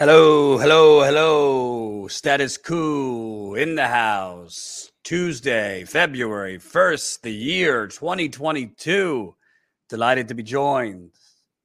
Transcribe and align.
Hello, 0.00 0.56
hello, 0.58 1.02
hello. 1.02 2.06
Status 2.06 2.56
Coup 2.56 3.56
in 3.56 3.74
the 3.74 3.88
house. 3.88 4.92
Tuesday, 5.02 5.84
February 5.86 6.56
1st, 6.56 7.22
the 7.22 7.32
year 7.32 7.88
2022. 7.88 9.34
Delighted 9.88 10.28
to 10.28 10.34
be 10.34 10.44
joined. 10.44 11.10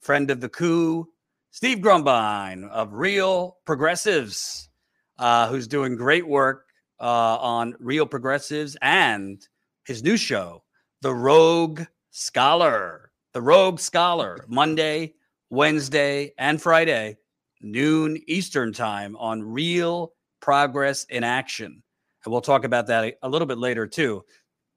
Friend 0.01 0.31
of 0.31 0.41
the 0.41 0.49
coup, 0.49 1.09
Steve 1.51 1.77
Grumbine 1.77 2.67
of 2.71 2.93
Real 2.93 3.57
Progressives, 3.67 4.67
uh, 5.19 5.47
who's 5.47 5.67
doing 5.67 5.95
great 5.95 6.27
work 6.27 6.65
uh, 6.99 7.37
on 7.37 7.75
Real 7.79 8.07
Progressives 8.07 8.75
and 8.81 9.47
his 9.85 10.01
new 10.01 10.17
show, 10.17 10.63
The 11.03 11.13
Rogue 11.13 11.83
Scholar. 12.09 13.11
The 13.33 13.43
Rogue 13.43 13.79
Scholar, 13.79 14.43
Monday, 14.47 15.13
Wednesday, 15.51 16.33
and 16.39 16.59
Friday 16.59 17.17
noon 17.63 18.21
Eastern 18.27 18.73
time 18.73 19.15
on 19.17 19.41
Real 19.41 20.13
Progress 20.39 21.05
in 21.05 21.23
Action. 21.23 21.81
And 22.23 22.31
we'll 22.31 22.41
talk 22.41 22.63
about 22.63 22.87
that 22.87 23.15
a 23.21 23.29
little 23.29 23.47
bit 23.47 23.57
later 23.57 23.87
too. 23.87 24.23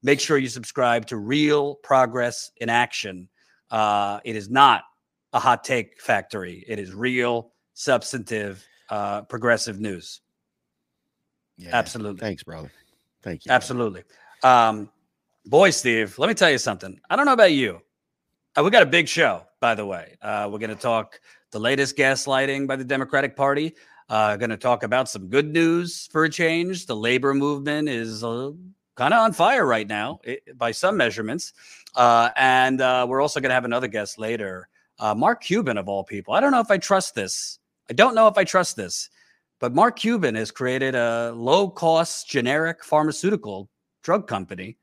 Make 0.03 0.19
sure 0.19 0.37
you 0.37 0.49
subscribe 0.49 1.05
to 1.07 1.17
Real 1.17 1.75
Progress 1.75 2.51
in 2.57 2.69
Action. 2.69 3.29
Uh, 3.69 4.19
it 4.23 4.35
is 4.35 4.49
not 4.49 4.83
a 5.33 5.39
hot 5.39 5.63
take 5.63 6.01
factory, 6.01 6.63
it 6.67 6.79
is 6.79 6.93
real, 6.93 7.51
substantive, 7.73 8.65
uh, 8.89 9.21
progressive 9.23 9.79
news. 9.79 10.21
Yeah, 11.57 11.71
Absolutely. 11.73 12.19
Thanks, 12.19 12.43
brother. 12.43 12.71
Thank 13.23 13.45
you. 13.45 13.51
Absolutely. 13.51 14.03
Um, 14.43 14.89
boy, 15.45 15.71
Steve, 15.71 16.17
let 16.17 16.27
me 16.27 16.33
tell 16.33 16.51
you 16.51 16.59
something. 16.59 16.99
I 17.09 17.15
don't 17.15 17.25
know 17.25 17.33
about 17.33 17.51
you. 17.51 17.81
Uh, 18.55 18.63
we 18.63 18.69
got 18.69 18.83
a 18.83 18.87
big 18.87 19.07
show, 19.07 19.43
by 19.59 19.75
the 19.75 19.85
way. 19.85 20.15
Uh, 20.21 20.49
we're 20.51 20.59
going 20.59 20.69
to 20.69 20.81
talk 20.81 21.19
the 21.51 21.59
latest 21.59 21.97
gaslighting 21.97 22.67
by 22.67 22.75
the 22.75 22.83
Democratic 22.83 23.35
Party. 23.35 23.73
Uh, 24.09 24.37
going 24.37 24.49
to 24.49 24.57
talk 24.57 24.83
about 24.83 25.09
some 25.09 25.27
good 25.27 25.51
news 25.51 26.07
for 26.11 26.23
a 26.23 26.29
change. 26.29 26.85
The 26.85 26.95
labor 26.95 27.33
movement 27.33 27.89
is 27.89 28.23
uh, 28.23 28.51
kind 28.95 29.13
of 29.13 29.21
on 29.21 29.33
fire 29.33 29.65
right 29.65 29.87
now 29.87 30.19
it, 30.23 30.57
by 30.57 30.71
some 30.71 30.95
measurements. 30.97 31.53
Uh, 31.95 32.29
and 32.35 32.81
uh, 32.81 33.05
we're 33.07 33.21
also 33.21 33.39
going 33.39 33.49
to 33.49 33.55
have 33.55 33.65
another 33.65 33.87
guest 33.87 34.17
later, 34.17 34.69
uh, 34.99 35.13
Mark 35.13 35.41
Cuban, 35.41 35.77
of 35.77 35.89
all 35.89 36.03
people. 36.03 36.33
I 36.33 36.39
don't 36.39 36.51
know 36.51 36.59
if 36.59 36.71
I 36.71 36.77
trust 36.77 37.15
this. 37.15 37.59
I 37.89 37.93
don't 37.93 38.15
know 38.15 38.27
if 38.27 38.37
I 38.37 38.43
trust 38.43 38.75
this, 38.75 39.09
but 39.59 39.73
Mark 39.73 39.97
Cuban 39.97 40.35
has 40.35 40.51
created 40.51 40.95
a 40.95 41.31
low 41.35 41.69
cost 41.69 42.29
generic 42.29 42.83
pharmaceutical 42.83 43.69
drug 44.03 44.27
company 44.27 44.77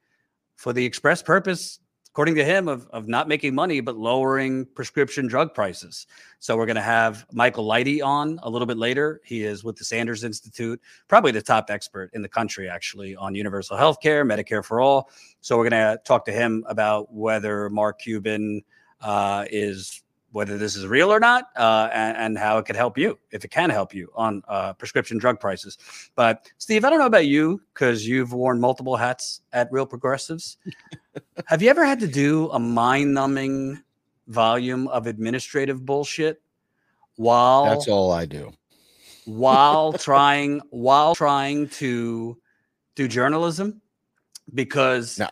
for 0.56 0.72
the 0.72 0.84
express 0.84 1.22
purpose 1.22 1.80
according 2.14 2.36
to 2.36 2.44
him, 2.44 2.68
of, 2.68 2.86
of 2.90 3.08
not 3.08 3.26
making 3.26 3.52
money, 3.56 3.80
but 3.80 3.96
lowering 3.96 4.64
prescription 4.66 5.26
drug 5.26 5.52
prices. 5.52 6.06
So 6.38 6.56
we're 6.56 6.64
going 6.64 6.76
to 6.76 6.80
have 6.80 7.26
Michael 7.32 7.66
Lighty 7.66 8.04
on 8.04 8.38
a 8.44 8.48
little 8.48 8.66
bit 8.66 8.76
later. 8.76 9.20
He 9.24 9.42
is 9.42 9.64
with 9.64 9.74
the 9.74 9.84
Sanders 9.84 10.22
Institute, 10.22 10.80
probably 11.08 11.32
the 11.32 11.42
top 11.42 11.70
expert 11.70 12.10
in 12.12 12.22
the 12.22 12.28
country, 12.28 12.68
actually, 12.68 13.16
on 13.16 13.34
universal 13.34 13.76
health 13.76 14.00
care, 14.00 14.24
Medicare 14.24 14.64
for 14.64 14.80
all. 14.80 15.10
So 15.40 15.58
we're 15.58 15.68
going 15.68 15.96
to 15.96 16.00
talk 16.04 16.24
to 16.26 16.32
him 16.32 16.64
about 16.68 17.12
whether 17.12 17.68
Mark 17.68 17.98
Cuban 17.98 18.62
uh, 19.00 19.46
is 19.50 20.03
whether 20.34 20.58
this 20.58 20.74
is 20.74 20.84
real 20.86 21.12
or 21.12 21.20
not, 21.20 21.44
uh, 21.56 21.88
and, 21.92 22.16
and, 22.16 22.38
how 22.38 22.58
it 22.58 22.66
could 22.66 22.74
help 22.74 22.98
you, 22.98 23.16
if 23.30 23.44
it 23.44 23.52
can 23.52 23.70
help 23.70 23.94
you 23.94 24.10
on 24.16 24.42
uh, 24.48 24.72
prescription 24.72 25.16
drug 25.16 25.38
prices. 25.38 25.78
But 26.16 26.50
Steve, 26.58 26.84
I 26.84 26.90
don't 26.90 26.98
know 26.98 27.06
about 27.06 27.26
you 27.26 27.60
because 27.72 28.04
you've 28.04 28.32
worn 28.32 28.60
multiple 28.60 28.96
hats 28.96 29.42
at 29.52 29.70
Real 29.70 29.86
Progressives. 29.86 30.56
Have 31.46 31.62
you 31.62 31.70
ever 31.70 31.84
had 31.84 32.00
to 32.00 32.08
do 32.08 32.50
a 32.50 32.58
mind-numbing 32.58 33.80
volume 34.26 34.88
of 34.88 35.06
administrative 35.06 35.84
bullshit 35.84 36.40
while 37.16 37.66
That's 37.66 37.88
all 37.88 38.12
I 38.12 38.26
do. 38.26 38.52
While 39.24 39.92
trying 40.08 40.60
while 40.70 41.14
trying 41.14 41.68
to 41.80 42.36
do 42.94 43.08
journalism 43.08 43.80
because 44.52 45.18
no. 45.18 45.28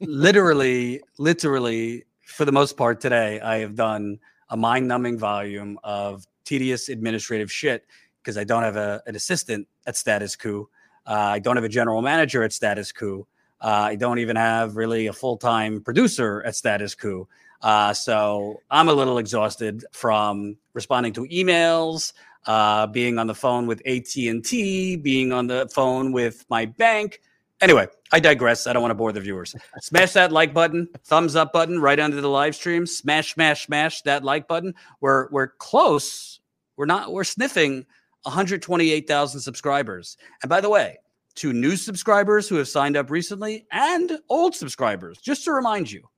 literally 0.00 1.00
literally 1.18 2.04
for 2.26 2.44
the 2.44 2.52
most 2.52 2.76
part 2.76 3.00
today, 3.00 3.40
I 3.40 3.58
have 3.58 3.74
done 3.74 4.20
a 4.50 4.56
mind 4.56 4.86
numbing 4.86 5.18
volume 5.18 5.78
of 5.82 6.26
tedious 6.44 6.88
administrative 6.88 7.50
shit 7.50 7.86
because 8.22 8.36
I 8.36 8.44
don't 8.44 8.62
have 8.62 8.76
a, 8.76 9.02
an 9.06 9.16
assistant 9.16 9.66
at 9.86 9.96
Status 9.96 10.36
Coup. 10.36 10.68
Uh, 11.06 11.12
I 11.12 11.38
don't 11.38 11.56
have 11.56 11.64
a 11.64 11.68
general 11.68 12.02
manager 12.02 12.42
at 12.42 12.52
Status 12.52 12.92
Coup. 12.92 13.26
Uh, 13.60 13.66
I 13.66 13.94
don't 13.94 14.18
even 14.18 14.36
have 14.36 14.76
really 14.76 15.06
a 15.06 15.12
full 15.12 15.36
time 15.36 15.80
producer 15.80 16.42
at 16.44 16.56
Status 16.56 16.94
Coup. 16.94 17.28
Uh, 17.62 17.92
so 17.92 18.60
I'm 18.70 18.88
a 18.88 18.92
little 18.92 19.18
exhausted 19.18 19.84
from 19.92 20.56
responding 20.72 21.12
to 21.14 21.26
emails, 21.26 22.12
uh, 22.46 22.86
being 22.86 23.18
on 23.18 23.26
the 23.26 23.34
phone 23.34 23.66
with 23.66 23.82
AT 23.86 24.16
and 24.16 24.44
T, 24.44 24.96
being 24.96 25.32
on 25.32 25.46
the 25.46 25.68
phone 25.72 26.12
with 26.12 26.46
my 26.48 26.64
bank, 26.64 27.20
Anyway, 27.60 27.86
I 28.10 28.20
digress. 28.20 28.66
I 28.66 28.72
don't 28.72 28.80
want 28.80 28.90
to 28.90 28.96
bore 28.96 29.12
the 29.12 29.20
viewers. 29.20 29.54
Smash 29.80 30.14
that 30.14 30.32
like 30.32 30.54
button, 30.54 30.88
thumbs 31.04 31.36
up 31.36 31.52
button 31.52 31.80
right 31.80 32.00
under 32.00 32.20
the 32.20 32.28
live 32.28 32.54
stream. 32.54 32.86
Smash, 32.86 33.34
smash, 33.34 33.66
smash 33.66 34.02
that 34.02 34.24
like 34.24 34.48
button. 34.48 34.74
We're 35.00 35.28
we're 35.30 35.48
close. 35.48 36.40
We're 36.76 36.86
not. 36.86 37.12
We're 37.12 37.24
sniffing 37.24 37.84
128,000 38.22 39.40
subscribers. 39.40 40.16
And 40.42 40.48
by 40.48 40.60
the 40.60 40.70
way, 40.70 40.98
to 41.36 41.52
new 41.52 41.76
subscribers 41.76 42.48
who 42.48 42.56
have 42.56 42.68
signed 42.68 42.96
up 42.96 43.10
recently 43.10 43.66
and 43.70 44.18
old 44.28 44.54
subscribers, 44.54 45.18
just 45.18 45.44
to 45.44 45.52
remind 45.52 45.90
you, 45.90 46.08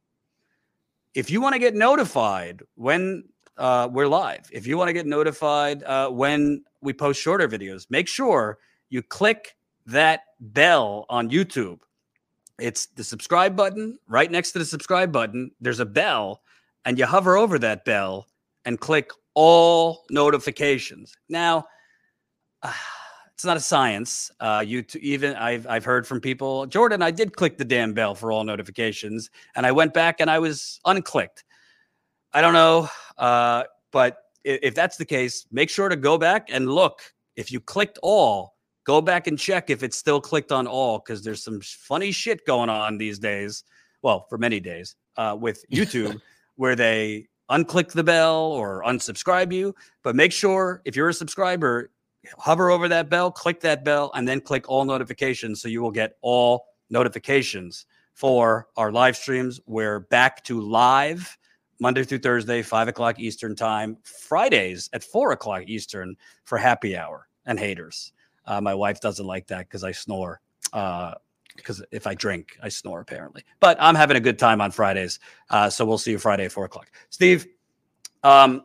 if 1.15 1.31
you 1.31 1.41
want 1.41 1.55
to 1.55 1.59
get 1.59 1.75
notified 1.75 2.63
when 2.77 3.25
uh, 3.57 3.89
we're 3.91 4.07
live, 4.07 4.49
if 4.53 4.67
you 4.67 4.79
want 4.79 4.89
to 4.89 4.93
get 4.93 5.07
notified 5.07 5.83
uh, 5.83 6.09
when 6.09 6.65
we 6.81 6.93
post 6.93 7.21
shorter 7.21 7.49
videos, 7.49 7.87
make 7.91 8.09
sure 8.09 8.59
you 8.89 9.03
click 9.03 9.57
that 9.87 10.23
bell 10.41 11.07
on 11.09 11.31
YouTube. 11.31 11.81
It's 12.59 12.87
the 12.87 13.05
subscribe 13.05 13.57
button 13.57 13.99
right 14.09 14.31
next 14.31 14.53
to 14.53 14.59
the 14.59 14.65
subscribe 14.65 15.13
button. 15.13 15.51
There's 15.61 15.81
a 15.81 15.87
bell, 15.87 16.43
and 16.85 16.99
you 16.99 17.07
hover 17.07 17.37
over 17.37 17.59
that 17.59 17.85
bell 17.85 18.27
and 18.65 18.79
click 18.79 19.11
all 19.35 20.05
notifications. 20.11 21.17
Now, 21.29 21.67
uh, 22.63 22.73
it's 23.35 23.45
not 23.45 23.57
a 23.57 23.61
science. 23.61 24.31
Uh, 24.39 24.63
you 24.65 24.83
t- 24.83 25.01
even 25.01 25.35
I've 25.35 25.67
I've 25.67 25.85
heard 25.85 26.07
from 26.07 26.21
people, 26.21 26.67
Jordan. 26.67 27.03
I 27.03 27.11
did 27.11 27.35
click 27.37 27.59
the 27.59 27.65
damn 27.65 27.93
bell 27.93 28.15
for 28.15 28.31
all 28.31 28.45
notifications, 28.45 29.31
and 29.57 29.67
I 29.67 29.73
went 29.73 29.95
back 29.95 30.21
and 30.21 30.31
I 30.31 30.39
was 30.39 30.81
unclicked. 30.87 31.43
I 32.33 32.41
don't 32.41 32.55
know, 32.55 32.89
uh, 33.19 33.65
but 33.91 34.19
if, 34.45 34.61
if 34.63 34.75
that's 34.75 34.97
the 34.97 35.05
case, 35.05 35.47
make 35.51 35.71
sure 35.71 35.89
to 35.89 35.97
go 35.97 36.19
back 36.19 36.49
and 36.51 36.71
look. 36.71 37.01
If 37.35 37.51
you 37.51 37.61
clicked 37.61 37.99
all, 38.03 38.55
go 38.85 39.01
back 39.01 39.27
and 39.27 39.39
check 39.39 39.71
if 39.71 39.83
it's 39.83 39.97
still 39.97 40.21
clicked 40.21 40.53
on 40.53 40.67
all 40.67 40.99
because 40.99 41.23
there's 41.23 41.43
some 41.43 41.61
funny 41.61 42.13
shit 42.13 42.47
going 42.47 42.69
on 42.69 42.99
these 42.99 43.19
days. 43.19 43.65
Well, 44.03 44.27
for 44.29 44.39
many 44.39 44.61
days 44.61 44.97
uh, 45.17 45.37
with 45.39 45.65
YouTube 45.73 46.21
where 46.57 46.77
they 46.77 47.29
unclick 47.51 47.93
the 47.93 48.05
bell 48.05 48.37
or 48.37 48.83
unsubscribe 48.85 49.53
you. 49.53 49.75
But 50.03 50.17
make 50.17 50.33
sure 50.33 50.83
if 50.85 50.97
you're 50.97 51.11
a 51.11 51.15
subscriber, 51.15 51.91
hover 52.39 52.71
over 52.71 52.89
that 52.89 53.09
bell, 53.09 53.31
click 53.31 53.61
that 53.61 53.85
bell, 53.85 54.11
and 54.15 54.27
then 54.27 54.41
click 54.41 54.69
all 54.69 54.85
notifications 54.85 55.61
so 55.61 55.69
you 55.69 55.83
will 55.83 55.91
get 55.91 56.17
all 56.23 56.67
notifications 56.91 57.87
for 58.15 58.69
our 58.77 58.93
live 58.93 59.17
streams. 59.17 59.61
We're 59.67 60.01
back 60.01 60.45
to 60.45 60.61
live 60.61 61.37
Monday 61.81 62.05
through 62.05 62.19
Thursday, 62.19 62.63
five 62.63 62.89
o'clock 62.89 63.19
Eastern 63.19 63.57
time, 63.57 63.97
Fridays 64.05 64.89
at 64.93 65.03
four 65.03 65.33
o'clock 65.33 65.65
Eastern 65.67 66.17
for 66.45 66.59
happy 66.59 66.97
hour 66.97 67.29
and 67.47 67.59
haters. 67.59 68.13
Uh, 68.47 68.61
my 68.61 68.75
wife 68.75 69.01
doesn't 69.01 69.27
like 69.27 69.47
that 69.49 69.69
because 69.69 69.85
I 69.85 69.93
snore. 69.93 70.41
Because 70.65 71.81
uh, 71.81 71.85
if 71.91 72.07
I 72.07 72.15
drink, 72.15 72.59
I 72.63 72.69
snore 72.69 73.01
apparently. 73.01 73.45
But 73.61 73.77
I'm 73.81 73.95
having 73.95 74.17
a 74.17 74.21
good 74.21 74.39
time 74.39 74.61
on 74.61 74.71
Fridays. 74.71 75.21
Uh, 75.51 75.69
so 75.71 75.85
we'll 75.85 75.99
see 75.99 76.13
you 76.13 76.19
Friday 76.19 76.47
at 76.47 76.53
four 76.53 76.65
o'clock. 76.65 76.91
Steve, 77.11 77.47
um, 78.23 78.63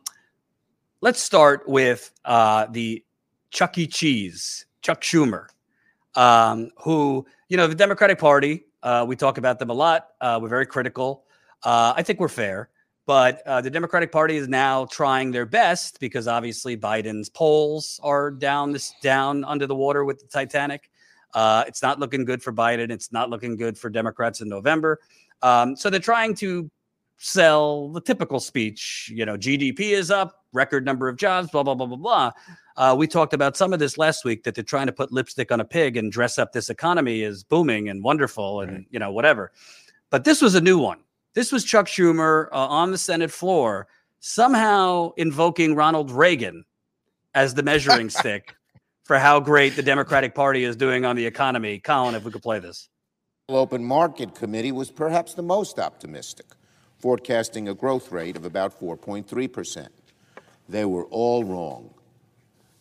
let's 1.01 1.19
start 1.19 1.67
with 1.67 2.11
uh, 2.25 2.67
the 2.71 3.03
Chuck 3.51 3.77
E. 3.77 3.87
Cheese, 3.87 4.65
Chuck 4.81 5.01
Schumer, 5.01 5.47
um, 6.15 6.71
who, 6.77 7.25
you 7.49 7.57
know, 7.57 7.67
the 7.67 7.75
Democratic 7.75 8.19
Party, 8.19 8.65
uh, 8.83 9.05
we 9.07 9.15
talk 9.15 9.37
about 9.37 9.59
them 9.59 9.69
a 9.69 9.73
lot. 9.73 10.09
Uh, 10.21 10.39
we're 10.41 10.49
very 10.49 10.65
critical. 10.65 11.23
I 11.63 12.03
think 12.03 12.19
we're 12.19 12.29
fair. 12.29 12.69
But 13.07 13.41
uh, 13.47 13.61
the 13.61 13.69
Democratic 13.69 14.11
Party 14.11 14.35
is 14.35 14.49
now 14.49 14.85
trying 14.85 15.31
their 15.31 15.45
best 15.45 16.01
because 16.01 16.27
obviously 16.27 16.75
Biden's 16.75 17.29
polls 17.29 18.01
are 18.03 18.29
down 18.29 18.73
this 18.73 18.93
down 19.01 19.45
under 19.45 19.65
the 19.65 19.75
water 19.75 20.03
with 20.03 20.19
the 20.19 20.27
Titanic. 20.27 20.91
Uh, 21.33 21.63
it's 21.67 21.81
not 21.81 21.99
looking 21.99 22.25
good 22.25 22.43
for 22.43 22.51
Biden. 22.51 22.91
It's 22.91 23.13
not 23.13 23.29
looking 23.29 23.55
good 23.55 23.77
for 23.77 23.89
Democrats 23.89 24.41
in 24.41 24.49
November. 24.49 24.99
Um, 25.41 25.77
so 25.77 25.89
they're 25.89 26.01
trying 26.01 26.35
to 26.35 26.69
sell 27.17 27.87
the 27.89 28.01
typical 28.01 28.41
speech. 28.41 29.09
You 29.15 29.25
know, 29.25 29.37
GDP 29.37 29.91
is 29.91 30.11
up, 30.11 30.43
record 30.51 30.83
number 30.83 31.07
of 31.07 31.15
jobs, 31.15 31.49
blah 31.49 31.63
blah 31.63 31.75
blah 31.75 31.87
blah 31.87 31.97
blah. 31.97 32.31
Uh, 32.75 32.93
we 32.97 33.07
talked 33.07 33.33
about 33.33 33.55
some 33.55 33.71
of 33.71 33.79
this 33.79 33.97
last 33.97 34.25
week 34.25 34.43
that 34.43 34.53
they're 34.53 34.65
trying 34.65 34.87
to 34.87 34.91
put 34.91 35.13
lipstick 35.13 35.49
on 35.49 35.61
a 35.61 35.65
pig 35.65 35.95
and 35.95 36.11
dress 36.11 36.37
up 36.37 36.51
this 36.51 36.69
economy 36.69 37.23
as 37.23 37.41
booming 37.41 37.87
and 37.87 38.03
wonderful 38.03 38.59
and 38.59 38.71
right. 38.71 38.85
you 38.89 38.99
know 38.99 39.13
whatever. 39.13 39.53
But 40.09 40.25
this 40.25 40.41
was 40.41 40.55
a 40.55 40.61
new 40.61 40.77
one. 40.77 40.99
This 41.37 41.51
was 41.51 41.63
Chuck 41.63 41.85
Schumer 41.85 42.47
uh, 42.51 42.65
on 42.65 42.89
the 42.89 42.97
Senate 42.97 43.29
floor, 43.29 43.85
somehow 44.19 45.11
invoking 45.17 45.75
Ronald 45.75 46.09
Reagan 46.09 46.65
as 47.35 47.53
the 47.53 47.61
measuring 47.61 48.09
stick 48.19 48.55
for 49.03 49.19
how 49.19 49.39
great 49.39 49.75
the 49.75 49.83
Democratic 49.83 50.33
Party 50.33 50.63
is 50.63 50.75
doing 50.75 51.05
on 51.05 51.15
the 51.15 51.23
economy. 51.23 51.77
Colin, 51.77 52.15
if 52.15 52.23
we 52.23 52.31
could 52.31 52.41
play 52.41 52.57
this. 52.57 52.89
Open 53.49 53.83
Market 53.83 54.33
Committee 54.33 54.71
was 54.71 54.89
perhaps 54.89 55.35
the 55.35 55.43
most 55.43 55.77
optimistic, 55.77 56.47
forecasting 56.97 57.69
a 57.69 57.75
growth 57.75 58.11
rate 58.11 58.35
of 58.35 58.43
about 58.43 58.73
4.3%. 58.79 59.89
They 60.67 60.85
were 60.85 61.05
all 61.05 61.43
wrong. 61.43 61.93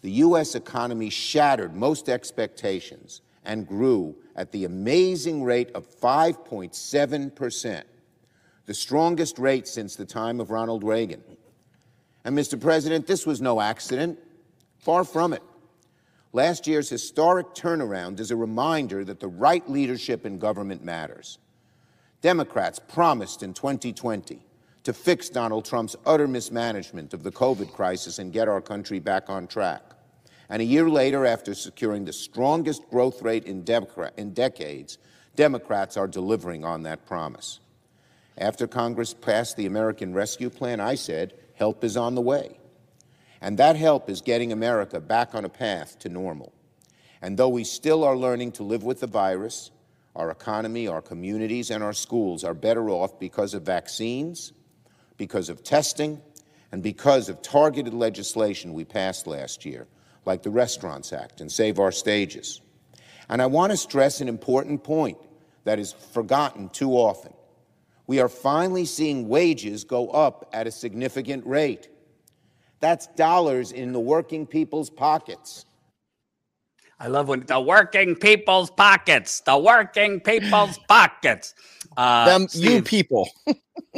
The 0.00 0.12
U.S. 0.12 0.55
economy 0.55 1.11
shattered 1.11 1.76
most 1.76 2.08
expectations 2.08 3.20
and 3.44 3.69
grew 3.69 4.17
at 4.35 4.50
the 4.50 4.64
amazing 4.64 5.44
rate 5.44 5.70
of 5.75 5.87
5.7%, 6.00 7.82
the 8.66 8.74
strongest 8.74 9.38
rate 9.38 9.66
since 9.66 9.96
the 9.96 10.04
time 10.04 10.40
of 10.40 10.50
Ronald 10.50 10.84
Reagan. 10.84 11.22
And, 12.24 12.36
Mr. 12.36 12.60
President, 12.60 13.06
this 13.06 13.24
was 13.24 13.40
no 13.40 13.60
accident. 13.60 14.18
Far 14.78 15.04
from 15.04 15.32
it. 15.32 15.42
Last 16.32 16.66
year's 16.66 16.88
historic 16.88 17.54
turnaround 17.54 18.20
is 18.20 18.30
a 18.30 18.36
reminder 18.36 19.04
that 19.04 19.20
the 19.20 19.28
right 19.28 19.68
leadership 19.70 20.26
in 20.26 20.38
government 20.38 20.84
matters. 20.84 21.38
Democrats 22.20 22.78
promised 22.78 23.42
in 23.42 23.54
2020 23.54 24.44
to 24.82 24.92
fix 24.92 25.28
Donald 25.28 25.64
Trump's 25.64 25.96
utter 26.04 26.28
mismanagement 26.28 27.14
of 27.14 27.22
the 27.22 27.30
COVID 27.30 27.72
crisis 27.72 28.19
and 28.19 28.32
get 28.32 28.48
our 28.48 28.60
country 28.60 28.98
back 28.98 29.30
on 29.30 29.46
track. 29.46 29.82
And 30.48 30.60
a 30.60 30.64
year 30.64 30.88
later, 30.88 31.24
after 31.26 31.54
securing 31.54 32.04
the 32.04 32.12
strongest 32.12 32.88
growth 32.90 33.22
rate 33.22 33.44
in, 33.44 33.64
in 34.16 34.34
decades, 34.34 34.98
Democrats 35.34 35.96
are 35.96 36.06
delivering 36.06 36.64
on 36.64 36.82
that 36.84 37.06
promise. 37.06 37.60
After 38.38 38.66
Congress 38.66 39.14
passed 39.14 39.56
the 39.56 39.66
American 39.66 40.12
Rescue 40.12 40.50
Plan, 40.50 40.80
I 40.80 40.94
said, 40.94 41.34
help 41.54 41.82
is 41.84 41.96
on 41.96 42.14
the 42.14 42.20
way. 42.20 42.58
And 43.40 43.58
that 43.58 43.76
help 43.76 44.10
is 44.10 44.20
getting 44.20 44.52
America 44.52 45.00
back 45.00 45.34
on 45.34 45.44
a 45.44 45.48
path 45.48 45.98
to 46.00 46.08
normal. 46.08 46.52
And 47.22 47.38
though 47.38 47.48
we 47.48 47.64
still 47.64 48.04
are 48.04 48.16
learning 48.16 48.52
to 48.52 48.62
live 48.62 48.82
with 48.82 49.00
the 49.00 49.06
virus, 49.06 49.70
our 50.14 50.30
economy, 50.30 50.88
our 50.88 51.02
communities, 51.02 51.70
and 51.70 51.82
our 51.82 51.92
schools 51.92 52.44
are 52.44 52.54
better 52.54 52.88
off 52.90 53.18
because 53.18 53.54
of 53.54 53.62
vaccines, 53.62 54.52
because 55.16 55.48
of 55.48 55.62
testing, 55.62 56.20
and 56.72 56.82
because 56.82 57.28
of 57.28 57.42
targeted 57.42 57.94
legislation 57.94 58.72
we 58.72 58.84
passed 58.84 59.26
last 59.26 59.64
year, 59.64 59.86
like 60.24 60.42
the 60.42 60.50
Restaurants 60.50 61.12
Act 61.12 61.40
and 61.40 61.50
Save 61.50 61.78
Our 61.78 61.92
Stages. 61.92 62.60
And 63.28 63.40
I 63.40 63.46
want 63.46 63.70
to 63.72 63.76
stress 63.76 64.20
an 64.20 64.28
important 64.28 64.84
point 64.84 65.18
that 65.64 65.78
is 65.78 65.92
forgotten 65.92 66.68
too 66.68 66.92
often. 66.92 67.32
We 68.06 68.20
are 68.20 68.29
finally 68.29 68.85
seeing 68.85 69.29
wages 69.29 69.85
go 69.85 70.08
up 70.11 70.49
at 70.53 70.67
a 70.67 70.70
significant 70.70 71.47
rate. 71.47 71.88
That's 72.81 73.06
dollars 73.08 73.73
in 73.73 73.93
the 73.93 74.00
working 74.00 74.47
people's 74.47 74.91
pockets. 74.91 75.64
I 76.99 77.08
love 77.08 77.29
when 77.29 77.41
the 77.41 77.61
working 77.61 78.14
people's 78.14 78.70
pockets, 78.70 79.41
the 79.41 79.58
working 79.58 80.20
people's 80.20 80.79
pockets. 80.88 81.55
Uh, 81.94 82.25
Them, 82.25 82.49
Steve, 82.49 82.70
you 82.70 82.82
people. 82.82 83.29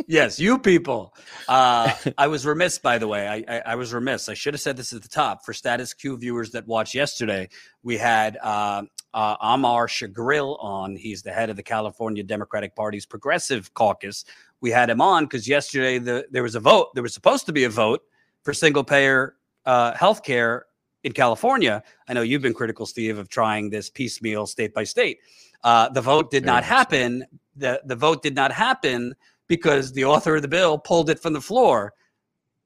yes, 0.09 0.41
you 0.41 0.59
people. 0.59 1.15
Uh, 1.47 1.93
I 2.17 2.27
was 2.27 2.45
remiss, 2.45 2.79
by 2.79 2.99
the 2.99 3.07
way. 3.07 3.29
I, 3.29 3.57
I, 3.57 3.63
I, 3.67 3.75
was 3.77 3.93
remiss. 3.93 4.29
I 4.29 4.35
should 4.35 4.55
have 4.55 4.61
said 4.61 4.77
this 4.77 4.93
at 4.93 5.03
the 5.03 5.09
top 5.09 5.45
for 5.45 5.53
Status 5.53 5.95
Coup 5.95 6.17
viewers 6.17 6.51
that 6.53 6.67
watched 6.67 6.95
yesterday. 6.95 7.49
We 7.85 7.97
had 7.97 8.37
uh, 8.43 8.83
uh, 9.15 9.37
Amar 9.41 9.87
Shergill 9.87 10.63
on. 10.63 10.97
He's 10.97 11.23
the 11.23 11.33
head 11.33 11.51
of 11.51 11.57
the 11.57 11.63
California 11.63 12.23
Democratic 12.23 12.75
Party's 12.75 13.07
Progressive 13.07 13.73
Caucus. 13.75 14.25
We 14.61 14.71
had 14.71 14.91
him 14.91 15.01
on 15.01 15.25
because 15.25 15.49
yesterday 15.49 15.99
the, 15.99 16.27
there 16.31 16.43
was 16.43 16.55
a 16.55 16.61
vote. 16.61 16.89
There 16.95 17.03
was 17.03 17.15
supposed 17.15 17.47
to 17.47 17.53
be 17.53 17.65
a 17.65 17.71
vote 17.71 18.03
for 18.43 18.53
single 18.53 18.85
payer 18.85 19.37
uh, 19.65 19.95
health 19.95 20.23
care 20.23 20.67
in 21.05 21.13
California. 21.13 21.83
I 22.09 22.13
know 22.13 22.23
you've 22.23 22.43
been 22.43 22.55
critical, 22.55 22.87
Steve, 22.87 23.19
of 23.19 23.29
trying 23.29 23.71
this 23.71 23.91
piecemeal 23.91 24.47
state 24.47 24.75
by 24.75 24.85
state. 24.85 25.19
Uh, 25.65 25.89
the 25.89 26.01
vote 26.01 26.31
did 26.31 26.45
not 26.45 26.65
happen. 26.65 27.25
The, 27.57 27.81
the 27.85 27.97
vote 27.97 28.23
did 28.23 28.35
not 28.35 28.53
happen 28.53 29.15
because 29.47 29.93
the 29.93 30.05
author 30.05 30.37
of 30.37 30.43
the 30.43 30.49
bill 30.49 30.79
pulled 30.79 31.11
it 31.11 31.19
from 31.19 31.33
the 31.33 31.41
floor. 31.41 31.95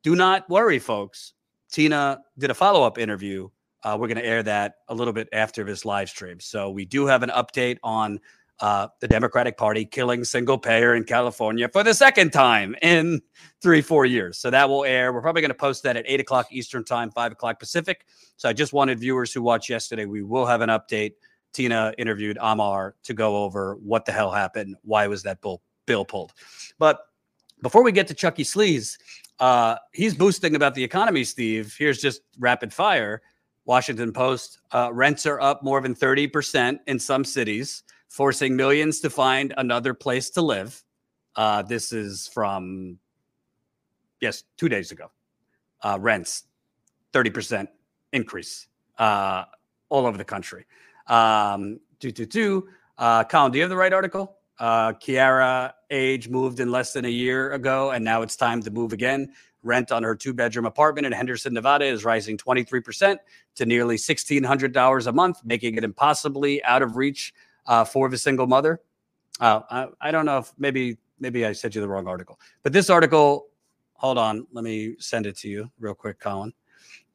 Do 0.03 0.17
not 0.17 0.49
worry, 0.51 0.79
folks. 0.79 1.33
Tina 1.71 2.21
did 2.39 2.51
a 2.51 2.55
follow 2.55 2.83
up 2.83 2.99
interview. 2.99 3.49
Uh, 3.85 3.97
we're 3.99 4.09
going 4.09 4.19
to 4.19 4.25
air 4.25 4.43
that 4.43 4.77
a 4.89 4.95
little 4.95 5.13
bit 5.13 5.29
after 5.33 5.65
this 5.65 5.85
live 5.85 6.09
stream. 6.09 6.39
So 6.41 6.71
we 6.71 6.85
do 6.85 7.07
have 7.07 7.23
an 7.23 7.31
update 7.31 7.79
on 7.83 8.21
uh, 8.61 8.87
the 9.01 9.09
Democratic 9.09 9.57
Party 9.57 9.85
killing 9.85 10.23
single 10.25 10.57
payer 10.57 10.95
in 10.95 11.03
California 11.03 11.69
for 11.69 11.83
the 11.83 11.93
second 11.93 12.33
time 12.33 12.77
in 12.81 13.21
three, 13.61 13.81
four 13.81 14.07
years. 14.07 14.39
So 14.39 14.51
that 14.51 14.69
will 14.69 14.85
air. 14.85 15.13
We're 15.13 15.21
probably 15.21 15.43
going 15.43 15.51
to 15.51 15.55
post 15.55 15.83
that 15.83 15.97
at 15.97 16.05
eight 16.07 16.21
o'clock 16.21 16.47
Eastern 16.53 16.85
time, 16.85 17.11
five 17.11 17.33
o'clock 17.33 17.59
Pacific. 17.59 18.07
So 18.37 18.49
I 18.49 18.53
just 18.53 18.73
wanted 18.73 19.01
viewers 19.01 19.33
who 19.33 19.43
watched 19.43 19.69
yesterday, 19.69 20.05
we 20.05 20.23
will 20.23 20.47
have 20.47 20.61
an 20.61 20.69
update. 20.69 21.15
Tina 21.53 21.93
interviewed 21.99 22.39
Amar 22.41 22.95
to 23.03 23.13
go 23.13 23.43
over 23.43 23.75
what 23.83 24.07
the 24.07 24.13
hell 24.13 24.31
happened. 24.31 24.77
Why 24.83 25.07
was 25.07 25.23
that 25.25 25.41
bill, 25.43 25.61
bill 25.87 26.05
pulled? 26.05 26.33
But 26.79 27.01
before 27.63 27.83
we 27.83 27.93
get 27.93 28.07
to 28.09 28.15
Chucky 28.15 28.45
Sleaze, 28.45 28.97
uh, 29.39 29.77
he's 29.93 30.15
boosting 30.15 30.55
about 30.55 30.75
the 30.75 30.85
economy, 30.85 31.25
Steve. 31.25 31.75
Here's 31.79 32.01
just 32.01 32.23
rapid 32.39 32.73
fire. 32.73 33.23
Washington 33.65 34.13
Post 34.13 34.59
uh, 34.73 34.91
rents 34.93 35.27
are 35.27 35.41
up 35.41 35.63
more 35.63 35.81
than 35.81 35.95
30% 35.95 36.81
in 36.87 36.99
some 36.99 37.25
cities 37.25 37.83
forcing 38.09 38.57
millions 38.57 39.01
to 39.01 39.09
find 39.09 39.55
another 39.57 39.95
place 39.95 40.31
to 40.31 40.43
live. 40.43 40.85
Uh, 41.35 41.63
this 41.63 41.93
is 41.93 42.29
from, 42.29 42.99
yes, 44.21 44.45
two 44.59 44.69
days 44.69 44.91
ago. 44.93 45.11
Uh, 45.81 45.97
rents, 46.01 46.45
30% 47.15 47.69
increase 48.13 48.67
uh, 48.99 49.45
all 49.89 50.07
over 50.07 50.19
the 50.19 50.25
country. 50.25 50.67
Um, 51.07 51.81
two, 52.01 52.13
two, 52.13 52.27
two. 52.27 52.69
Colin, 52.99 53.53
do 53.53 53.59
you 53.59 53.63
have 53.63 53.71
the 53.71 53.77
right 53.77 53.93
article? 53.93 54.37
Uh, 54.59 54.93
Kiara 54.93 55.73
age 55.91 56.29
moved 56.29 56.61
in 56.61 56.71
less 56.71 56.93
than 56.93 57.05
a 57.05 57.11
year 57.11 57.53
ago, 57.53 57.91
and 57.91 58.05
now 58.05 58.23
it's 58.23 58.37
time 58.37 58.63
to 58.63 58.71
move 58.71 58.93
again. 58.93 59.33
Rent 59.63 59.93
on 59.93 60.03
her 60.03 60.15
two 60.15 60.35
bedroom 60.35 60.67
apartment 60.67 61.07
in 61.07 61.13
Henderson, 61.13 61.55
Nevada 61.55 61.85
is 61.85 62.05
rising 62.05 62.37
23% 62.37 63.17
to 63.55 63.67
nearly 63.67 63.97
$1,600 63.97 65.07
a 65.07 65.13
month, 65.13 65.45
making 65.45 65.77
it 65.77 65.85
impossibly 65.85 66.63
out 66.65 66.83
of 66.83 66.97
reach 66.97 67.33
uh, 67.67 67.85
for 67.85 68.09
the 68.09 68.19
single 68.19 68.47
mother. 68.47 68.81
Uh, 69.41 69.61
I, 69.71 69.87
I 70.01 70.11
don't 70.11 70.27
know 70.27 70.39
if 70.39 70.53
maybe 70.59 70.99
maybe 71.21 71.47
I 71.47 71.53
sent 71.53 71.75
you 71.75 71.81
the 71.81 71.89
wrong 71.89 72.09
article, 72.09 72.39
but 72.63 72.73
this 72.73 72.91
article, 72.91 73.47
hold 73.95 74.19
on, 74.19 74.47
let 74.53 74.65
me 74.65 74.97
send 74.99 75.27
it 75.27 75.37
to 75.39 75.49
you 75.49 75.71
real 75.79 75.95
quick, 75.95 76.19
Colin. 76.19 76.53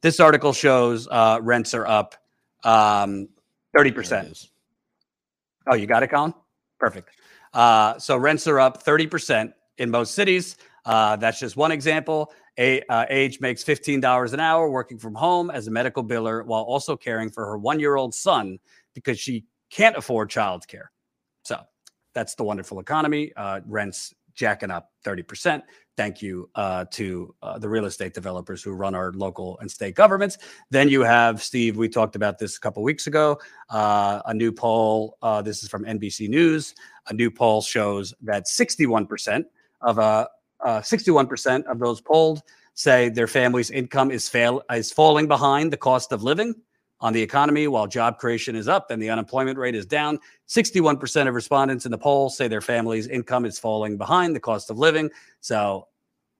This 0.00 0.20
article 0.20 0.52
shows 0.52 1.06
uh, 1.10 1.38
rents 1.42 1.74
are 1.74 1.86
up 1.86 2.14
um, 2.64 3.28
30%. 3.76 4.48
Oh, 5.70 5.74
you 5.74 5.86
got 5.86 6.02
it, 6.02 6.08
Colin? 6.08 6.32
Perfect. 6.78 7.10
Uh, 7.52 7.98
so 7.98 8.16
rents 8.16 8.46
are 8.46 8.60
up 8.60 8.82
30% 8.82 9.52
in 9.78 9.90
most 9.90 10.14
cities. 10.14 10.56
Uh, 10.84 11.16
that's 11.16 11.38
just 11.38 11.56
one 11.56 11.72
example. 11.72 12.32
A, 12.58 12.82
uh, 12.88 13.06
Age 13.08 13.40
makes 13.40 13.62
$15 13.62 14.32
an 14.32 14.40
hour 14.40 14.68
working 14.68 14.98
from 14.98 15.14
home 15.14 15.50
as 15.50 15.68
a 15.68 15.70
medical 15.70 16.04
biller 16.04 16.44
while 16.44 16.62
also 16.62 16.96
caring 16.96 17.30
for 17.30 17.46
her 17.46 17.56
one 17.56 17.78
year 17.78 17.96
old 17.96 18.14
son 18.14 18.58
because 18.94 19.18
she 19.18 19.44
can't 19.70 19.96
afford 19.96 20.30
childcare. 20.30 20.86
So 21.44 21.60
that's 22.14 22.34
the 22.34 22.44
wonderful 22.44 22.80
economy. 22.80 23.32
Uh, 23.36 23.60
rents 23.66 24.12
jacking 24.34 24.70
up 24.70 24.92
30%. 25.04 25.62
Thank 25.96 26.22
you 26.22 26.48
uh, 26.54 26.84
to 26.92 27.34
uh, 27.42 27.58
the 27.58 27.68
real 27.68 27.86
estate 27.86 28.14
developers 28.14 28.62
who 28.62 28.72
run 28.72 28.94
our 28.94 29.12
local 29.12 29.58
and 29.58 29.70
state 29.70 29.96
governments. 29.96 30.38
Then 30.70 30.88
you 30.88 31.02
have, 31.02 31.42
Steve, 31.42 31.76
we 31.76 31.88
talked 31.88 32.14
about 32.14 32.38
this 32.38 32.56
a 32.56 32.60
couple 32.60 32.84
weeks 32.84 33.08
ago. 33.08 33.38
Uh, 33.68 34.22
a 34.26 34.32
new 34.32 34.52
poll, 34.52 35.18
uh, 35.22 35.42
this 35.42 35.64
is 35.64 35.68
from 35.68 35.84
NBC 35.84 36.28
News. 36.28 36.74
A 37.08 37.14
new 37.14 37.30
poll 37.30 37.60
shows 37.60 38.14
that 38.22 38.46
61% 38.46 39.44
of 39.80 39.98
uh, 39.98 40.28
61% 40.64 41.64
of 41.64 41.78
those 41.78 42.00
polled 42.00 42.42
say 42.74 43.08
their 43.08 43.26
family's 43.26 43.70
income 43.70 44.10
is 44.10 44.28
fail 44.28 44.62
is 44.70 44.92
falling 44.92 45.26
behind 45.26 45.72
the 45.72 45.76
cost 45.76 46.12
of 46.12 46.22
living 46.22 46.54
on 47.00 47.12
the 47.12 47.22
economy 47.22 47.68
while 47.68 47.86
job 47.86 48.18
creation 48.18 48.56
is 48.56 48.68
up 48.68 48.90
and 48.90 49.00
the 49.00 49.10
unemployment 49.10 49.58
rate 49.58 49.74
is 49.74 49.86
down. 49.86 50.18
61% 50.48 51.28
of 51.28 51.34
respondents 51.34 51.84
in 51.84 51.90
the 51.90 51.98
poll 51.98 52.28
say 52.28 52.48
their 52.48 52.60
family's 52.60 53.06
income 53.06 53.44
is 53.44 53.58
falling 53.58 53.96
behind 53.96 54.34
the 54.34 54.40
cost 54.40 54.70
of 54.70 54.78
living. 54.78 55.10
So 55.40 55.88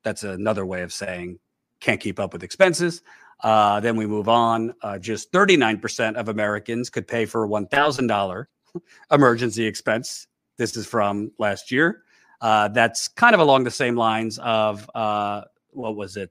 that's 0.03 0.25
another 0.25 0.67
way 0.67 0.83
of 0.83 0.93
saying 0.93 1.39
can't 1.81 2.01
keep 2.01 2.19
up 2.19 2.33
with 2.33 2.43
expenses. 2.43 3.03
Uh, 3.43 3.79
then 3.79 3.97
we 3.97 4.07
move 4.07 4.29
on. 4.29 4.75
Uh, 4.83 4.99
just 4.99 5.31
39% 5.33 6.17
of 6.17 6.29
Americans 6.29 6.91
could 6.91 7.07
pay 7.07 7.25
for 7.25 7.45
a 7.45 7.49
$1,000 7.49 8.47
emergency 9.13 9.65
expense. 9.65 10.27
This 10.57 10.77
is 10.77 10.87
from 10.87 11.31
last 11.39 11.71
year. 11.71 12.03
Uh, 12.41 12.69
that's 12.69 13.09
kind 13.09 13.35
of 13.35 13.41
along 13.41 13.65
the 13.65 13.71
same 13.71 13.97
lines 13.97 14.39
of 14.39 14.89
uh, 14.95 15.43
what 15.71 15.97
was 15.97 16.17
it? 16.17 16.31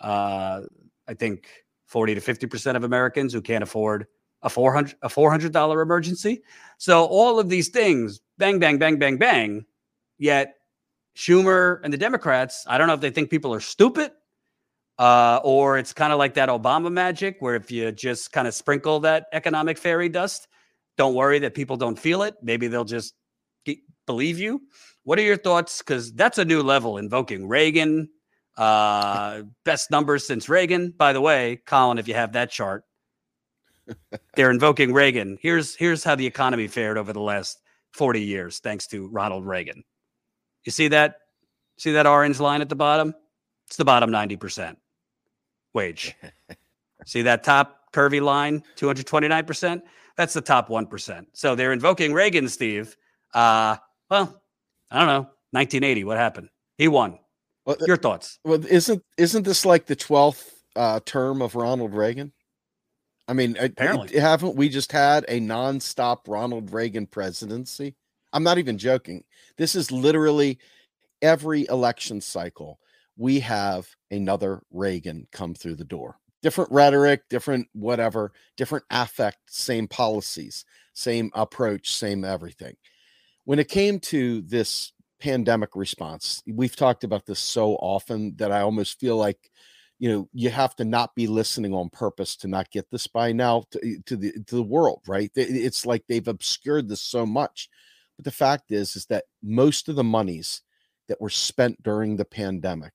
Uh, 0.00 0.62
I 1.08 1.14
think 1.14 1.48
40 1.86 2.14
to 2.16 2.20
50% 2.20 2.76
of 2.76 2.84
Americans 2.84 3.32
who 3.32 3.40
can't 3.40 3.62
afford 3.62 4.06
a 4.42 4.50
400 4.50 4.96
a 5.02 5.08
$400 5.08 5.82
emergency. 5.82 6.42
So 6.78 7.04
all 7.06 7.38
of 7.40 7.48
these 7.48 7.68
things 7.68 8.20
bang 8.38 8.58
bang 8.58 8.78
bang 8.78 8.98
bang 8.98 9.16
bang 9.16 9.64
yet 10.18 10.54
Schumer 11.16 11.80
and 11.82 11.92
the 11.92 11.98
Democrats, 11.98 12.64
I 12.68 12.78
don't 12.78 12.88
know 12.88 12.94
if 12.94 13.00
they 13.00 13.10
think 13.10 13.30
people 13.30 13.54
are 13.54 13.60
stupid 13.60 14.12
Uh, 14.98 15.40
or 15.44 15.76
it's 15.78 15.92
kind 15.92 16.12
of 16.12 16.18
like 16.18 16.34
that 16.34 16.48
Obama 16.48 16.90
magic, 16.90 17.36
where 17.40 17.54
if 17.54 17.70
you 17.70 17.92
just 17.92 18.32
kind 18.32 18.48
of 18.48 18.54
sprinkle 18.54 19.00
that 19.00 19.26
economic 19.32 19.76
fairy 19.76 20.08
dust, 20.08 20.48
don't 20.96 21.14
worry 21.14 21.38
that 21.40 21.54
people 21.54 21.76
don't 21.76 21.98
feel 21.98 22.22
it. 22.22 22.34
Maybe 22.42 22.66
they'll 22.68 22.84
just 22.84 23.14
get, 23.66 23.78
believe 24.06 24.38
you. 24.38 24.62
What 25.06 25.20
are 25.20 25.22
your 25.22 25.36
thoughts? 25.36 25.78
Because 25.78 26.12
that's 26.12 26.36
a 26.36 26.44
new 26.44 26.64
level, 26.64 26.98
invoking 26.98 27.46
Reagan, 27.46 28.08
uh, 28.56 29.42
best 29.64 29.88
numbers 29.88 30.26
since 30.26 30.48
Reagan. 30.48 30.90
By 30.90 31.12
the 31.12 31.20
way, 31.20 31.62
Colin, 31.64 31.98
if 31.98 32.08
you 32.08 32.14
have 32.14 32.32
that 32.32 32.50
chart, 32.50 32.82
they're 34.34 34.50
invoking 34.50 34.92
Reagan. 34.92 35.38
Here's 35.40 35.76
here's 35.76 36.02
how 36.02 36.16
the 36.16 36.26
economy 36.26 36.66
fared 36.66 36.98
over 36.98 37.12
the 37.12 37.20
last 37.20 37.60
40 37.92 38.20
years, 38.20 38.58
thanks 38.58 38.88
to 38.88 39.06
Ronald 39.06 39.46
Reagan. 39.46 39.84
You 40.64 40.72
see 40.72 40.88
that? 40.88 41.18
See 41.78 41.92
that 41.92 42.08
orange 42.08 42.40
line 42.40 42.60
at 42.60 42.68
the 42.68 42.74
bottom? 42.74 43.14
It's 43.68 43.76
the 43.76 43.84
bottom 43.84 44.10
90% 44.10 44.74
wage. 45.72 46.16
see 47.06 47.22
that 47.22 47.44
top 47.44 47.92
curvy 47.92 48.20
line, 48.20 48.64
229%? 48.74 49.82
That's 50.16 50.34
the 50.34 50.40
top 50.40 50.68
1%. 50.68 51.26
So 51.32 51.54
they're 51.54 51.72
invoking 51.72 52.12
Reagan, 52.12 52.48
Steve. 52.48 52.96
Uh, 53.34 53.76
well, 54.10 54.42
I 54.90 54.98
don't 54.98 55.06
know. 55.06 55.30
1980, 55.50 56.04
what 56.04 56.18
happened? 56.18 56.48
He 56.78 56.88
won. 56.88 57.18
Well, 57.64 57.76
Your 57.86 57.96
thoughts? 57.96 58.38
Well, 58.44 58.64
isn't 58.64 59.02
isn't 59.16 59.42
this 59.42 59.64
like 59.66 59.86
the 59.86 59.96
12th 59.96 60.50
uh, 60.76 61.00
term 61.04 61.42
of 61.42 61.54
Ronald 61.56 61.94
Reagan? 61.94 62.32
I 63.28 63.32
mean, 63.32 63.56
apparently, 63.58 64.20
haven't 64.20 64.54
we 64.54 64.68
just 64.68 64.92
had 64.92 65.24
a 65.26 65.40
nonstop 65.40 66.28
Ronald 66.28 66.72
Reagan 66.72 67.06
presidency? 67.06 67.96
I'm 68.32 68.44
not 68.44 68.58
even 68.58 68.78
joking. 68.78 69.24
This 69.56 69.74
is 69.74 69.90
literally 69.90 70.58
every 71.22 71.66
election 71.68 72.20
cycle. 72.20 72.78
We 73.16 73.40
have 73.40 73.88
another 74.10 74.62
Reagan 74.70 75.26
come 75.32 75.54
through 75.54 75.76
the 75.76 75.84
door. 75.84 76.18
Different 76.42 76.70
rhetoric, 76.70 77.22
different 77.28 77.66
whatever, 77.72 78.32
different 78.56 78.84
affect, 78.90 79.38
same 79.48 79.88
policies, 79.88 80.64
same 80.92 81.30
approach, 81.34 81.94
same 81.94 82.24
everything. 82.24 82.76
When 83.46 83.60
it 83.60 83.68
came 83.68 84.00
to 84.00 84.42
this 84.42 84.92
pandemic 85.20 85.76
response, 85.76 86.42
we've 86.48 86.74
talked 86.74 87.04
about 87.04 87.26
this 87.26 87.38
so 87.38 87.76
often 87.76 88.34
that 88.38 88.50
I 88.50 88.60
almost 88.60 88.98
feel 88.98 89.16
like 89.16 89.38
you 90.00 90.10
know 90.10 90.28
you 90.34 90.50
have 90.50 90.74
to 90.76 90.84
not 90.84 91.14
be 91.14 91.28
listening 91.28 91.72
on 91.72 91.88
purpose 91.88 92.34
to 92.38 92.48
not 92.48 92.72
get 92.72 92.90
this 92.90 93.06
by 93.06 93.30
now 93.32 93.62
to, 93.70 93.80
eh, 93.82 93.98
to 94.06 94.16
the 94.16 94.32
to 94.48 94.56
the 94.56 94.62
world 94.64 95.02
right? 95.06 95.30
It's 95.36 95.86
like 95.86 96.02
they've 96.08 96.26
obscured 96.26 96.88
this 96.88 97.00
so 97.00 97.24
much. 97.24 97.70
But 98.16 98.24
the 98.24 98.32
fact 98.32 98.72
is 98.72 98.96
is 98.96 99.06
that 99.06 99.24
most 99.44 99.88
of 99.88 99.94
the 99.94 100.04
monies 100.04 100.62
that 101.06 101.20
were 101.20 101.30
spent 101.30 101.80
during 101.84 102.16
the 102.16 102.24
pandemic 102.24 102.92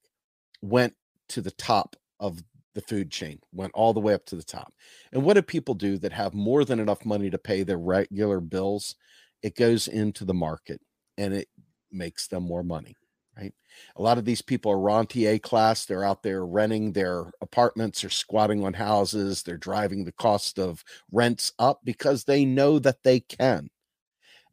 went 0.61 0.95
to 1.29 1.39
the 1.39 1.51
top 1.51 1.95
of 2.19 2.43
the 2.75 2.81
food 2.81 3.09
chain 3.09 3.39
went 3.53 3.71
all 3.73 3.93
the 3.93 4.01
way 4.01 4.13
up 4.13 4.25
to 4.25 4.35
the 4.35 4.43
top. 4.43 4.73
And 5.13 5.23
what 5.23 5.35
do 5.35 5.41
people 5.41 5.75
do 5.75 5.97
that 5.99 6.11
have 6.11 6.33
more 6.33 6.65
than 6.65 6.79
enough 6.79 7.05
money 7.05 7.29
to 7.29 7.37
pay 7.37 7.63
their 7.63 7.77
regular 7.77 8.41
bills 8.41 8.95
it 9.43 9.55
goes 9.55 9.87
into 9.87 10.25
the 10.25 10.33
market 10.33 10.81
and 11.17 11.33
it 11.33 11.47
makes 11.91 12.27
them 12.27 12.43
more 12.43 12.63
money 12.63 12.95
right? 13.37 13.53
A 13.95 14.01
lot 14.01 14.17
of 14.17 14.25
these 14.25 14.41
people 14.41 14.73
are 14.73 14.79
rentier 14.79 15.39
class. 15.39 15.85
They're 15.85 16.03
out 16.03 16.21
there 16.21 16.45
renting 16.45 16.91
their 16.91 17.31
apartments 17.41 18.03
or 18.03 18.09
squatting 18.09 18.63
on 18.65 18.73
houses. 18.73 19.41
They're 19.41 19.55
driving 19.57 20.03
the 20.03 20.11
cost 20.11 20.59
of 20.59 20.83
rents 21.13 21.53
up 21.57 21.79
because 21.85 22.25
they 22.25 22.43
know 22.43 22.77
that 22.79 23.03
they 23.03 23.21
can. 23.21 23.69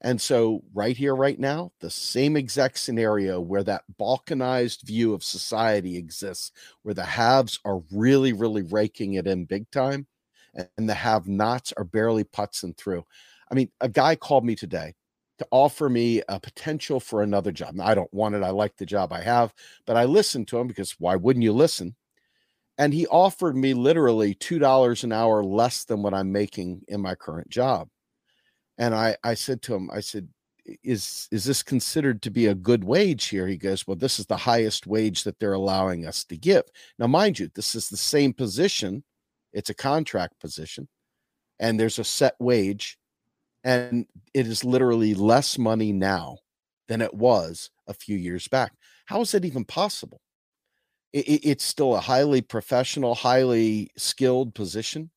And 0.00 0.20
so, 0.20 0.62
right 0.72 0.96
here, 0.96 1.14
right 1.14 1.38
now, 1.38 1.72
the 1.80 1.90
same 1.90 2.36
exact 2.36 2.78
scenario 2.78 3.40
where 3.40 3.64
that 3.64 3.82
balkanized 4.00 4.82
view 4.86 5.12
of 5.12 5.24
society 5.24 5.96
exists, 5.96 6.52
where 6.82 6.94
the 6.94 7.04
haves 7.04 7.58
are 7.64 7.82
really, 7.90 8.32
really 8.32 8.62
raking 8.62 9.14
it 9.14 9.26
in 9.26 9.44
big 9.44 9.70
time, 9.72 10.06
and 10.76 10.88
the 10.88 10.94
have 10.94 11.26
nots 11.26 11.72
are 11.76 11.84
barely 11.84 12.24
putzing 12.24 12.76
through. 12.76 13.04
I 13.50 13.54
mean, 13.54 13.70
a 13.80 13.88
guy 13.88 14.16
called 14.16 14.44
me 14.44 14.54
today 14.54 14.94
to 15.38 15.46
offer 15.50 15.88
me 15.88 16.22
a 16.28 16.40
potential 16.40 17.00
for 17.00 17.22
another 17.22 17.52
job. 17.52 17.74
Now, 17.74 17.86
I 17.86 17.94
don't 17.94 18.12
want 18.12 18.34
it. 18.34 18.42
I 18.42 18.50
like 18.50 18.76
the 18.76 18.86
job 18.86 19.12
I 19.12 19.22
have, 19.22 19.54
but 19.86 19.96
I 19.96 20.04
listened 20.04 20.48
to 20.48 20.58
him 20.58 20.66
because 20.66 20.96
why 20.98 21.16
wouldn't 21.16 21.44
you 21.44 21.52
listen? 21.52 21.94
And 22.76 22.92
he 22.92 23.06
offered 23.06 23.56
me 23.56 23.74
literally 23.74 24.34
$2 24.34 25.04
an 25.04 25.12
hour 25.12 25.42
less 25.42 25.84
than 25.84 26.02
what 26.02 26.14
I'm 26.14 26.32
making 26.32 26.82
in 26.88 27.00
my 27.00 27.14
current 27.14 27.48
job. 27.48 27.88
And 28.78 28.94
I, 28.94 29.16
I 29.24 29.34
said 29.34 29.62
to 29.62 29.74
him, 29.74 29.90
I 29.92 30.00
said, 30.00 30.28
is 30.82 31.28
is 31.30 31.44
this 31.44 31.62
considered 31.62 32.20
to 32.22 32.30
be 32.30 32.46
a 32.46 32.54
good 32.54 32.84
wage 32.84 33.26
here 33.26 33.46
he 33.46 33.56
goes 33.56 33.86
well 33.86 33.96
this 33.96 34.18
is 34.18 34.26
the 34.26 34.36
highest 34.36 34.86
wage 34.86 35.24
that 35.24 35.38
they're 35.38 35.54
allowing 35.54 36.06
us 36.06 36.24
to 36.24 36.36
give 36.36 36.62
now 36.98 37.06
mind 37.06 37.38
you 37.38 37.48
this 37.54 37.74
is 37.74 37.88
the 37.88 37.96
same 37.96 38.34
position 38.34 39.02
it's 39.54 39.70
a 39.70 39.74
contract 39.74 40.38
position 40.40 40.86
and 41.58 41.80
there's 41.80 41.98
a 41.98 42.04
set 42.04 42.34
wage 42.38 42.97
and 43.68 44.06
it 44.32 44.46
is 44.46 44.64
literally 44.64 45.12
less 45.12 45.58
money 45.58 45.92
now 45.92 46.38
than 46.88 47.02
it 47.02 47.12
was 47.12 47.68
a 47.86 47.92
few 47.92 48.16
years 48.16 48.48
back. 48.48 48.72
How 49.04 49.20
is 49.20 49.30
that 49.32 49.44
even 49.44 49.66
possible? 49.66 50.22
It, 51.12 51.40
it's 51.44 51.64
still 51.64 51.94
a 51.94 52.00
highly 52.00 52.40
professional, 52.40 53.14
highly 53.14 53.90
skilled 53.98 54.54
position 54.54 55.10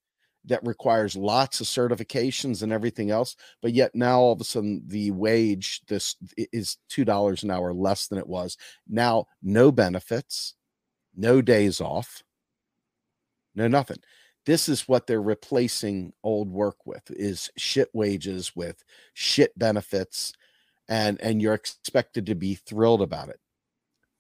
that 0.44 0.66
requires 0.68 1.16
lots 1.16 1.62
of 1.62 1.68
certifications 1.68 2.62
and 2.62 2.74
everything 2.74 3.12
else 3.12 3.36
but 3.62 3.74
yet 3.74 3.92
now 3.94 4.20
all 4.20 4.32
of 4.34 4.42
a 4.42 4.44
sudden 4.44 4.82
the 4.88 5.12
wage 5.12 5.82
this 5.88 6.16
is 6.36 6.78
two 6.90 7.06
dollars 7.06 7.44
an 7.44 7.52
hour 7.52 7.72
less 7.72 8.08
than 8.08 8.18
it 8.18 8.26
was 8.26 8.58
now 8.90 9.24
no 9.44 9.72
benefits 9.72 10.56
no 11.16 11.44
days 11.44 11.80
off 11.80 12.24
no 13.54 13.68
nothing 13.68 14.00
this 14.46 14.68
is 14.68 14.88
what 14.88 15.08
they're 15.08 15.22
replacing 15.22 16.14
old 16.24 16.50
work 16.50 16.86
with 16.86 17.04
is 17.12 17.50
shit 17.58 17.90
wages 17.94 18.56
with 18.56 18.84
shit 19.14 19.58
benefits 19.58 20.34
and 20.90 21.20
and 21.22 21.42
you're 21.42 21.54
expected 21.54 22.26
to 22.26 22.36
be 22.36 22.56
thrilled 22.56 23.02
about 23.02 23.30
it. 23.30 23.40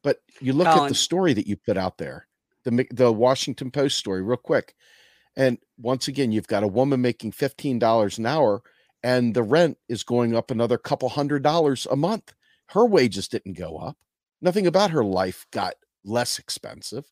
But 0.03 0.17
you 0.39 0.53
look 0.53 0.67
Colin. 0.67 0.79
at 0.79 0.85
oh, 0.85 0.89
the 0.89 0.95
story 0.95 1.33
that 1.33 1.47
you 1.47 1.57
put 1.57 1.77
out 1.77 1.97
there 1.97 2.27
the 2.63 2.85
the 2.91 3.11
washington 3.11 3.71
post 3.71 3.97
story 3.97 4.21
real 4.21 4.37
quick 4.37 4.75
and 5.35 5.57
once 5.77 6.07
again 6.07 6.31
you've 6.31 6.47
got 6.47 6.63
a 6.63 6.67
woman 6.67 7.01
making 7.01 7.31
$15 7.31 8.17
an 8.17 8.25
hour 8.25 8.61
and 9.03 9.33
the 9.33 9.43
rent 9.43 9.77
is 9.89 10.03
going 10.03 10.35
up 10.35 10.51
another 10.51 10.77
couple 10.77 11.09
hundred 11.09 11.43
dollars 11.43 11.87
a 11.89 11.95
month. 11.95 12.33
Her 12.67 12.85
wages 12.85 13.27
didn't 13.27 13.57
go 13.57 13.77
up. 13.77 13.97
Nothing 14.41 14.67
about 14.67 14.91
her 14.91 15.03
life 15.03 15.45
got 15.51 15.73
less 16.03 16.39
expensive 16.39 17.05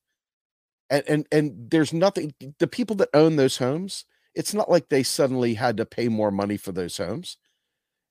and 0.90 1.04
and 1.08 1.28
and 1.32 1.72
there's 1.72 1.94
nothing 1.94 2.34
the 2.60 2.68
people 2.68 2.96
that 2.98 3.10
own 3.14 3.36
those 3.36 3.58
homes 3.58 4.06
it's 4.36 4.54
not 4.54 4.70
like 4.70 4.90
they 4.90 5.04
suddenly 5.04 5.54
had 5.54 5.78
to 5.78 5.86
pay 5.86 6.08
more 6.08 6.32
money 6.32 6.58
for 6.58 6.72
those 6.72 6.98
homes. 6.98 7.38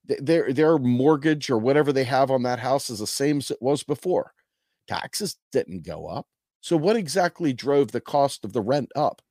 Their 0.05 0.53
their 0.53 0.79
mortgage 0.79 1.51
or 1.51 1.59
whatever 1.59 1.93
they 1.93 2.05
have 2.05 2.31
on 2.31 2.43
that 2.45 2.59
house 2.59 2.91
is 2.91 2.99
the 2.99 3.07
same 3.07 3.39
as 3.39 3.51
it 3.51 3.61
was 3.61 3.83
before. 3.83 4.33
Taxes 4.89 5.37
didn't 5.53 5.85
go 5.85 6.07
up. 6.07 6.27
So 6.61 6.77
what 6.77 6.97
exactly 6.97 7.53
drove 7.53 7.93
the 7.93 8.01
cost 8.01 8.45
of 8.45 8.53
the 8.53 8.63
rent 8.63 8.91
up? 8.97 9.23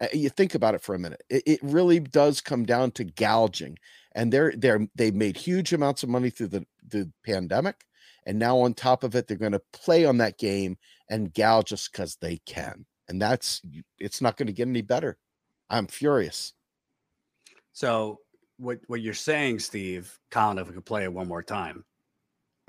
Eh, 0.00 0.08
you 0.14 0.28
think 0.28 0.54
about 0.54 0.74
it 0.74 0.82
for 0.82 0.94
a 0.94 0.98
minute. 0.98 1.22
It, 1.28 1.42
it 1.46 1.60
really 1.62 2.00
does 2.00 2.40
come 2.40 2.64
down 2.64 2.92
to 2.92 3.04
gouging 3.04 3.76
and 4.12 4.32
they're 4.32 4.52
they're 4.56 4.86
they 4.94 5.10
made 5.10 5.36
huge 5.36 5.72
amounts 5.72 6.02
of 6.02 6.08
money 6.08 6.30
through 6.30 6.48
the 6.48 6.66
the 6.88 7.10
pandemic 7.24 7.84
and 8.26 8.38
now 8.38 8.58
on 8.58 8.74
top 8.74 9.02
of 9.02 9.14
it 9.14 9.26
they're 9.26 9.36
going 9.36 9.52
to 9.52 9.62
play 9.72 10.04
on 10.04 10.18
that 10.18 10.38
game 10.38 10.76
and 11.08 11.32
gal 11.32 11.62
just 11.62 11.92
because 11.92 12.16
they 12.16 12.38
can. 12.46 12.84
And 13.08 13.20
that's 13.20 13.62
it's 13.98 14.20
not 14.20 14.36
going 14.36 14.48
to 14.48 14.52
get 14.52 14.68
any 14.68 14.82
better. 14.82 15.18
I'm 15.70 15.86
furious. 15.86 16.52
So 17.72 18.20
what 18.58 18.78
what 18.86 19.00
you're 19.00 19.14
saying, 19.14 19.60
Steve, 19.60 20.18
Colin, 20.30 20.58
if 20.58 20.68
we 20.68 20.74
could 20.74 20.86
play 20.86 21.04
it 21.04 21.12
one 21.12 21.28
more 21.28 21.42
time. 21.42 21.84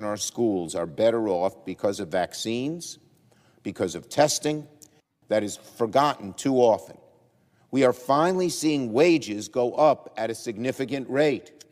Our 0.00 0.16
schools 0.16 0.76
are 0.76 0.86
better 0.86 1.28
off 1.28 1.64
because 1.64 1.98
of 1.98 2.08
vaccines, 2.08 2.98
because 3.64 3.96
of 3.96 4.08
testing 4.08 4.66
that 5.28 5.42
is 5.42 5.56
forgotten 5.56 6.32
too 6.34 6.56
often. 6.56 6.96
We 7.70 7.84
are 7.84 7.92
finally 7.92 8.48
seeing 8.48 8.92
wages 8.92 9.48
go 9.48 9.72
up 9.74 10.14
at 10.16 10.30
a 10.30 10.34
significant 10.34 11.08
rate. 11.10 11.64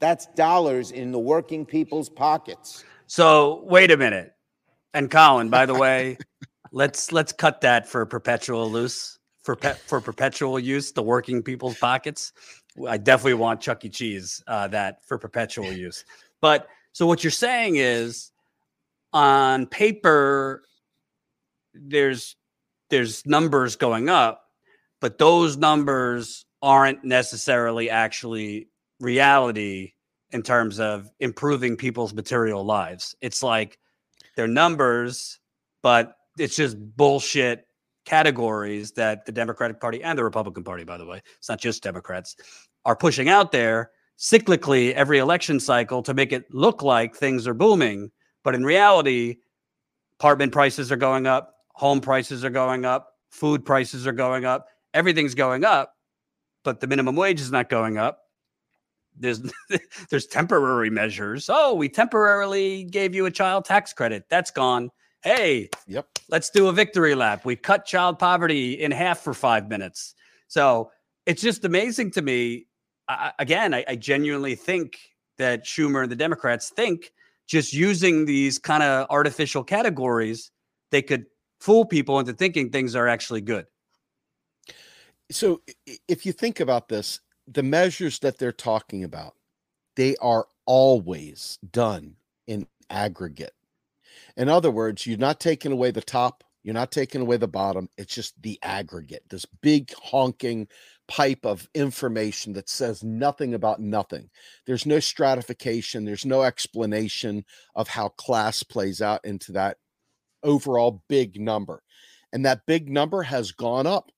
That's 0.00 0.26
dollars 0.34 0.90
in 0.90 1.12
the 1.12 1.18
working 1.18 1.64
people's 1.64 2.08
pockets. 2.08 2.84
So 3.06 3.62
wait 3.64 3.90
a 3.90 3.96
minute. 3.96 4.33
And 4.94 5.10
Colin, 5.10 5.50
by 5.50 5.66
the 5.66 5.74
way, 5.74 6.16
let's 6.72 7.12
let's 7.12 7.32
cut 7.32 7.60
that 7.62 7.88
for 7.88 8.06
perpetual 8.06 8.70
loose 8.70 9.18
for 9.42 9.56
pe- 9.56 9.74
for 9.74 10.00
perpetual 10.00 10.58
use. 10.58 10.92
The 10.92 11.02
working 11.02 11.42
people's 11.42 11.76
pockets. 11.78 12.32
I 12.88 12.96
definitely 12.96 13.34
want 13.34 13.60
Chuck 13.60 13.84
E. 13.84 13.88
Cheese 13.88 14.42
uh, 14.46 14.68
that 14.68 15.04
for 15.06 15.18
perpetual 15.18 15.72
use. 15.72 16.04
But 16.40 16.68
so 16.92 17.06
what 17.06 17.22
you're 17.22 17.30
saying 17.30 17.76
is, 17.76 18.30
on 19.12 19.66
paper, 19.66 20.62
there's 21.74 22.36
there's 22.90 23.26
numbers 23.26 23.76
going 23.76 24.08
up, 24.08 24.42
but 25.00 25.18
those 25.18 25.56
numbers 25.56 26.46
aren't 26.62 27.04
necessarily 27.04 27.90
actually 27.90 28.68
reality 29.00 29.92
in 30.30 30.42
terms 30.42 30.80
of 30.80 31.08
improving 31.20 31.76
people's 31.76 32.14
material 32.14 32.64
lives. 32.64 33.14
It's 33.20 33.42
like 33.42 33.78
their 34.36 34.48
numbers, 34.48 35.38
but 35.82 36.16
it's 36.38 36.56
just 36.56 36.76
bullshit 36.96 37.66
categories 38.04 38.92
that 38.92 39.24
the 39.24 39.32
Democratic 39.32 39.80
Party 39.80 40.02
and 40.02 40.18
the 40.18 40.24
Republican 40.24 40.64
Party, 40.64 40.84
by 40.84 40.98
the 40.98 41.06
way, 41.06 41.22
it's 41.38 41.48
not 41.48 41.60
just 41.60 41.82
Democrats, 41.82 42.36
are 42.84 42.96
pushing 42.96 43.28
out 43.28 43.52
there 43.52 43.90
cyclically 44.18 44.92
every 44.92 45.18
election 45.18 45.58
cycle 45.58 46.02
to 46.02 46.14
make 46.14 46.32
it 46.32 46.44
look 46.52 46.82
like 46.82 47.14
things 47.14 47.46
are 47.46 47.54
booming. 47.54 48.10
But 48.42 48.54
in 48.54 48.64
reality, 48.64 49.36
apartment 50.20 50.52
prices 50.52 50.92
are 50.92 50.96
going 50.96 51.26
up, 51.26 51.54
home 51.74 52.00
prices 52.00 52.44
are 52.44 52.50
going 52.50 52.84
up, 52.84 53.14
food 53.30 53.64
prices 53.64 54.06
are 54.06 54.12
going 54.12 54.44
up, 54.44 54.66
everything's 54.92 55.34
going 55.34 55.64
up, 55.64 55.94
but 56.62 56.80
the 56.80 56.86
minimum 56.86 57.16
wage 57.16 57.40
is 57.40 57.50
not 57.50 57.68
going 57.68 57.98
up. 57.98 58.20
There's 59.18 59.42
there's 60.10 60.26
temporary 60.26 60.90
measures. 60.90 61.48
Oh, 61.48 61.74
we 61.74 61.88
temporarily 61.88 62.84
gave 62.84 63.14
you 63.14 63.26
a 63.26 63.30
child 63.30 63.64
tax 63.64 63.92
credit. 63.92 64.24
That's 64.28 64.50
gone. 64.50 64.90
Hey, 65.22 65.70
yep. 65.86 66.06
Let's 66.28 66.50
do 66.50 66.68
a 66.68 66.72
victory 66.72 67.14
lap. 67.14 67.44
We 67.44 67.56
cut 67.56 67.86
child 67.86 68.18
poverty 68.18 68.74
in 68.74 68.90
half 68.90 69.20
for 69.20 69.32
five 69.32 69.68
minutes. 69.68 70.14
So 70.48 70.90
it's 71.26 71.42
just 71.42 71.64
amazing 71.64 72.10
to 72.12 72.22
me. 72.22 72.66
I, 73.08 73.32
again, 73.38 73.74
I, 73.74 73.84
I 73.88 73.96
genuinely 73.96 74.54
think 74.54 74.98
that 75.38 75.64
Schumer 75.64 76.02
and 76.02 76.12
the 76.12 76.16
Democrats 76.16 76.70
think 76.70 77.12
just 77.46 77.72
using 77.72 78.24
these 78.24 78.58
kind 78.58 78.82
of 78.82 79.06
artificial 79.10 79.64
categories, 79.64 80.50
they 80.90 81.02
could 81.02 81.26
fool 81.60 81.84
people 81.84 82.18
into 82.18 82.32
thinking 82.32 82.70
things 82.70 82.94
are 82.94 83.08
actually 83.08 83.40
good. 83.40 83.66
So 85.30 85.62
if 86.08 86.26
you 86.26 86.32
think 86.32 86.60
about 86.60 86.88
this, 86.88 87.20
the 87.46 87.62
measures 87.62 88.18
that 88.20 88.38
they're 88.38 88.52
talking 88.52 89.04
about, 89.04 89.34
they 89.96 90.16
are 90.16 90.46
always 90.66 91.58
done 91.70 92.16
in 92.46 92.66
aggregate. 92.90 93.54
In 94.36 94.48
other 94.48 94.70
words, 94.70 95.06
you're 95.06 95.18
not 95.18 95.40
taking 95.40 95.72
away 95.72 95.90
the 95.90 96.00
top, 96.00 96.42
you're 96.62 96.74
not 96.74 96.90
taking 96.90 97.20
away 97.20 97.36
the 97.36 97.46
bottom. 97.46 97.88
It's 97.98 98.14
just 98.14 98.40
the 98.42 98.58
aggregate, 98.62 99.24
this 99.28 99.44
big 99.62 99.92
honking 99.94 100.66
pipe 101.06 101.44
of 101.44 101.68
information 101.74 102.54
that 102.54 102.70
says 102.70 103.04
nothing 103.04 103.52
about 103.52 103.80
nothing. 103.80 104.30
There's 104.66 104.86
no 104.86 104.98
stratification, 104.98 106.04
there's 106.04 106.24
no 106.24 106.42
explanation 106.42 107.44
of 107.74 107.88
how 107.88 108.08
class 108.08 108.62
plays 108.62 109.02
out 109.02 109.24
into 109.24 109.52
that 109.52 109.76
overall 110.42 111.02
big 111.08 111.38
number. 111.38 111.82
And 112.32 112.44
that 112.46 112.66
big 112.66 112.88
number 112.88 113.22
has 113.22 113.52
gone 113.52 113.86
up. 113.86 114.10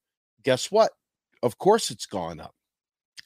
Guess 0.43 0.71
what? 0.71 0.93
Of 1.43 1.59
course, 1.59 1.91
it's 1.91 2.07
gone 2.07 2.41
up 2.41 2.56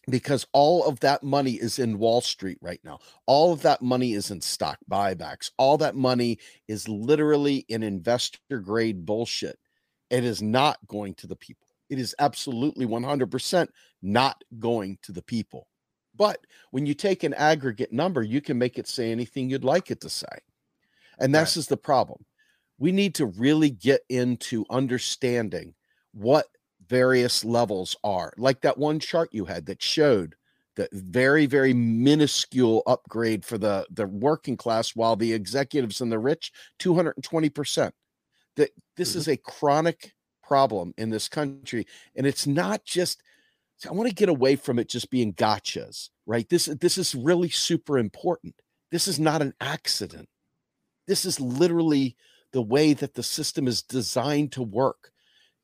because 0.08 0.46
all 0.52 0.84
of 0.86 1.00
that 1.00 1.22
money 1.22 1.52
is 1.52 1.78
in 1.78 1.98
Wall 1.98 2.20
Street 2.20 2.58
right 2.60 2.80
now. 2.84 2.98
All 3.26 3.52
of 3.52 3.62
that 3.62 3.82
money 3.82 4.14
is 4.14 4.30
in 4.30 4.40
stock 4.40 4.78
buybacks. 4.90 5.50
All 5.58 5.76
that 5.78 5.94
money 5.94 6.38
is 6.68 6.88
literally 6.88 7.64
in 7.68 7.82
investor 7.82 8.60
grade 8.60 9.04
bullshit. 9.04 9.58
It 10.08 10.24
is 10.24 10.42
not 10.42 10.78
going 10.86 11.14
to 11.14 11.26
the 11.26 11.36
people. 11.36 11.68
It 11.88 11.98
is 11.98 12.14
absolutely 12.18 12.86
100% 12.86 13.68
not 14.02 14.42
going 14.58 14.98
to 15.02 15.12
the 15.12 15.22
people. 15.22 15.66
But 16.16 16.38
when 16.70 16.86
you 16.86 16.94
take 16.94 17.22
an 17.22 17.34
aggregate 17.34 17.92
number, 17.92 18.22
you 18.22 18.40
can 18.40 18.58
make 18.58 18.78
it 18.78 18.88
say 18.88 19.10
anything 19.10 19.48
you'd 19.48 19.64
like 19.64 19.90
it 19.90 20.00
to 20.02 20.10
say. 20.10 20.26
And 21.18 21.34
this 21.34 21.56
right. 21.56 21.56
is 21.56 21.66
the 21.66 21.76
problem. 21.76 22.24
We 22.78 22.92
need 22.92 23.14
to 23.16 23.26
really 23.26 23.70
get 23.70 24.02
into 24.08 24.64
understanding 24.70 25.74
what 26.12 26.46
various 26.90 27.44
levels 27.44 27.96
are. 28.02 28.32
Like 28.36 28.60
that 28.62 28.76
one 28.76 28.98
chart 28.98 29.30
you 29.32 29.44
had 29.44 29.66
that 29.66 29.80
showed 29.80 30.34
the 30.76 30.88
very 30.92 31.46
very 31.46 31.72
minuscule 31.72 32.82
upgrade 32.86 33.44
for 33.44 33.58
the 33.58 33.86
the 33.90 34.06
working 34.06 34.56
class 34.56 34.96
while 34.96 35.16
the 35.16 35.32
executives 35.32 36.00
and 36.00 36.10
the 36.12 36.18
rich 36.18 36.52
220%. 36.80 37.92
That 38.56 38.70
this 38.96 39.10
mm-hmm. 39.10 39.18
is 39.18 39.28
a 39.28 39.36
chronic 39.36 40.14
problem 40.42 40.92
in 40.98 41.10
this 41.10 41.28
country 41.28 41.86
and 42.16 42.26
it's 42.26 42.46
not 42.46 42.84
just 42.84 43.22
I 43.88 43.92
want 43.92 44.08
to 44.08 44.14
get 44.14 44.28
away 44.28 44.56
from 44.56 44.78
it 44.78 44.88
just 44.88 45.10
being 45.10 45.32
gotchas, 45.32 46.10
right? 46.26 46.46
This 46.48 46.66
this 46.66 46.98
is 46.98 47.14
really 47.14 47.50
super 47.50 47.98
important. 47.98 48.54
This 48.90 49.06
is 49.08 49.18
not 49.18 49.42
an 49.42 49.54
accident. 49.60 50.28
This 51.06 51.24
is 51.24 51.40
literally 51.40 52.16
the 52.52 52.62
way 52.62 52.92
that 52.92 53.14
the 53.14 53.22
system 53.22 53.68
is 53.68 53.82
designed 53.82 54.52
to 54.52 54.62
work. 54.62 55.12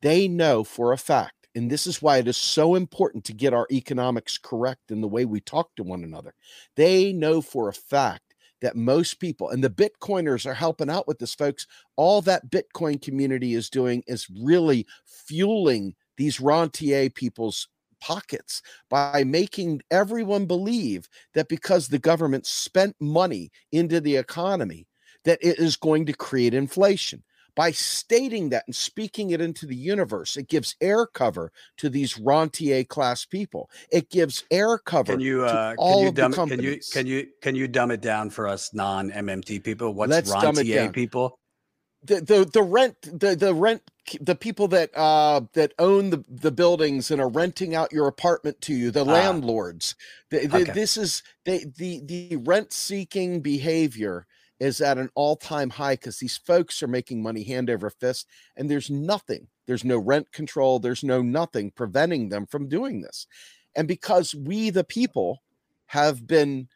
They 0.07 0.29
know 0.29 0.63
for 0.63 0.93
a 0.93 0.99
fact, 0.99 1.49
and 1.57 1.69
this 1.69 1.85
is 1.85 2.01
why 2.01 2.19
it 2.19 2.29
is 2.29 2.37
so 2.37 2.77
important 2.77 3.25
to 3.25 3.33
get 3.33 3.53
our 3.53 3.67
economics 3.73 4.39
correct 4.39 4.93
in 4.93 5.01
the 5.01 5.09
way 5.09 5.25
we 5.25 5.41
talk 5.41 5.75
to 5.75 5.83
one 5.83 6.05
another. 6.05 6.33
They 6.77 7.13
know 7.13 7.43
for 7.43 7.69
a 7.69 7.73
fact 7.73 8.37
that 8.61 8.77
most 8.77 9.19
people 9.19 9.51
and 9.51 9.65
the 9.65 9.69
Bitcoiners 9.69 10.47
are 10.47 10.55
helping 10.55 10.89
out 10.89 11.09
with 11.09 11.19
this, 11.19 11.35
folks. 11.35 11.67
All 11.97 12.23
that 12.23 12.53
Bitcoin 12.53 13.03
community 13.03 13.55
is 13.55 13.69
doing 13.69 14.05
is 14.07 14.29
really 14.41 14.87
fueling 15.05 15.97
these 16.17 16.41
rentier 16.41 17.11
people's 17.11 17.67
pockets 18.01 18.63
by 18.89 19.25
making 19.25 19.83
everyone 19.91 20.47
believe 20.47 21.09
that 21.35 21.49
because 21.49 21.89
the 21.89 21.99
government 21.99 22.47
spent 22.47 22.95
money 23.01 23.51
into 23.73 24.01
the 24.01 24.15
economy 24.15 24.87
that 25.25 25.41
it 25.43 25.59
is 25.59 25.75
going 25.75 26.07
to 26.07 26.13
create 26.13 26.55
inflation 26.55 27.25
by 27.57 27.71
stating 27.71 28.51
that 28.51 28.65
and 28.67 28.77
speaking 28.77 29.31
it 29.31 29.41
into 29.41 29.67
the 29.67 29.75
universe, 29.75 30.37
it 30.37 30.47
gives 30.47 30.77
air 30.81 31.07
cover 31.07 31.51
to 31.79 31.89
these 31.89 32.19
rentier 32.19 32.85
class 32.85 33.25
people. 33.25 33.71
It 33.91 34.11
gives 34.11 34.45
air 34.51 34.79
cover 34.79 35.15
can 35.15 35.21
you, 35.21 35.45
uh, 35.45 35.73
to 35.73 35.77
all 35.79 35.95
can 35.95 36.03
you 36.03 36.09
of 36.09 36.15
dumb, 36.15 36.31
the 36.31 36.37
companies. 36.37 36.91
Can 36.91 37.07
you 37.07 37.23
can 37.23 37.25
you 37.25 37.33
can 37.43 37.55
you 37.57 37.67
dumb 37.67 37.91
it 37.91 38.03
down 38.03 38.31
for 38.31 38.47
us 38.47 38.73
non 38.75 39.11
MMT 39.11 39.65
people? 39.65 39.95
What's 39.95 40.11
Let's 40.11 40.31
rentier 40.31 40.91
people? 40.91 41.41
The, 42.05 42.21
the 42.21 42.45
the 42.45 42.63
rent 42.63 42.97
the 43.03 43.35
the 43.35 43.53
rent 43.53 43.83
the 44.21 44.37
people 44.37 44.69
that 44.69 44.91
uh 44.95 45.41
that 45.55 45.73
own 45.79 46.11
the 46.11 46.25
the 46.29 46.53
buildings 46.53 47.11
and 47.11 47.21
are 47.21 47.29
renting 47.29 47.75
out 47.75 47.93
your 47.93 48.07
apartment 48.07 48.61
to 48.61 48.75
you 48.75 48.93
the 48.93 49.01
ah. 49.01 49.11
landlords 49.11 49.97
the, 50.31 50.47
the, 50.47 50.59
okay. 50.59 50.73
this 50.73 50.97
is 50.97 51.25
they, 51.45 51.65
the 51.65 52.01
the 52.05 52.37
rent 52.37 52.73
seeking 52.73 53.41
behavior 53.41 54.27
is 54.59 54.81
at 54.81 54.99
an 54.99 55.11
all-time 55.15 55.71
high 55.71 55.95
because 55.95 56.19
these 56.19 56.37
folks 56.37 56.83
are 56.83 56.89
making 56.89 57.23
money 57.23 57.43
hand 57.43 57.69
over 57.69 57.91
fist 57.91 58.27
and 58.57 58.71
there's 58.71 58.91
nothing 58.91 59.47
there's 59.67 59.85
no 59.85 59.99
rent 59.99 60.31
control 60.33 60.79
there's 60.79 61.05
no 61.05 61.21
nothing 61.23 61.71
preventing 61.71 62.29
them 62.29 62.47
from 62.47 62.69
doing 62.69 63.01
this. 63.01 63.27
And 63.75 63.87
because 63.87 64.35
we 64.35 64.71
the 64.71 64.85
people 64.85 65.43
have 65.87 66.27
been 66.27 66.69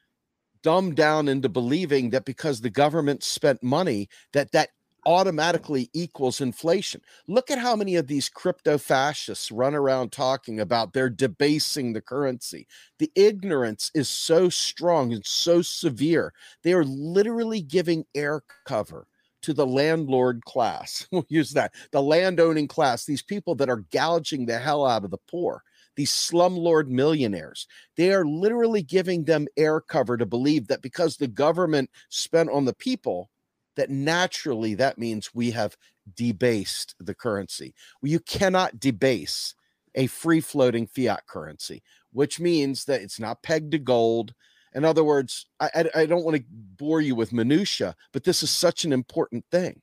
dumbed 0.62 0.97
down 0.97 1.29
into 1.29 1.49
believing 1.49 2.11
that 2.11 2.25
because 2.25 2.61
the 2.61 2.71
government 2.71 3.23
spent 3.23 3.62
money 3.62 4.09
that 4.33 4.53
that 4.53 4.71
automatically 5.06 5.90
equals 5.92 6.40
inflation. 6.40 7.00
Look 7.26 7.50
at 7.50 7.58
how 7.58 7.76
many 7.76 7.96
of 7.96 8.06
these 8.06 8.28
crypto 8.28 8.78
fascists 8.78 9.50
run 9.50 9.74
around 9.74 10.12
talking 10.12 10.60
about 10.60 10.92
they're 10.92 11.10
debasing 11.10 11.92
the 11.92 12.00
currency. 12.00 12.66
The 12.98 13.10
ignorance 13.14 13.90
is 13.94 14.08
so 14.08 14.48
strong 14.48 15.12
and 15.12 15.24
so 15.24 15.62
severe. 15.62 16.32
They 16.62 16.72
are 16.72 16.84
literally 16.84 17.62
giving 17.62 18.04
air 18.14 18.42
cover 18.64 19.06
to 19.42 19.54
the 19.54 19.66
landlord 19.66 20.44
class. 20.44 21.06
We'll 21.12 21.26
use 21.28 21.52
that. 21.52 21.72
The 21.92 22.02
landowning 22.02 22.68
class, 22.68 23.04
these 23.04 23.22
people 23.22 23.54
that 23.56 23.70
are 23.70 23.84
gouging 23.90 24.46
the 24.46 24.58
hell 24.58 24.86
out 24.86 25.04
of 25.04 25.10
the 25.10 25.18
poor 25.30 25.62
these 25.96 26.12
slumlord 26.12 26.88
millionaires. 26.88 27.66
They 27.96 28.12
are 28.12 28.24
literally 28.24 28.82
giving 28.82 29.24
them 29.24 29.46
air 29.56 29.80
cover 29.80 30.16
to 30.16 30.26
believe 30.26 30.68
that 30.68 30.82
because 30.82 31.16
the 31.16 31.28
government 31.28 31.90
spent 32.08 32.50
on 32.50 32.64
the 32.64 32.74
people, 32.74 33.30
that 33.76 33.90
naturally 33.90 34.74
that 34.74 34.98
means 34.98 35.35
we 35.35 35.50
have 35.52 35.76
debased 36.16 36.94
the 36.98 37.14
currency. 37.14 37.74
Well, 38.02 38.11
you 38.11 38.20
cannot 38.20 38.80
debase 38.80 39.54
a 39.94 40.06
free 40.06 40.40
floating 40.40 40.87
fiat 40.87 41.26
currency, 41.26 41.83
which 42.12 42.40
means 42.40 42.85
that 42.85 43.00
it's 43.02 43.20
not 43.20 43.42
pegged 43.42 43.72
to 43.72 43.78
gold. 43.78 44.35
In 44.74 44.85
other 44.85 45.04
words, 45.04 45.46
I, 45.59 45.70
I, 45.74 46.00
I 46.02 46.06
don't 46.06 46.24
want 46.24 46.37
to 46.37 46.44
bore 46.50 47.00
you 47.00 47.14
with 47.14 47.33
minutia, 47.33 47.96
but 48.12 48.24
this 48.24 48.42
is 48.42 48.50
such 48.50 48.85
an 48.85 48.92
important 48.92 49.44
thing. 49.50 49.80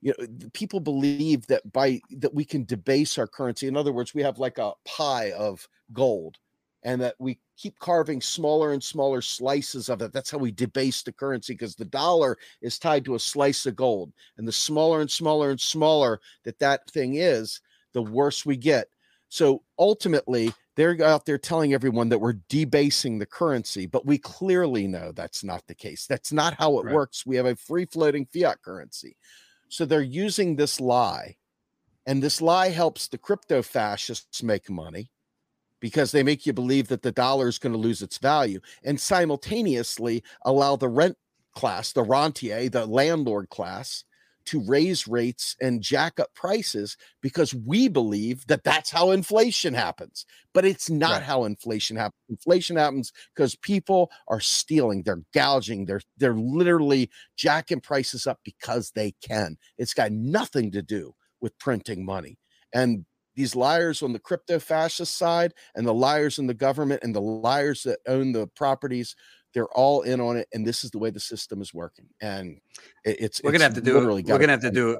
You 0.00 0.14
know, 0.18 0.26
people 0.52 0.80
believe 0.80 1.46
that 1.46 1.72
by 1.72 2.00
that 2.10 2.34
we 2.34 2.44
can 2.44 2.64
debase 2.64 3.16
our 3.18 3.26
currency. 3.26 3.66
In 3.66 3.76
other 3.76 3.92
words, 3.92 4.14
we 4.14 4.22
have 4.22 4.38
like 4.38 4.58
a 4.58 4.72
pie 4.84 5.32
of 5.32 5.66
gold, 5.92 6.36
and 6.84 7.00
that 7.00 7.14
we 7.18 7.38
keep 7.56 7.78
carving 7.78 8.20
smaller 8.20 8.72
and 8.72 8.82
smaller 8.82 9.22
slices 9.22 9.88
of 9.88 10.02
it. 10.02 10.12
That's 10.12 10.30
how 10.30 10.38
we 10.38 10.52
debase 10.52 11.02
the 11.02 11.12
currency 11.12 11.54
because 11.54 11.74
the 11.74 11.86
dollar 11.86 12.36
is 12.60 12.78
tied 12.78 13.04
to 13.06 13.14
a 13.14 13.20
slice 13.20 13.64
of 13.66 13.74
gold. 13.74 14.12
And 14.36 14.46
the 14.46 14.52
smaller 14.52 15.00
and 15.00 15.10
smaller 15.10 15.50
and 15.50 15.60
smaller 15.60 16.20
that 16.44 16.58
that 16.58 16.88
thing 16.90 17.16
is, 17.16 17.60
the 17.94 18.02
worse 18.02 18.44
we 18.44 18.56
get. 18.56 18.88
So 19.28 19.62
ultimately, 19.78 20.52
they're 20.76 21.02
out 21.02 21.24
there 21.24 21.38
telling 21.38 21.72
everyone 21.72 22.08
that 22.10 22.18
we're 22.18 22.40
debasing 22.48 23.18
the 23.18 23.26
currency, 23.26 23.86
but 23.86 24.04
we 24.04 24.18
clearly 24.18 24.86
know 24.86 25.12
that's 25.12 25.44
not 25.44 25.66
the 25.66 25.74
case. 25.74 26.06
That's 26.06 26.32
not 26.32 26.54
how 26.54 26.78
it 26.78 26.84
right. 26.86 26.94
works. 26.94 27.24
We 27.24 27.36
have 27.36 27.46
a 27.46 27.56
free 27.56 27.86
floating 27.86 28.26
fiat 28.26 28.60
currency. 28.62 29.16
So 29.68 29.84
they're 29.84 30.02
using 30.02 30.56
this 30.56 30.80
lie, 30.80 31.36
and 32.06 32.22
this 32.22 32.42
lie 32.42 32.68
helps 32.68 33.08
the 33.08 33.18
crypto 33.18 33.62
fascists 33.62 34.42
make 34.42 34.68
money 34.68 35.10
because 35.84 36.12
they 36.12 36.22
make 36.22 36.46
you 36.46 36.52
believe 36.54 36.88
that 36.88 37.02
the 37.02 37.12
dollar 37.12 37.46
is 37.46 37.58
going 37.58 37.70
to 37.70 37.78
lose 37.78 38.00
its 38.00 38.16
value 38.16 38.58
and 38.84 38.98
simultaneously 38.98 40.22
allow 40.46 40.76
the 40.76 40.88
rent 40.88 41.14
class, 41.54 41.92
the 41.92 42.02
rentier, 42.02 42.70
the 42.70 42.86
landlord 42.86 43.50
class, 43.50 44.02
to 44.46 44.62
raise 44.62 45.06
rates 45.06 45.54
and 45.60 45.82
jack 45.82 46.18
up 46.18 46.32
prices 46.34 46.96
because 47.20 47.52
we 47.52 47.86
believe 47.86 48.46
that 48.46 48.64
that's 48.64 48.90
how 48.90 49.10
inflation 49.10 49.74
happens. 49.74 50.24
But 50.54 50.64
it's 50.64 50.88
not 50.88 51.10
right. 51.10 51.22
how 51.22 51.44
inflation 51.44 51.98
happens. 51.98 52.22
Inflation 52.30 52.76
happens 52.76 53.12
because 53.34 53.54
people 53.54 54.10
are 54.28 54.40
stealing, 54.40 55.02
they're 55.02 55.20
gouging, 55.34 55.84
they're 55.84 56.00
they're 56.16 56.32
literally 56.32 57.10
jacking 57.36 57.82
prices 57.82 58.26
up 58.26 58.38
because 58.42 58.90
they 58.92 59.12
can. 59.20 59.58
It's 59.76 59.92
got 59.92 60.12
nothing 60.12 60.70
to 60.70 60.80
do 60.80 61.14
with 61.42 61.58
printing 61.58 62.06
money. 62.06 62.38
And 62.72 63.04
these 63.34 63.56
liars 63.56 64.02
on 64.02 64.12
the 64.12 64.18
crypto 64.18 64.58
fascist 64.58 65.16
side 65.16 65.54
and 65.74 65.86
the 65.86 65.94
liars 65.94 66.38
in 66.38 66.46
the 66.46 66.54
government 66.54 67.02
and 67.02 67.14
the 67.14 67.20
liars 67.20 67.82
that 67.82 67.98
own 68.06 68.32
the 68.32 68.46
properties 68.48 69.16
they're 69.52 69.68
all 69.68 70.02
in 70.02 70.20
on 70.20 70.36
it 70.36 70.48
and 70.52 70.66
this 70.66 70.84
is 70.84 70.90
the 70.90 70.98
way 70.98 71.10
the 71.10 71.20
system 71.20 71.62
is 71.62 71.72
working 71.72 72.06
and 72.20 72.60
it, 73.04 73.16
it's 73.20 73.42
we're 73.42 73.52
gonna 73.52 73.64
have 73.64 73.74
to 73.74 73.80
do 73.80 73.94
we're 73.94 74.22
gonna 74.22 74.48
have 74.48 74.60
to 74.60 74.70
do 74.70 74.98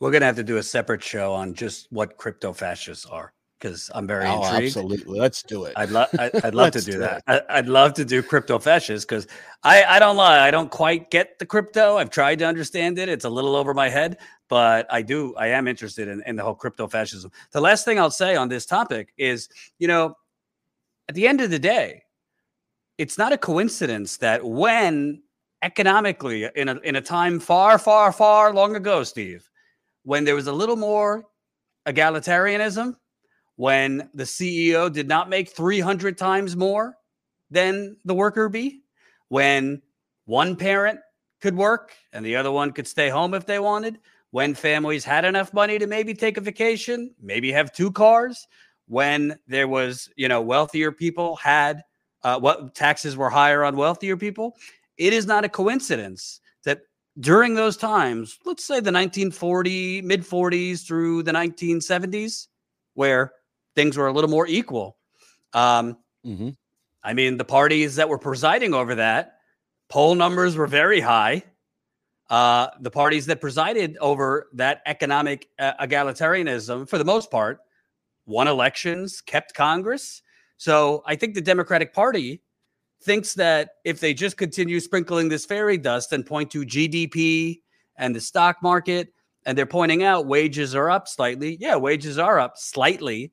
we're 0.00 0.10
gonna 0.10 0.26
have 0.26 0.36
to 0.36 0.44
do 0.44 0.58
a 0.58 0.62
separate 0.62 1.02
show 1.02 1.32
on 1.32 1.54
just 1.54 1.86
what 1.90 2.16
crypto 2.16 2.52
fascists 2.52 3.06
are 3.06 3.32
because 3.58 3.90
I'm 3.94 4.06
very 4.06 4.26
intrigued. 4.26 4.44
oh, 4.44 4.48
intrigued. 4.48 4.76
Absolutely, 4.76 5.18
let's 5.18 5.42
do 5.42 5.64
it. 5.64 5.72
I'd 5.76 5.90
love, 5.90 6.08
I'd, 6.18 6.54
love 6.54 6.72
to 6.72 6.80
do, 6.80 6.92
do 6.92 6.98
that. 6.98 7.22
I, 7.26 7.56
would 7.56 7.68
love 7.68 7.94
to 7.94 8.04
do 8.04 8.22
crypto 8.22 8.58
fascists 8.58 9.04
because 9.04 9.26
I, 9.62 9.84
I 9.84 9.98
don't 9.98 10.16
lie, 10.16 10.46
I 10.46 10.50
don't 10.50 10.70
quite 10.70 11.10
get 11.10 11.38
the 11.38 11.46
crypto. 11.46 11.96
I've 11.96 12.10
tried 12.10 12.38
to 12.40 12.46
understand 12.46 12.98
it; 12.98 13.08
it's 13.08 13.24
a 13.24 13.30
little 13.30 13.56
over 13.56 13.72
my 13.72 13.88
head, 13.88 14.18
but 14.48 14.86
I 14.90 15.02
do, 15.02 15.34
I 15.36 15.48
am 15.48 15.66
interested 15.66 16.08
in, 16.08 16.22
in 16.26 16.36
the 16.36 16.42
whole 16.42 16.54
crypto 16.54 16.86
fascism. 16.86 17.30
The 17.52 17.60
last 17.60 17.84
thing 17.84 17.98
I'll 17.98 18.10
say 18.10 18.36
on 18.36 18.48
this 18.48 18.66
topic 18.66 19.12
is, 19.16 19.48
you 19.78 19.88
know, 19.88 20.16
at 21.08 21.14
the 21.14 21.26
end 21.26 21.40
of 21.40 21.50
the 21.50 21.58
day, 21.58 22.02
it's 22.98 23.18
not 23.18 23.32
a 23.32 23.38
coincidence 23.38 24.18
that 24.18 24.44
when 24.44 25.22
economically 25.62 26.44
uh, 26.44 26.50
in 26.56 26.68
a 26.68 26.76
in 26.80 26.96
a 26.96 27.00
time 27.00 27.40
far, 27.40 27.78
far, 27.78 28.12
far 28.12 28.52
long 28.52 28.76
ago, 28.76 29.02
Steve, 29.02 29.48
when 30.02 30.24
there 30.24 30.34
was 30.34 30.46
a 30.46 30.52
little 30.52 30.76
more 30.76 31.24
egalitarianism 31.86 32.96
when 33.56 34.08
the 34.14 34.24
CEO 34.24 34.92
did 34.92 35.08
not 35.08 35.28
make 35.28 35.48
300 35.48 36.16
times 36.16 36.56
more 36.56 36.96
than 37.50 37.96
the 38.04 38.14
worker 38.14 38.48
bee, 38.48 38.82
when 39.28 39.82
one 40.26 40.56
parent 40.56 41.00
could 41.40 41.56
work 41.56 41.92
and 42.12 42.24
the 42.24 42.36
other 42.36 42.52
one 42.52 42.72
could 42.72 42.86
stay 42.86 43.08
home 43.08 43.34
if 43.34 43.46
they 43.46 43.58
wanted, 43.58 43.98
when 44.30 44.54
families 44.54 45.04
had 45.04 45.24
enough 45.24 45.54
money 45.54 45.78
to 45.78 45.86
maybe 45.86 46.12
take 46.12 46.36
a 46.36 46.40
vacation, 46.40 47.14
maybe 47.20 47.50
have 47.52 47.72
two 47.72 47.90
cars, 47.90 48.46
when 48.88 49.38
there 49.46 49.68
was, 49.68 50.08
you 50.16 50.28
know, 50.28 50.40
wealthier 50.40 50.92
people 50.92 51.36
had 51.36 51.82
uh, 52.22 52.38
what 52.38 52.74
taxes 52.74 53.16
were 53.16 53.30
higher 53.30 53.64
on 53.64 53.76
wealthier 53.76 54.16
people. 54.16 54.56
It 54.96 55.12
is 55.12 55.26
not 55.26 55.44
a 55.44 55.48
coincidence 55.48 56.40
that 56.64 56.82
during 57.20 57.54
those 57.54 57.76
times, 57.76 58.38
let's 58.44 58.64
say 58.64 58.74
the 58.74 58.92
1940 58.92 60.02
mid 60.02 60.22
40s 60.22 60.86
through 60.86 61.22
the 61.22 61.32
1970s, 61.32 62.48
where 62.94 63.32
things 63.76 63.96
were 63.96 64.08
a 64.08 64.12
little 64.12 64.30
more 64.30 64.46
equal. 64.48 64.96
Um, 65.52 65.98
mm-hmm. 66.26 66.50
I 67.04 67.14
mean, 67.14 67.36
the 67.36 67.44
parties 67.44 67.96
that 67.96 68.08
were 68.08 68.18
presiding 68.18 68.74
over 68.74 68.96
that 68.96 69.34
poll 69.88 70.14
numbers 70.14 70.56
were 70.56 70.66
very 70.66 71.00
high. 71.00 71.44
Uh, 72.28 72.68
the 72.80 72.90
parties 72.90 73.26
that 73.26 73.40
presided 73.40 73.96
over 74.00 74.48
that 74.54 74.82
economic 74.86 75.48
uh, 75.60 75.74
egalitarianism, 75.80 76.88
for 76.88 76.98
the 76.98 77.04
most 77.04 77.30
part, 77.30 77.60
won 78.26 78.48
elections, 78.48 79.20
kept 79.20 79.54
Congress. 79.54 80.22
So 80.56 81.04
I 81.06 81.14
think 81.14 81.34
the 81.34 81.40
Democratic 81.40 81.94
Party 81.94 82.42
thinks 83.02 83.34
that 83.34 83.70
if 83.84 84.00
they 84.00 84.12
just 84.12 84.36
continue 84.36 84.80
sprinkling 84.80 85.28
this 85.28 85.46
fairy 85.46 85.78
dust 85.78 86.12
and 86.12 86.26
point 86.26 86.50
to 86.50 86.64
GDP 86.64 87.60
and 87.96 88.16
the 88.16 88.20
stock 88.20 88.56
market, 88.60 89.12
and 89.44 89.56
they're 89.56 89.64
pointing 89.64 90.02
out 90.02 90.26
wages 90.26 90.74
are 90.74 90.90
up 90.90 91.06
slightly. 91.06 91.56
Yeah, 91.60 91.76
wages 91.76 92.18
are 92.18 92.40
up 92.40 92.54
slightly 92.56 93.30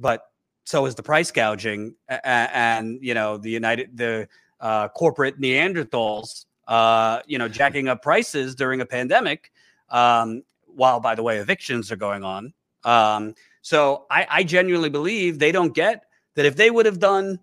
but 0.00 0.22
so 0.64 0.86
is 0.86 0.94
the 0.94 1.02
price 1.02 1.30
gouging 1.30 1.94
and, 2.08 2.50
and 2.52 2.98
you 3.02 3.14
know 3.14 3.36
the 3.36 3.50
United 3.50 3.96
the 3.96 4.28
uh, 4.60 4.88
corporate 4.88 5.40
Neanderthals 5.40 6.46
uh, 6.66 7.20
you 7.26 7.38
know 7.38 7.48
jacking 7.48 7.88
up 7.88 8.02
prices 8.02 8.54
during 8.54 8.80
a 8.80 8.86
pandemic. 8.86 9.52
Um, 9.90 10.42
while 10.74 11.00
by 11.00 11.14
the 11.14 11.22
way 11.22 11.38
evictions 11.38 11.90
are 11.90 11.96
going 11.96 12.24
on. 12.24 12.52
Um, 12.84 13.34
so 13.62 14.06
I, 14.10 14.26
I 14.30 14.42
genuinely 14.42 14.88
believe 14.88 15.38
they 15.38 15.52
don't 15.52 15.74
get 15.74 16.04
that 16.34 16.46
if 16.46 16.56
they 16.56 16.70
would 16.70 16.86
have 16.86 16.98
done 16.98 17.40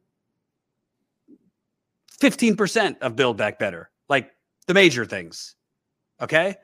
15% 2.20 3.00
of 3.00 3.16
Build 3.16 3.38
Back 3.38 3.60
Better, 3.60 3.92
like 4.10 4.32
the 4.66 4.74
major 4.74 5.06
things, 5.06 5.56
okay, 6.22 6.56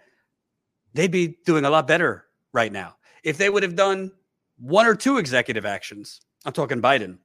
they'd 0.94 1.12
be 1.12 1.38
doing 1.46 1.66
a 1.66 1.70
lot 1.70 1.88
better 1.88 2.26
right 2.54 2.72
now. 2.72 2.96
If 3.24 3.38
they 3.38 3.50
would 3.50 3.64
have 3.64 3.76
done 3.76 4.12
one 4.58 4.86
or 4.86 4.96
two 4.96 5.18
executive 5.18 5.66
actions, 5.66 6.22
I'm 6.46 6.54
talking 6.54 6.82
Biden, 6.82 7.18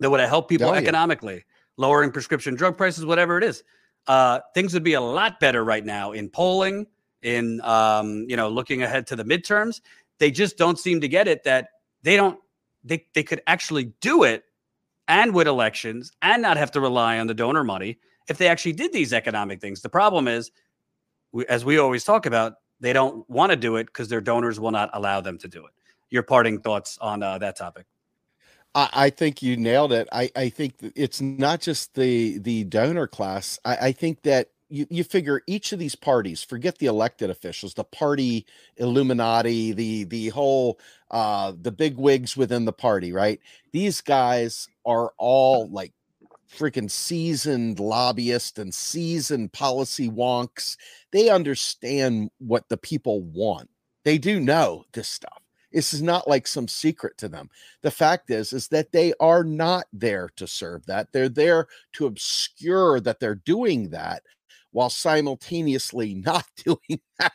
that 0.00 0.10
would 0.10 0.20
have 0.20 0.28
helped 0.28 0.48
people 0.48 0.68
oh, 0.68 0.74
economically, 0.74 1.44
lowering 1.76 2.10
prescription 2.10 2.54
drug 2.54 2.76
prices, 2.76 3.04
whatever 3.04 3.38
it 3.38 3.44
is. 3.44 3.62
Uh, 4.06 4.40
things 4.54 4.72
would 4.72 4.84
be 4.84 4.94
a 4.94 5.00
lot 5.00 5.40
better 5.40 5.64
right 5.64 5.84
now 5.84 6.12
in 6.12 6.30
polling, 6.30 6.86
in 7.22 7.60
um, 7.62 8.24
you 8.28 8.36
know, 8.36 8.48
looking 8.48 8.82
ahead 8.82 9.06
to 9.08 9.16
the 9.16 9.24
midterms. 9.24 9.80
They 10.18 10.30
just 10.30 10.56
don't 10.56 10.78
seem 10.78 11.00
to 11.00 11.08
get 11.08 11.28
it 11.28 11.44
that 11.44 11.68
they 12.02 12.16
don't 12.16 12.38
they 12.84 13.04
they 13.14 13.22
could 13.22 13.42
actually 13.46 13.92
do 14.00 14.22
it 14.24 14.44
and 15.08 15.34
win 15.34 15.46
elections 15.46 16.12
and 16.22 16.42
not 16.42 16.56
have 16.56 16.70
to 16.72 16.80
rely 16.80 17.18
on 17.18 17.26
the 17.26 17.34
donor 17.34 17.64
money 17.64 17.98
if 18.28 18.38
they 18.38 18.46
actually 18.46 18.72
did 18.72 18.92
these 18.92 19.12
economic 19.12 19.60
things. 19.60 19.80
The 19.80 19.88
problem 19.88 20.28
is, 20.28 20.50
as 21.48 21.64
we 21.64 21.78
always 21.78 22.04
talk 22.04 22.26
about, 22.26 22.54
they 22.80 22.92
don't 22.92 23.28
want 23.28 23.50
to 23.50 23.56
do 23.56 23.76
it 23.76 23.86
because 23.86 24.08
their 24.08 24.20
donors 24.20 24.60
will 24.60 24.70
not 24.70 24.90
allow 24.92 25.20
them 25.20 25.38
to 25.38 25.48
do 25.48 25.64
it 25.66 25.72
your 26.10 26.22
parting 26.22 26.60
thoughts 26.60 26.98
on 27.00 27.22
uh, 27.22 27.38
that 27.38 27.56
topic. 27.56 27.86
I, 28.74 28.88
I, 28.92 29.10
think 29.10 29.42
you 29.42 29.56
nailed 29.56 29.92
it. 29.92 30.08
I, 30.12 30.30
I 30.36 30.48
think 30.48 30.74
it's 30.94 31.20
not 31.20 31.60
just 31.60 31.94
the 31.94 32.38
the 32.38 32.64
donor 32.64 33.06
class. 33.06 33.58
I, 33.64 33.76
I 33.76 33.92
think 33.92 34.22
that 34.22 34.48
you, 34.68 34.86
you 34.90 35.04
figure 35.04 35.42
each 35.46 35.72
of 35.72 35.78
these 35.78 35.94
parties, 35.94 36.42
forget 36.42 36.78
the 36.78 36.86
elected 36.86 37.30
officials, 37.30 37.74
the 37.74 37.84
party 37.84 38.46
Illuminati, 38.76 39.72
the 39.72 40.04
the 40.04 40.28
whole 40.28 40.78
uh 41.10 41.52
the 41.60 41.72
big 41.72 41.96
wigs 41.96 42.36
within 42.36 42.64
the 42.64 42.72
party, 42.72 43.12
right? 43.12 43.40
These 43.72 44.00
guys 44.00 44.68
are 44.84 45.12
all 45.18 45.68
like 45.68 45.92
freaking 46.50 46.90
seasoned 46.90 47.78
lobbyists 47.78 48.58
and 48.58 48.72
seasoned 48.72 49.52
policy 49.52 50.10
wonks. 50.10 50.76
They 51.12 51.28
understand 51.28 52.30
what 52.38 52.68
the 52.68 52.76
people 52.76 53.22
want. 53.22 53.68
They 54.04 54.18
do 54.18 54.40
know 54.40 54.84
this 54.92 55.08
stuff. 55.08 55.42
This 55.72 55.92
is 55.92 56.02
not 56.02 56.28
like 56.28 56.46
some 56.46 56.68
secret 56.68 57.18
to 57.18 57.28
them. 57.28 57.50
The 57.82 57.90
fact 57.90 58.30
is, 58.30 58.52
is 58.52 58.68
that 58.68 58.92
they 58.92 59.12
are 59.20 59.44
not 59.44 59.86
there 59.92 60.30
to 60.36 60.46
serve 60.46 60.86
that. 60.86 61.08
They're 61.12 61.28
there 61.28 61.66
to 61.94 62.06
obscure 62.06 63.00
that 63.00 63.20
they're 63.20 63.34
doing 63.34 63.90
that 63.90 64.22
while 64.72 64.90
simultaneously 64.90 66.14
not 66.14 66.44
doing 66.64 67.00
that. 67.18 67.32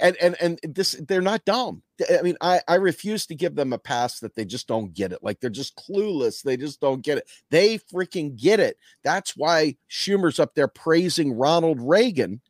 And 0.00 0.16
and 0.16 0.36
and 0.40 0.58
this 0.64 1.00
they're 1.06 1.22
not 1.22 1.44
dumb. 1.44 1.82
I 2.18 2.22
mean, 2.22 2.36
I 2.40 2.60
I 2.66 2.74
refuse 2.76 3.26
to 3.26 3.36
give 3.36 3.54
them 3.54 3.72
a 3.72 3.78
pass 3.78 4.18
that 4.20 4.34
they 4.34 4.44
just 4.44 4.66
don't 4.66 4.92
get 4.92 5.12
it. 5.12 5.20
Like 5.22 5.38
they're 5.38 5.50
just 5.50 5.76
clueless. 5.76 6.42
They 6.42 6.56
just 6.56 6.80
don't 6.80 7.00
get 7.00 7.18
it. 7.18 7.30
They 7.50 7.78
freaking 7.78 8.36
get 8.36 8.58
it. 8.58 8.76
That's 9.04 9.36
why 9.36 9.76
Schumer's 9.88 10.40
up 10.40 10.56
there 10.56 10.66
praising 10.66 11.32
Ronald 11.32 11.80
Reagan 11.80 12.40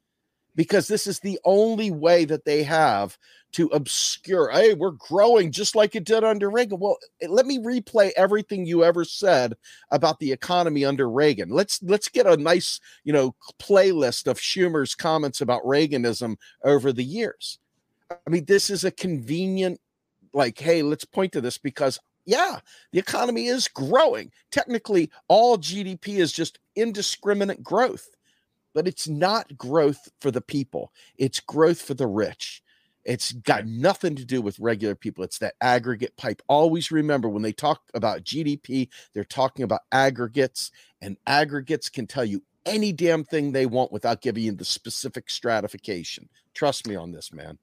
because 0.58 0.88
this 0.88 1.06
is 1.06 1.20
the 1.20 1.38
only 1.44 1.92
way 1.92 2.24
that 2.24 2.44
they 2.44 2.64
have 2.64 3.16
to 3.52 3.68
obscure. 3.68 4.50
Hey, 4.50 4.74
we're 4.74 4.90
growing 4.90 5.52
just 5.52 5.76
like 5.76 5.94
it 5.94 6.02
did 6.02 6.24
under 6.24 6.50
Reagan. 6.50 6.80
Well, 6.80 6.98
eh, 7.22 7.28
let 7.30 7.46
me 7.46 7.60
replay 7.60 8.10
everything 8.16 8.66
you 8.66 8.82
ever 8.82 9.04
said 9.04 9.54
about 9.92 10.18
the 10.18 10.32
economy 10.32 10.84
under 10.84 11.08
Reagan. 11.08 11.50
Let's 11.50 11.80
let's 11.84 12.08
get 12.08 12.26
a 12.26 12.36
nice, 12.36 12.80
you 13.04 13.12
know, 13.12 13.36
playlist 13.60 14.26
of 14.26 14.40
Schumer's 14.40 14.96
comments 14.96 15.40
about 15.40 15.62
Reaganism 15.62 16.36
over 16.64 16.92
the 16.92 17.04
years. 17.04 17.60
I 18.10 18.28
mean, 18.28 18.44
this 18.46 18.68
is 18.68 18.82
a 18.82 18.90
convenient 18.90 19.80
like, 20.32 20.58
hey, 20.58 20.82
let's 20.82 21.04
point 21.04 21.30
to 21.34 21.40
this 21.40 21.56
because 21.56 22.00
yeah, 22.26 22.58
the 22.90 22.98
economy 22.98 23.46
is 23.46 23.68
growing. 23.68 24.32
Technically, 24.50 25.12
all 25.28 25.56
GDP 25.56 26.16
is 26.16 26.32
just 26.32 26.58
indiscriminate 26.74 27.62
growth 27.62 28.08
but 28.78 28.86
it's 28.86 29.08
not 29.08 29.58
growth 29.58 30.08
for 30.20 30.30
the 30.30 30.40
people. 30.40 30.92
It's 31.16 31.40
growth 31.40 31.82
for 31.82 31.94
the 31.94 32.06
rich. 32.06 32.62
It's 33.04 33.32
got 33.32 33.66
nothing 33.66 34.14
to 34.14 34.24
do 34.24 34.40
with 34.40 34.60
regular 34.60 34.94
people. 34.94 35.24
It's 35.24 35.38
that 35.38 35.56
aggregate 35.60 36.16
pipe. 36.16 36.40
Always 36.46 36.92
remember 36.92 37.28
when 37.28 37.42
they 37.42 37.50
talk 37.52 37.82
about 37.92 38.22
GDP, 38.22 38.88
they're 39.12 39.24
talking 39.24 39.64
about 39.64 39.80
aggregates, 39.90 40.70
and 41.02 41.16
aggregates 41.26 41.88
can 41.88 42.06
tell 42.06 42.24
you 42.24 42.44
any 42.64 42.92
damn 42.92 43.24
thing 43.24 43.50
they 43.50 43.66
want 43.66 43.90
without 43.90 44.22
giving 44.22 44.44
you 44.44 44.52
the 44.52 44.64
specific 44.64 45.28
stratification. 45.28 46.28
Trust 46.54 46.86
me 46.86 46.94
on 46.94 47.10
this, 47.10 47.32
man. 47.32 47.58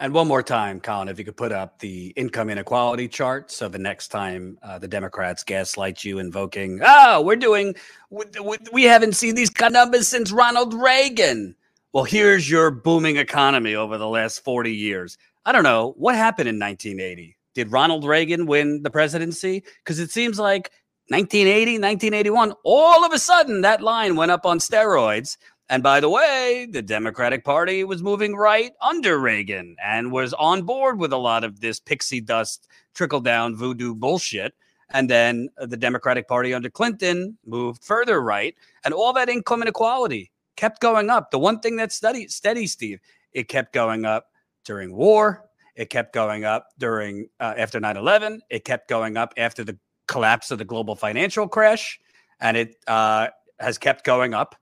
And 0.00 0.14
one 0.14 0.28
more 0.28 0.42
time, 0.42 0.80
Colin, 0.80 1.08
if 1.08 1.18
you 1.18 1.26
could 1.26 1.36
put 1.36 1.52
up 1.52 1.78
the 1.78 2.14
income 2.16 2.48
inequality 2.48 3.06
chart. 3.06 3.50
So 3.50 3.68
the 3.68 3.78
next 3.78 4.08
time 4.08 4.58
uh, 4.62 4.78
the 4.78 4.88
Democrats 4.88 5.44
gaslight 5.44 6.02
you, 6.02 6.18
invoking, 6.18 6.80
oh, 6.82 7.20
we're 7.20 7.36
doing, 7.36 7.74
we, 8.08 8.24
we 8.72 8.84
haven't 8.84 9.14
seen 9.14 9.34
these 9.34 9.50
kind 9.50 9.76
of 9.76 9.84
numbers 9.84 10.08
since 10.08 10.32
Ronald 10.32 10.72
Reagan. 10.72 11.54
well, 11.92 12.04
here's 12.04 12.50
your 12.50 12.70
booming 12.70 13.18
economy 13.18 13.74
over 13.74 13.98
the 13.98 14.08
last 14.08 14.42
40 14.42 14.74
years. 14.74 15.18
I 15.44 15.52
don't 15.52 15.64
know. 15.64 15.92
What 15.98 16.14
happened 16.14 16.48
in 16.48 16.58
1980? 16.58 17.36
Did 17.52 17.70
Ronald 17.70 18.06
Reagan 18.06 18.46
win 18.46 18.82
the 18.82 18.90
presidency? 18.90 19.62
Because 19.84 19.98
it 19.98 20.10
seems 20.10 20.38
like 20.38 20.70
1980, 21.08 21.72
1981, 21.72 22.54
all 22.64 23.04
of 23.04 23.12
a 23.12 23.18
sudden 23.18 23.60
that 23.62 23.82
line 23.82 24.16
went 24.16 24.30
up 24.30 24.46
on 24.46 24.60
steroids. 24.60 25.36
And 25.70 25.84
by 25.84 26.00
the 26.00 26.10
way, 26.10 26.66
the 26.68 26.82
Democratic 26.82 27.44
Party 27.44 27.84
was 27.84 28.02
moving 28.02 28.34
right 28.34 28.72
under 28.82 29.20
Reagan 29.20 29.76
and 29.80 30.10
was 30.10 30.34
on 30.34 30.62
board 30.62 30.98
with 30.98 31.12
a 31.12 31.16
lot 31.16 31.44
of 31.44 31.60
this 31.60 31.78
pixie 31.78 32.20
dust, 32.20 32.66
trickle 32.92 33.20
down 33.20 33.54
voodoo 33.54 33.94
bullshit. 33.94 34.52
And 34.90 35.08
then 35.08 35.48
the 35.58 35.76
Democratic 35.76 36.26
Party 36.26 36.52
under 36.52 36.70
Clinton 36.70 37.38
moved 37.46 37.84
further 37.84 38.20
right. 38.20 38.56
And 38.84 38.92
all 38.92 39.12
that 39.12 39.28
income 39.28 39.62
inequality 39.62 40.32
kept 40.56 40.80
going 40.80 41.08
up. 41.08 41.30
The 41.30 41.38
one 41.38 41.60
thing 41.60 41.76
that's 41.76 41.94
steady, 41.94 42.26
steady, 42.26 42.66
Steve, 42.66 42.98
it 43.32 43.46
kept 43.46 43.72
going 43.72 44.04
up 44.04 44.26
during 44.64 44.92
war. 44.92 45.44
It 45.76 45.88
kept 45.88 46.12
going 46.12 46.44
up 46.44 46.66
during 46.78 47.28
uh, 47.38 47.54
after 47.56 47.78
9 47.78 47.96
11. 47.96 48.40
It 48.50 48.64
kept 48.64 48.88
going 48.88 49.16
up 49.16 49.34
after 49.36 49.62
the 49.62 49.78
collapse 50.08 50.50
of 50.50 50.58
the 50.58 50.64
global 50.64 50.96
financial 50.96 51.46
crash. 51.46 52.00
And 52.40 52.56
it 52.56 52.74
uh, 52.88 53.28
has 53.60 53.78
kept 53.78 54.04
going 54.04 54.34
up 54.34 54.56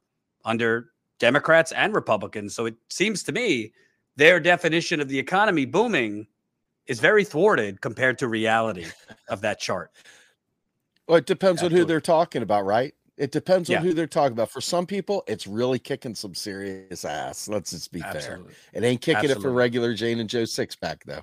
under 0.44 0.90
Democrats 1.18 1.72
and 1.72 1.94
Republicans. 1.94 2.54
So 2.54 2.66
it 2.66 2.74
seems 2.90 3.22
to 3.24 3.32
me 3.32 3.72
their 4.16 4.40
definition 4.40 5.00
of 5.00 5.08
the 5.08 5.18
economy 5.18 5.64
booming 5.64 6.26
is 6.86 7.00
very 7.00 7.24
thwarted 7.24 7.80
compared 7.80 8.18
to 8.18 8.28
reality 8.28 8.86
of 9.28 9.40
that 9.42 9.60
chart. 9.60 9.92
Well, 11.06 11.18
it 11.18 11.26
depends 11.26 11.60
Absolutely. 11.60 11.80
on 11.80 11.80
who 11.82 11.86
they're 11.86 12.00
talking 12.00 12.42
about, 12.42 12.64
right? 12.64 12.94
It 13.16 13.32
depends 13.32 13.68
yeah. 13.68 13.78
on 13.78 13.84
who 13.84 13.92
they're 13.94 14.06
talking 14.06 14.32
about. 14.32 14.50
For 14.50 14.60
some 14.60 14.86
people, 14.86 15.24
it's 15.26 15.46
really 15.46 15.78
kicking 15.78 16.14
some 16.14 16.34
serious 16.34 17.04
ass. 17.04 17.48
Let's 17.48 17.70
just 17.70 17.92
be 17.92 18.00
Absolutely. 18.02 18.54
fair. 18.54 18.82
It 18.82 18.86
ain't 18.86 19.00
kicking 19.00 19.18
Absolutely. 19.18 19.40
it 19.40 19.42
for 19.42 19.52
regular 19.52 19.94
Jane 19.94 20.20
and 20.20 20.28
Joe 20.28 20.44
six 20.44 20.76
pack, 20.76 21.04
though. 21.04 21.22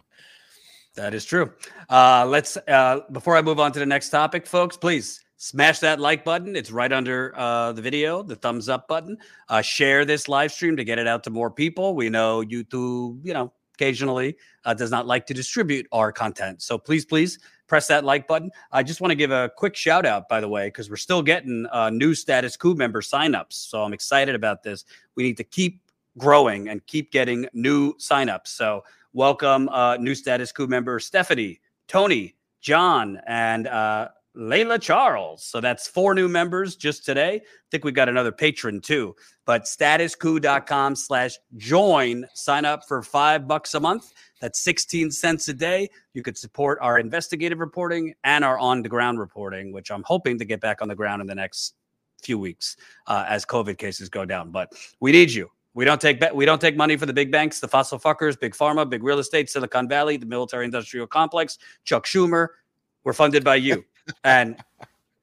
That 0.95 1.13
is 1.13 1.25
true. 1.25 1.51
Uh, 1.89 2.25
let's 2.25 2.57
uh, 2.67 3.01
before 3.11 3.35
I 3.35 3.41
move 3.41 3.59
on 3.59 3.71
to 3.73 3.79
the 3.79 3.85
next 3.85 4.09
topic, 4.09 4.47
folks, 4.47 4.77
please 4.77 5.24
smash 5.45 5.77
that 5.77 5.99
like 5.99 6.23
button. 6.23 6.55
It's 6.55 6.71
right 6.71 6.91
under 6.91 7.31
uh, 7.37 7.71
the 7.71 7.81
video, 7.81 8.23
the 8.23 8.35
thumbs 8.35 8.67
up 8.67 8.87
button. 8.87 9.15
Uh, 9.47 9.61
share 9.61 10.03
this 10.03 10.27
live 10.27 10.51
stream 10.51 10.75
to 10.75 10.83
get 10.83 10.97
it 10.97 11.07
out 11.07 11.23
to 11.25 11.29
more 11.29 11.51
people. 11.51 11.95
We 11.95 12.09
know 12.09 12.43
YouTube, 12.43 13.19
you 13.23 13.31
know, 13.31 13.53
occasionally 13.75 14.37
uh, 14.63 14.73
does 14.73 14.89
not 14.89 15.05
like 15.05 15.27
to 15.27 15.35
distribute 15.35 15.85
our 15.91 16.11
content. 16.11 16.63
So 16.63 16.79
please, 16.79 17.05
please 17.05 17.37
press 17.67 17.85
that 17.87 18.03
like 18.03 18.27
button. 18.27 18.49
I 18.71 18.81
just 18.81 19.01
want 19.01 19.11
to 19.11 19.15
give 19.15 19.29
a 19.29 19.51
quick 19.55 19.75
shout 19.75 20.03
out, 20.03 20.27
by 20.27 20.41
the 20.41 20.47
way, 20.47 20.65
because 20.67 20.89
we're 20.89 20.95
still 20.95 21.21
getting 21.21 21.67
uh, 21.71 21.91
new 21.91 22.15
Status 22.15 22.57
Coup 22.57 22.73
member 22.73 23.01
signups. 23.01 23.53
So 23.53 23.83
I'm 23.83 23.93
excited 23.93 24.33
about 24.33 24.63
this. 24.63 24.83
We 25.13 25.21
need 25.21 25.37
to 25.37 25.43
keep 25.43 25.79
growing 26.17 26.69
and 26.69 26.83
keep 26.87 27.11
getting 27.11 27.47
new 27.53 27.93
signups. 27.97 28.47
So 28.47 28.83
welcome 29.13 29.69
uh, 29.69 29.97
new 29.97 30.15
Status 30.15 30.51
Coup 30.51 30.65
member 30.65 30.99
Stephanie, 30.99 31.59
Tony, 31.87 32.35
John, 32.61 33.21
and 33.27 33.67
uh, 33.67 34.07
Layla 34.37 34.81
Charles. 34.81 35.43
So 35.43 35.61
that's 35.61 35.87
four 35.87 36.13
new 36.13 36.27
members 36.27 36.75
just 36.75 37.05
today. 37.05 37.35
I 37.35 37.41
think 37.71 37.83
we 37.83 37.91
got 37.91 38.09
another 38.09 38.31
patron 38.31 38.81
too. 38.81 39.15
But 39.45 39.63
statuscoup.com 39.63 40.95
slash 40.95 41.37
join. 41.57 42.25
Sign 42.33 42.65
up 42.65 42.87
for 42.87 43.01
five 43.01 43.47
bucks 43.47 43.73
a 43.73 43.79
month. 43.79 44.11
That's 44.41 44.59
16 44.61 45.11
cents 45.11 45.47
a 45.47 45.53
day. 45.53 45.89
You 46.13 46.21
could 46.21 46.37
support 46.37 46.77
our 46.81 46.99
investigative 46.99 47.59
reporting 47.59 48.13
and 48.23 48.43
our 48.43 48.59
on 48.59 48.81
the 48.81 48.89
ground 48.89 49.19
reporting, 49.19 49.71
which 49.71 49.91
I'm 49.91 50.03
hoping 50.05 50.37
to 50.39 50.45
get 50.45 50.61
back 50.61 50.81
on 50.81 50.87
the 50.87 50.95
ground 50.95 51.21
in 51.21 51.27
the 51.27 51.35
next 51.35 51.75
few 52.21 52.37
weeks 52.37 52.75
uh, 53.07 53.25
as 53.27 53.45
COVID 53.45 53.77
cases 53.77 54.09
go 54.09 54.25
down. 54.25 54.51
But 54.51 54.73
we 54.99 55.11
need 55.11 55.31
you. 55.31 55.49
We 55.73 55.83
don't 55.83 55.99
take 55.99 56.23
we 56.33 56.45
don't 56.45 56.61
take 56.61 56.77
money 56.77 56.95
for 56.95 57.05
the 57.05 57.13
big 57.13 57.31
banks, 57.31 57.59
the 57.59 57.67
fossil 57.67 57.99
fuckers, 57.99 58.39
big 58.39 58.53
pharma, 58.53 58.89
big 58.89 59.03
real 59.03 59.19
estate, 59.19 59.49
Silicon 59.49 59.89
Valley, 59.89 60.15
the 60.15 60.25
military 60.25 60.63
industrial 60.63 61.05
complex, 61.05 61.57
Chuck 61.83 62.05
Schumer. 62.05 62.47
We're 63.05 63.13
funded 63.13 63.45
by 63.45 63.55
you 63.55 63.85
and 64.23 64.57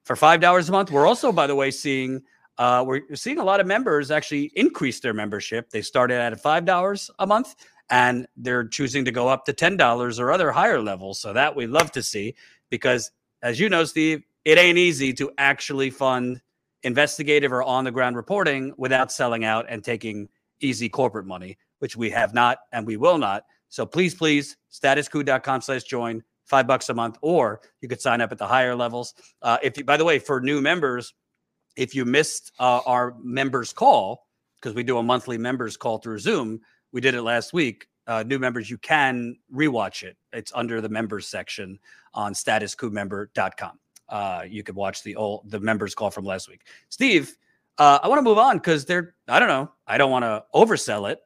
for 0.03 0.15
five 0.15 0.41
dollars 0.41 0.69
a 0.69 0.71
month, 0.71 0.91
we're 0.91 1.07
also, 1.07 1.31
by 1.31 1.47
the 1.47 1.55
way, 1.55 1.71
seeing 1.71 2.21
uh, 2.57 2.83
we're 2.85 3.01
seeing 3.15 3.39
a 3.39 3.43
lot 3.43 3.59
of 3.59 3.67
members 3.67 4.11
actually 4.11 4.51
increase 4.55 4.99
their 4.99 5.13
membership. 5.13 5.69
They 5.69 5.81
started 5.81 6.15
at 6.15 6.39
five 6.39 6.65
dollars 6.65 7.09
a 7.19 7.27
month, 7.27 7.55
and 7.89 8.27
they're 8.35 8.67
choosing 8.67 9.05
to 9.05 9.11
go 9.11 9.27
up 9.27 9.45
to 9.45 9.53
ten 9.53 9.77
dollars 9.77 10.19
or 10.19 10.31
other 10.31 10.51
higher 10.51 10.81
levels. 10.81 11.19
So 11.19 11.33
that 11.33 11.55
we 11.55 11.67
love 11.67 11.91
to 11.93 12.03
see 12.03 12.35
because, 12.69 13.11
as 13.41 13.59
you 13.59 13.69
know, 13.69 13.83
Steve, 13.85 14.23
it 14.45 14.57
ain't 14.57 14.77
easy 14.77 15.13
to 15.13 15.31
actually 15.37 15.89
fund 15.89 16.41
investigative 16.83 17.53
or 17.53 17.63
on 17.63 17.85
the 17.85 17.91
ground 17.91 18.17
reporting 18.17 18.73
without 18.77 19.11
selling 19.11 19.45
out 19.45 19.65
and 19.69 19.83
taking 19.83 20.27
easy 20.59 20.89
corporate 20.89 21.25
money, 21.25 21.57
which 21.79 21.95
we 21.95 22.09
have 22.09 22.33
not 22.33 22.59
and 22.73 22.85
we 22.85 22.97
will 22.97 23.17
not. 23.17 23.45
So 23.69 23.85
please, 23.85 24.13
please, 24.13 24.57
statuscoup.com 24.71 25.61
slash 25.61 25.83
join 25.83 26.23
five 26.53 26.67
bucks 26.67 26.87
a 26.89 26.93
month, 26.93 27.17
or 27.23 27.61
you 27.81 27.89
could 27.89 27.99
sign 27.99 28.21
up 28.21 28.31
at 28.31 28.37
the 28.37 28.45
higher 28.45 28.75
levels. 28.75 29.15
Uh, 29.41 29.57
if 29.63 29.75
you, 29.75 29.83
by 29.83 29.97
the 29.97 30.05
way, 30.05 30.19
for 30.19 30.39
new 30.39 30.61
members, 30.61 31.15
if 31.75 31.95
you 31.95 32.05
missed 32.05 32.51
uh, 32.59 32.79
our 32.85 33.15
members 33.23 33.73
call, 33.73 34.27
because 34.61 34.75
we 34.75 34.83
do 34.83 34.99
a 34.99 35.01
monthly 35.01 35.35
members 35.35 35.75
call 35.75 35.97
through 35.97 36.19
Zoom, 36.19 36.61
we 36.91 37.01
did 37.01 37.15
it 37.15 37.23
last 37.23 37.53
week. 37.53 37.87
Uh, 38.05 38.21
new 38.21 38.37
members, 38.37 38.69
you 38.69 38.77
can 38.77 39.35
rewatch 39.51 40.03
it. 40.03 40.15
It's 40.31 40.51
under 40.53 40.79
the 40.79 40.89
members 40.89 41.25
section 41.27 41.79
on 42.13 42.35
statuscoupmember.com. 42.35 43.79
Uh, 44.07 44.43
you 44.47 44.61
could 44.61 44.75
watch 44.75 45.01
the 45.01 45.15
old 45.15 45.49
the 45.49 45.59
members 45.59 45.95
call 45.95 46.11
from 46.11 46.23
last 46.23 46.47
week. 46.47 46.61
Steve, 46.89 47.35
uh, 47.79 47.97
I 48.03 48.07
want 48.07 48.19
to 48.19 48.23
move 48.23 48.37
on 48.37 48.57
because 48.57 48.85
they're 48.85 49.15
I 49.27 49.39
don't 49.39 49.49
know. 49.49 49.71
I 49.87 49.97
don't 49.97 50.11
want 50.11 50.21
to 50.21 50.43
oversell 50.53 51.11
it, 51.11 51.17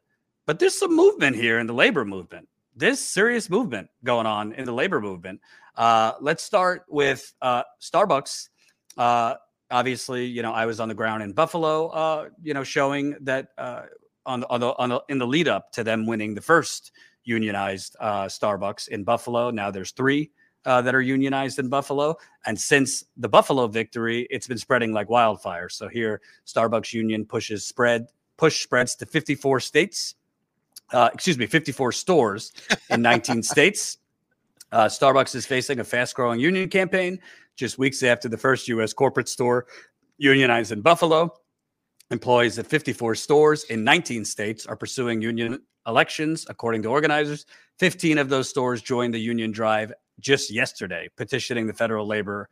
but 0.46 0.58
there's 0.58 0.80
some 0.80 0.96
movement 0.96 1.36
here 1.36 1.60
in 1.60 1.68
the 1.68 1.74
labor 1.74 2.06
movement 2.06 2.48
this 2.78 3.02
serious 3.02 3.50
movement 3.50 3.90
going 4.04 4.28
on 4.28 4.54
in 4.54 4.66
the 4.66 4.72
labor 4.72 5.02
movement. 5.02 5.42
Uh, 5.76 6.13
let's 6.22 6.44
start 6.44 6.86
with 6.88 7.34
uh, 7.42 7.63
Starbucks. 7.82 8.50
Uh, 8.98 9.36
obviously, 9.72 10.26
you 10.26 10.42
know, 10.42 10.54
I 10.54 10.66
was 10.66 10.80
on 10.80 10.88
the 10.88 10.96
ground 10.96 11.24
in 11.24 11.34
Buffalo, 11.34 11.88
uh, 11.88 12.30
you 12.42 12.54
know, 12.54 12.63
showing 12.63 13.16
that 13.22 13.50
uh, 13.58 13.84
on, 14.26 14.44
on, 14.46 14.60
the, 14.60 14.76
on 14.78 14.90
the, 14.90 15.02
in 15.10 15.18
the 15.18 15.28
lead 15.28 15.48
up 15.48 15.72
to 15.74 15.84
them 15.84 16.06
winning 16.06 16.36
the 16.36 16.42
first 16.42 16.92
unionized 17.24 17.96
uh, 18.00 18.26
Starbucks 18.26 18.88
in 18.90 19.04
Buffalo. 19.04 19.50
Now 19.50 19.72
there's 19.72 19.92
three 19.92 20.32
that 20.63 20.94
are 20.94 21.02
unionized 21.02 21.60
in 21.60 21.70
Buffalo. 21.70 22.18
And 22.46 22.60
since 22.60 23.06
the 23.16 23.30
Buffalo 23.30 23.68
victory, 23.68 24.28
it's 24.30 24.48
been 24.48 24.58
spreading 24.58 24.92
like 24.92 25.10
wildfire. 25.10 25.70
So 25.70 25.88
here, 25.88 26.20
Starbucks 26.46 26.92
union 26.92 27.26
pushes 27.26 27.66
spread, 27.66 28.08
push 28.36 28.63
spreads 28.63 28.94
to 28.96 29.06
54 29.06 29.62
states 29.62 30.16
uh, 30.93 31.10
excuse 31.13 31.38
me, 31.38 31.45
54 31.45 31.91
stores 31.91 32.54
in 32.89 33.02
19 33.02 33.43
states. 33.43 33.97
Uh, 34.71 34.86
Starbucks 34.86 35.36
is 35.36 35.45
facing 35.45 35.80
a 35.80 35.84
fast 35.84 36.15
growing 36.15 36.39
union 36.39 36.69
campaign 36.69 37.19
just 37.56 37.78
weeks 37.78 38.04
after 38.04 38.30
the 38.30 38.38
first 38.38 38.67
U.S. 38.67 38.93
corporate 38.93 39.30
store 39.30 39.65
unionized 40.17 40.71
in 40.71 40.82
Buffalo. 40.82 41.34
Employees 42.12 42.58
at 42.60 42.67
54 42.67 43.15
stores 43.15 43.63
in 43.65 43.84
19 43.84 44.23
states 44.23 44.65
are 44.65 44.76
pursuing 44.76 45.21
union 45.21 45.60
elections, 45.88 46.45
according 46.50 46.82
to 46.84 46.89
organizers. 46.89 47.45
15 47.80 48.17
of 48.17 48.30
those 48.30 48.50
stores 48.50 48.82
joined 48.82 49.13
the 49.13 49.19
union 49.19 49.52
drive 49.52 49.93
just 50.19 50.50
yesterday, 50.52 51.10
petitioning 51.15 51.67
the 51.67 51.73
federal 51.73 52.08
labor 52.08 52.50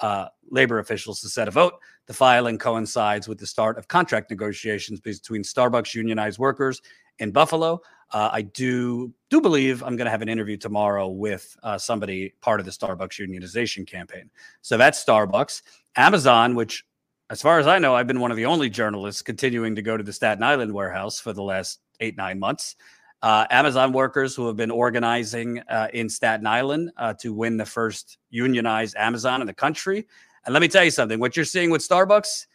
uh, 0.00 0.26
labor 0.50 0.80
officials 0.80 1.20
to 1.20 1.28
set 1.28 1.46
a 1.46 1.50
vote. 1.50 1.74
The 2.06 2.14
filing 2.14 2.58
coincides 2.58 3.28
with 3.28 3.38
the 3.38 3.46
start 3.46 3.78
of 3.78 3.86
contract 3.86 4.28
negotiations 4.28 5.00
between 5.00 5.42
Starbucks 5.42 5.94
unionized 5.94 6.38
workers 6.38 6.82
in 7.18 7.30
Buffalo. 7.30 7.80
Uh, 8.12 8.30
I 8.32 8.42
do 8.42 9.12
do 9.30 9.40
believe 9.40 9.82
I'm 9.82 9.96
going 9.96 10.04
to 10.04 10.10
have 10.10 10.22
an 10.22 10.28
interview 10.28 10.56
tomorrow 10.56 11.08
with 11.08 11.56
uh, 11.62 11.78
somebody 11.78 12.34
part 12.40 12.60
of 12.60 12.66
the 12.66 12.72
Starbucks 12.72 13.18
unionization 13.18 13.86
campaign. 13.86 14.30
So 14.62 14.76
that's 14.76 15.04
Starbucks. 15.04 15.62
Amazon, 15.96 16.54
which, 16.54 16.84
as 17.30 17.42
far 17.42 17.58
as 17.58 17.66
I 17.66 17.78
know, 17.78 17.94
I've 17.94 18.06
been 18.06 18.20
one 18.20 18.30
of 18.30 18.36
the 18.36 18.46
only 18.46 18.70
journalists 18.70 19.22
continuing 19.22 19.74
to 19.74 19.82
go 19.82 19.96
to 19.96 20.04
the 20.04 20.12
Staten 20.12 20.44
Island 20.44 20.72
warehouse 20.72 21.18
for 21.18 21.32
the 21.32 21.42
last 21.42 21.80
eight 22.00 22.16
nine 22.16 22.38
months. 22.38 22.76
Uh, 23.22 23.46
Amazon 23.50 23.92
workers 23.92 24.36
who 24.36 24.46
have 24.46 24.56
been 24.56 24.70
organizing 24.70 25.58
uh, 25.70 25.88
in 25.94 26.08
Staten 26.08 26.46
Island 26.46 26.92
uh, 26.98 27.14
to 27.14 27.32
win 27.32 27.56
the 27.56 27.64
first 27.64 28.18
unionized 28.30 28.94
Amazon 28.96 29.40
in 29.40 29.46
the 29.46 29.54
country. 29.54 30.06
And 30.44 30.52
let 30.52 30.60
me 30.60 30.68
tell 30.68 30.84
you 30.84 30.90
something: 30.90 31.18
what 31.18 31.34
you're 31.34 31.46
seeing 31.46 31.70
with 31.70 31.80
Starbucks 31.80 32.46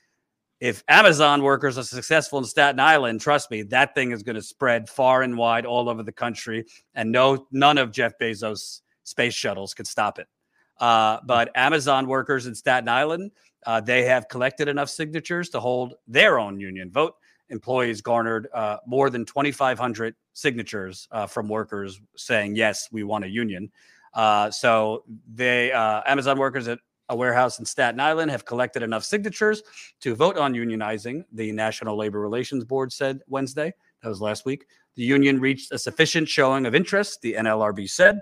if 0.60 0.84
Amazon 0.88 1.42
workers 1.42 1.78
are 1.78 1.84
successful 1.84 2.40
in 2.40 2.46
Staten 2.46 2.80
Island, 2.80 3.22
trust 3.22 3.50
me, 3.50 3.62
that 3.64 3.96
thing 3.96 4.12
is 4.12 4.24
going 4.24 4.36
to 4.36 4.42
spread 4.42 4.90
far 4.90 5.22
and 5.22 5.38
wide 5.38 5.66
all 5.66 5.90
over 5.90 6.04
the 6.04 6.12
country, 6.12 6.66
and 6.96 7.12
no, 7.12 7.48
none 7.52 7.78
of 7.78 7.92
Jeff 7.92 8.18
Bezos' 8.20 8.82
space 9.04 9.34
shuttles 9.34 9.74
could 9.74 9.88
stop 9.88 10.20
it. 10.20 10.28
Uh, 10.80 11.20
but 11.26 11.50
Amazon 11.56 12.08
workers 12.08 12.46
in 12.46 12.56
Staten 12.56 12.90
Island, 12.90 13.32
uh, 13.66 13.82
they 13.82 14.04
have 14.06 14.28
collected 14.28 14.68
enough 14.68 14.90
signatures 14.90 15.50
to 15.50 15.60
hold 15.60 15.96
their 16.08 16.40
own 16.40 16.60
union 16.60 16.92
vote. 16.92 17.16
Employees 17.50 18.02
garnered 18.02 18.48
uh, 18.54 18.78
more 18.86 19.10
than 19.10 19.26
2,500 19.26 20.16
signatures 20.34 21.08
uh, 21.12 21.26
from 21.26 21.48
workers 21.48 22.00
saying 22.16 22.56
yes, 22.56 22.88
we 22.92 23.04
want 23.04 23.26
a 23.26 23.30
union. 23.30 23.72
Uh, 24.14 24.50
so 24.52 25.04
they 25.34 25.72
uh, 25.72 26.02
Amazon 26.06 26.38
workers 26.38 26.68
at 26.68 26.80
a 27.10 27.16
warehouse 27.16 27.60
in 27.60 27.66
Staten 27.66 28.00
Island 28.00 28.32
have 28.32 28.46
collected 28.46 28.84
enough 28.84 29.04
signatures 29.04 29.64
to 30.02 30.16
vote 30.16 30.38
on 30.38 30.54
unionizing, 30.54 31.26
the 31.34 31.52
National 31.52 31.98
Labor 31.98 32.20
Relations 32.20 32.64
Board 32.64 32.94
said 32.94 33.20
Wednesday. 33.28 33.74
That 34.02 34.10
was 34.10 34.22
last 34.22 34.46
week. 34.46 34.66
The 34.96 35.04
union 35.04 35.40
reached 35.40 35.72
a 35.72 35.80
sufficient 35.80 36.30
showing 36.30 36.66
of 36.66 36.76
interest, 36.76 37.22
the 37.22 37.34
NLRB 37.34 37.90
said. 37.90 38.22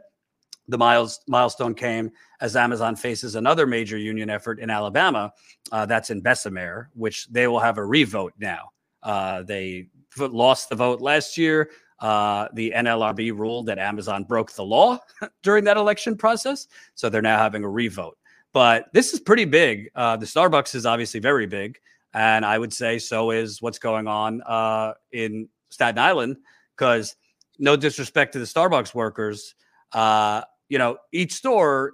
The 0.70 0.78
miles, 0.78 1.22
milestone 1.28 1.74
came 1.74 2.12
as 2.42 2.56
Amazon 2.56 2.96
faces 2.96 3.36
another 3.36 3.66
major 3.66 3.98
union 3.98 4.30
effort 4.30 4.60
in 4.60 4.70
Alabama. 4.70 5.32
Uh, 5.72 5.86
that's 5.86 6.10
in 6.10 6.22
Bessemer, 6.22 6.90
which 6.94 7.28
they 7.28 7.48
will 7.48 7.60
have 7.60 7.78
a 7.78 7.86
revote 7.86 8.34
now. 8.38 8.72
Uh, 9.02 9.44
they 9.44 9.88
lost 10.18 10.70
the 10.70 10.76
vote 10.76 11.00
last 11.00 11.38
year. 11.38 11.70
Uh, 12.00 12.48
the 12.54 12.74
NLRB 12.76 13.38
ruled 13.38 13.66
that 13.68 13.80
Amazon 13.80 14.24
broke 14.24 14.52
the 14.52 14.64
law 14.64 15.00
during 15.44 15.64
that 15.64 15.78
election 15.78 16.16
process. 16.16 16.68
So 16.96 17.10
they're 17.10 17.22
now 17.22 17.38
having 17.38 17.64
a 17.64 17.70
revote. 17.70 18.18
But 18.58 18.92
this 18.92 19.14
is 19.14 19.20
pretty 19.20 19.46
big. 19.46 19.92
Uh, 19.94 20.18
the 20.18 20.26
Starbucks 20.26 20.74
is 20.74 20.88
obviously 20.88 21.20
very 21.20 21.46
big. 21.46 21.78
And 22.16 22.44
I 22.44 22.58
would 22.58 22.74
say 22.74 22.98
so 22.98 23.30
is 23.30 23.62
what's 23.62 23.78
going 23.78 24.08
on 24.08 24.42
uh, 24.48 24.96
in 25.12 25.48
Staten 25.70 26.00
Island, 26.00 26.38
because 26.76 27.16
no 27.60 27.76
disrespect 27.76 28.34
to 28.34 28.40
the 28.40 28.46
Starbucks 28.46 28.96
workers, 28.96 29.54
uh, 29.94 30.42
you 30.70 30.80
know, 30.80 30.98
each 31.12 31.34
store, 31.34 31.94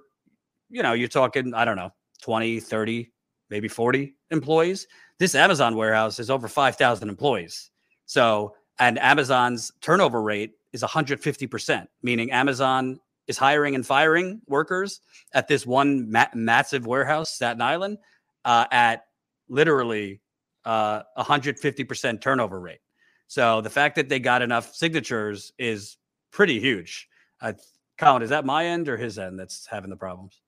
you 0.69 0.83
know, 0.83 0.93
you're 0.93 1.09
talking, 1.09 1.53
I 1.53 1.65
don't 1.65 1.75
know, 1.75 1.91
20, 2.21 2.61
30, 2.61 3.11
maybe 3.49 3.67
40 3.67 4.15
employees. 4.31 4.87
This 5.19 5.35
Amazon 5.35 5.75
warehouse 5.75 6.17
is 6.17 6.29
over 6.29 6.47
5,000 6.47 7.09
employees. 7.09 7.71
So, 8.05 8.55
and 8.79 8.97
Amazon's 8.99 9.69
turnover 9.81 10.21
rate 10.21 10.53
is 10.71 10.81
150%, 10.81 11.87
meaning 12.03 12.31
Amazon 12.31 13.01
is 13.27 13.37
hiring 13.37 13.75
and 13.75 13.85
firing 13.85 14.41
workers 14.47 14.99
at 15.33 15.47
this 15.47 15.65
one 15.65 16.11
ma- 16.11 16.27
massive 16.33 16.85
warehouse, 16.85 17.31
Staten 17.31 17.61
Island, 17.61 17.97
uh, 18.45 18.65
at 18.71 19.05
literally 19.49 20.21
uh, 20.65 21.03
150% 21.17 22.21
turnover 22.21 22.59
rate. 22.59 22.79
So 23.27 23.61
the 23.61 23.69
fact 23.69 23.95
that 23.95 24.09
they 24.09 24.19
got 24.19 24.41
enough 24.41 24.73
signatures 24.73 25.51
is 25.57 25.97
pretty 26.31 26.59
huge. 26.59 27.07
Uh, 27.41 27.53
Colin, 27.97 28.21
is 28.21 28.29
that 28.29 28.45
my 28.45 28.65
end 28.65 28.89
or 28.89 28.97
his 28.97 29.17
end 29.17 29.39
that's 29.39 29.65
having 29.65 29.89
the 29.89 29.95
problems? 29.95 30.41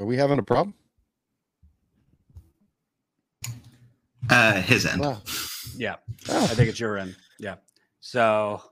Are 0.00 0.06
we 0.06 0.16
having 0.16 0.38
a 0.38 0.42
problem? 0.42 0.74
Uh, 4.30 4.62
his 4.62 4.86
end. 4.86 5.00
Wow. 5.00 5.20
Yeah, 5.76 5.96
oh. 6.28 6.44
I 6.44 6.48
think 6.48 6.68
it's 6.68 6.80
your 6.80 6.98
end. 6.98 7.16
Yeah. 7.38 7.56
So, 8.00 8.62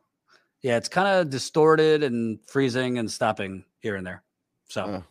yeah, 0.63 0.77
it's 0.77 0.89
kind 0.89 1.09
of 1.09 1.31
distorted 1.31 2.03
and 2.03 2.39
freezing 2.47 2.99
and 2.99 3.11
stopping 3.11 3.65
here 3.81 3.97
and 3.97 4.07
there. 4.07 4.23
So, 4.69 5.03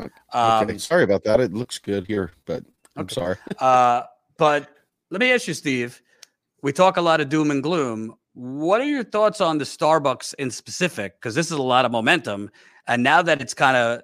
oh. 0.00 0.04
okay. 0.04 0.72
um, 0.72 0.78
sorry 0.78 1.04
about 1.04 1.24
that. 1.24 1.40
It 1.40 1.52
looks 1.52 1.78
good 1.78 2.06
here, 2.06 2.32
but 2.44 2.64
I'm 2.96 3.04
okay. 3.04 3.14
sorry. 3.14 3.36
uh, 3.58 4.02
but 4.38 4.68
let 5.10 5.20
me 5.20 5.32
ask 5.32 5.46
you, 5.46 5.54
Steve. 5.54 6.00
We 6.62 6.72
talk 6.72 6.96
a 6.96 7.02
lot 7.02 7.20
of 7.20 7.28
doom 7.28 7.50
and 7.50 7.62
gloom. 7.62 8.16
What 8.32 8.80
are 8.80 8.86
your 8.86 9.04
thoughts 9.04 9.40
on 9.40 9.58
the 9.58 9.64
Starbucks 9.64 10.34
in 10.34 10.50
specific? 10.50 11.20
Because 11.20 11.34
this 11.34 11.46
is 11.46 11.52
a 11.52 11.62
lot 11.62 11.84
of 11.84 11.92
momentum, 11.92 12.50
and 12.86 13.02
now 13.02 13.22
that 13.22 13.40
it's 13.40 13.54
kind 13.54 13.76
of 13.76 14.02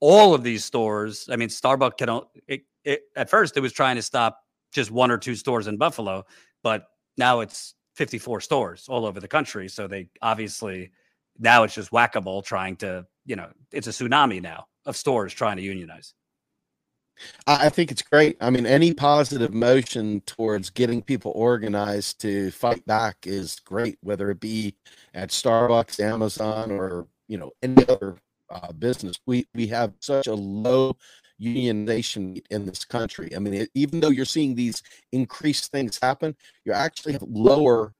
all 0.00 0.34
of 0.34 0.42
these 0.42 0.64
stores. 0.64 1.28
I 1.30 1.36
mean, 1.36 1.48
Starbucks 1.48 1.96
can. 1.96 2.20
It, 2.46 2.62
it, 2.84 3.02
at 3.16 3.30
first, 3.30 3.56
it 3.56 3.60
was 3.60 3.72
trying 3.72 3.96
to 3.96 4.02
stop 4.02 4.40
just 4.72 4.90
one 4.90 5.10
or 5.10 5.18
two 5.18 5.36
stores 5.36 5.68
in 5.68 5.76
Buffalo, 5.76 6.24
but 6.62 6.86
now 7.16 7.40
it's 7.40 7.74
54 7.94 8.40
stores 8.40 8.86
all 8.88 9.06
over 9.06 9.20
the 9.20 9.28
country. 9.28 9.68
So 9.68 9.86
they 9.86 10.08
obviously 10.20 10.90
now 11.38 11.62
it's 11.62 11.74
just 11.74 11.92
whack 11.92 12.16
a 12.16 12.20
mole 12.20 12.42
trying 12.42 12.76
to, 12.76 13.06
you 13.24 13.36
know, 13.36 13.48
it's 13.72 13.86
a 13.86 13.90
tsunami 13.90 14.40
now 14.42 14.66
of 14.86 14.96
stores 14.96 15.32
trying 15.32 15.56
to 15.56 15.62
unionize. 15.62 16.14
I 17.46 17.68
think 17.68 17.90
it's 17.90 18.02
great. 18.02 18.36
I 18.40 18.50
mean, 18.50 18.66
any 18.66 18.94
positive 18.94 19.52
motion 19.52 20.22
towards 20.22 20.70
getting 20.70 21.02
people 21.02 21.32
organized 21.34 22.20
to 22.22 22.50
fight 22.50 22.84
back 22.86 23.16
is 23.24 23.60
great, 23.60 23.98
whether 24.02 24.30
it 24.30 24.40
be 24.40 24.74
at 25.14 25.28
Starbucks, 25.28 26.00
Amazon, 26.00 26.70
or 26.70 27.06
you 27.28 27.38
know 27.38 27.52
any 27.62 27.86
other 27.88 28.16
uh, 28.50 28.72
business. 28.72 29.18
We 29.26 29.46
we 29.54 29.66
have 29.68 29.92
such 30.00 30.26
a 30.26 30.34
low 30.34 30.96
unionization 31.40 32.42
in 32.50 32.66
this 32.66 32.84
country. 32.84 33.34
I 33.34 33.38
mean, 33.38 33.54
it, 33.54 33.70
even 33.74 34.00
though 34.00 34.10
you're 34.10 34.24
seeing 34.24 34.54
these 34.54 34.82
increased 35.12 35.70
things 35.70 35.98
happen, 36.00 36.36
you 36.64 36.72
actually 36.72 37.12
have 37.12 37.22
lower 37.22 37.94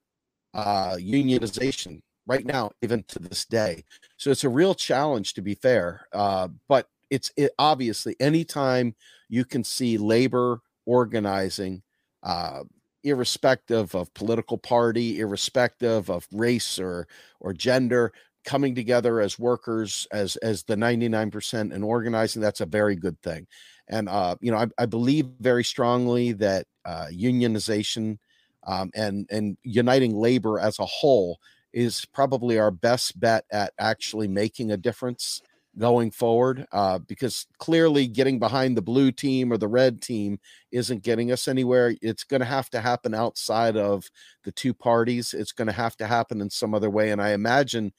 uh, 0.54 0.96
unionization 0.96 2.00
right 2.26 2.44
now, 2.44 2.70
even 2.82 3.02
to 3.08 3.18
this 3.18 3.44
day. 3.44 3.84
So 4.16 4.30
it's 4.30 4.44
a 4.44 4.48
real 4.48 4.74
challenge, 4.74 5.34
to 5.34 5.42
be 5.42 5.54
fair. 5.54 6.06
Uh, 6.12 6.48
but 6.68 6.86
it's 7.10 7.30
it, 7.36 7.52
obviously 7.58 8.16
anytime 8.20 8.94
you 9.28 9.44
can 9.44 9.64
see 9.64 9.98
labor 9.98 10.60
organizing, 10.86 11.82
uh, 12.22 12.62
irrespective 13.04 13.94
of 13.94 14.12
political 14.14 14.56
party, 14.56 15.18
irrespective 15.18 16.08
of 16.08 16.26
race 16.32 16.78
or 16.78 17.08
or 17.40 17.52
gender, 17.52 18.12
coming 18.44 18.74
together 18.74 19.20
as 19.20 19.38
workers 19.38 20.06
as 20.12 20.36
as 20.36 20.62
the 20.64 20.76
99% 20.76 21.72
and 21.72 21.84
organizing 21.84 22.42
that's 22.42 22.60
a 22.60 22.66
very 22.66 22.96
good 22.96 23.20
thing. 23.22 23.46
And 23.88 24.08
uh, 24.08 24.36
you 24.40 24.50
know 24.50 24.58
I, 24.58 24.66
I, 24.78 24.86
believe 24.86 25.26
very 25.40 25.64
strongly 25.64 26.32
that 26.32 26.66
uh, 26.84 27.06
unionization 27.12 28.18
um, 28.66 28.90
and 28.94 29.26
and 29.30 29.56
uniting 29.62 30.16
labor 30.16 30.58
as 30.58 30.78
a 30.78 30.86
whole 30.86 31.38
is 31.72 32.04
probably 32.12 32.58
our 32.58 32.70
best 32.70 33.18
bet 33.18 33.44
at 33.50 33.72
actually 33.78 34.28
making 34.28 34.70
a 34.70 34.76
difference 34.76 35.42
going 35.78 36.10
forward 36.10 36.66
uh, 36.72 36.98
because 36.98 37.46
clearly 37.58 38.06
getting 38.06 38.38
behind 38.38 38.76
the 38.76 38.82
blue 38.82 39.10
team 39.10 39.52
or 39.52 39.56
the 39.56 39.68
red 39.68 40.02
team 40.02 40.38
isn't 40.70 41.02
getting 41.02 41.32
us 41.32 41.48
anywhere. 41.48 41.94
It's 42.02 42.24
going 42.24 42.40
to 42.40 42.46
have 42.46 42.68
to 42.70 42.80
happen 42.80 43.14
outside 43.14 43.76
of 43.76 44.10
the 44.44 44.52
two 44.52 44.74
parties. 44.74 45.32
It's 45.32 45.52
going 45.52 45.68
to 45.68 45.72
have 45.72 45.96
to 45.96 46.06
happen 46.06 46.40
in 46.40 46.50
some 46.50 46.74
other 46.74 46.90
way. 46.90 47.10
And 47.10 47.22
i 47.22 47.30
imagine 47.30 47.92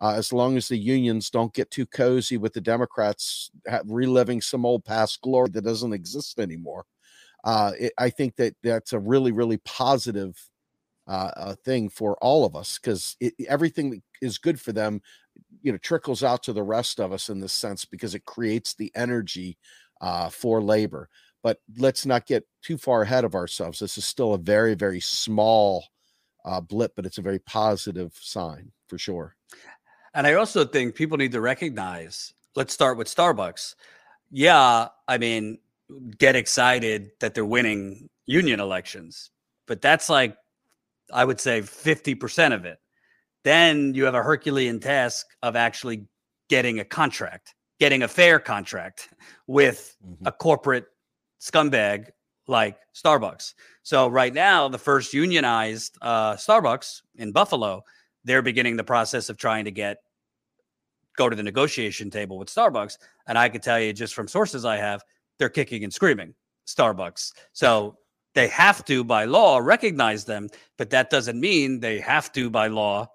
uh, 0.00 0.14
as 0.16 0.32
long 0.32 0.56
as 0.56 0.68
the 0.68 0.76
unions 0.76 1.30
don't 1.30 1.54
get 1.54 1.70
too 1.70 1.86
cozy 1.86 2.36
with 2.36 2.52
the 2.52 2.60
Democrats 2.60 3.50
reliving 3.86 4.40
some 4.40 4.66
old 4.66 4.84
past 4.84 5.20
glory 5.22 5.48
that 5.50 5.64
doesn't 5.64 5.92
exist 5.92 6.38
anymore. 6.38 6.84
Uh, 7.44 7.72
it, 7.78 7.92
I 7.98 8.10
think 8.10 8.36
that 8.36 8.54
that's 8.62 8.92
a 8.92 8.98
really, 8.98 9.32
really 9.32 9.58
positive 9.58 10.36
uh, 11.08 11.30
uh 11.36 11.54
thing 11.64 11.88
for 11.88 12.16
all 12.20 12.44
of 12.44 12.56
us 12.56 12.80
because 12.80 13.16
everything 13.48 13.90
that 13.90 14.02
is 14.20 14.38
good 14.38 14.60
for 14.60 14.72
them, 14.72 15.00
you 15.62 15.70
know, 15.70 15.78
trickles 15.78 16.24
out 16.24 16.42
to 16.42 16.52
the 16.52 16.64
rest 16.64 16.98
of 16.98 17.12
us 17.12 17.28
in 17.28 17.38
this 17.38 17.52
sense 17.52 17.84
because 17.84 18.14
it 18.14 18.24
creates 18.24 18.74
the 18.74 18.90
energy 18.96 19.56
uh, 20.00 20.28
for 20.28 20.60
labor. 20.60 21.08
But 21.42 21.58
let's 21.78 22.04
not 22.04 22.26
get 22.26 22.44
too 22.60 22.76
far 22.76 23.02
ahead 23.02 23.24
of 23.24 23.36
ourselves. 23.36 23.78
This 23.78 23.96
is 23.96 24.04
still 24.04 24.34
a 24.34 24.38
very, 24.38 24.74
very 24.74 25.00
small 25.00 25.84
uh, 26.44 26.60
blip, 26.60 26.92
but 26.96 27.06
it's 27.06 27.18
a 27.18 27.22
very 27.22 27.38
positive 27.38 28.12
sign 28.20 28.72
for 28.88 28.98
sure. 28.98 29.36
And 30.16 30.26
I 30.26 30.32
also 30.32 30.64
think 30.64 30.94
people 30.94 31.18
need 31.18 31.32
to 31.32 31.42
recognize 31.42 32.32
let's 32.54 32.72
start 32.72 32.96
with 32.96 33.06
Starbucks. 33.06 33.74
Yeah, 34.30 34.88
I 35.06 35.18
mean, 35.18 35.58
get 36.16 36.34
excited 36.34 37.10
that 37.20 37.34
they're 37.34 37.44
winning 37.44 38.08
union 38.24 38.58
elections, 38.58 39.30
but 39.66 39.82
that's 39.82 40.08
like, 40.08 40.34
I 41.12 41.26
would 41.26 41.38
say 41.38 41.60
50% 41.60 42.54
of 42.54 42.64
it. 42.64 42.80
Then 43.44 43.92
you 43.92 44.06
have 44.06 44.14
a 44.14 44.22
Herculean 44.22 44.80
task 44.80 45.26
of 45.42 45.54
actually 45.54 46.06
getting 46.48 46.80
a 46.80 46.84
contract, 46.84 47.54
getting 47.78 48.02
a 48.02 48.08
fair 48.08 48.40
contract 48.40 49.10
with 49.46 49.96
mm-hmm. 50.02 50.26
a 50.26 50.32
corporate 50.32 50.86
scumbag 51.42 52.08
like 52.48 52.78
Starbucks. 52.94 53.52
So 53.82 54.08
right 54.08 54.32
now, 54.32 54.66
the 54.68 54.78
first 54.78 55.12
unionized 55.12 55.98
uh, 56.00 56.36
Starbucks 56.36 57.02
in 57.16 57.32
Buffalo, 57.32 57.84
they're 58.24 58.42
beginning 58.42 58.76
the 58.76 58.84
process 58.84 59.28
of 59.28 59.36
trying 59.36 59.66
to 59.66 59.70
get 59.70 59.98
go 61.16 61.28
to 61.28 61.36
the 61.36 61.42
negotiation 61.42 62.10
table 62.10 62.38
with 62.38 62.48
Starbucks. 62.48 62.98
And 63.26 63.38
I 63.38 63.48
can 63.48 63.60
tell 63.60 63.80
you 63.80 63.92
just 63.92 64.14
from 64.14 64.28
sources 64.28 64.64
I 64.64 64.76
have, 64.76 65.02
they're 65.38 65.48
kicking 65.48 65.84
and 65.84 65.92
screaming 65.92 66.34
Starbucks. 66.66 67.32
So 67.52 67.98
they 68.34 68.48
have 68.48 68.84
to, 68.84 69.02
by 69.02 69.24
law, 69.24 69.58
recognize 69.58 70.24
them, 70.24 70.48
but 70.76 70.90
that 70.90 71.10
doesn't 71.10 71.40
mean 71.40 71.80
they 71.80 71.98
have 72.00 72.32
to, 72.32 72.50
by 72.50 72.68
law, 72.68 73.08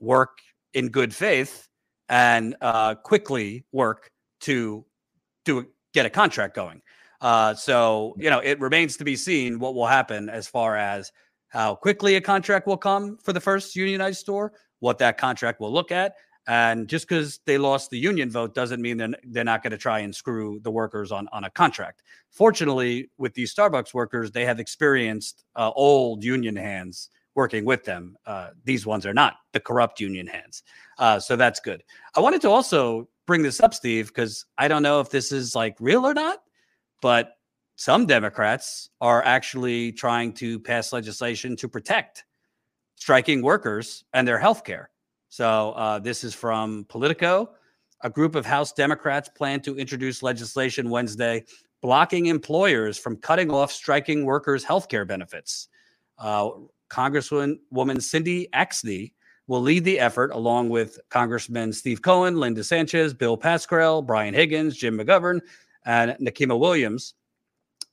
work 0.00 0.38
in 0.74 0.88
good 0.88 1.14
faith 1.14 1.68
and 2.08 2.56
uh, 2.60 2.94
quickly 2.94 3.64
work 3.72 4.10
to 4.40 4.84
do 5.44 5.66
get 5.94 6.06
a 6.06 6.10
contract 6.10 6.54
going. 6.54 6.82
Uh, 7.20 7.54
so 7.54 8.14
you 8.18 8.30
know, 8.30 8.38
it 8.38 8.60
remains 8.60 8.96
to 8.96 9.04
be 9.04 9.16
seen 9.16 9.58
what 9.58 9.74
will 9.74 9.86
happen 9.86 10.28
as 10.28 10.46
far 10.46 10.76
as 10.76 11.10
how 11.48 11.74
quickly 11.74 12.16
a 12.16 12.20
contract 12.20 12.66
will 12.66 12.76
come 12.76 13.16
for 13.18 13.32
the 13.32 13.40
first 13.40 13.74
unionized 13.74 14.18
store, 14.18 14.52
what 14.80 14.98
that 14.98 15.18
contract 15.18 15.60
will 15.60 15.72
look 15.72 15.90
at, 15.90 16.14
and 16.48 16.88
just 16.88 17.06
because 17.06 17.40
they 17.44 17.58
lost 17.58 17.90
the 17.90 17.98
union 17.98 18.30
vote 18.30 18.54
doesn't 18.54 18.80
mean 18.80 18.96
they're, 18.96 19.14
they're 19.24 19.44
not 19.44 19.62
going 19.62 19.70
to 19.70 19.76
try 19.76 19.98
and 19.98 20.16
screw 20.16 20.58
the 20.62 20.70
workers 20.70 21.12
on, 21.12 21.28
on 21.30 21.44
a 21.44 21.50
contract. 21.50 22.02
Fortunately, 22.30 23.10
with 23.18 23.34
these 23.34 23.54
Starbucks 23.54 23.92
workers, 23.92 24.32
they 24.32 24.46
have 24.46 24.58
experienced 24.58 25.44
uh, 25.56 25.70
old 25.76 26.24
union 26.24 26.56
hands 26.56 27.10
working 27.34 27.66
with 27.66 27.84
them. 27.84 28.16
Uh, 28.24 28.48
these 28.64 28.86
ones 28.86 29.04
are 29.04 29.12
not 29.12 29.34
the 29.52 29.60
corrupt 29.60 30.00
union 30.00 30.26
hands. 30.26 30.62
Uh, 30.98 31.20
so 31.20 31.36
that's 31.36 31.60
good. 31.60 31.84
I 32.16 32.20
wanted 32.20 32.40
to 32.40 32.50
also 32.50 33.10
bring 33.26 33.42
this 33.42 33.60
up, 33.60 33.74
Steve, 33.74 34.08
because 34.08 34.46
I 34.56 34.68
don't 34.68 34.82
know 34.82 35.00
if 35.00 35.10
this 35.10 35.32
is 35.32 35.54
like 35.54 35.76
real 35.78 36.06
or 36.06 36.14
not, 36.14 36.38
but 37.02 37.34
some 37.76 38.06
Democrats 38.06 38.88
are 39.02 39.22
actually 39.22 39.92
trying 39.92 40.32
to 40.32 40.58
pass 40.60 40.94
legislation 40.94 41.56
to 41.56 41.68
protect 41.68 42.24
striking 42.96 43.42
workers 43.42 44.02
and 44.14 44.26
their 44.26 44.38
health 44.38 44.64
care. 44.64 44.88
So 45.28 45.72
uh, 45.72 45.98
this 45.98 46.24
is 46.24 46.34
from 46.34 46.86
Politico. 46.88 47.50
A 48.02 48.10
group 48.10 48.34
of 48.34 48.46
House 48.46 48.72
Democrats 48.72 49.28
plan 49.28 49.60
to 49.62 49.76
introduce 49.76 50.22
legislation 50.22 50.88
Wednesday 50.88 51.44
blocking 51.80 52.26
employers 52.26 52.98
from 52.98 53.16
cutting 53.16 53.50
off 53.50 53.70
striking 53.70 54.24
workers' 54.24 54.64
health 54.64 54.88
care 54.88 55.04
benefits. 55.04 55.68
Uh, 56.18 56.50
Congresswoman 56.90 58.02
Cindy 58.02 58.48
Axne 58.54 59.12
will 59.46 59.60
lead 59.62 59.84
the 59.84 59.98
effort 59.98 60.30
along 60.32 60.68
with 60.68 60.98
Congressmen 61.08 61.72
Steve 61.72 62.02
Cohen, 62.02 62.38
Linda 62.38 62.64
Sanchez, 62.64 63.14
Bill 63.14 63.36
Pascrell, 63.36 64.02
Brian 64.02 64.34
Higgins, 64.34 64.76
Jim 64.76 64.98
McGovern, 64.98 65.40
and 65.86 66.12
Nikema 66.20 66.58
Williams. 66.58 67.14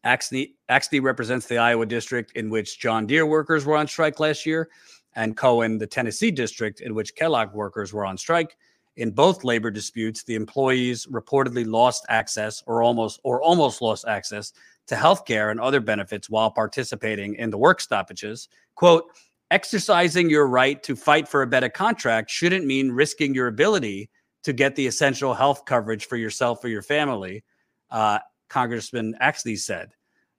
Axne, 0.06 0.54
represents 1.02 1.48
the 1.48 1.58
Iowa 1.58 1.86
district 1.86 2.34
in 2.34 2.50
which 2.50 2.80
John 2.80 3.08
Deere 3.08 3.26
workers 3.26 3.66
were 3.66 3.76
on 3.76 3.88
strike 3.88 4.20
last 4.20 4.46
year, 4.46 4.70
and 5.16 5.38
Cohen, 5.38 5.78
the 5.78 5.88
Tennessee 5.88 6.32
district 6.32 6.82
in 6.82 6.94
which 6.94 7.16
Kellogg 7.16 7.54
workers 7.54 7.94
were 7.94 8.06
on 8.06 8.18
strike. 8.18 8.58
In 8.98 9.12
both 9.12 9.44
labor 9.44 9.72
disputes, 9.72 10.24
the 10.24 10.36
employees 10.36 11.06
reportedly 11.08 11.66
lost 11.66 12.06
access 12.10 12.64
or 12.66 12.82
almost 12.82 13.20
or 13.24 13.42
almost 13.42 13.82
lost 13.82 14.06
access 14.08 14.54
to 14.88 14.96
health 14.96 15.26
care 15.26 15.50
and 15.50 15.60
other 15.60 15.80
benefits 15.80 16.30
while 16.30 16.52
participating 16.52 17.36
in 17.36 17.50
the 17.50 17.58
work 17.58 17.82
stoppages. 17.82 18.48
Quote, 18.76 19.06
exercising 19.52 20.30
your 20.30 20.48
right 20.48 20.82
to 20.84 20.96
fight 20.96 21.28
for 21.28 21.42
a 21.42 21.48
better 21.48 21.70
contract 21.70 22.30
shouldn't 22.30 22.66
mean 22.66 22.92
risking 22.92 23.34
your 23.34 23.48
ability 23.48 24.10
to 24.44 24.54
get 24.54 24.76
the 24.76 24.88
essential 24.88 25.34
health 25.34 25.66
coverage 25.66 26.06
for 26.06 26.18
yourself 26.18 26.64
or 26.64 26.68
your 26.68 26.82
family, 26.82 27.44
uh, 27.90 28.20
Congressman 28.48 29.16
Axne 29.22 29.58
said. 29.58 29.90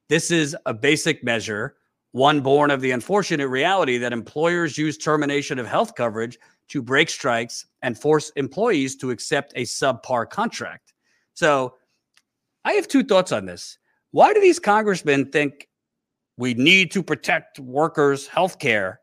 This 0.08 0.30
is 0.30 0.56
a 0.64 0.72
basic 0.72 1.24
measure, 1.24 1.76
one 2.16 2.40
born 2.40 2.70
of 2.70 2.80
the 2.80 2.92
unfortunate 2.92 3.48
reality 3.48 3.98
that 3.98 4.10
employers 4.10 4.78
use 4.78 4.96
termination 4.96 5.58
of 5.58 5.66
health 5.66 5.94
coverage 5.94 6.38
to 6.66 6.80
break 6.80 7.10
strikes 7.10 7.66
and 7.82 7.98
force 7.98 8.32
employees 8.36 8.96
to 8.96 9.10
accept 9.10 9.52
a 9.54 9.64
subpar 9.64 10.28
contract. 10.30 10.94
So 11.34 11.74
I 12.64 12.72
have 12.72 12.88
two 12.88 13.04
thoughts 13.04 13.32
on 13.32 13.44
this. 13.44 13.76
Why 14.12 14.32
do 14.32 14.40
these 14.40 14.58
congressmen 14.58 15.30
think 15.30 15.68
we 16.38 16.54
need 16.54 16.90
to 16.92 17.02
protect 17.02 17.60
workers' 17.60 18.26
health 18.26 18.58
care 18.58 19.00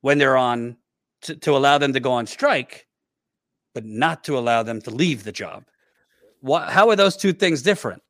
when 0.00 0.16
they're 0.16 0.38
on 0.38 0.78
to, 1.22 1.36
to, 1.36 1.54
allow 1.54 1.76
them 1.76 1.92
to 1.92 2.00
go 2.00 2.12
on 2.12 2.26
strike, 2.26 2.86
but 3.74 3.84
not 3.84 4.24
to 4.24 4.38
allow 4.38 4.62
them 4.62 4.80
to 4.80 4.90
leave 4.90 5.24
the 5.24 5.32
job? 5.32 5.64
What, 6.40 6.70
how 6.70 6.88
are 6.88 6.96
those 6.96 7.18
two 7.18 7.34
things 7.34 7.60
different? 7.60 8.02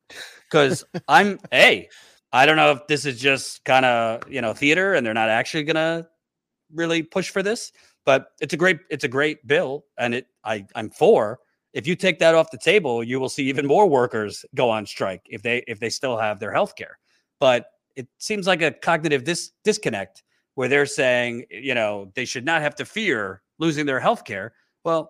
Because 0.49 0.85
I'm, 1.09 1.37
hey, 1.51 1.89
I 2.31 2.45
don't 2.45 2.57
know 2.57 2.71
if 2.71 2.87
this 2.87 3.05
is 3.05 3.19
just 3.19 3.63
kind 3.65 3.85
of, 3.85 4.29
you 4.29 4.41
know, 4.41 4.53
theater 4.53 4.93
and 4.93 5.05
they're 5.05 5.13
not 5.13 5.29
actually 5.29 5.65
to 5.65 6.07
really 6.73 7.03
push 7.03 7.29
for 7.29 7.41
this, 7.41 7.71
but 8.05 8.27
it's 8.41 8.53
a 8.53 8.57
great, 8.57 8.79
it's 8.89 9.03
a 9.03 9.07
great 9.09 9.45
bill. 9.47 9.85
And 9.97 10.15
it, 10.15 10.27
I, 10.43 10.65
I'm 10.75 10.89
for, 10.89 11.39
if 11.75 11.85
you 11.85 11.95
take 11.95 12.19
that 12.19 12.33
off 12.35 12.51
the 12.51 12.57
table, 12.57 13.03
you 13.03 13.19
will 13.19 13.29
see 13.29 13.43
even 13.43 13.65
more 13.67 13.87
workers 13.87 14.45
go 14.55 14.69
on 14.69 14.85
strike 14.85 15.21
if 15.29 15.43
they 15.43 15.61
if 15.67 15.79
they 15.79 15.89
still 15.89 16.17
have 16.17 16.39
their 16.39 16.53
health 16.53 16.75
care. 16.77 16.97
But 17.39 17.67
it 17.97 18.07
seems 18.17 18.47
like 18.47 18.61
a 18.61 18.71
cognitive 18.71 19.25
dis- 19.25 19.51
disconnect 19.65 20.23
where 20.55 20.69
they're 20.69 20.85
saying, 20.85 21.45
you 21.49 21.75
know, 21.75 22.11
they 22.15 22.23
should 22.23 22.45
not 22.45 22.61
have 22.61 22.75
to 22.75 22.85
fear 22.85 23.41
losing 23.59 23.85
their 23.85 23.99
health 23.99 24.23
care. 24.23 24.53
Well, 24.85 25.09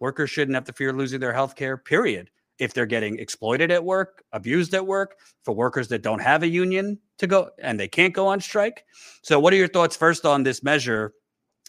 workers 0.00 0.30
shouldn't 0.30 0.54
have 0.54 0.64
to 0.64 0.72
fear 0.72 0.94
losing 0.94 1.20
their 1.20 1.34
health 1.34 1.54
care, 1.54 1.76
period. 1.76 2.30
If 2.60 2.74
they're 2.74 2.86
getting 2.86 3.18
exploited 3.18 3.70
at 3.70 3.84
work, 3.84 4.22
abused 4.32 4.74
at 4.74 4.86
work, 4.86 5.16
for 5.44 5.54
workers 5.54 5.88
that 5.88 6.02
don't 6.02 6.20
have 6.20 6.42
a 6.42 6.48
union 6.48 6.98
to 7.18 7.26
go 7.26 7.50
and 7.58 7.80
they 7.80 7.88
can't 7.88 8.14
go 8.14 8.28
on 8.28 8.40
strike. 8.40 8.84
So, 9.22 9.40
what 9.40 9.52
are 9.52 9.56
your 9.56 9.68
thoughts 9.68 9.96
first 9.96 10.24
on 10.24 10.42
this 10.42 10.62
measure 10.62 11.14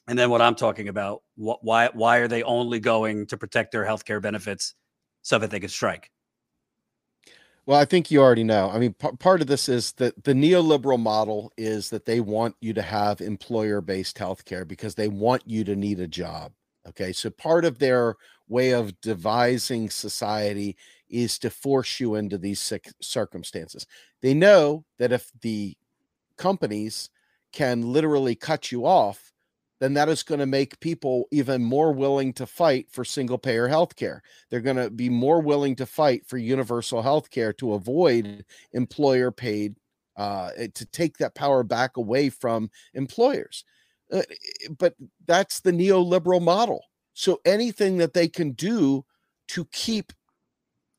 and 0.07 0.17
then 0.17 0.29
what 0.29 0.41
I'm 0.41 0.55
talking 0.55 0.87
about, 0.87 1.21
wh- 1.35 1.61
why 1.61 1.89
why 1.93 2.17
are 2.17 2.27
they 2.27 2.43
only 2.43 2.79
going 2.79 3.27
to 3.27 3.37
protect 3.37 3.71
their 3.71 3.85
health 3.85 4.05
care 4.05 4.19
benefits 4.19 4.73
so 5.21 5.37
that 5.39 5.51
they 5.51 5.59
can 5.59 5.69
strike? 5.69 6.11
Well, 7.65 7.79
I 7.79 7.85
think 7.85 8.09
you 8.09 8.21
already 8.21 8.43
know. 8.43 8.71
I 8.71 8.79
mean, 8.79 8.93
p- 8.93 9.11
part 9.19 9.41
of 9.41 9.47
this 9.47 9.69
is 9.69 9.93
that 9.93 10.23
the 10.23 10.33
neoliberal 10.33 10.99
model 10.99 11.53
is 11.57 11.91
that 11.91 12.05
they 12.05 12.19
want 12.19 12.55
you 12.59 12.73
to 12.73 12.81
have 12.81 13.21
employer 13.21 13.81
based 13.81 14.17
health 14.17 14.45
care 14.45 14.65
because 14.65 14.95
they 14.95 15.07
want 15.07 15.43
you 15.45 15.63
to 15.65 15.75
need 15.75 15.99
a 15.99 16.07
job. 16.07 16.53
Okay. 16.87 17.13
So 17.13 17.29
part 17.29 17.63
of 17.63 17.77
their 17.77 18.15
way 18.51 18.71
of 18.71 18.99
devising 19.01 19.89
society 19.89 20.77
is 21.09 21.39
to 21.39 21.49
force 21.49 21.99
you 21.99 22.15
into 22.15 22.37
these 22.37 22.73
circumstances. 23.01 23.87
They 24.21 24.33
know 24.33 24.85
that 24.99 25.11
if 25.11 25.31
the 25.41 25.77
companies 26.37 27.09
can 27.53 27.81
literally 27.81 28.35
cut 28.35 28.71
you 28.71 28.85
off, 28.85 29.31
then 29.79 29.95
that 29.95 30.09
is 30.09 30.23
going 30.23 30.39
to 30.39 30.45
make 30.45 30.79
people 30.79 31.27
even 31.31 31.63
more 31.63 31.91
willing 31.91 32.33
to 32.33 32.45
fight 32.45 32.87
for 32.91 33.03
single 33.03 33.37
payer 33.39 33.67
health 33.67 33.95
care. 33.95 34.21
They're 34.49 34.61
going 34.61 34.77
to 34.77 34.91
be 34.91 35.09
more 35.09 35.41
willing 35.41 35.75
to 35.77 35.87
fight 35.87 36.25
for 36.27 36.37
universal 36.37 37.01
health 37.01 37.31
care 37.31 37.51
to 37.53 37.73
avoid 37.73 38.45
employer 38.73 39.31
paid, 39.31 39.75
uh, 40.17 40.51
eh, 40.55 40.67
to 40.75 40.85
take 40.85 41.17
that 41.17 41.33
power 41.35 41.63
back 41.63 41.97
away 41.97 42.29
from 42.29 42.69
employers. 42.93 43.65
Uh, 44.13 44.17
eh, 44.19 44.67
but 44.77 44.93
that's 45.25 45.61
the 45.61 45.71
neoliberal 45.71 46.41
model. 46.41 46.83
So 47.21 47.39
anything 47.45 47.97
that 47.97 48.15
they 48.15 48.27
can 48.27 48.53
do 48.53 49.05
to 49.49 49.65
keep 49.65 50.11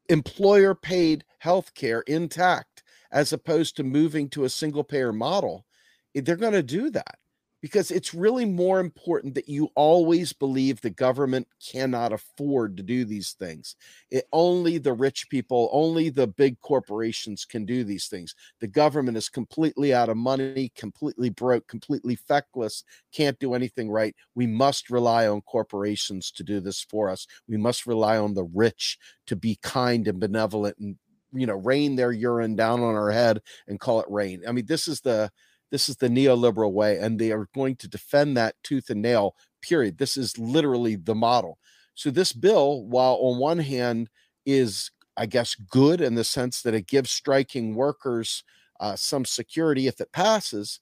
employer 0.09 0.73
paid 0.73 1.25
health 1.39 1.75
care 1.75 2.03
intact, 2.03 2.85
as 3.11 3.33
opposed 3.33 3.75
to 3.77 3.83
moving 3.83 4.29
to 4.29 4.45
a 4.45 4.49
single 4.49 4.85
payer 4.85 5.13
model, 5.13 5.67
eh, 6.15 6.21
they're 6.25 6.37
going 6.37 6.53
to 6.53 6.63
do 6.63 6.91
that 6.91 7.19
because 7.63 7.93
it's 7.93 8.13
really 8.13 8.45
more 8.45 8.81
important 8.81 9.35
that 9.35 9.49
you 9.49 9.71
always 9.77 10.33
believe 10.33 10.81
the 10.81 10.91
government 10.91 11.47
cannot 11.65 12.13
afford 12.13 12.77
to 12.77 12.83
do 12.83 13.05
these 13.05 13.33
things. 13.39 13.77
It, 14.11 14.25
only 14.33 14.79
the 14.79 14.93
rich 14.93 15.31
people, 15.31 15.71
only 15.73 16.11
the 16.11 16.27
big 16.27 16.61
corporations 16.61 17.45
can 17.45 17.65
do 17.65 17.85
these 17.85 18.09
things. 18.09 18.35
The 18.61 18.67
government 18.67 19.17
is 19.17 19.29
completely 19.29 19.95
out 19.95 20.09
of 20.09 20.17
money, 20.17 20.73
completely 20.75 21.31
broke, 21.31 21.69
completely 21.69 22.17
feckless, 22.17 22.83
can't 23.15 23.39
do 23.39 23.55
anything 23.55 23.89
right. 23.89 24.15
We 24.35 24.49
must 24.49 24.91
rely 24.91 25.29
on 25.29 25.41
corporations 25.43 26.33
to 26.33 26.43
do 26.43 26.59
this 26.59 26.83
for 26.83 27.09
us. 27.09 27.29
We 27.49 27.57
must 27.57 27.87
rely 27.87 28.19
on 28.19 28.35
the 28.35 28.45
rich 28.53 28.99
to 29.29 29.37
be 29.37 29.57
kind 29.63 30.09
and 30.09 30.19
benevolent 30.19 30.79
and 30.79 30.97
you 31.35 31.47
know 31.47 31.57
rain 31.57 31.97
their 31.97 32.13
urine 32.13 32.57
down 32.57 32.81
on 32.83 32.95
our 32.95 33.11
head 33.11 33.41
and 33.69 33.81
call 33.81 34.01
it 34.01 34.11
rain. 34.11 34.43
I 34.47 34.53
mean, 34.53 34.67
this 34.67 34.89
is 34.89 35.01
the 35.01 35.31
this 35.73 35.89
is 35.89 35.97
the 35.97 36.09
neoliberal 36.09 36.71
way, 36.71 36.99
and 36.99 37.19
they 37.19 37.33
are 37.33 37.49
going 37.55 37.77
to 37.77 37.89
defend 37.89 38.37
that 38.37 38.55
tooth 38.63 38.91
and 38.91 39.03
nail, 39.03 39.35
period. 39.63 39.99
This 39.99 40.17
is 40.17 40.39
literally 40.39 40.97
the 40.97 41.15
model. 41.15 41.59
So, 41.95 42.11
this 42.11 42.33
bill, 42.33 42.85
while 42.85 43.15
on 43.15 43.39
one 43.39 43.59
hand 43.59 44.09
is, 44.47 44.91
I 45.17 45.27
guess, 45.27 45.55
good 45.55 46.01
in 46.01 46.15
the 46.15 46.25
sense 46.25 46.63
that 46.63 46.75
it 46.75 46.87
gives 46.87 47.11
striking 47.11 47.75
workers 47.75 48.45
uh, 48.81 48.97
some 48.97 49.25
security 49.25 49.87
if 49.87 50.01
it 50.01 50.13
passes, 50.13 50.79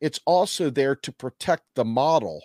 it's 0.00 0.20
also 0.26 0.68
there 0.68 0.94
to 0.96 1.12
protect 1.12 1.64
the 1.74 1.84
model 1.84 2.42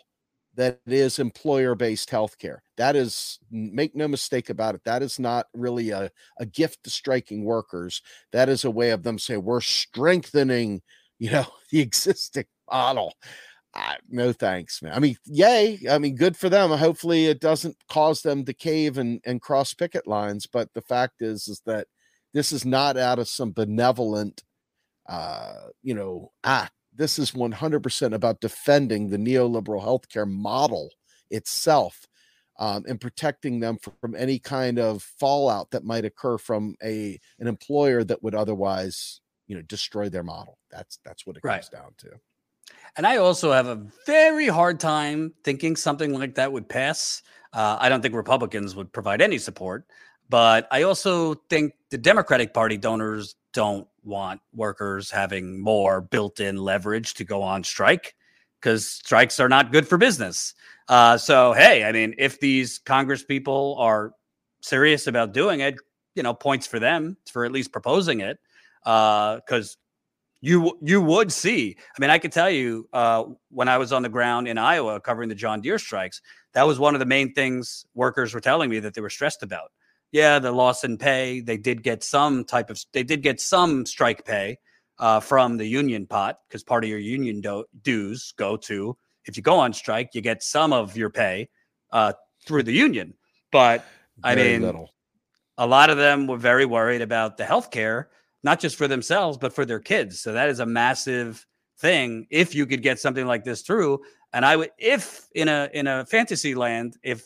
that 0.56 0.80
is 0.86 1.20
employer 1.20 1.76
based 1.76 2.10
healthcare. 2.10 2.60
That 2.78 2.96
is, 2.96 3.40
make 3.52 3.96
no 3.96 4.08
mistake 4.08 4.50
about 4.50 4.76
it, 4.76 4.82
that 4.86 5.02
is 5.02 5.20
not 5.20 5.48
really 5.54 5.90
a, 5.90 6.10
a 6.40 6.46
gift 6.46 6.84
to 6.84 6.90
striking 6.90 7.44
workers. 7.44 8.02
That 8.32 8.48
is 8.48 8.64
a 8.64 8.72
way 8.72 8.92
of 8.92 9.04
them 9.04 9.20
saying, 9.20 9.44
we're 9.44 9.62
strengthening 9.62 10.82
you 11.22 11.30
know, 11.30 11.46
the 11.72 11.80
existing 11.80 12.46
model. 12.70 13.14
Uh, 13.74 13.94
no 14.10 14.34
thanks, 14.34 14.82
man. 14.82 14.94
I 14.94 15.00
mean, 15.00 15.16
yay. 15.24 15.80
I 15.90 15.98
mean, 15.98 16.16
good 16.16 16.36
for 16.36 16.50
them. 16.50 16.72
Hopefully 16.72 17.28
it 17.28 17.40
doesn't 17.40 17.78
cause 17.88 18.22
them 18.22 18.44
to 18.44 18.54
cave 18.54 18.98
and, 18.98 19.22
and 19.26 19.42
cross 19.42 19.74
picket 19.74 20.08
lines. 20.08 20.46
But 20.46 20.74
the 20.74 20.82
fact 20.82 21.22
is, 21.22 21.48
is 21.48 21.62
that 21.66 21.88
this 22.34 22.52
is 22.52 22.66
not 22.66 22.98
out 22.98 23.20
of 23.20 23.30
some 23.30 23.54
benevolent, 23.54 24.44
uh, 25.08 25.68
you 25.84 25.94
know, 25.94 26.32
act. 26.44 26.74
This 26.94 27.18
is 27.18 27.32
100% 27.32 28.14
about 28.14 28.42
defending 28.42 29.10
the 29.10 29.18
neoliberal 29.18 29.82
healthcare 29.82 30.30
model 30.30 30.90
itself 31.30 32.08
um, 32.60 32.84
and 32.90 33.00
protecting 33.00 33.62
them 33.62 33.78
from 34.02 34.16
any 34.16 34.38
kind 34.38 34.80
of 34.80 35.02
fallout 35.02 35.72
that 35.72 35.86
might 35.86 36.04
occur 36.04 36.38
from 36.38 36.76
a 36.84 37.18
an 37.40 37.48
employer 37.48 38.04
that 38.04 38.22
would 38.22 38.36
otherwise 38.36 39.21
you 39.52 39.58
know 39.58 39.62
destroy 39.64 40.08
their 40.08 40.24
model. 40.24 40.58
That's 40.72 40.98
that's 41.04 41.28
what 41.28 41.36
it 41.36 41.42
comes 41.42 41.70
right. 41.74 41.82
down 41.82 41.92
to. 41.98 42.12
And 42.96 43.06
i 43.06 43.18
also 43.18 43.52
have 43.52 43.68
a 43.68 43.86
very 44.06 44.48
hard 44.48 44.80
time 44.80 45.34
thinking 45.44 45.76
something 45.76 46.14
like 46.14 46.36
that 46.36 46.52
would 46.52 46.70
pass. 46.70 47.22
Uh, 47.52 47.78
i 47.82 47.90
don't 47.90 48.02
think 48.02 48.16
republicans 48.16 48.78
would 48.78 48.94
provide 48.94 49.22
any 49.22 49.38
support 49.38 49.86
but 50.30 50.70
i 50.72 50.84
also 50.84 51.34
think 51.50 51.74
the 51.90 51.98
democratic 51.98 52.54
party 52.54 52.78
donors 52.78 53.36
don't 53.52 53.86
want 54.06 54.40
workers 54.54 55.12
having 55.12 55.60
more 55.60 56.00
built-in 56.00 56.56
leverage 56.56 57.14
to 57.16 57.26
go 57.26 57.44
on 57.44 57.62
strike 57.62 58.16
because 58.62 58.88
strikes 58.88 59.38
are 59.38 59.50
not 59.50 59.74
good 59.74 59.86
for 59.86 59.98
business. 59.98 60.54
Uh, 60.88 61.18
so 61.18 61.52
hey 61.52 61.84
i 61.84 61.92
mean 61.92 62.16
if 62.18 62.40
these 62.40 62.80
congress 62.80 63.22
people 63.22 63.76
are 63.80 64.14
serious 64.62 65.08
about 65.08 65.34
doing 65.34 65.60
it 65.60 65.76
you 66.16 66.24
know 66.24 66.34
points 66.34 66.66
for 66.66 66.80
them 66.80 67.18
for 67.30 67.44
at 67.44 67.52
least 67.52 67.74
proposing 67.74 68.22
it 68.22 68.40
because 68.84 69.78
uh, 69.78 69.80
you 70.42 70.78
you 70.82 71.02
would 71.02 71.32
see. 71.32 71.76
I 71.80 72.02
mean, 72.02 72.10
I 72.10 72.18
could 72.18 72.32
tell 72.32 72.50
you 72.50 72.88
uh, 72.94 73.24
when 73.50 73.68
I 73.68 73.78
was 73.78 73.94
on 73.94 74.02
the 74.02 74.10
ground 74.10 74.48
in 74.48 74.58
Iowa 74.58 75.00
covering 75.00 75.30
the 75.30 75.36
John 75.36 75.62
Deere 75.62 75.80
strikes, 75.80 76.22
that 76.54 76.68
was 76.68 76.80
one 76.80 76.96
of 76.96 77.00
the 77.00 77.06
main 77.06 77.34
things 77.34 77.86
workers 77.94 78.34
were 78.34 78.42
telling 78.42 78.70
me 78.70 78.80
that 78.80 78.94
they 78.94 79.02
were 79.02 79.10
stressed 79.10 79.44
about. 79.44 79.72
Yeah, 80.12 80.40
the 80.40 80.52
loss 80.52 80.84
in 80.84 80.98
pay. 80.98 81.40
They 81.40 81.58
did 81.58 81.84
get 81.84 82.04
some 82.04 82.44
type 82.44 82.70
of. 82.70 82.80
They 82.94 83.04
did 83.04 83.22
get 83.22 83.40
some 83.40 83.86
strike 83.86 84.26
pay 84.26 84.58
uh, 85.00 85.20
from 85.20 85.58
the 85.58 85.66
union 85.66 86.08
pot 86.08 86.40
because 86.48 86.64
part 86.64 86.84
of 86.84 86.90
your 86.90 87.00
union 87.00 87.42
do- 87.42 87.66
dues 87.84 88.34
go 88.38 88.58
to 88.58 88.98
if 89.26 89.38
you 89.38 89.44
go 89.44 89.60
on 89.60 89.74
strike, 89.74 90.12
you 90.14 90.22
get 90.22 90.44
some 90.44 90.74
of 90.74 90.98
your 90.98 91.10
pay 91.10 91.50
uh, 91.92 92.14
through 92.46 92.64
the 92.64 92.74
union. 92.74 93.14
But 93.52 93.86
I 94.24 94.36
mean, 94.36 94.62
little. 94.62 94.90
a 95.58 95.68
lot 95.68 95.90
of 95.90 95.98
them 95.98 96.28
were 96.28 96.38
very 96.38 96.66
worried 96.66 97.02
about 97.02 97.38
the 97.38 97.46
health 97.46 97.72
care 97.72 98.10
not 98.44 98.60
just 98.60 98.76
for 98.76 98.88
themselves, 98.88 99.38
but 99.38 99.54
for 99.54 99.66
their 99.66 99.80
kids. 99.80 100.20
So 100.20 100.34
that 100.34 100.50
is 100.50 100.60
a 100.60 100.66
massive 100.66 101.46
thing 101.80 102.28
if 102.30 102.56
you 102.56 102.66
could 102.66 102.82
get 102.82 103.00
something 103.00 103.26
like 103.26 103.44
this 103.44 103.62
through. 103.62 104.02
And 104.34 104.46
I 104.46 104.56
would, 104.56 104.72
if 104.78 105.28
in 105.36 105.48
a 105.48 105.70
in 105.74 105.88
a 105.88 106.06
fantasy 106.06 106.56
land, 106.56 106.98
if 107.04 107.24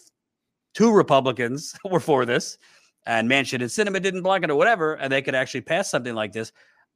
two 0.73 0.91
Republicans 0.91 1.75
were 1.85 1.99
for 1.99 2.25
this 2.25 2.57
and 3.05 3.29
Manchin 3.29 3.61
and 3.61 3.63
Sinema 3.63 4.01
didn't 4.01 4.23
block 4.23 4.43
it 4.43 4.49
or 4.49 4.55
whatever, 4.55 4.95
and 4.95 5.11
they 5.11 5.21
could 5.21 5.35
actually 5.35 5.61
pass 5.61 5.89
something 5.89 6.15
like 6.15 6.31
this, 6.31 6.51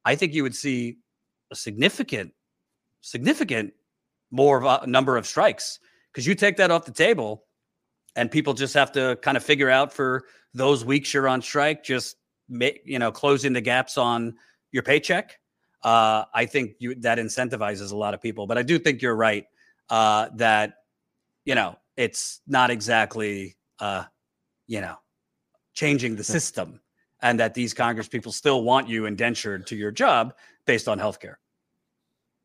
I 0.06 0.16
think 0.16 0.34
you 0.34 0.44
would 0.44 0.56
see 0.56 0.98
a 1.52 1.56
significant, 1.56 2.34
significant 3.02 3.74
more 4.32 4.64
of 4.64 4.84
a 4.84 4.88
number 4.88 5.18
of 5.18 5.28
strikes 5.28 5.80
because 6.12 6.26
you 6.26 6.36
take 6.36 6.58
that 6.58 6.72
off 6.72 6.86
the 6.86 6.92
table 6.92 7.46
and 8.16 8.32
people 8.32 8.54
just 8.54 8.74
have 8.74 8.92
to 8.94 9.18
kind 9.22 9.38
of 9.38 9.44
figure 9.44 9.70
out 9.70 9.94
for 9.94 10.24
those 10.54 10.84
weeks 10.84 11.14
you're 11.14 11.28
on 11.28 11.42
strike, 11.42 11.84
just 11.84 12.16
you 12.50 13.00
know 13.00 13.12
closing 13.12 13.54
the 13.54 13.62
gaps 13.62 13.98
on 13.98 14.36
your 14.72 14.84
paycheck. 14.84 15.40
Uh, 15.84 16.26
I 16.34 16.46
think 16.46 16.74
you 16.80 16.96
that 16.96 17.18
incentivizes 17.18 17.92
a 17.92 17.96
lot 17.96 18.14
of 18.14 18.22
people. 18.22 18.48
But 18.48 18.58
I 18.58 18.64
do 18.64 18.78
think 18.80 19.02
you're 19.02 19.16
right 19.16 19.46
uh, 19.90 20.30
that 20.36 20.74
you 21.46 21.56
know 21.56 21.78
it's 21.96 22.42
not 22.48 22.70
exactly 22.70 23.56
uh, 23.80 24.04
you 24.68 24.82
know 24.82 24.96
changing 25.74 26.16
the 26.16 26.24
system, 26.24 26.82
and 27.22 27.40
that 27.40 27.54
these 27.54 27.74
Congress 27.74 28.08
people 28.08 28.32
still 28.32 28.64
want 28.64 28.90
you 28.90 29.06
indentured 29.06 29.68
to 29.68 29.76
your 29.76 29.92
job 29.92 30.34
based 30.66 30.88
on 30.88 31.00
healthcare. 31.00 31.36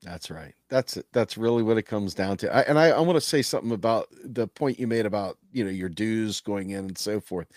That's 0.02 0.30
right. 0.30 0.54
That's 0.68 0.98
that's 1.12 1.38
really 1.38 1.62
what 1.62 1.78
it 1.78 1.84
comes 1.84 2.14
down 2.14 2.36
to. 2.38 2.54
I, 2.54 2.60
and 2.60 2.78
I, 2.78 2.90
I 2.90 3.00
want 3.00 3.16
to 3.16 3.22
say 3.22 3.42
something 3.42 3.72
about 3.72 4.08
the 4.22 4.46
point 4.46 4.78
you 4.78 4.86
made 4.86 5.06
about 5.06 5.38
you 5.50 5.64
know 5.64 5.70
your 5.70 5.88
dues 5.88 6.40
going 6.40 6.70
in 6.70 6.84
and 6.84 6.98
so 6.98 7.20
forth 7.20 7.48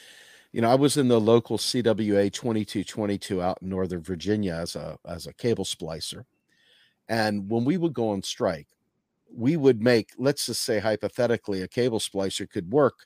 you 0.52 0.62
know, 0.62 0.70
I 0.70 0.76
was 0.76 0.98
in 0.98 1.08
the 1.08 1.20
local 1.20 1.58
CWA 1.58 2.32
2222 2.32 3.42
out 3.42 3.60
in 3.62 3.70
Northern 3.70 4.02
Virginia 4.02 4.54
as 4.54 4.76
a 4.76 4.98
as 5.08 5.28
a 5.28 5.34
cable 5.34 5.66
splicer. 5.66 6.24
And 7.10 7.50
when 7.50 7.66
we 7.66 7.78
would 7.78 7.94
go 7.94 8.10
on 8.10 8.22
strike, 8.22 8.68
we 9.34 9.58
would 9.58 9.82
make, 9.82 10.10
let's 10.18 10.46
just 10.46 10.62
say 10.62 10.80
hypothetically, 10.80 11.62
a 11.62 11.68
cable 11.68 12.00
splicer 12.00 12.50
could 12.50 12.72
work 12.72 13.06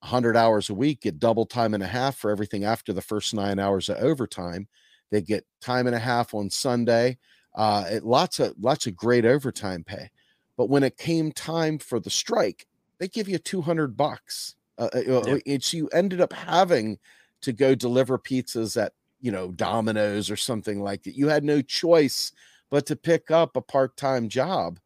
100 0.00 0.36
hours 0.36 0.70
a 0.70 0.74
week, 0.74 1.02
get 1.02 1.18
double 1.18 1.46
time 1.46 1.74
and 1.74 1.82
a 1.82 1.86
half 1.86 2.16
for 2.16 2.30
everything 2.30 2.64
after 2.64 2.92
the 2.92 3.02
first 3.02 3.34
nine 3.34 3.58
hours 3.58 3.88
of 3.88 3.96
overtime. 3.98 4.68
They 5.10 5.22
get 5.22 5.44
time 5.60 5.86
and 5.86 5.96
a 5.96 6.00
half 6.00 6.34
on 6.34 6.50
Sunday. 6.50 7.18
Uh, 7.54 7.84
it, 7.90 8.04
lots 8.04 8.38
of 8.38 8.54
lots 8.60 8.86
of 8.86 8.94
great 8.94 9.24
overtime 9.24 9.82
pay. 9.82 10.10
But 10.56 10.68
when 10.68 10.82
it 10.82 10.96
came 10.96 11.32
time 11.32 11.78
for 11.78 11.98
the 11.98 12.10
strike, 12.10 12.66
they 12.98 13.08
give 13.08 13.28
you 13.28 13.38
200 13.38 13.96
bucks 13.96 14.56
uh, 14.78 14.88
uh 14.94 15.22
yep. 15.26 15.42
it's 15.44 15.72
you 15.74 15.88
ended 15.88 16.20
up 16.20 16.32
having 16.32 16.98
to 17.42 17.52
go 17.52 17.74
deliver 17.74 18.18
pizzas 18.18 18.80
at 18.80 18.92
you 19.20 19.32
know 19.32 19.50
Domino's 19.50 20.30
or 20.30 20.36
something 20.36 20.80
like 20.80 21.02
that. 21.02 21.16
You 21.16 21.28
had 21.28 21.44
no 21.44 21.62
choice 21.62 22.32
but 22.70 22.86
to 22.86 22.96
pick 22.96 23.30
up 23.30 23.56
a 23.56 23.62
part-time 23.62 24.28
job 24.28 24.78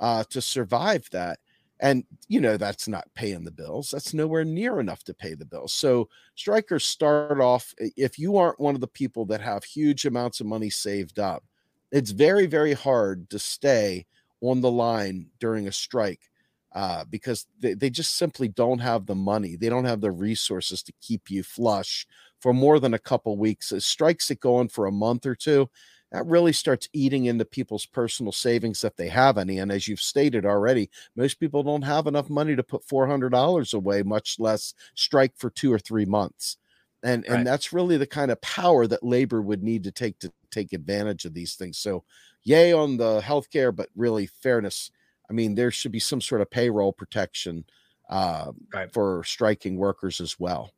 uh, 0.00 0.24
to 0.30 0.40
survive 0.40 1.08
that. 1.12 1.38
And 1.82 2.04
you 2.28 2.40
know 2.40 2.56
that's 2.56 2.88
not 2.88 3.08
paying 3.14 3.44
the 3.44 3.50
bills. 3.50 3.90
That's 3.90 4.12
nowhere 4.12 4.44
near 4.44 4.80
enough 4.80 5.02
to 5.04 5.14
pay 5.14 5.34
the 5.34 5.46
bills. 5.46 5.72
So 5.72 6.08
strikers 6.34 6.84
start 6.84 7.40
off 7.40 7.74
if 7.78 8.18
you 8.18 8.36
aren't 8.36 8.60
one 8.60 8.74
of 8.74 8.82
the 8.82 8.86
people 8.86 9.24
that 9.26 9.40
have 9.40 9.64
huge 9.64 10.04
amounts 10.04 10.40
of 10.40 10.46
money 10.46 10.70
saved 10.70 11.18
up, 11.18 11.42
it's 11.90 12.10
very 12.10 12.46
very 12.46 12.74
hard 12.74 13.30
to 13.30 13.38
stay 13.38 14.06
on 14.42 14.60
the 14.60 14.70
line 14.70 15.28
during 15.38 15.68
a 15.68 15.72
strike 15.72 16.29
uh, 16.72 17.04
because 17.10 17.46
they, 17.58 17.74
they 17.74 17.90
just 17.90 18.16
simply 18.16 18.48
don't 18.48 18.78
have 18.78 19.06
the 19.06 19.14
money. 19.14 19.56
They 19.56 19.68
don't 19.68 19.84
have 19.84 20.00
the 20.00 20.12
resources 20.12 20.82
to 20.84 20.92
keep 21.00 21.30
you 21.30 21.42
flush 21.42 22.06
for 22.40 22.52
more 22.52 22.78
than 22.78 22.94
a 22.94 22.98
couple 22.98 23.36
weeks. 23.36 23.72
It 23.72 23.82
strikes 23.82 24.30
it 24.30 24.40
going 24.40 24.68
for 24.68 24.86
a 24.86 24.92
month 24.92 25.26
or 25.26 25.34
two. 25.34 25.68
That 26.12 26.26
really 26.26 26.52
starts 26.52 26.88
eating 26.92 27.26
into 27.26 27.44
people's 27.44 27.86
personal 27.86 28.32
savings 28.32 28.82
if 28.82 28.96
they 28.96 29.08
have 29.08 29.38
any. 29.38 29.58
And 29.58 29.70
as 29.70 29.86
you've 29.86 30.00
stated 30.00 30.44
already, 30.44 30.90
most 31.14 31.38
people 31.38 31.62
don't 31.62 31.82
have 31.82 32.06
enough 32.08 32.28
money 32.28 32.56
to 32.56 32.62
put 32.64 32.86
$400 32.86 33.74
away, 33.74 34.02
much 34.02 34.40
less 34.40 34.74
strike 34.94 35.32
for 35.36 35.50
two 35.50 35.72
or 35.72 35.78
three 35.78 36.04
months. 36.04 36.56
And, 37.02 37.24
right. 37.28 37.38
and 37.38 37.46
that's 37.46 37.72
really 37.72 37.96
the 37.96 38.06
kind 38.06 38.30
of 38.30 38.40
power 38.40 38.86
that 38.88 39.04
labor 39.04 39.40
would 39.40 39.62
need 39.62 39.84
to 39.84 39.92
take 39.92 40.18
to 40.18 40.32
take 40.50 40.72
advantage 40.72 41.24
of 41.24 41.32
these 41.32 41.54
things. 41.54 41.78
So, 41.78 42.04
yay 42.42 42.72
on 42.72 42.96
the 42.96 43.20
healthcare, 43.20 43.74
but 43.74 43.88
really 43.94 44.26
fairness 44.26 44.90
I 45.30 45.32
mean, 45.32 45.54
there 45.54 45.70
should 45.70 45.92
be 45.92 46.00
some 46.00 46.20
sort 46.20 46.40
of 46.40 46.50
payroll 46.50 46.92
protection 46.92 47.64
uh, 48.10 48.50
right. 48.74 48.92
for 48.92 49.22
striking 49.24 49.76
workers 49.76 50.20
as 50.20 50.38
well. 50.40 50.72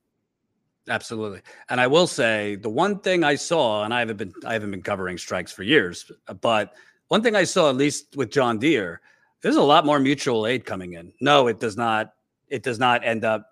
Absolutely. 0.89 1.41
And 1.71 1.81
I 1.81 1.87
will 1.87 2.07
say 2.07 2.57
the 2.57 2.69
one 2.69 2.99
thing 2.99 3.25
I 3.25 3.37
saw, 3.37 3.85
and 3.85 3.95
I 3.95 4.01
haven't 4.01 4.17
been 4.17 4.33
I 4.45 4.53
haven't 4.53 4.73
been 4.73 4.83
covering 4.83 5.17
strikes 5.17 5.53
for 5.53 5.63
years, 5.63 6.11
but 6.41 6.75
one 7.09 7.23
thing 7.23 7.37
I 7.37 7.45
saw, 7.45 7.71
at 7.71 7.77
least 7.77 8.17
with 8.17 8.31
John 8.31 8.59
Deere, 8.59 9.01
there's 9.43 9.57
a 9.57 9.63
lot 9.63 9.87
more 9.87 10.01
mutual 10.01 10.47
aid 10.47 10.65
coming 10.67 10.95
in. 10.95 11.13
No, 11.21 11.47
it 11.47 11.61
does 11.61 11.77
not. 11.77 12.15
It 12.49 12.63
does 12.63 12.79
not 12.79 13.05
end 13.05 13.25
up, 13.25 13.47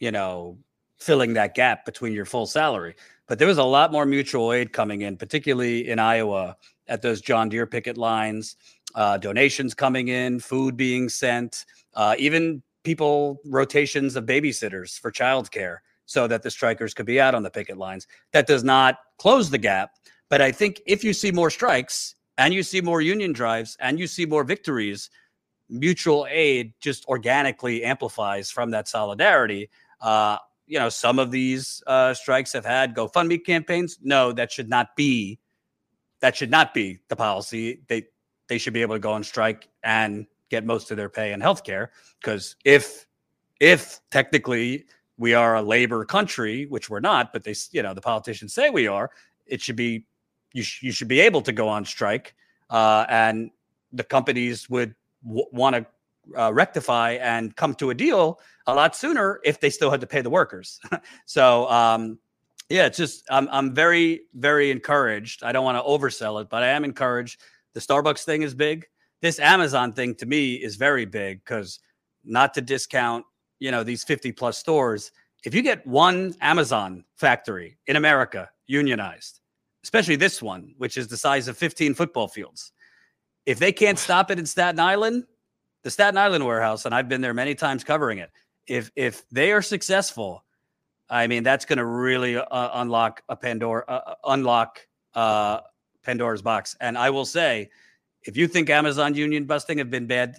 you 0.00 0.10
know, 0.10 0.58
filling 0.98 1.34
that 1.34 1.54
gap 1.54 1.84
between 1.84 2.12
your 2.12 2.24
full 2.24 2.46
salary. 2.46 2.96
But 3.28 3.38
there 3.38 3.48
was 3.48 3.58
a 3.58 3.64
lot 3.64 3.92
more 3.92 4.04
mutual 4.04 4.52
aid 4.52 4.72
coming 4.72 5.02
in, 5.02 5.16
particularly 5.16 5.88
in 5.88 5.98
Iowa 5.98 6.56
at 6.88 7.02
those 7.02 7.20
John 7.20 7.48
Deere 7.48 7.66
picket 7.66 7.96
lines 7.96 8.56
uh, 8.94 9.18
donations 9.18 9.74
coming 9.74 10.08
in, 10.08 10.38
food 10.40 10.76
being 10.76 11.08
sent, 11.08 11.66
uh, 11.94 12.14
even 12.18 12.62
people 12.84 13.40
rotations 13.46 14.14
of 14.16 14.26
babysitters 14.26 14.98
for 14.98 15.10
childcare 15.10 15.78
so 16.06 16.26
that 16.26 16.42
the 16.42 16.50
strikers 16.50 16.94
could 16.94 17.06
be 17.06 17.20
out 17.20 17.34
on 17.34 17.42
the 17.42 17.50
picket 17.50 17.78
lines. 17.78 18.06
That 18.32 18.46
does 18.46 18.62
not 18.62 18.98
close 19.18 19.50
the 19.50 19.58
gap. 19.58 19.90
But 20.28 20.40
I 20.40 20.52
think 20.52 20.80
if 20.86 21.02
you 21.02 21.12
see 21.12 21.32
more 21.32 21.50
strikes 21.50 22.14
and 22.38 22.52
you 22.52 22.62
see 22.62 22.80
more 22.80 23.00
union 23.00 23.32
drives 23.32 23.76
and 23.80 23.98
you 23.98 24.06
see 24.06 24.26
more 24.26 24.44
victories, 24.44 25.10
mutual 25.68 26.26
aid 26.30 26.74
just 26.80 27.06
organically 27.06 27.84
amplifies 27.84 28.50
from 28.50 28.70
that 28.70 28.88
solidarity. 28.88 29.70
Uh, 30.00 30.38
you 30.66 30.78
know, 30.78 30.88
some 30.88 31.18
of 31.18 31.30
these 31.30 31.82
uh, 31.86 32.12
strikes 32.14 32.52
have 32.52 32.64
had 32.64 32.94
GoFundMe 32.94 33.44
campaigns. 33.44 33.98
No, 34.02 34.32
that 34.32 34.52
should 34.52 34.68
not 34.68 34.96
be. 34.96 35.38
That 36.20 36.36
should 36.36 36.50
not 36.50 36.72
be 36.72 37.00
the 37.08 37.16
policy. 37.16 37.80
They 37.88 38.04
they 38.48 38.58
should 38.58 38.72
be 38.72 38.82
able 38.82 38.94
to 38.94 39.00
go 39.00 39.12
on 39.12 39.22
strike 39.22 39.68
and 39.82 40.26
get 40.50 40.64
most 40.64 40.90
of 40.90 40.96
their 40.96 41.08
pay 41.08 41.32
and 41.32 41.42
health 41.42 41.64
care. 41.64 41.90
Because 42.20 42.56
if 42.64 43.06
if 43.60 44.00
technically 44.10 44.84
we 45.16 45.34
are 45.34 45.56
a 45.56 45.62
labor 45.62 46.04
country, 46.04 46.66
which 46.66 46.90
we're 46.90 47.00
not, 47.00 47.32
but 47.32 47.44
they 47.44 47.54
you 47.72 47.82
know 47.82 47.94
the 47.94 48.00
politicians 48.00 48.52
say 48.52 48.70
we 48.70 48.86
are, 48.86 49.10
it 49.46 49.60
should 49.60 49.76
be 49.76 50.06
you, 50.52 50.62
sh- 50.62 50.82
you 50.82 50.92
should 50.92 51.08
be 51.08 51.20
able 51.20 51.42
to 51.42 51.52
go 51.52 51.68
on 51.68 51.84
strike, 51.84 52.34
uh, 52.70 53.06
and 53.08 53.50
the 53.92 54.04
companies 54.04 54.68
would 54.70 54.94
w- 55.26 55.46
want 55.52 55.76
to 55.76 55.86
uh, 56.40 56.52
rectify 56.52 57.12
and 57.12 57.54
come 57.56 57.74
to 57.74 57.90
a 57.90 57.94
deal 57.94 58.40
a 58.66 58.74
lot 58.74 58.96
sooner 58.96 59.40
if 59.44 59.60
they 59.60 59.68
still 59.70 59.90
had 59.90 60.00
to 60.00 60.06
pay 60.06 60.20
the 60.22 60.30
workers. 60.30 60.80
so 61.26 61.68
um, 61.70 62.18
yeah, 62.68 62.86
it's 62.86 62.96
just 62.96 63.24
I'm 63.30 63.48
I'm 63.50 63.74
very 63.74 64.22
very 64.34 64.70
encouraged. 64.70 65.42
I 65.42 65.52
don't 65.52 65.64
want 65.64 65.78
to 65.78 65.82
oversell 65.82 66.40
it, 66.40 66.48
but 66.48 66.62
I 66.62 66.68
am 66.68 66.84
encouraged 66.84 67.40
the 67.74 67.80
Starbucks 67.80 68.24
thing 68.24 68.42
is 68.42 68.54
big. 68.54 68.86
This 69.20 69.38
Amazon 69.38 69.92
thing 69.92 70.14
to 70.16 70.26
me 70.26 70.54
is 70.54 70.76
very 70.76 71.04
big 71.04 71.44
because 71.44 71.80
not 72.24 72.54
to 72.54 72.60
discount, 72.60 73.24
you 73.58 73.70
know, 73.70 73.82
these 73.82 74.04
50 74.04 74.32
plus 74.32 74.58
stores. 74.58 75.12
If 75.44 75.54
you 75.54 75.62
get 75.62 75.86
one 75.86 76.34
Amazon 76.40 77.04
factory 77.16 77.76
in 77.86 77.96
America 77.96 78.48
unionized, 78.66 79.40
especially 79.82 80.16
this 80.16 80.42
one, 80.42 80.74
which 80.78 80.96
is 80.96 81.08
the 81.08 81.16
size 81.16 81.48
of 81.48 81.58
15 81.58 81.94
football 81.94 82.28
fields, 82.28 82.72
if 83.44 83.58
they 83.58 83.72
can't 83.72 83.98
stop 83.98 84.30
it 84.30 84.38
in 84.38 84.46
Staten 84.46 84.80
Island, 84.80 85.24
the 85.82 85.90
Staten 85.90 86.16
Island 86.16 86.44
warehouse, 86.46 86.86
and 86.86 86.94
I've 86.94 87.08
been 87.08 87.20
there 87.20 87.34
many 87.34 87.54
times 87.54 87.84
covering 87.84 88.18
it. 88.18 88.30
If 88.66 88.90
if 88.96 89.28
they 89.28 89.52
are 89.52 89.60
successful, 89.60 90.44
I 91.10 91.26
mean 91.26 91.42
that's 91.42 91.66
going 91.66 91.78
to 91.78 91.84
really 91.84 92.36
uh, 92.38 92.70
unlock 92.80 93.22
a 93.28 93.36
Pandora, 93.36 93.84
uh, 93.86 94.00
uh 94.06 94.14
unlock 94.24 94.80
uh, 95.12 95.60
Pandora's 96.04 96.42
box. 96.42 96.76
And 96.80 96.96
I 96.96 97.10
will 97.10 97.24
say, 97.24 97.70
if 98.22 98.36
you 98.36 98.46
think 98.46 98.70
Amazon 98.70 99.14
union 99.14 99.44
busting 99.44 99.78
have 99.78 99.90
been 99.90 100.06
bad 100.06 100.36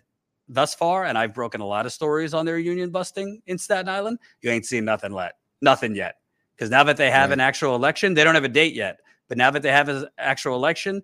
thus 0.47 0.76
far, 0.76 1.05
and 1.05 1.18
I've 1.18 1.34
broken 1.34 1.61
a 1.61 1.66
lot 1.66 1.86
of 1.86 1.91
stories 1.91 2.34
on 2.34 2.45
their 2.45 2.59
union 2.59 2.89
busting 2.89 3.41
in 3.47 3.57
Staten 3.57 3.89
Island, 3.89 4.20
you 4.41 4.49
ain't 4.49 4.66
seen 4.66 4.86
nothing 4.86 5.13
yet. 5.13 5.34
Nothing 5.61 5.95
yet. 5.95 6.16
Because 6.55 6.70
now 6.70 6.84
that 6.84 6.97
they 6.97 7.11
have 7.11 7.30
right. 7.30 7.34
an 7.34 7.39
actual 7.39 7.76
election, 7.76 8.13
they 8.13 8.24
don't 8.24 8.36
have 8.36 8.43
a 8.43 8.49
date 8.49 8.74
yet. 8.74 8.99
But 9.28 9.38
now 9.38 9.51
that 9.51 9.61
they 9.61 9.72
have 9.72 9.89
an 9.89 10.07
actual 10.18 10.55
election, 10.55 11.01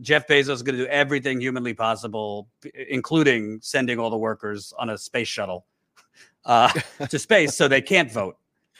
Jeff 0.00 0.26
Bezos 0.26 0.50
is 0.50 0.62
going 0.62 0.76
to 0.76 0.84
do 0.84 0.88
everything 0.88 1.40
humanly 1.40 1.74
possible, 1.74 2.48
including 2.88 3.60
sending 3.62 3.98
all 3.98 4.10
the 4.10 4.18
workers 4.18 4.72
on 4.78 4.90
a 4.90 4.98
space 4.98 5.28
shuttle 5.28 5.66
uh, 6.44 6.72
to 7.08 7.18
space, 7.18 7.54
so 7.54 7.68
they 7.68 7.82
can't 7.82 8.10
vote. 8.10 8.36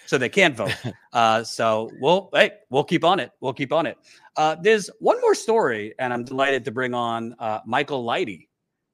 So 0.08 0.18
they 0.18 0.28
can't 0.28 0.56
vote. 0.56 0.74
Uh, 1.10 1.42
so 1.42 1.90
we'll 2.00 2.28
hey, 2.34 2.50
we'll 2.68 2.84
keep 2.84 3.02
on 3.02 3.18
it. 3.18 3.32
We'll 3.40 3.54
keep 3.54 3.72
on 3.72 3.86
it. 3.86 3.96
Uh, 4.36 4.56
there's 4.60 4.88
one 5.00 5.18
more 5.22 5.34
story, 5.34 5.94
and 5.98 6.12
I'm 6.12 6.22
delighted 6.22 6.64
to 6.66 6.70
bring 6.70 6.94
on 6.94 7.34
uh, 7.38 7.60
Michael 7.66 8.04
Lighty. 8.04 8.46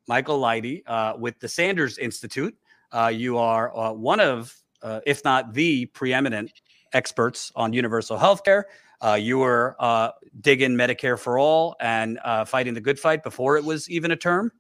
Michael 0.06 0.40
Lighty 0.40 0.82
uh, 0.86 1.14
with 1.18 1.38
the 1.40 1.48
Sanders 1.48 1.98
Institute. 1.98 2.56
Uh, 2.92 3.08
you 3.08 3.36
are 3.36 3.76
uh, 3.76 3.92
one 3.92 4.20
of, 4.20 4.56
if 5.04 5.24
not 5.24 5.52
the 5.52 5.86
preeminent 5.86 6.52
experts 6.94 7.52
on 7.56 7.72
universal 7.72 8.16
health 8.16 8.44
care. 8.44 8.68
Uh, 9.04 9.14
you 9.14 9.38
were 9.38 9.76
uh, 9.80 10.10
digging 10.40 10.72
Medicare 10.72 11.18
for 11.18 11.38
all 11.38 11.76
and 11.80 12.18
uh, 12.24 12.44
fighting 12.44 12.72
the 12.72 12.80
good 12.80 12.98
fight 12.98 13.22
before 13.22 13.56
it 13.58 13.64
was 13.64 13.90
even 13.90 14.12
a 14.12 14.16
term. 14.16 14.50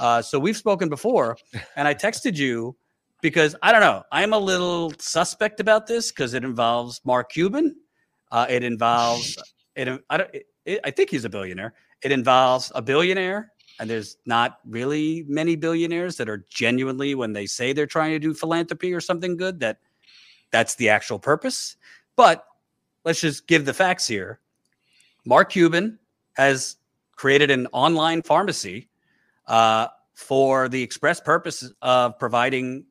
Uh, 0.00 0.20
so 0.20 0.38
we've 0.38 0.56
spoken 0.56 0.88
before, 0.88 1.36
and 1.76 1.86
I 1.86 1.94
texted 1.94 2.36
you 2.36 2.76
because 3.24 3.56
I 3.62 3.72
don't 3.72 3.80
know. 3.80 4.02
I'm 4.12 4.34
a 4.34 4.38
little 4.38 4.92
suspect 4.98 5.58
about 5.58 5.86
this 5.86 6.12
because 6.12 6.34
it 6.34 6.44
involves 6.44 7.00
Mark 7.06 7.32
Cuban. 7.32 7.74
Uh, 8.30 8.44
it 8.50 8.62
involves 8.62 9.38
it. 9.76 9.88
I 10.10 10.16
don't. 10.18 10.34
It, 10.34 10.46
it, 10.66 10.80
I 10.84 10.90
think 10.90 11.08
he's 11.08 11.24
a 11.24 11.30
billionaire. 11.30 11.72
It 12.02 12.12
involves 12.12 12.70
a 12.74 12.82
billionaire, 12.82 13.50
and 13.80 13.88
there's 13.88 14.18
not 14.26 14.58
really 14.66 15.24
many 15.26 15.56
billionaires 15.56 16.18
that 16.18 16.28
are 16.28 16.44
genuinely 16.50 17.14
when 17.14 17.32
they 17.32 17.46
say 17.46 17.72
they're 17.72 17.86
trying 17.86 18.12
to 18.12 18.18
do 18.18 18.34
philanthropy 18.34 18.92
or 18.92 19.00
something 19.00 19.38
good 19.38 19.58
that 19.60 19.78
that's 20.50 20.74
the 20.74 20.90
actual 20.90 21.18
purpose. 21.18 21.76
But 22.16 22.44
let's 23.06 23.22
just 23.22 23.46
give 23.46 23.64
the 23.64 23.72
facts 23.72 24.06
here. 24.06 24.38
Mark 25.24 25.50
Cuban 25.50 25.98
has 26.34 26.76
created 27.16 27.50
an 27.50 27.68
online 27.72 28.20
pharmacy 28.20 28.90
uh, 29.46 29.86
for 30.12 30.68
the 30.68 30.82
express 30.82 31.22
purpose 31.22 31.72
of 31.80 32.18
providing 32.18 32.84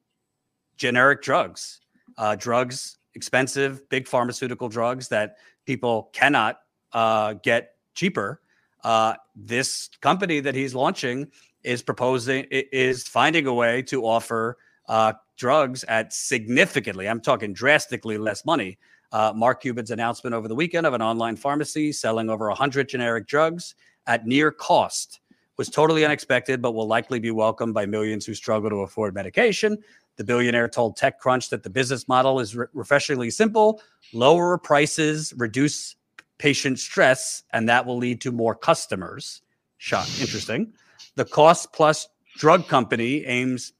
generic 0.77 1.21
drugs, 1.21 1.81
uh, 2.17 2.35
drugs, 2.35 2.97
expensive, 3.15 3.87
big 3.89 4.07
pharmaceutical 4.07 4.69
drugs 4.69 5.07
that 5.09 5.37
people 5.65 6.09
cannot 6.13 6.59
uh, 6.93 7.33
get 7.43 7.75
cheaper. 7.95 8.41
Uh, 8.83 9.13
this 9.35 9.89
company 10.01 10.39
that 10.39 10.55
he's 10.55 10.75
launching 10.75 11.31
is 11.63 11.81
proposing 11.81 12.45
is 12.51 13.07
finding 13.07 13.47
a 13.47 13.53
way 13.53 13.81
to 13.81 14.05
offer 14.05 14.57
uh, 14.89 15.13
drugs 15.37 15.83
at 15.85 16.11
significantly, 16.11 17.07
I'm 17.07 17.21
talking 17.21 17.53
drastically 17.53 18.17
less 18.17 18.45
money 18.45 18.77
uh, 19.13 19.31
Mark 19.33 19.61
Cuban's 19.61 19.91
announcement 19.91 20.33
over 20.33 20.47
the 20.47 20.55
weekend 20.55 20.85
of 20.87 20.93
an 20.93 21.01
online 21.01 21.35
pharmacy 21.35 21.91
selling 21.91 22.29
over 22.29 22.47
100 22.47 22.89
generic 22.89 23.27
drugs 23.27 23.75
at 24.07 24.25
near 24.25 24.51
cost 24.51 25.21
was 25.55 25.69
totally 25.69 26.03
unexpected, 26.03 26.63
but 26.63 26.71
will 26.71 26.87
likely 26.87 27.19
be 27.19 27.29
welcomed 27.29 27.75
by 27.75 27.85
millions 27.85 28.25
who 28.25 28.33
struggle 28.33 28.71
to 28.71 28.77
afford 28.77 29.13
medication. 29.13 29.77
The 30.17 30.23
billionaire 30.23 30.67
told 30.67 30.97
TechCrunch 30.97 31.49
that 31.49 31.63
the 31.63 31.69
business 31.69 32.07
model 32.07 32.39
is 32.39 32.55
re- 32.55 32.67
refreshingly 32.73 33.29
simple 33.29 33.81
lower 34.13 34.57
prices, 34.57 35.33
reduce 35.37 35.95
patient 36.37 36.79
stress, 36.79 37.43
and 37.51 37.67
that 37.69 37.85
will 37.85 37.97
lead 37.97 38.21
to 38.21 38.31
more 38.31 38.55
customers. 38.55 39.41
Shock. 39.77 40.07
Interesting. 40.19 40.73
The 41.15 41.25
cost 41.25 41.73
plus 41.73 42.07
drug 42.37 42.67
company 42.67 43.25
aims 43.25 43.73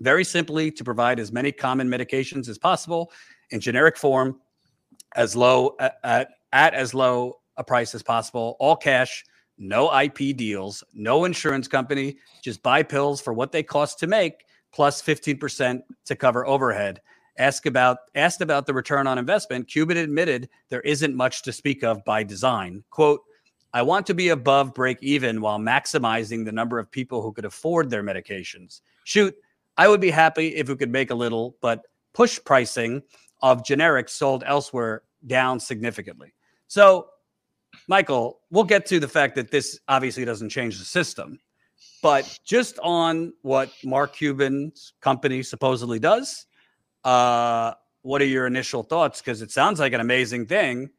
very 0.00 0.24
simply 0.24 0.70
to 0.72 0.84
provide 0.84 1.18
as 1.20 1.32
many 1.32 1.52
common 1.52 1.88
medications 1.88 2.48
as 2.48 2.58
possible 2.58 3.12
in 3.50 3.60
generic 3.60 3.96
form 3.96 4.40
as 5.14 5.36
low 5.36 5.76
at, 5.78 6.28
at 6.52 6.74
as 6.74 6.94
low 6.94 7.38
a 7.56 7.64
price 7.64 7.94
as 7.94 8.02
possible, 8.02 8.56
all 8.58 8.76
cash, 8.76 9.24
no 9.58 9.92
IP 9.96 10.36
deals, 10.36 10.82
no 10.94 11.24
insurance 11.24 11.68
company, 11.68 12.16
just 12.42 12.62
buy 12.62 12.82
pills 12.82 13.20
for 13.20 13.32
what 13.32 13.52
they 13.52 13.62
cost 13.62 13.98
to 13.98 14.06
make 14.06 14.44
plus 14.72 15.02
15% 15.02 15.82
to 16.06 16.16
cover 16.16 16.46
overhead. 16.46 17.00
Ask 17.38 17.66
about 17.66 17.98
asked 18.14 18.42
about 18.42 18.66
the 18.66 18.74
return 18.74 19.06
on 19.06 19.18
investment, 19.18 19.68
Cuban 19.68 19.96
admitted 19.96 20.48
there 20.68 20.82
isn't 20.82 21.14
much 21.14 21.42
to 21.42 21.52
speak 21.52 21.82
of 21.82 22.04
by 22.04 22.22
design. 22.22 22.84
Quote, 22.90 23.22
I 23.74 23.80
want 23.82 24.06
to 24.06 24.14
be 24.14 24.28
above 24.28 24.74
break 24.74 24.98
even 25.02 25.40
while 25.40 25.58
maximizing 25.58 26.44
the 26.44 26.52
number 26.52 26.78
of 26.78 26.90
people 26.90 27.22
who 27.22 27.32
could 27.32 27.46
afford 27.46 27.88
their 27.88 28.02
medications. 28.02 28.82
Shoot, 29.04 29.34
I 29.78 29.88
would 29.88 30.00
be 30.00 30.10
happy 30.10 30.48
if 30.48 30.68
we 30.68 30.76
could 30.76 30.92
make 30.92 31.10
a 31.10 31.14
little, 31.14 31.56
but 31.62 31.82
push 32.12 32.38
pricing 32.44 33.02
of 33.40 33.62
generics 33.62 34.10
sold 34.10 34.44
elsewhere 34.46 35.02
down 35.26 35.58
significantly. 35.58 36.34
So, 36.68 37.08
Michael, 37.88 38.40
we'll 38.50 38.64
get 38.64 38.84
to 38.86 39.00
the 39.00 39.08
fact 39.08 39.34
that 39.36 39.50
this 39.50 39.80
obviously 39.88 40.26
doesn't 40.26 40.50
change 40.50 40.78
the 40.78 40.84
system, 40.84 41.38
but 42.02 42.38
just 42.44 42.78
on 42.80 43.32
what 43.42 43.72
Mark 43.84 44.16
Cuban's 44.16 44.92
company 45.00 45.42
supposedly 45.42 45.98
does, 45.98 46.46
uh, 47.04 47.74
what 48.02 48.20
are 48.20 48.26
your 48.26 48.46
initial 48.46 48.82
thoughts? 48.82 49.20
Because 49.20 49.42
it 49.42 49.50
sounds 49.50 49.78
like 49.78 49.92
an 49.92 50.00
amazing 50.00 50.46
thing. 50.46 50.90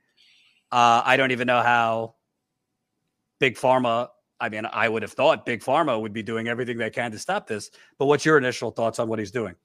Uh, 0.71 1.01
I 1.05 1.17
don't 1.17 1.31
even 1.31 1.45
know 1.45 1.61
how 1.61 2.15
Big 3.39 3.55
Pharma. 3.55 4.07
I 4.39 4.49
mean, 4.49 4.65
I 4.65 4.89
would 4.89 5.01
have 5.01 5.11
thought 5.11 5.45
Big 5.45 5.61
Pharma 5.61 5.99
would 5.99 6.13
be 6.13 6.23
doing 6.23 6.47
everything 6.47 6.77
they 6.77 6.89
can 6.89 7.11
to 7.11 7.19
stop 7.19 7.47
this. 7.47 7.69
But 7.99 8.05
what's 8.05 8.25
your 8.25 8.37
initial 8.37 8.71
thoughts 8.71 8.99
on 8.99 9.07
what 9.07 9.19
he's 9.19 9.31
doing? 9.31 9.55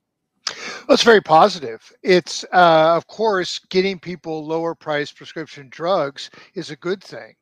Well, 0.46 0.94
it's 0.94 1.04
very 1.04 1.20
positive. 1.20 1.92
It's, 2.02 2.44
uh, 2.52 2.96
of 2.96 3.06
course, 3.06 3.58
getting 3.70 3.98
people 3.98 4.44
lower 4.46 4.74
price 4.74 5.12
prescription 5.12 5.68
drugs 5.70 6.30
is 6.54 6.70
a 6.70 6.76
good 6.76 7.02
thing. 7.02 7.34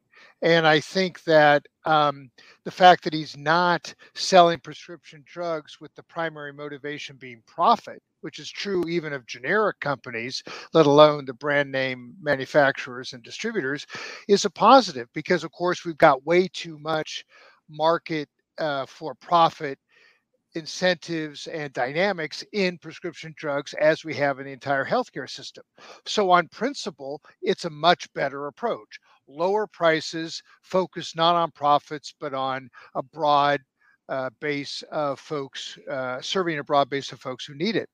And 0.43 0.67
I 0.67 0.81
think 0.81 1.25
that 1.25 1.67
um, 1.87 2.31
the 2.65 2.71
fact 2.71 3.05
that 3.05 3.15
he's 3.15 3.37
not 3.37 3.93
selling 4.15 4.61
prescription 4.61 5.25
drugs 5.27 5.81
with 5.81 5.95
the 5.97 6.03
primary 6.05 6.53
motivation 6.53 7.17
being 7.17 7.43
profit, 7.47 8.01
which 8.21 8.39
is 8.39 8.51
true 8.51 8.85
even 8.89 9.13
of 9.13 9.27
generic 9.27 9.81
companies, 9.81 10.43
let 10.75 10.87
alone 10.87 11.25
the 11.25 11.35
brand 11.35 11.73
name 11.73 12.15
manufacturers 12.23 13.13
and 13.15 13.23
distributors, 13.23 13.87
is 14.29 14.45
a 14.45 14.51
positive 14.51 15.09
because, 15.15 15.45
of 15.45 15.53
course, 15.53 15.85
we've 15.85 15.99
got 15.99 16.25
way 16.27 16.49
too 16.53 16.79
much 16.79 17.25
market 17.69 18.29
uh, 18.59 18.87
for 18.87 19.15
profit 19.17 19.79
incentives 20.57 21.47
and 21.49 21.73
dynamics 21.73 22.45
in 22.53 22.79
prescription 22.79 23.35
drugs 23.37 23.75
as 23.75 24.05
we 24.05 24.15
have 24.15 24.41
in 24.41 24.47
the 24.47 24.53
entire 24.53 24.85
healthcare 24.85 25.31
system. 25.31 25.65
So, 26.07 26.31
on 26.31 26.49
principle, 26.49 27.21
it's 27.43 27.65
a 27.67 27.71
much 27.71 28.13
better 28.15 28.47
approach. 28.49 28.99
Lower 29.29 29.67
prices, 29.67 30.43
focus 30.63 31.15
not 31.17 31.37
on 31.37 31.51
profits, 31.53 32.15
but 32.21 32.35
on 32.35 32.69
a 32.95 33.03
broad 33.03 33.61
uh, 34.09 34.31
base 34.41 34.83
of 34.93 35.19
folks, 35.21 35.79
uh, 35.91 36.21
serving 36.21 36.59
a 36.59 36.65
broad 36.65 36.89
base 36.89 37.13
of 37.13 37.21
folks 37.21 37.45
who 37.45 37.55
need 37.55 37.77
it. 37.77 37.89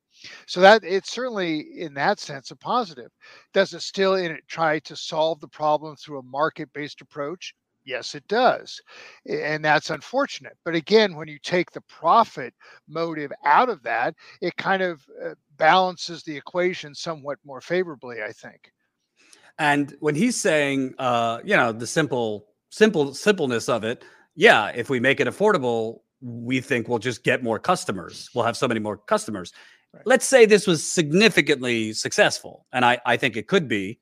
So 0.46 0.60
that 0.60 0.84
it's 0.84 1.12
certainly 1.12 1.80
in 1.80 1.94
that 1.94 2.20
sense 2.20 2.50
a 2.50 2.56
positive. 2.56 3.10
Does 3.54 3.72
it 3.72 3.80
still 3.80 4.14
in 4.14 4.30
it 4.30 4.46
try 4.46 4.78
to 4.80 4.94
solve 4.96 5.40
the 5.40 5.48
problem 5.48 5.96
through 5.96 6.18
a 6.18 6.22
market-based 6.24 7.00
approach? 7.00 7.54
Yes, 7.84 8.14
it 8.14 8.26
does. 8.28 8.80
And 9.26 9.64
that's 9.64 9.90
unfortunate. 9.90 10.56
But 10.64 10.74
again, 10.74 11.16
when 11.16 11.28
you 11.28 11.38
take 11.42 11.72
the 11.72 11.80
profit 11.82 12.54
motive 12.88 13.32
out 13.44 13.68
of 13.68 13.82
that, 13.82 14.14
it 14.40 14.56
kind 14.56 14.82
of 14.82 15.04
uh, 15.24 15.34
balances 15.56 16.22
the 16.22 16.36
equation 16.36 16.94
somewhat 16.94 17.38
more 17.44 17.60
favorably, 17.60 18.22
I 18.22 18.32
think. 18.32 18.72
And 19.58 19.94
when 20.00 20.14
he's 20.14 20.40
saying, 20.40 20.94
uh, 20.98 21.40
you 21.44 21.56
know, 21.56 21.72
the 21.72 21.86
simple, 21.86 22.46
simple, 22.70 23.14
simpleness 23.14 23.68
of 23.68 23.84
it, 23.84 24.04
yeah, 24.34 24.68
if 24.74 24.88
we 24.88 25.00
make 25.00 25.20
it 25.20 25.28
affordable, 25.28 26.00
we 26.20 26.60
think 26.60 26.88
we'll 26.88 26.98
just 26.98 27.24
get 27.24 27.42
more 27.42 27.58
customers. 27.58 28.30
We'll 28.34 28.44
have 28.44 28.56
so 28.56 28.68
many 28.68 28.80
more 28.80 28.96
customers. 28.96 29.52
Right. 29.92 30.06
Let's 30.06 30.26
say 30.26 30.46
this 30.46 30.66
was 30.66 30.88
significantly 30.88 31.92
successful, 31.92 32.66
and 32.72 32.84
I, 32.84 32.98
I 33.04 33.16
think 33.16 33.36
it 33.36 33.46
could 33.46 33.68
be. 33.68 34.00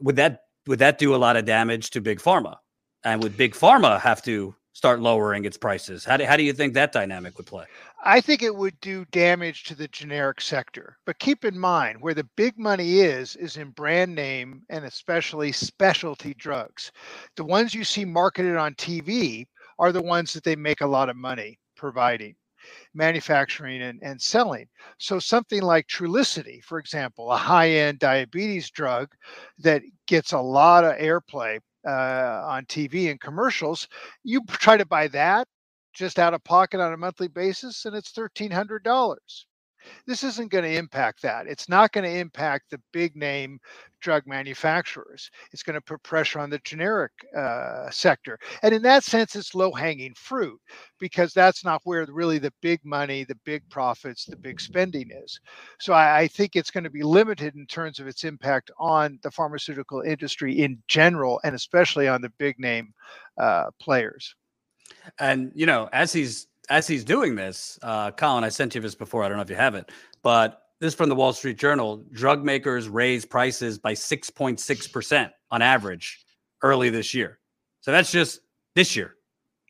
Would 0.00 0.16
that 0.16 0.40
would 0.66 0.78
that 0.78 0.98
do 0.98 1.14
a 1.14 1.16
lot 1.16 1.36
of 1.36 1.44
damage 1.44 1.90
to 1.90 2.00
big 2.00 2.18
pharma? 2.18 2.56
And 3.04 3.22
would 3.22 3.36
big 3.36 3.54
pharma 3.54 4.00
have 4.00 4.22
to 4.22 4.54
start 4.72 5.00
lowering 5.00 5.44
its 5.44 5.56
prices? 5.56 6.04
How 6.04 6.16
do, 6.16 6.24
how 6.24 6.36
do 6.36 6.42
you 6.42 6.52
think 6.52 6.74
that 6.74 6.92
dynamic 6.92 7.36
would 7.36 7.46
play? 7.46 7.66
I 8.04 8.20
think 8.20 8.42
it 8.42 8.54
would 8.54 8.78
do 8.80 9.04
damage 9.06 9.64
to 9.64 9.74
the 9.74 9.88
generic 9.88 10.40
sector. 10.40 10.98
But 11.04 11.18
keep 11.18 11.44
in 11.44 11.58
mind 11.58 11.98
where 12.00 12.14
the 12.14 12.28
big 12.36 12.58
money 12.58 13.00
is, 13.00 13.36
is 13.36 13.56
in 13.56 13.70
brand 13.70 14.14
name 14.14 14.62
and 14.70 14.84
especially 14.84 15.52
specialty 15.52 16.34
drugs. 16.34 16.92
The 17.36 17.44
ones 17.44 17.74
you 17.74 17.84
see 17.84 18.04
marketed 18.04 18.56
on 18.56 18.74
TV 18.74 19.46
are 19.78 19.92
the 19.92 20.02
ones 20.02 20.32
that 20.32 20.44
they 20.44 20.56
make 20.56 20.80
a 20.80 20.86
lot 20.86 21.08
of 21.08 21.16
money 21.16 21.58
providing 21.76 22.34
manufacturing 22.94 23.82
and, 23.82 24.00
and 24.02 24.20
selling. 24.20 24.66
So 24.98 25.18
something 25.18 25.62
like 25.62 25.86
Trulicity, 25.88 26.62
for 26.62 26.78
example, 26.78 27.30
a 27.32 27.36
high-end 27.36 27.98
diabetes 27.98 28.70
drug 28.70 29.14
that 29.58 29.82
gets 30.06 30.32
a 30.32 30.40
lot 30.40 30.84
of 30.84 30.96
airplay 30.96 31.60
uh, 31.86 32.42
on 32.46 32.64
TV 32.66 33.10
and 33.10 33.20
commercials, 33.20 33.88
you 34.24 34.40
try 34.48 34.76
to 34.76 34.86
buy 34.86 35.08
that 35.08 35.48
just 35.92 36.18
out 36.18 36.34
of 36.34 36.42
pocket 36.44 36.80
on 36.80 36.92
a 36.92 36.96
monthly 36.96 37.28
basis, 37.28 37.84
and 37.84 37.94
it's 37.96 38.10
thirteen 38.12 38.50
hundred 38.50 38.82
dollars. 38.84 39.46
This 40.06 40.24
isn't 40.24 40.50
going 40.50 40.64
to 40.64 40.76
impact 40.76 41.22
that. 41.22 41.46
It's 41.46 41.68
not 41.68 41.92
going 41.92 42.04
to 42.04 42.18
impact 42.18 42.70
the 42.70 42.80
big 42.92 43.16
name 43.16 43.60
drug 44.00 44.26
manufacturers. 44.26 45.30
It's 45.52 45.62
going 45.62 45.74
to 45.74 45.80
put 45.80 46.02
pressure 46.02 46.40
on 46.40 46.50
the 46.50 46.58
generic 46.64 47.12
uh, 47.36 47.88
sector. 47.90 48.38
And 48.62 48.74
in 48.74 48.82
that 48.82 49.04
sense, 49.04 49.36
it's 49.36 49.54
low 49.54 49.72
hanging 49.72 50.14
fruit 50.14 50.60
because 50.98 51.32
that's 51.32 51.64
not 51.64 51.80
where 51.84 52.04
really 52.10 52.38
the 52.38 52.52
big 52.60 52.80
money, 52.84 53.24
the 53.24 53.38
big 53.44 53.62
profits, 53.70 54.24
the 54.24 54.36
big 54.36 54.60
spending 54.60 55.10
is. 55.10 55.40
So 55.78 55.92
I, 55.92 56.20
I 56.20 56.28
think 56.28 56.56
it's 56.56 56.70
going 56.70 56.84
to 56.84 56.90
be 56.90 57.02
limited 57.02 57.54
in 57.54 57.66
terms 57.66 57.98
of 58.00 58.06
its 58.06 58.24
impact 58.24 58.70
on 58.78 59.18
the 59.22 59.30
pharmaceutical 59.30 60.02
industry 60.02 60.62
in 60.62 60.82
general, 60.88 61.40
and 61.44 61.54
especially 61.54 62.08
on 62.08 62.20
the 62.20 62.32
big 62.38 62.58
name 62.58 62.92
uh, 63.38 63.66
players. 63.80 64.34
And 65.18 65.52
you 65.54 65.66
know, 65.66 65.88
as 65.92 66.12
he's 66.12 66.46
as 66.72 66.86
he's 66.86 67.04
doing 67.04 67.34
this, 67.34 67.78
uh, 67.82 68.10
Colin, 68.12 68.44
I 68.44 68.48
sent 68.48 68.74
you 68.74 68.80
this 68.80 68.94
before. 68.94 69.22
I 69.22 69.28
don't 69.28 69.36
know 69.36 69.42
if 69.42 69.50
you 69.50 69.56
have 69.56 69.74
it, 69.74 69.92
but 70.22 70.62
this 70.80 70.88
is 70.88 70.94
from 70.94 71.10
the 71.10 71.14
Wall 71.14 71.34
Street 71.34 71.58
Journal. 71.58 72.02
Drug 72.12 72.42
makers 72.42 72.88
raised 72.88 73.28
prices 73.28 73.78
by 73.78 73.92
6.6% 73.92 75.30
on 75.50 75.62
average 75.62 76.24
early 76.62 76.88
this 76.88 77.12
year. 77.12 77.38
So 77.82 77.92
that's 77.92 78.10
just 78.10 78.40
this 78.74 78.96
year. 78.96 79.16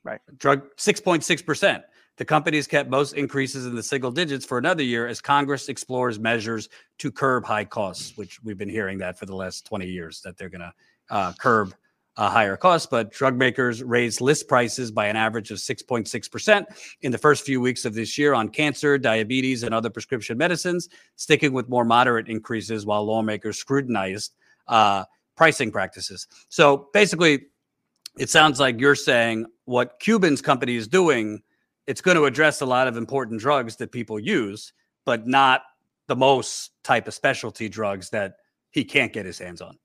Right. 0.05 0.21
Drug 0.39 0.63
6.6%. 0.77 1.83
The 2.19 2.25
companies 2.25 2.69
kept 2.69 2.89
most 2.89 3.15
increases 3.15 3.67
in 3.67 3.75
the 3.75 3.83
single 3.83 4.13
digits 4.13 4.45
for 4.45 4.59
another 4.59 4.85
year 4.85 5.09
as 5.09 5.21
Congress 5.21 5.69
explores 5.69 6.21
measures 6.21 6.69
to 6.99 7.11
curb 7.11 7.45
high 7.45 7.65
costs, 7.65 8.17
which 8.17 8.41
we've 8.45 8.59
been 8.59 8.69
hearing 8.69 8.99
that 8.99 9.19
for 9.19 9.27
the 9.27 9.35
last 9.35 9.67
20 9.67 9.87
years 9.87 10.21
that 10.21 10.37
they're 10.37 10.51
going 10.51 10.61
to 10.61 10.73
uh, 11.11 11.33
curb 11.41 11.75
a 12.17 12.29
higher 12.29 12.57
cost, 12.57 12.91
but 12.91 13.11
drug 13.11 13.37
makers 13.37 13.83
raised 13.83 14.21
list 14.21 14.47
prices 14.47 14.91
by 14.91 15.07
an 15.07 15.17
average 15.17 15.51
of 15.51 15.59
6.6% 15.59 16.65
in 17.01 17.13
the 17.13 17.19
first 17.19 17.45
few 17.45 17.61
weeks 17.61 17.85
of 17.85 17.95
this 17.95 18.19
year 18.19 18.35
on 18.35 18.51
cancer, 18.51 18.99
diabetes, 18.99 19.63
and 19.63 19.75
other 19.75 19.89
prescription 19.89 20.37
medicines, 20.37 20.89
sticking 21.17 21.53
with 21.53 21.69
more 21.69 21.85
moderate 21.85 22.29
increases 22.29 22.85
while 22.85 23.05
lawmakers 23.05 23.57
scrutinized 23.57 24.35
uh, 24.69 25.05
pricing 25.37 25.73
practices. 25.73 26.27
So 26.51 26.89
basically, 26.93 27.47
it 28.19 28.29
sounds 28.29 28.61
like 28.61 28.79
you're 28.79 28.95
saying 28.95 29.47
what 29.65 29.99
Cuban's 29.99 30.43
company 30.43 30.77
is 30.77 30.87
doing, 30.87 31.43
it's 31.87 32.03
going 32.03 32.17
to 32.17 32.27
address 32.27 32.61
a 32.61 32.67
lot 32.67 32.89
of 32.89 32.97
important 32.97 33.41
drugs 33.41 33.77
that 33.77 33.91
people 33.91 34.19
use, 34.21 34.73
but 35.07 35.27
not 35.27 35.63
the 36.09 36.17
most 36.17 36.73
type 36.85 37.09
of 37.09 37.15
specialty 37.15 37.71
drugs 37.71 38.11
that 38.11 38.35
he 38.71 38.85
can't 38.85 39.13
get 39.13 39.25
his 39.25 39.39
hands 39.39 39.63
on. 39.63 39.79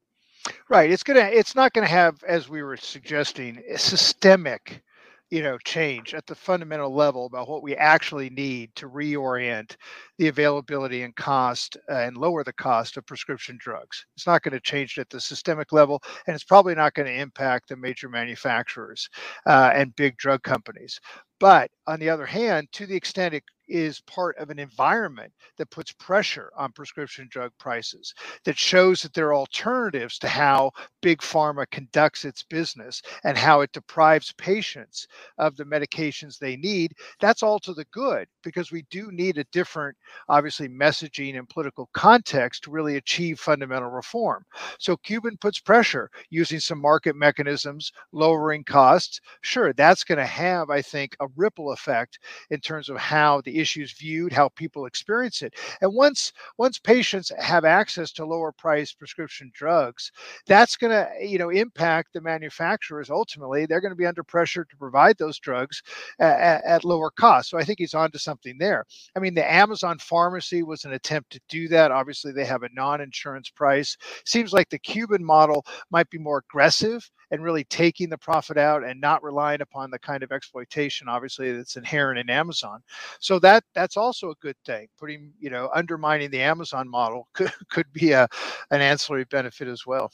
Right. 0.70 0.92
It's 0.92 1.04
gonna. 1.04 1.22
It's 1.32 1.56
not 1.56 1.74
gonna 1.74 1.88
have, 1.88 2.24
as 2.24 2.50
we 2.50 2.62
were 2.64 2.78
suggesting, 2.78 3.62
a 3.70 3.78
systemic, 3.78 4.82
you 5.30 5.42
know, 5.44 5.58
change 5.60 6.14
at 6.14 6.26
the 6.28 6.36
fundamental 6.36 6.94
level 6.94 7.26
about 7.26 7.48
what 7.50 7.64
we 7.64 7.76
actually 7.76 8.30
need 8.30 8.76
to 8.76 8.90
reorient 8.90 9.76
the 10.18 10.28
availability 10.28 11.04
and 11.04 11.16
cost 11.16 11.78
uh, 11.90 11.96
and 11.96 12.18
lower 12.18 12.44
the 12.44 12.54
cost 12.54 12.98
of 12.98 13.06
prescription 13.06 13.58
drugs. 13.60 14.06
It's 14.16 14.28
not 14.28 14.42
going 14.44 14.54
to 14.54 14.60
change 14.60 14.98
at 14.98 15.10
the 15.10 15.20
systemic 15.20 15.72
level, 15.72 16.02
and 16.26 16.36
it's 16.36 16.44
probably 16.44 16.76
not 16.76 16.94
going 16.94 17.08
to 17.08 17.22
impact 17.22 17.70
the 17.70 17.78
major 17.78 18.10
manufacturers 18.10 19.10
uh, 19.46 19.72
and 19.74 19.96
big 19.96 20.18
drug 20.18 20.44
companies. 20.44 21.00
But 21.40 21.70
on 21.86 22.00
the 22.00 22.10
other 22.10 22.26
hand, 22.26 22.68
to 22.74 22.88
the 22.88 22.96
extent 22.96 23.36
it 23.36 23.44
is 23.68 24.00
part 24.02 24.38
of 24.38 24.50
an 24.50 24.60
environment 24.60 25.32
that 25.58 25.70
puts 25.70 25.92
pressure 25.92 26.52
on 26.58 26.72
prescription 26.72 27.28
drug 27.30 27.52
prices, 27.60 28.14
that 28.46 28.58
shows 28.58 29.02
that 29.02 29.14
there 29.14 29.28
are 29.28 29.36
alternatives 29.36 30.18
to 30.20 30.28
how 30.28 30.72
big 31.02 31.20
pharma 31.20 31.66
conducts 31.70 32.26
its 32.26 32.44
business 32.44 33.02
and 33.24 33.38
how 33.38 33.62
it 33.62 33.72
deprives 33.74 34.34
patients 34.38 35.08
of 35.38 35.56
the 35.58 35.66
medications 35.66 36.40
they 36.40 36.56
need. 36.56 36.94
That's 37.20 37.44
all 37.44 37.60
to 37.60 37.74
the 37.74 37.86
good 37.92 38.28
because 38.44 38.72
we 38.72 38.86
do 38.90 39.12
need 39.12 39.38
a 39.38 39.44
different, 39.52 39.96
obviously, 40.30 40.68
messaging 40.70 41.38
and 41.38 41.50
political 41.50 41.90
context 41.94 42.64
to 42.64 42.72
really 42.72 42.98
achieve 42.98 43.40
fundamental 43.40 43.90
reform. 43.90 44.46
So 44.80 44.98
Cuban 44.98 45.38
puts 45.38 45.60
pressure 45.60 46.10
using 46.30 46.60
some 46.60 46.80
market 46.82 47.16
mechanisms, 47.16 47.92
lowering 48.12 48.64
costs. 48.64 49.20
Sure, 49.42 49.74
that's 49.74 50.04
going 50.04 50.18
to 50.20 50.26
have, 50.26 50.70
I 50.70 50.82
think, 50.82 51.16
a 51.20 51.28
ripple 51.36 51.72
effect 51.72 52.20
in 52.50 52.60
terms 52.60 52.90
of 52.90 52.98
how 52.98 53.42
the 53.42 53.60
issue 53.60 53.82
is 53.82 53.94
viewed, 53.94 54.32
how 54.34 54.50
people 54.50 54.86
experience 54.86 55.42
it. 55.42 55.54
And 55.82 55.94
once 55.94 56.32
once 56.58 56.80
patients 56.80 57.32
have 57.40 57.66
access 57.66 58.12
to 58.14 58.26
lower 58.26 58.52
price 58.52 58.94
prescription 58.94 59.52
drugs, 59.54 60.12
that's 60.48 60.76
going 60.78 60.92
to 60.92 61.10
you 61.26 61.38
know 61.38 61.50
impact 61.50 62.14
the 62.14 62.22
manufacturers. 62.22 63.10
Ultimately, 63.10 63.66
they're 63.66 63.82
going 63.82 63.92
to 63.92 63.96
be 63.96 64.06
under 64.06 64.24
pressure 64.24 64.66
to 64.66 64.78
provide 64.78 65.18
those 65.18 65.40
drugs 65.40 65.82
at, 66.20 66.64
at 66.66 66.84
lower 66.86 67.10
cost. 67.12 67.50
So 67.50 67.58
I 67.58 67.64
think 67.64 67.80
he's 67.80 67.94
on 67.94 68.12
to 68.12 68.20
something 68.20 68.58
there. 68.58 68.86
I 69.16 69.20
mean, 69.20 69.34
the 69.34 69.50
Amazon 69.52 69.97
pharmacy 70.02 70.64
was 70.64 70.86
an 70.86 70.94
attempt 70.94 71.32
to 71.32 71.42
do 71.50 71.68
that. 71.70 71.92
Obviously, 71.92 72.32
they 72.32 72.46
have 72.46 72.64
a 72.64 72.70
non-insurance 72.74 73.50
price. 73.50 73.98
Seems 74.26 74.54
like 74.54 74.70
the 74.70 74.80
Cuban 74.80 75.24
model 75.24 75.66
might 75.92 76.10
be 76.10 76.18
more 76.18 76.44
aggressive 76.50 77.10
and 77.32 77.44
really 77.44 77.66
taking 77.66 78.10
the 78.10 78.18
profit 78.18 78.58
out 78.58 78.84
and 78.84 79.02
not 79.02 79.24
relying 79.24 79.62
upon 79.62 79.92
the 79.92 80.00
kind 80.00 80.24
of 80.24 80.32
exploitation 80.32 81.10
obviously 81.10 81.52
that's 81.52 81.76
inherent 81.76 82.20
in 82.20 82.30
Amazon. 82.30 82.82
So 83.20 83.40
that 83.40 83.64
that's 83.74 83.98
also 83.98 84.30
a 84.32 84.36
good 84.42 84.56
thing. 84.66 84.88
Putting, 85.00 85.34
you 85.40 85.50
know, 85.50 85.70
undermining 85.76 86.32
the 86.32 86.42
Amazon 86.42 86.90
model 86.90 87.28
could, 87.34 87.52
could 87.70 87.92
be 87.94 88.12
a 88.12 88.28
an 88.72 88.82
ancillary 88.82 89.26
benefit 89.26 89.68
as 89.68 89.86
well. 89.86 90.12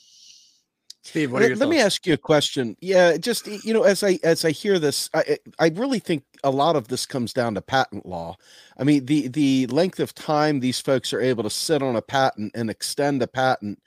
Steve, 1.03 1.33
what 1.33 1.41
are 1.41 1.47
your 1.47 1.57
let, 1.57 1.67
let 1.67 1.69
me 1.69 1.81
ask 1.81 2.07
you 2.07 2.13
a 2.13 2.17
question. 2.17 2.77
Yeah, 2.79 3.17
just 3.17 3.45
you 3.45 3.73
know, 3.73 3.83
as 3.83 4.03
I 4.03 4.19
as 4.23 4.45
I 4.45 4.51
hear 4.51 4.79
this, 4.79 5.09
I 5.13 5.37
I 5.59 5.67
really 5.67 5.99
think 5.99 6.23
a 6.45 6.49
lot 6.49 6.77
of 6.77 6.87
this 6.87 7.05
comes 7.05 7.33
down 7.33 7.55
to 7.55 7.61
patent 7.61 8.05
law. 8.05 8.37
I 8.79 8.85
mean, 8.85 9.05
the 9.05 9.27
the 9.27 9.67
length 9.67 9.99
of 9.99 10.15
time 10.15 10.61
these 10.61 10.79
folks 10.79 11.11
are 11.11 11.19
able 11.19 11.43
to 11.43 11.49
sit 11.49 11.81
on 11.81 11.97
a 11.97 12.01
patent 12.01 12.53
and 12.55 12.69
extend 12.69 13.21
a 13.21 13.27
patent 13.27 13.79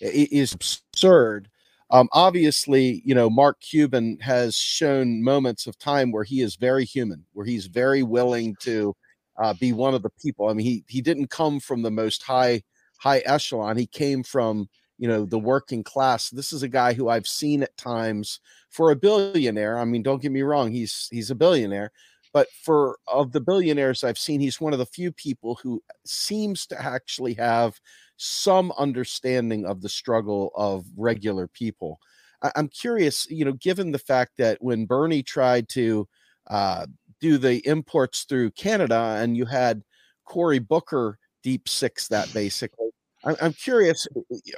is 0.00 0.54
absurd. 0.54 1.50
Um, 1.90 2.08
obviously, 2.12 3.02
you 3.04 3.14
know, 3.14 3.28
Mark 3.28 3.60
Cuban 3.60 4.18
has 4.22 4.56
shown 4.56 5.22
moments 5.22 5.66
of 5.66 5.78
time 5.78 6.10
where 6.10 6.24
he 6.24 6.40
is 6.40 6.56
very 6.56 6.86
human, 6.86 7.26
where 7.34 7.44
he's 7.44 7.66
very 7.66 8.02
willing 8.02 8.56
to 8.60 8.96
uh, 9.36 9.52
be 9.60 9.74
one 9.74 9.92
of 9.92 10.02
the 10.02 10.10
people. 10.22 10.48
I 10.48 10.54
mean, 10.54 10.64
he 10.64 10.84
he 10.88 11.02
didn't 11.02 11.28
come 11.28 11.60
from 11.60 11.82
the 11.82 11.90
most 11.90 12.22
high 12.22 12.62
high 12.98 13.18
echelon. 13.26 13.76
He 13.76 13.86
came 13.86 14.22
from 14.22 14.70
you 15.02 15.08
know 15.08 15.24
the 15.24 15.38
working 15.38 15.82
class. 15.82 16.30
This 16.30 16.52
is 16.52 16.62
a 16.62 16.68
guy 16.68 16.92
who 16.92 17.08
I've 17.08 17.26
seen 17.26 17.64
at 17.64 17.76
times 17.76 18.38
for 18.70 18.92
a 18.92 18.96
billionaire. 18.96 19.76
I 19.76 19.84
mean, 19.84 20.04
don't 20.04 20.22
get 20.22 20.30
me 20.30 20.42
wrong, 20.42 20.70
he's 20.70 21.08
he's 21.10 21.32
a 21.32 21.34
billionaire, 21.34 21.90
but 22.32 22.46
for 22.62 23.00
of 23.08 23.32
the 23.32 23.40
billionaires 23.40 24.04
I've 24.04 24.16
seen, 24.16 24.38
he's 24.38 24.60
one 24.60 24.72
of 24.72 24.78
the 24.78 24.86
few 24.86 25.10
people 25.10 25.58
who 25.60 25.82
seems 26.04 26.68
to 26.68 26.80
actually 26.80 27.34
have 27.34 27.80
some 28.16 28.72
understanding 28.78 29.66
of 29.66 29.82
the 29.82 29.88
struggle 29.88 30.52
of 30.54 30.84
regular 30.96 31.48
people. 31.48 31.98
I, 32.40 32.52
am 32.54 32.68
curious, 32.68 33.28
you 33.28 33.44
know, 33.44 33.54
given 33.54 33.90
the 33.90 33.98
fact 33.98 34.34
that 34.38 34.62
when 34.62 34.86
Bernie 34.86 35.24
tried 35.24 35.68
to 35.70 36.08
uh, 36.46 36.86
do 37.20 37.38
the 37.38 37.56
imports 37.66 38.22
through 38.22 38.52
Canada 38.52 39.16
and 39.18 39.36
you 39.36 39.46
had 39.46 39.82
Cory 40.26 40.60
Booker 40.60 41.18
deep 41.42 41.68
six 41.68 42.06
that 42.06 42.32
basically. 42.32 42.81
I'm, 43.24 43.52
curious, 43.52 44.06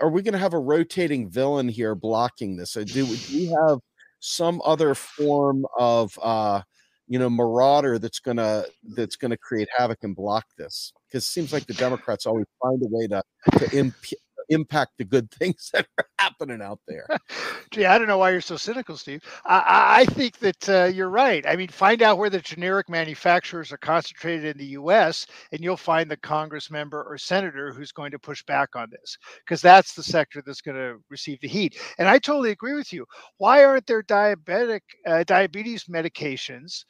are 0.01 0.09
we 0.09 0.23
going 0.23 0.33
to 0.33 0.39
have 0.39 0.55
a 0.55 0.59
rotating 0.59 1.29
villain 1.29 1.69
here 1.69 1.95
blocking 1.95 2.57
this? 2.57 2.73
Do, 2.73 2.85
do 2.85 3.05
we 3.33 3.55
have 3.67 3.79
some 4.21 4.62
other 4.65 4.95
form 4.95 5.67
of 5.79 6.19
uh, 6.23 6.62
you 7.09 7.19
know 7.19 7.29
marauder 7.29 7.99
that's 7.99 8.21
gonna 8.21 8.65
that's 8.97 9.17
gonna 9.17 9.37
create 9.37 9.69
havoc 9.77 10.03
and 10.03 10.17
block 10.17 10.47
this 10.57 10.93
because 11.07 11.25
it 11.25 11.29
seems 11.29 11.53
like 11.53 11.67
the 11.67 11.75
democrats 11.75 12.25
always 12.25 12.47
find 12.62 12.83
a 12.83 12.89
way 12.89 13.07
to 13.07 13.23
to 13.59 13.77
imp- 13.77 14.19
impact 14.49 14.92
the 14.99 15.05
good 15.05 15.30
things 15.32 15.70
that 15.72 15.86
are 15.99 16.07
happening 16.18 16.62
out 16.62 16.80
there. 16.86 17.07
Gee, 17.70 17.86
I 17.86 17.99
don't 17.99 18.09
know 18.09 18.18
why 18.18 18.30
you're 18.30 18.40
so 18.40 18.57
cynical, 18.57 18.97
Steve. 18.97 19.22
I, 19.45 20.03
I 20.03 20.05
think 20.07 20.38
that 20.38 20.68
uh, 20.68 20.84
you're 20.86 21.11
right. 21.11 21.45
I 21.47 21.57
mean, 21.57 21.68
find 21.68 22.03
out 22.03 22.18
where 22.18 22.30
the 22.30 22.40
generic 22.40 22.88
manufacturers 22.88 23.72
are 23.72 23.78
concentrated 23.78 24.45
in 24.45 24.59
the 24.59 24.72
U.S., 24.72 25.26
and 25.53 25.62
you'll 25.62 25.76
find 25.76 26.11
the 26.11 26.16
Congress 26.18 26.70
member 26.70 27.03
or 27.03 27.18
senator 27.18 27.72
who's 27.72 27.92
going 27.92 28.11
to 28.12 28.18
push 28.18 28.42
back 28.45 28.70
on 28.76 28.88
this, 28.90 29.16
because 29.45 29.61
that's 29.62 29.95
the 29.95 30.03
sector 30.03 30.42
that's 30.45 30.61
going 30.62 30.76
to 30.76 30.97
receive 31.11 31.40
the 31.40 31.49
heat. 31.49 31.78
And 31.99 32.09
I 32.09 32.18
totally 32.18 32.51
agree 32.51 32.74
with 32.74 32.92
you. 32.92 33.07
Why 33.38 33.64
aren't 33.64 33.86
there 33.86 34.03
diabetic 34.03 34.80
uh, 35.07 35.24
diabetes 35.24 35.84
medications? 35.84 36.84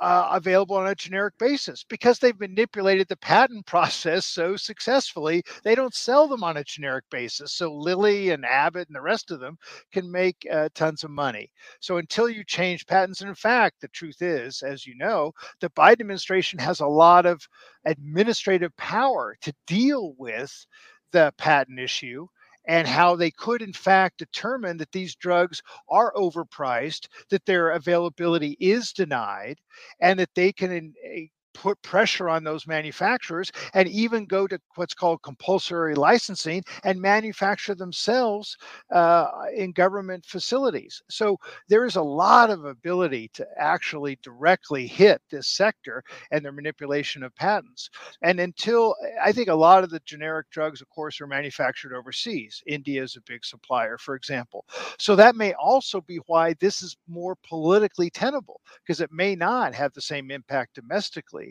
Uh, 0.00 0.28
available 0.32 0.76
on 0.76 0.88
a 0.88 0.94
generic 0.94 1.34
basis 1.38 1.84
because 1.84 2.18
they've 2.18 2.38
manipulated 2.40 3.06
the 3.08 3.16
patent 3.16 3.64
process 3.66 4.26
so 4.26 4.56
successfully. 4.56 5.42
They 5.62 5.74
don't 5.74 5.94
sell 5.94 6.28
them 6.28 6.42
on 6.42 6.56
a 6.56 6.64
generic 6.64 7.04
basis. 7.10 7.52
So 7.52 7.72
Lilly 7.72 8.30
and 8.30 8.44
Abbott 8.44 8.88
and 8.88 8.96
the 8.96 9.00
rest 9.00 9.30
of 9.30 9.40
them 9.40 9.56
can 9.92 10.10
make 10.10 10.46
uh, 10.50 10.68
tons 10.74 11.04
of 11.04 11.10
money. 11.10 11.50
So 11.80 11.98
until 11.98 12.28
you 12.28 12.44
change 12.44 12.86
patents, 12.86 13.20
and 13.20 13.28
in 13.28 13.34
fact, 13.36 13.80
the 13.80 13.88
truth 13.88 14.20
is, 14.20 14.62
as 14.62 14.86
you 14.86 14.96
know, 14.96 15.32
the 15.60 15.70
Biden 15.70 16.00
administration 16.00 16.58
has 16.58 16.80
a 16.80 16.86
lot 16.86 17.26
of 17.26 17.46
administrative 17.84 18.76
power 18.76 19.36
to 19.42 19.54
deal 19.66 20.14
with 20.18 20.66
the 21.12 21.32
patent 21.38 21.78
issue 21.78 22.26
and 22.66 22.86
how 22.88 23.16
they 23.16 23.30
could, 23.30 23.62
in 23.62 23.72
fact, 23.72 24.18
determine 24.18 24.76
that 24.78 24.92
these 24.92 25.14
drugs 25.16 25.62
are 25.88 26.12
overpriced, 26.14 27.08
that 27.30 27.44
their 27.46 27.70
availability 27.70 28.56
is 28.60 28.92
denied, 28.92 29.58
and 30.00 30.18
that 30.18 30.34
they 30.34 30.52
can 30.52 30.94
eh, 31.04 31.26
put 31.54 31.80
pressure 31.82 32.28
on 32.28 32.44
those 32.44 32.66
manufacturers 32.66 33.50
and 33.74 33.88
even 33.88 34.26
go 34.26 34.46
to 34.46 34.58
what's 34.76 34.94
called 34.94 35.22
compulsory 35.22 35.94
licensing 35.94 36.62
and 36.84 37.00
manufacture 37.00 37.74
themselves 37.74 38.56
uh, 38.92 39.28
in 39.56 39.72
government 39.72 40.24
facilities. 40.26 41.02
So 41.10 41.38
there 41.68 41.84
is 41.84 41.96
a 41.96 42.02
lot 42.02 42.50
of 42.50 42.64
ability 42.64 43.30
to 43.34 43.46
actually 43.58 44.18
directly 44.22 44.86
hit 44.86 45.20
this 45.30 45.48
sector 45.48 46.02
and 46.30 46.44
their 46.44 46.52
manipulation 46.52 47.22
of 47.22 47.34
patents. 47.36 47.88
And 48.22 48.40
until 48.40 48.94
I 49.22 49.32
think 49.32 49.48
a 49.48 49.54
lot 49.54 49.84
of 49.84 49.90
the 49.90 50.00
generic 50.04 50.50
drugs, 50.50 50.80
of 50.80 50.88
course, 50.90 51.20
are 51.20 51.26
manufactured 51.26 51.94
overseas. 51.94 52.62
India 52.66 53.02
is 53.02 53.16
a 53.16 53.22
big 53.22 53.44
supplier, 53.44 53.98
for 53.98 54.14
example. 54.14 54.64
So 54.98 55.16
that 55.16 55.36
may 55.36 55.54
also 55.54 56.00
be 56.00 56.18
why 56.26 56.54
this 56.54 56.82
is 56.82 56.96
more 57.08 57.36
politically 57.48 58.10
tenable 58.10 58.60
because 58.84 59.00
it 59.00 59.12
may 59.12 59.34
not 59.34 59.74
have 59.74 59.92
the 59.94 60.00
same 60.00 60.30
impact 60.30 60.74
domestically 60.74 61.43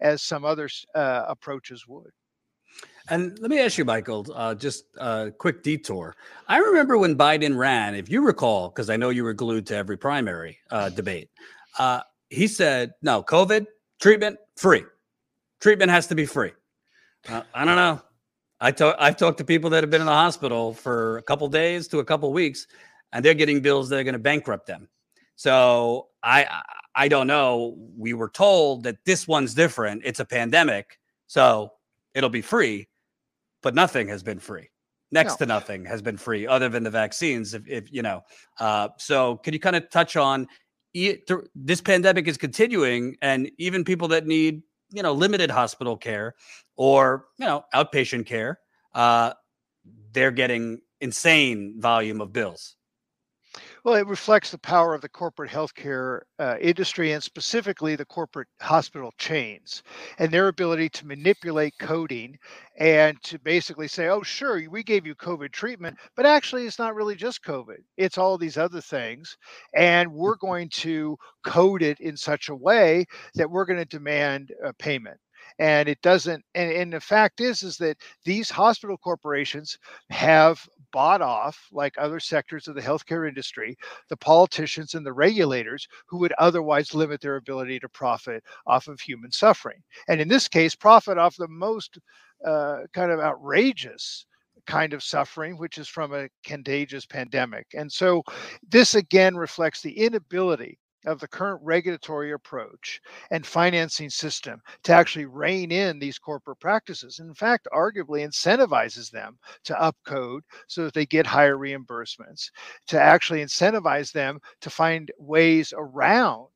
as 0.00 0.22
some 0.22 0.44
other 0.44 0.68
uh, 0.94 1.24
approaches 1.28 1.86
would. 1.88 2.10
And 3.08 3.38
let 3.40 3.50
me 3.50 3.58
ask 3.58 3.76
you, 3.78 3.84
Michael, 3.84 4.26
uh, 4.34 4.54
just 4.54 4.84
a 4.98 5.32
quick 5.36 5.62
detour. 5.62 6.14
I 6.46 6.58
remember 6.58 6.96
when 6.96 7.16
Biden 7.16 7.56
ran, 7.56 7.94
if 7.94 8.08
you 8.08 8.24
recall, 8.24 8.68
because 8.68 8.88
I 8.88 8.96
know 8.96 9.10
you 9.10 9.24
were 9.24 9.34
glued 9.34 9.66
to 9.66 9.76
every 9.76 9.98
primary 9.98 10.58
uh, 10.70 10.90
debate, 10.90 11.28
uh, 11.78 12.00
he 12.28 12.46
said, 12.46 12.92
no, 13.02 13.22
COVID 13.22 13.66
treatment 14.00 14.38
free. 14.56 14.84
Treatment 15.60 15.90
has 15.90 16.06
to 16.06 16.14
be 16.14 16.26
free. 16.26 16.52
Uh, 17.28 17.42
I 17.52 17.64
don't 17.64 17.76
know. 17.76 18.00
I 18.60 18.70
talk, 18.70 18.96
I've 18.98 19.16
talked 19.16 19.38
to 19.38 19.44
people 19.44 19.70
that 19.70 19.82
have 19.82 19.90
been 19.90 20.02
in 20.02 20.06
the 20.06 20.12
hospital 20.12 20.74
for 20.74 21.18
a 21.18 21.22
couple 21.22 21.48
days 21.48 21.88
to 21.88 21.98
a 21.98 22.04
couple 22.04 22.32
weeks, 22.32 22.66
and 23.12 23.24
they're 23.24 23.34
getting 23.34 23.60
bills 23.60 23.88
that 23.88 23.98
are 23.98 24.04
going 24.04 24.12
to 24.12 24.18
bankrupt 24.18 24.66
them. 24.66 24.88
So 25.34 26.08
I 26.22 26.46
I 27.00 27.08
don't 27.08 27.26
know. 27.26 27.78
We 27.96 28.12
were 28.12 28.28
told 28.28 28.82
that 28.82 28.98
this 29.06 29.26
one's 29.26 29.54
different. 29.54 30.02
It's 30.04 30.20
a 30.20 30.24
pandemic, 30.26 30.98
so 31.28 31.72
it'll 32.14 32.28
be 32.28 32.42
free, 32.42 32.88
but 33.62 33.74
nothing 33.74 34.06
has 34.08 34.22
been 34.22 34.38
free. 34.38 34.68
Next 35.10 35.40
no. 35.40 35.46
to 35.46 35.46
nothing 35.46 35.86
has 35.86 36.02
been 36.02 36.18
free, 36.18 36.46
other 36.46 36.68
than 36.68 36.82
the 36.82 36.90
vaccines. 36.90 37.54
If, 37.54 37.66
if 37.66 37.90
you 37.90 38.02
know, 38.02 38.20
uh, 38.58 38.88
so 38.98 39.36
can 39.38 39.54
you 39.54 39.60
kind 39.60 39.76
of 39.76 39.88
touch 39.88 40.18
on 40.18 40.46
this 40.92 41.80
pandemic 41.80 42.28
is 42.28 42.36
continuing, 42.36 43.16
and 43.22 43.50
even 43.56 43.82
people 43.82 44.08
that 44.08 44.26
need 44.26 44.62
you 44.92 45.02
know 45.02 45.14
limited 45.14 45.50
hospital 45.50 45.96
care 45.96 46.34
or 46.76 47.28
you 47.38 47.46
know 47.46 47.64
outpatient 47.72 48.26
care, 48.26 48.60
uh, 48.94 49.32
they're 50.12 50.30
getting 50.30 50.82
insane 51.00 51.80
volume 51.80 52.20
of 52.20 52.30
bills. 52.30 52.76
Well, 53.84 53.94
it 53.94 54.06
reflects 54.06 54.50
the 54.50 54.58
power 54.58 54.94
of 54.94 55.00
the 55.02 55.08
corporate 55.08 55.50
healthcare 55.50 56.20
uh, 56.38 56.56
industry 56.60 57.12
and 57.12 57.22
specifically 57.22 57.94
the 57.94 58.04
corporate 58.06 58.48
hospital 58.60 59.12
chains 59.18 59.82
and 60.18 60.30
their 60.30 60.48
ability 60.48 60.88
to 60.90 61.06
manipulate 61.06 61.74
coding 61.78 62.38
and 62.78 63.22
to 63.24 63.38
basically 63.38 63.88
say, 63.88 64.08
oh, 64.08 64.22
sure, 64.22 64.62
we 64.70 64.82
gave 64.82 65.06
you 65.06 65.14
COVID 65.14 65.52
treatment, 65.52 65.98
but 66.16 66.26
actually 66.26 66.66
it's 66.66 66.78
not 66.78 66.94
really 66.94 67.14
just 67.14 67.42
COVID. 67.44 67.78
It's 67.96 68.18
all 68.18 68.38
these 68.38 68.56
other 68.58 68.80
things. 68.80 69.36
And 69.74 70.12
we're 70.12 70.36
going 70.36 70.68
to 70.70 71.16
code 71.44 71.82
it 71.82 72.00
in 72.00 72.16
such 72.16 72.48
a 72.48 72.56
way 72.56 73.06
that 73.34 73.50
we're 73.50 73.64
going 73.66 73.78
to 73.78 73.84
demand 73.84 74.52
a 74.64 74.72
payment 74.74 75.18
and 75.58 75.88
it 75.88 76.00
doesn't 76.02 76.44
and, 76.54 76.70
and 76.72 76.92
the 76.92 77.00
fact 77.00 77.40
is 77.40 77.62
is 77.62 77.76
that 77.78 77.96
these 78.24 78.50
hospital 78.50 78.96
corporations 78.96 79.76
have 80.10 80.60
bought 80.92 81.22
off 81.22 81.68
like 81.72 81.94
other 81.98 82.20
sectors 82.20 82.68
of 82.68 82.74
the 82.74 82.80
healthcare 82.80 83.28
industry 83.28 83.76
the 84.08 84.16
politicians 84.16 84.94
and 84.94 85.04
the 85.04 85.12
regulators 85.12 85.86
who 86.06 86.18
would 86.18 86.32
otherwise 86.38 86.94
limit 86.94 87.20
their 87.20 87.36
ability 87.36 87.78
to 87.78 87.88
profit 87.88 88.42
off 88.66 88.88
of 88.88 89.00
human 89.00 89.30
suffering 89.30 89.82
and 90.08 90.20
in 90.20 90.28
this 90.28 90.48
case 90.48 90.74
profit 90.74 91.18
off 91.18 91.36
the 91.36 91.48
most 91.48 91.98
uh, 92.44 92.78
kind 92.92 93.10
of 93.10 93.20
outrageous 93.20 94.26
kind 94.66 94.92
of 94.92 95.02
suffering, 95.02 95.58
which 95.58 95.78
is 95.78 95.88
from 95.88 96.14
a 96.14 96.28
contagious 96.44 97.06
pandemic. 97.06 97.66
And 97.74 97.90
so 97.90 98.22
this 98.68 98.94
again 98.94 99.36
reflects 99.36 99.82
the 99.82 99.98
inability 99.98 100.78
of 101.06 101.20
the 101.20 101.28
current 101.28 101.60
regulatory 101.62 102.32
approach 102.32 103.00
and 103.30 103.46
financing 103.46 104.10
system 104.10 104.60
to 104.82 104.92
actually 104.92 105.24
rein 105.24 105.72
in 105.72 105.98
these 105.98 106.18
corporate 106.18 106.60
practices. 106.60 107.18
In 107.20 107.34
fact, 107.34 107.68
arguably 107.72 108.26
incentivizes 108.26 109.10
them 109.10 109.38
to 109.64 109.74
upcode 109.74 110.40
so 110.68 110.84
that 110.84 110.94
they 110.94 111.06
get 111.06 111.26
higher 111.26 111.56
reimbursements, 111.56 112.50
to 112.88 113.00
actually 113.00 113.42
incentivize 113.42 114.12
them 114.12 114.38
to 114.60 114.70
find 114.70 115.10
ways 115.18 115.72
around 115.76 116.48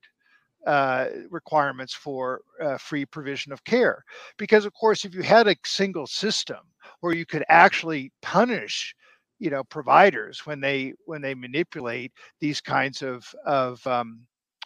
uh, 0.67 1.07
requirements 1.31 1.95
for 1.95 2.41
uh, 2.63 2.79
free 2.79 3.05
provision 3.05 3.53
of 3.53 3.65
care. 3.65 4.03
Because, 4.39 4.65
of 4.65 4.73
course, 4.73 5.05
if 5.05 5.15
you 5.15 5.23
had 5.23 5.47
a 5.47 5.57
single 5.65 6.07
system 6.07 6.59
where 7.01 7.15
you 7.15 7.27
could 7.27 7.45
actually 7.49 8.13
punish 8.23 8.95
you 9.41 9.51
know 9.51 9.65
providers 9.65 10.47
when 10.47 10.61
they 10.61 10.93
when 11.07 11.21
they 11.21 11.35
manipulate 11.35 12.13
these 12.41 12.61
kinds 12.61 13.03
of 13.03 13.27
of 13.45 13.85
um, 13.87 14.21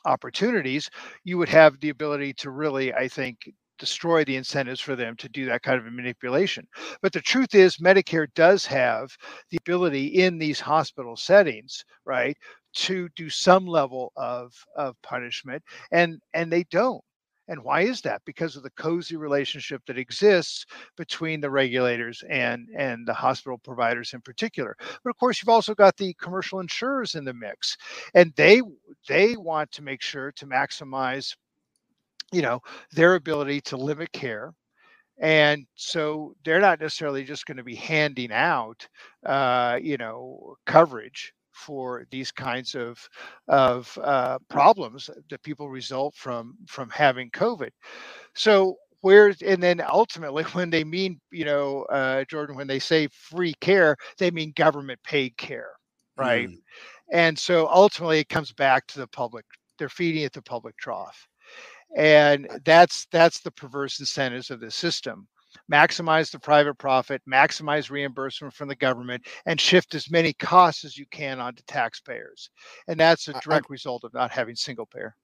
opportunities, 0.04 0.88
you 1.24 1.38
would 1.38 1.48
have 1.48 1.80
the 1.80 1.90
ability 1.90 2.34
to 2.34 2.50
really, 2.50 2.92
I 2.94 3.08
think, 3.08 3.38
destroy 3.78 4.24
the 4.24 4.36
incentives 4.36 4.80
for 4.80 4.96
them 4.96 5.16
to 5.16 5.28
do 5.28 5.46
that 5.46 5.62
kind 5.62 5.78
of 5.78 5.92
manipulation. 5.92 6.66
But 7.02 7.12
the 7.12 7.20
truth 7.20 7.54
is, 7.54 7.76
Medicare 7.78 8.26
does 8.34 8.66
have 8.66 9.10
the 9.50 9.58
ability 9.58 10.06
in 10.06 10.38
these 10.38 10.60
hospital 10.60 11.16
settings, 11.16 11.84
right, 12.04 12.36
to 12.74 13.08
do 13.16 13.30
some 13.30 13.66
level 13.66 14.12
of 14.16 14.52
of 14.76 14.96
punishment, 15.02 15.62
and 15.92 16.20
and 16.34 16.50
they 16.52 16.64
don't. 16.64 17.02
And 17.48 17.62
why 17.64 17.82
is 17.82 18.00
that? 18.02 18.22
Because 18.24 18.56
of 18.56 18.62
the 18.62 18.70
cozy 18.70 19.16
relationship 19.16 19.82
that 19.86 19.98
exists 19.98 20.66
between 20.96 21.40
the 21.40 21.50
regulators 21.50 22.22
and, 22.28 22.68
and 22.76 23.06
the 23.06 23.14
hospital 23.14 23.58
providers 23.58 24.12
in 24.14 24.20
particular. 24.20 24.76
But 25.02 25.10
of 25.10 25.16
course, 25.18 25.40
you've 25.42 25.48
also 25.48 25.74
got 25.74 25.96
the 25.96 26.14
commercial 26.14 26.60
insurers 26.60 27.14
in 27.14 27.24
the 27.24 27.34
mix, 27.34 27.76
and 28.14 28.32
they 28.36 28.60
they 29.08 29.36
want 29.36 29.70
to 29.72 29.82
make 29.82 30.02
sure 30.02 30.32
to 30.32 30.46
maximize, 30.46 31.34
you 32.32 32.42
know, 32.42 32.60
their 32.92 33.14
ability 33.14 33.60
to 33.62 33.76
limit 33.76 34.12
care 34.12 34.52
and 35.20 35.66
so 35.74 36.34
they're 36.44 36.60
not 36.60 36.80
necessarily 36.80 37.24
just 37.24 37.46
going 37.46 37.56
to 37.56 37.64
be 37.64 37.74
handing 37.74 38.32
out 38.32 38.88
uh, 39.26 39.78
you 39.82 39.96
know 39.96 40.56
coverage 40.66 41.34
for 41.58 42.06
these 42.10 42.30
kinds 42.30 42.74
of 42.74 42.98
of 43.48 43.98
uh, 44.02 44.38
problems 44.48 45.10
that 45.28 45.42
people 45.42 45.68
result 45.68 46.14
from 46.14 46.56
from 46.66 46.88
having 46.90 47.30
COVID. 47.30 47.70
So 48.34 48.76
where 49.00 49.34
and 49.44 49.62
then 49.62 49.82
ultimately 49.88 50.44
when 50.54 50.70
they 50.70 50.84
mean 50.84 51.20
you 51.30 51.44
know 51.44 51.82
uh, 51.84 52.24
Jordan 52.24 52.56
when 52.56 52.66
they 52.66 52.78
say 52.78 53.08
free 53.08 53.54
care 53.60 53.96
they 54.18 54.30
mean 54.30 54.52
government 54.56 55.00
paid 55.04 55.36
care 55.36 55.70
right 56.16 56.48
mm. 56.48 56.56
and 57.12 57.38
so 57.38 57.68
ultimately 57.68 58.18
it 58.18 58.28
comes 58.28 58.52
back 58.52 58.86
to 58.88 58.98
the 58.98 59.06
public 59.08 59.44
they're 59.78 59.88
feeding 59.88 60.24
at 60.24 60.32
the 60.32 60.42
public 60.42 60.76
trough 60.78 61.28
and 61.96 62.48
that's 62.64 63.06
that's 63.12 63.40
the 63.40 63.50
perverse 63.52 64.00
incentives 64.00 64.50
of 64.50 64.60
the 64.60 64.70
system 64.70 65.28
maximize 65.70 66.30
the 66.30 66.38
private 66.38 66.74
profit, 66.74 67.22
maximize 67.28 67.90
reimbursement 67.90 68.54
from 68.54 68.68
the 68.68 68.76
government, 68.76 69.26
and 69.46 69.60
shift 69.60 69.94
as 69.94 70.10
many 70.10 70.32
costs 70.32 70.84
as 70.84 70.96
you 70.96 71.06
can 71.10 71.40
onto 71.40 71.62
taxpayers. 71.66 72.50
And 72.86 72.98
that's 72.98 73.28
a 73.28 73.40
direct 73.40 73.66
I, 73.68 73.72
result 73.72 74.04
of 74.04 74.14
not 74.14 74.30
having 74.30 74.56
single 74.56 74.86
payer. 74.86 75.14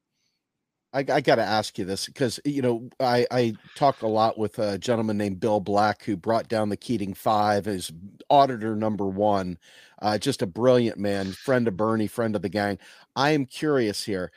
I, 0.94 1.00
I 1.00 1.20
got 1.20 1.36
to 1.36 1.42
ask 1.42 1.76
you 1.76 1.84
this 1.84 2.06
because 2.06 2.38
you 2.44 2.62
know 2.62 2.88
I, 3.00 3.26
I 3.30 3.54
talk 3.74 4.02
a 4.02 4.06
lot 4.06 4.38
with 4.38 4.58
a 4.60 4.78
gentleman 4.78 5.18
named 5.18 5.40
Bill 5.40 5.60
Black 5.60 6.04
who 6.04 6.16
brought 6.16 6.48
down 6.48 6.68
the 6.68 6.76
Keating 6.76 7.14
Five 7.14 7.66
as 7.66 7.90
auditor 8.30 8.76
number 8.76 9.06
one. 9.06 9.58
Uh, 10.00 10.18
just 10.18 10.42
a 10.42 10.46
brilliant 10.46 10.98
man, 10.98 11.32
friend 11.32 11.66
of 11.66 11.76
Bernie, 11.76 12.06
friend 12.06 12.36
of 12.36 12.42
the 12.42 12.48
gang. 12.48 12.78
I 13.16 13.30
am 13.30 13.44
curious 13.44 14.04
here. 14.04 14.30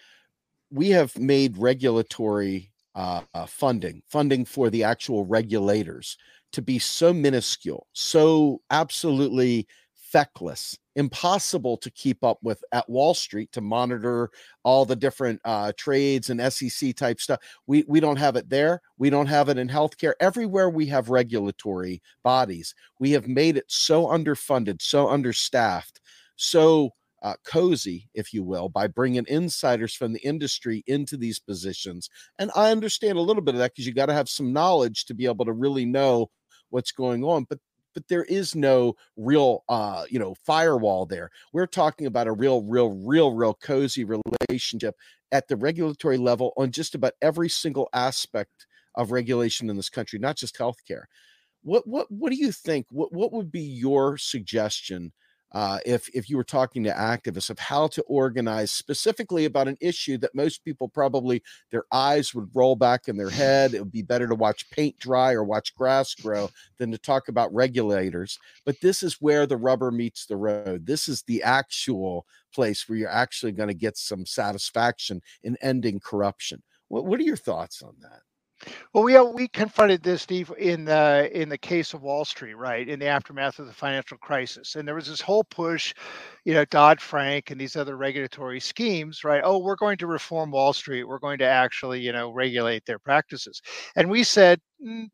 We 0.71 0.89
have 0.89 1.17
made 1.17 1.57
regulatory 1.57 2.71
uh, 2.97 3.21
uh, 3.35 3.45
funding, 3.45 4.01
funding 4.09 4.43
for 4.43 4.69
the 4.69 4.83
actual 4.83 5.23
regulators 5.25 6.17
to 6.51 6.61
be 6.63 6.79
so 6.79 7.13
minuscule, 7.13 7.85
so 7.93 8.59
absolutely 8.71 9.67
feckless, 9.93 10.75
impossible 10.95 11.77
to 11.77 11.91
keep 11.91 12.23
up 12.23 12.39
with 12.41 12.63
at 12.71 12.89
Wall 12.89 13.13
Street 13.13 13.51
to 13.51 13.61
monitor 13.61 14.31
all 14.63 14.83
the 14.83 14.95
different 14.95 15.39
uh, 15.45 15.71
trades 15.77 16.31
and 16.31 16.41
SEC 16.51 16.95
type 16.95 17.21
stuff. 17.21 17.39
We 17.67 17.85
we 17.87 17.99
don't 17.99 18.17
have 18.17 18.35
it 18.35 18.49
there. 18.49 18.81
We 18.97 19.11
don't 19.11 19.27
have 19.27 19.49
it 19.49 19.59
in 19.59 19.69
healthcare. 19.69 20.13
Everywhere 20.19 20.71
we 20.71 20.87
have 20.87 21.09
regulatory 21.09 22.01
bodies, 22.23 22.73
we 22.99 23.11
have 23.11 23.27
made 23.27 23.57
it 23.57 23.65
so 23.67 24.07
underfunded, 24.07 24.81
so 24.81 25.07
understaffed, 25.07 26.01
so 26.35 26.93
uh, 27.23 27.35
cozy, 27.43 28.09
if 28.13 28.33
you 28.33 28.43
will, 28.43 28.69
by 28.69 28.87
bringing 28.87 29.25
insiders 29.27 29.93
from 29.93 30.13
the 30.13 30.19
industry 30.19 30.83
into 30.87 31.17
these 31.17 31.39
positions. 31.39 32.09
And 32.37 32.51
I 32.55 32.71
understand 32.71 33.17
a 33.17 33.21
little 33.21 33.41
bit 33.41 33.55
of 33.55 33.59
that 33.59 33.73
because 33.73 33.87
you 33.87 33.93
got 33.93 34.07
to 34.07 34.13
have 34.13 34.29
some 34.29 34.53
knowledge 34.53 35.05
to 35.05 35.13
be 35.13 35.25
able 35.25 35.45
to 35.45 35.53
really 35.53 35.85
know 35.85 36.29
what's 36.69 36.91
going 36.91 37.23
on. 37.23 37.45
But 37.49 37.59
but 37.93 38.07
there 38.09 38.25
is 38.25 38.53
no 38.53 38.93
real 39.15 39.63
uh 39.69 40.05
you 40.07 40.19
know 40.19 40.35
firewall 40.45 41.07
there 41.07 41.31
we're 41.51 41.65
talking 41.65 42.05
about 42.05 42.27
a 42.27 42.31
real 42.31 42.61
real 42.61 42.91
real 42.91 43.31
real 43.31 43.55
cozy 43.55 44.05
relationship 44.05 44.93
at 45.31 45.47
the 45.47 45.55
regulatory 45.55 46.17
level 46.17 46.53
on 46.57 46.71
just 46.71 46.95
about 46.95 47.13
every 47.21 47.49
single 47.49 47.89
aspect 47.93 48.67
of 48.95 49.11
regulation 49.11 49.69
in 49.69 49.75
this 49.75 49.89
country, 49.89 50.19
not 50.19 50.35
just 50.35 50.57
healthcare. 50.57 51.03
What 51.63 51.87
what 51.87 52.07
what 52.09 52.31
do 52.31 52.37
you 52.37 52.51
think? 52.51 52.87
What 52.89 53.13
what 53.13 53.33
would 53.33 53.51
be 53.51 53.61
your 53.61 54.17
suggestion 54.17 55.11
uh, 55.53 55.79
if 55.85 56.09
if 56.13 56.29
you 56.29 56.37
were 56.37 56.43
talking 56.43 56.83
to 56.83 56.91
activists 56.91 57.49
of 57.49 57.59
how 57.59 57.87
to 57.87 58.01
organize 58.03 58.71
specifically 58.71 59.45
about 59.45 59.67
an 59.67 59.77
issue 59.79 60.17
that 60.17 60.35
most 60.35 60.63
people 60.63 60.89
probably 60.89 61.41
their 61.71 61.85
eyes 61.91 62.33
would 62.33 62.49
roll 62.53 62.75
back 62.75 63.07
in 63.07 63.15
their 63.15 63.29
head 63.29 63.73
it 63.73 63.79
would 63.79 63.91
be 63.91 64.01
better 64.01 64.27
to 64.27 64.35
watch 64.35 64.69
paint 64.71 64.97
dry 64.99 65.33
or 65.33 65.43
watch 65.43 65.73
grass 65.75 66.13
grow 66.15 66.49
than 66.77 66.91
to 66.91 66.97
talk 66.97 67.27
about 67.27 67.53
regulators. 67.53 68.39
But 68.65 68.81
this 68.81 69.03
is 69.03 69.21
where 69.21 69.45
the 69.45 69.57
rubber 69.57 69.91
meets 69.91 70.25
the 70.25 70.37
road. 70.37 70.85
This 70.85 71.07
is 71.07 71.23
the 71.23 71.43
actual 71.43 72.25
place 72.53 72.87
where 72.87 72.97
you're 72.97 73.09
actually 73.09 73.51
going 73.51 73.69
to 73.69 73.73
get 73.73 73.97
some 73.97 74.25
satisfaction 74.25 75.21
in 75.43 75.57
ending 75.61 75.99
corruption. 75.99 76.63
What, 76.89 77.05
what 77.05 77.19
are 77.19 77.23
your 77.23 77.37
thoughts 77.37 77.81
on 77.81 77.95
that 78.01 78.21
well, 78.93 79.03
we 79.03 79.15
uh, 79.15 79.23
we 79.23 79.47
confronted 79.47 80.03
this, 80.03 80.23
Steve, 80.23 80.51
in 80.57 80.85
the 80.85 81.29
in 81.33 81.49
the 81.49 81.57
case 81.57 81.93
of 81.93 82.01
Wall 82.01 82.25
Street, 82.25 82.55
right, 82.55 82.87
in 82.87 82.99
the 82.99 83.07
aftermath 83.07 83.59
of 83.59 83.67
the 83.67 83.73
financial 83.73 84.17
crisis, 84.17 84.75
and 84.75 84.87
there 84.87 84.95
was 84.95 85.07
this 85.07 85.21
whole 85.21 85.43
push, 85.43 85.93
you 86.45 86.53
know, 86.53 86.65
Dodd 86.65 86.99
Frank 87.01 87.51
and 87.51 87.59
these 87.61 87.75
other 87.75 87.97
regulatory 87.97 88.59
schemes, 88.59 89.23
right? 89.23 89.41
Oh, 89.43 89.59
we're 89.59 89.75
going 89.75 89.97
to 89.99 90.07
reform 90.07 90.51
Wall 90.51 90.73
Street. 90.73 91.03
We're 91.05 91.19
going 91.19 91.37
to 91.39 91.45
actually, 91.45 92.01
you 92.01 92.11
know, 92.13 92.31
regulate 92.31 92.85
their 92.85 92.99
practices, 92.99 93.61
and 93.95 94.09
we 94.09 94.23
said, 94.23 94.59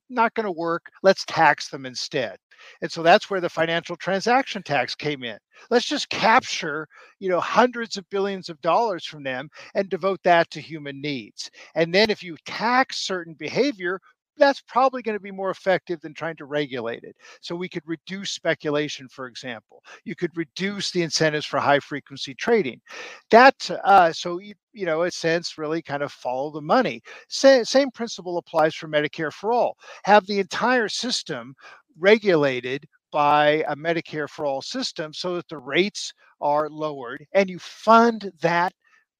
not 0.09 0.33
going 0.35 0.45
to 0.45 0.51
work. 0.51 0.85
Let's 1.03 1.25
tax 1.25 1.69
them 1.69 1.85
instead. 1.85 2.37
And 2.81 2.91
so 2.91 3.03
that's 3.03 3.29
where 3.29 3.41
the 3.41 3.49
financial 3.49 3.95
transaction 3.95 4.63
tax 4.63 4.95
came 4.95 5.23
in. 5.23 5.37
Let's 5.69 5.85
just 5.85 6.09
capture, 6.09 6.87
you 7.19 7.29
know, 7.29 7.39
hundreds 7.39 7.97
of 7.97 8.09
billions 8.09 8.49
of 8.49 8.59
dollars 8.61 9.05
from 9.05 9.23
them 9.23 9.49
and 9.75 9.89
devote 9.89 10.19
that 10.23 10.49
to 10.51 10.61
human 10.61 11.01
needs. 11.01 11.49
And 11.75 11.93
then 11.93 12.09
if 12.09 12.23
you 12.23 12.35
tax 12.45 12.97
certain 13.05 13.33
behavior, 13.35 13.99
that's 14.37 14.61
probably 14.61 15.01
going 15.01 15.15
to 15.15 15.21
be 15.21 15.31
more 15.31 15.51
effective 15.51 16.01
than 16.01 16.13
trying 16.13 16.35
to 16.37 16.45
regulate 16.45 17.03
it. 17.03 17.15
So 17.41 17.55
we 17.55 17.69
could 17.69 17.83
reduce 17.85 18.31
speculation, 18.31 19.07
for 19.09 19.27
example. 19.27 19.83
You 20.05 20.15
could 20.15 20.35
reduce 20.35 20.91
the 20.91 21.03
incentives 21.03 21.45
for 21.45 21.59
high 21.59 21.79
frequency 21.79 22.33
trading. 22.33 22.81
That 23.29 23.69
uh, 23.83 24.11
so 24.11 24.39
you, 24.39 24.55
you 24.73 24.85
know, 24.85 25.03
a 25.03 25.11
sense 25.11 25.57
really 25.57 25.81
kind 25.81 26.01
of 26.01 26.11
follow 26.11 26.51
the 26.51 26.61
money. 26.61 27.01
Sa- 27.27 27.63
same 27.63 27.91
principle 27.91 28.37
applies 28.37 28.73
for 28.75 28.87
Medicare 28.87 29.31
for 29.31 29.53
all. 29.53 29.77
Have 30.03 30.25
the 30.25 30.39
entire 30.39 30.89
system 30.89 31.53
regulated 31.99 32.85
by 33.11 33.63
a 33.67 33.75
Medicare 33.75 34.29
for 34.29 34.45
all 34.45 34.61
system 34.61 35.13
so 35.13 35.35
that 35.35 35.47
the 35.47 35.57
rates 35.57 36.13
are 36.41 36.69
lowered 36.69 37.25
and 37.33 37.49
you 37.49 37.59
fund 37.59 38.31
that 38.41 38.73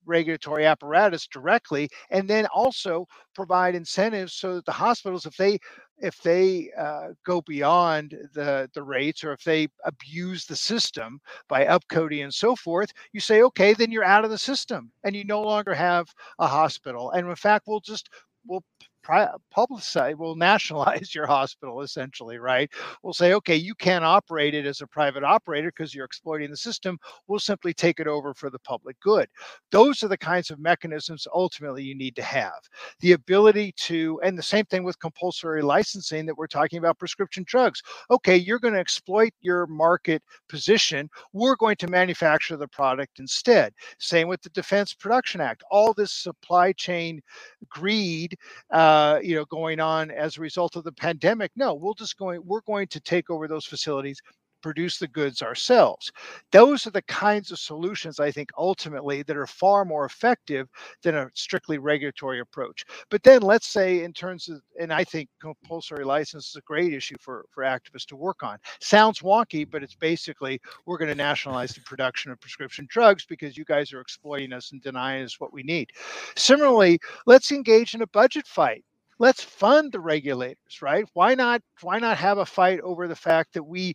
regulatory 0.06 0.66
apparatus 0.66 1.28
directly 1.28 1.90
and 2.10 2.30
then 2.30 2.46
also 2.48 3.06
provide 3.36 3.76
incentives 3.76 4.34
so 4.34 4.56
that 4.56 4.66
the 4.66 4.72
hospitals 4.72 5.26
if 5.26 5.36
they 5.38 5.58
if 6.00 6.18
they 6.22 6.70
uh, 6.78 7.10
go 7.26 7.42
beyond 7.42 8.14
the 8.34 8.70
the 8.74 8.84
rates 8.84 9.24
or 9.24 9.32
if 9.32 9.44
they 9.44 9.68
abuse 9.86 10.46
the 10.46 10.56
system 10.56 11.20
by 11.48 11.66
upcoding 11.66 12.24
and 12.24 12.34
so 12.34 12.56
forth 12.56 12.92
you 13.14 13.20
say 13.20 13.42
okay 13.44 13.74
then 13.74 13.92
you're 13.92 14.04
out 14.04 14.26
of 14.26 14.32
the 14.32 14.38
system 14.38 14.92
and 15.04 15.16
you 15.16 15.24
no 15.24 15.42
longer 15.42 15.74
have 15.74 16.08
a 16.40 16.48
hospital. 16.48 17.12
And 17.12 17.28
in 17.28 17.36
fact 17.36 17.66
we'll 17.68 17.80
just 17.80 18.10
we'll 18.46 18.64
publicize, 19.06 20.18
we'll 20.18 20.36
nationalize 20.36 21.14
your 21.14 21.28
hospital 21.28 21.82
essentially, 21.82 22.38
right? 22.38 22.72
We'll 23.04 23.14
say, 23.14 23.34
okay, 23.34 23.56
you 23.56 23.76
can't 23.76 24.06
operate 24.06 24.54
it 24.54 24.66
as 24.66 24.82
a 24.82 24.88
private 24.88 25.24
operator 25.24 25.72
because 25.76 25.94
you're 25.94 26.06
exploiting 26.06 26.50
the 26.50 26.58
system. 26.58 26.98
We'll 27.28 27.40
simply 27.40 27.74
take 27.74 28.00
it 28.00 28.08
over 28.08 28.34
for 28.34 28.50
the 28.50 28.60
public 28.60 29.00
good. 29.00 29.28
Those 29.72 30.04
are 30.04 30.08
the 30.08 30.18
kinds 30.18 30.50
of 30.52 30.60
mechanisms 30.60 31.28
ultimately 31.34 31.84
you 31.84 31.96
need 31.96 32.16
to 32.16 32.24
have. 32.24 32.54
The 33.00 33.14
ability 33.14 33.74
to, 33.78 34.20
and 34.24 34.38
the 34.38 34.44
same 34.44 34.66
thing 34.66 34.84
with 34.84 35.00
compulsory 35.00 35.62
licensing 35.62 36.26
that 36.26 36.38
we're 36.38 36.48
talking 36.48 36.80
about 36.80 37.00
prescription 37.00 37.44
drugs. 37.46 37.82
Okay, 38.12 38.38
you're 38.38 38.60
going 38.60 38.74
to 38.74 38.80
exploit 38.80 39.34
your 39.42 39.68
market 39.68 40.22
position. 40.50 41.10
We're 41.34 41.56
going 41.56 41.76
to 41.78 41.88
manufacture 41.88 42.58
the 42.58 42.68
product 42.68 43.20
instead. 43.20 43.74
Same 44.00 44.28
with 44.28 44.42
the 44.42 44.50
Defense 44.50 44.94
Production 44.94 45.42
Act. 45.42 45.64
All 45.70 45.94
this 45.94 46.12
supply 46.12 46.72
chain 46.74 47.22
greed. 47.70 48.38
Uh, 48.72 48.93
uh, 48.94 49.20
you 49.24 49.36
know, 49.36 49.46
going 49.46 49.80
on 49.80 50.12
as 50.12 50.38
a 50.38 50.42
result 50.42 50.76
of 50.76 50.84
the 50.84 50.92
pandemic. 50.92 51.52
No, 51.56 51.74
we'll 51.74 51.96
just 51.96 52.16
going, 52.18 52.42
we're 52.46 52.62
going 52.62 52.88
to 52.88 53.00
take 53.00 53.32
over 53.32 53.48
those 53.48 53.66
facilities, 53.66 54.22
produce 54.64 54.98
the 54.98 55.08
goods 55.08 55.44
ourselves. 55.44 56.12
Those 56.52 56.88
are 56.88 56.92
the 56.92 57.04
kinds 57.04 57.52
of 57.52 57.60
solutions 57.60 58.20
I 58.20 58.32
think 58.32 58.50
ultimately 58.58 59.22
that 59.24 59.38
are 59.38 59.46
far 59.46 59.86
more 59.86 60.06
effective 60.06 60.68
than 61.04 61.16
a 61.16 61.30
strictly 61.36 61.78
regulatory 61.78 62.40
approach. 62.40 62.84
But 63.12 63.22
then 63.22 63.42
let's 63.42 63.68
say 63.68 64.04
in 64.04 64.14
terms 64.14 64.50
of, 64.50 64.62
and 64.80 64.92
I 64.92 65.04
think 65.04 65.30
compulsory 65.40 66.06
license 66.06 66.50
is 66.50 66.56
a 66.56 66.62
great 66.62 66.94
issue 66.94 67.18
for, 67.20 67.46
for 67.52 67.64
activists 67.64 68.08
to 68.08 68.16
work 68.16 68.42
on. 68.42 68.58
Sounds 68.80 69.20
wonky, 69.20 69.70
but 69.70 69.84
it's 69.84 69.96
basically 69.96 70.60
we're 70.86 70.98
going 70.98 71.10
to 71.10 71.16
nationalize 71.16 71.74
the 71.74 71.82
production 71.82 72.32
of 72.32 72.40
prescription 72.40 72.88
drugs 72.90 73.26
because 73.26 73.58
you 73.58 73.66
guys 73.66 73.94
are 73.94 74.02
exploiting 74.02 74.54
us 74.54 74.72
and 74.72 74.82
denying 74.82 75.24
us 75.24 75.40
what 75.40 75.54
we 75.54 75.62
need. 75.62 75.90
Similarly, 76.36 77.00
let's 77.26 77.52
engage 77.52 77.94
in 77.94 78.02
a 78.02 78.08
budget 78.08 78.48
fight 78.48 78.84
let's 79.20 79.44
fund 79.44 79.92
the 79.92 80.00
regulators 80.00 80.82
right 80.82 81.06
why 81.14 81.36
not 81.36 81.62
why 81.82 82.00
not 82.00 82.18
have 82.18 82.40
a 82.40 82.46
fight 82.46 82.80
over 82.82 83.08
the 83.08 83.16
fact 83.16 83.54
that 83.54 83.64
we 83.64 83.94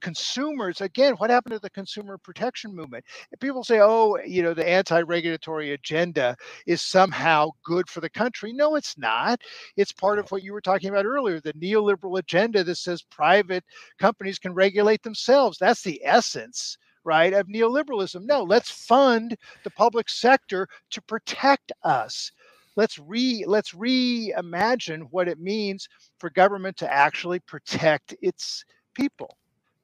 consumers 0.00 0.80
again 0.80 1.14
what 1.14 1.30
happened 1.30 1.54
to 1.54 1.58
the 1.58 1.70
consumer 1.70 2.18
protection 2.18 2.74
movement? 2.74 3.04
People 3.40 3.64
say 3.64 3.80
oh 3.80 4.18
you 4.26 4.42
know 4.42 4.54
the 4.54 4.68
anti-regulatory 4.68 5.72
agenda 5.72 6.36
is 6.66 6.82
somehow 6.82 7.50
good 7.64 7.88
for 7.88 8.00
the 8.00 8.10
country. 8.10 8.52
No 8.52 8.76
it's 8.76 8.98
not. 8.98 9.40
It's 9.76 9.92
part 9.92 10.18
of 10.18 10.30
what 10.30 10.42
you 10.42 10.52
were 10.52 10.60
talking 10.60 10.90
about 10.90 11.06
earlier 11.06 11.40
the 11.40 11.52
neoliberal 11.54 12.18
agenda 12.18 12.64
that 12.64 12.76
says 12.76 13.02
private 13.02 13.64
companies 13.98 14.38
can 14.38 14.54
regulate 14.54 15.02
themselves. 15.02 15.58
That's 15.58 15.82
the 15.82 16.00
essence 16.04 16.76
right 17.04 17.32
of 17.32 17.46
neoliberalism. 17.48 18.24
No 18.24 18.42
let's 18.42 18.70
fund 18.70 19.36
the 19.64 19.70
public 19.70 20.08
sector 20.08 20.68
to 20.90 21.02
protect 21.02 21.72
us. 21.84 22.30
Let's 22.76 22.98
re 22.98 23.44
let's 23.46 23.72
reimagine 23.72 25.06
what 25.10 25.28
it 25.28 25.40
means 25.40 25.88
for 26.18 26.30
government 26.30 26.76
to 26.78 26.92
actually 26.92 27.40
protect 27.40 28.14
its 28.22 28.64
people 28.94 29.36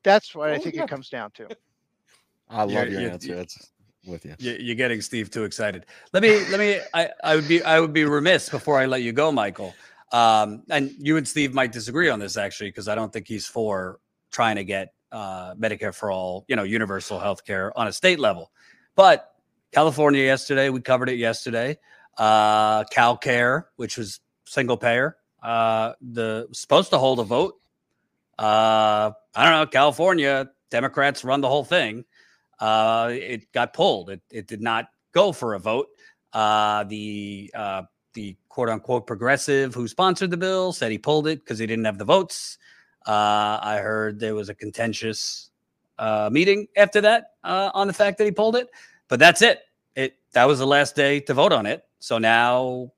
that's 0.07 0.35
what 0.35 0.51
oh, 0.51 0.55
I 0.55 0.59
think 0.59 0.77
yeah. 0.77 0.85
it 0.85 0.89
comes 0.89 1.11
down 1.11 1.33
to. 1.33 1.49
I 2.49 2.63
love 2.63 2.71
you're, 2.71 2.87
your 2.87 3.01
you're, 3.01 3.11
answer. 3.11 3.35
It's 3.35 3.73
with 4.07 4.25
you. 4.25 4.37
You're 4.39 4.77
getting 4.77 5.01
Steve 5.01 5.31
too 5.31 5.43
excited. 5.43 5.85
Let 6.13 6.23
me, 6.23 6.39
let 6.49 6.61
me. 6.61 6.79
I, 6.95 7.11
I 7.25 7.35
would 7.35 7.49
be, 7.49 7.63
I 7.63 7.81
would 7.81 7.93
be 7.93 8.05
remiss 8.05 8.49
before 8.49 8.79
I 8.79 8.87
let 8.87 9.03
you 9.03 9.13
go, 9.13 9.33
Michael. 9.33 9.75
Um, 10.13 10.63
and 10.71 10.93
you 10.99 11.17
and 11.17 11.27
Steve 11.27 11.53
might 11.53 11.73
disagree 11.73 12.09
on 12.09 12.21
this 12.21 12.37
actually, 12.37 12.69
because 12.69 12.87
I 12.87 12.95
don't 12.95 13.13
think 13.13 13.27
he's 13.27 13.47
for 13.47 13.99
trying 14.31 14.55
to 14.57 14.65
get 14.65 14.95
uh, 15.11 15.55
Medicare 15.57 15.93
for 15.93 16.13
all, 16.13 16.45
you 16.47 16.55
know, 16.55 16.63
universal 16.63 17.19
health 17.19 17.45
care 17.45 17.77
on 17.77 17.89
a 17.89 17.93
state 17.93 18.21
level. 18.21 18.53
But 18.95 19.35
California 19.73 20.23
yesterday, 20.23 20.71
we 20.71 20.81
covered 20.81 21.09
it 21.09 21.17
yesterday. 21.17 21.77
Uh, 22.17 22.85
CalCare, 22.85 23.65
which 23.75 23.99
was 23.99 24.21
single 24.47 24.77
payer, 24.77 25.17
uh, 25.43 25.95
the 26.01 26.47
supposed 26.53 26.91
to 26.91 26.99
hold 26.99 27.19
a 27.19 27.25
vote 27.25 27.57
uh, 28.39 29.11
I 29.35 29.45
don't 29.45 29.53
know, 29.53 29.67
California 29.67 30.49
Democrats 30.71 31.25
run 31.25 31.41
the 31.41 31.49
whole 31.49 31.65
thing. 31.65 32.05
Uh, 32.59 33.11
it 33.13 33.51
got 33.53 33.73
pulled. 33.73 34.11
It, 34.11 34.21
it 34.31 34.47
did 34.47 34.61
not 34.63 34.87
go 35.13 35.33
for 35.33 35.55
a 35.55 35.59
vote. 35.59 35.89
Uh, 36.33 36.85
the 36.85 37.51
uh, 37.55 37.83
the 38.15 38.37
quote 38.49 38.69
unquote 38.69 39.07
progressive 39.07 39.75
who 39.75 39.87
sponsored 39.89 40.31
the 40.31 40.37
bill 40.37 40.73
said 40.73 40.91
he 40.91 40.99
pulled 40.99 41.27
it 41.27 41.41
because 41.41 41.59
he 41.59 41.67
didn't 41.67 41.85
have 41.85 41.99
the 41.99 42.05
votes. 42.05 42.59
Uh, 43.07 43.59
I 43.63 43.79
heard 43.83 44.19
there 44.19 44.35
was 44.35 44.49
a 44.49 44.55
contentious 44.55 45.51
uh, 45.99 46.29
meeting 46.33 46.67
after 46.77 47.01
that 47.03 47.35
uh, 47.45 47.71
on 47.73 47.87
the 47.87 47.93
fact 47.93 48.19
that 48.19 48.25
he 48.25 48.33
pulled 48.33 48.57
it, 48.57 48.69
but 49.09 49.19
that's 49.19 49.43
it. 49.43 49.61
It 49.95 50.17
that 50.33 50.47
was 50.47 50.59
the 50.59 50.67
last 50.67 50.97
day 50.97 51.21
to 51.21 51.35
vote 51.35 51.53
on 51.53 51.67
it. 51.67 51.85
So 52.01 52.19
now, 52.19 52.93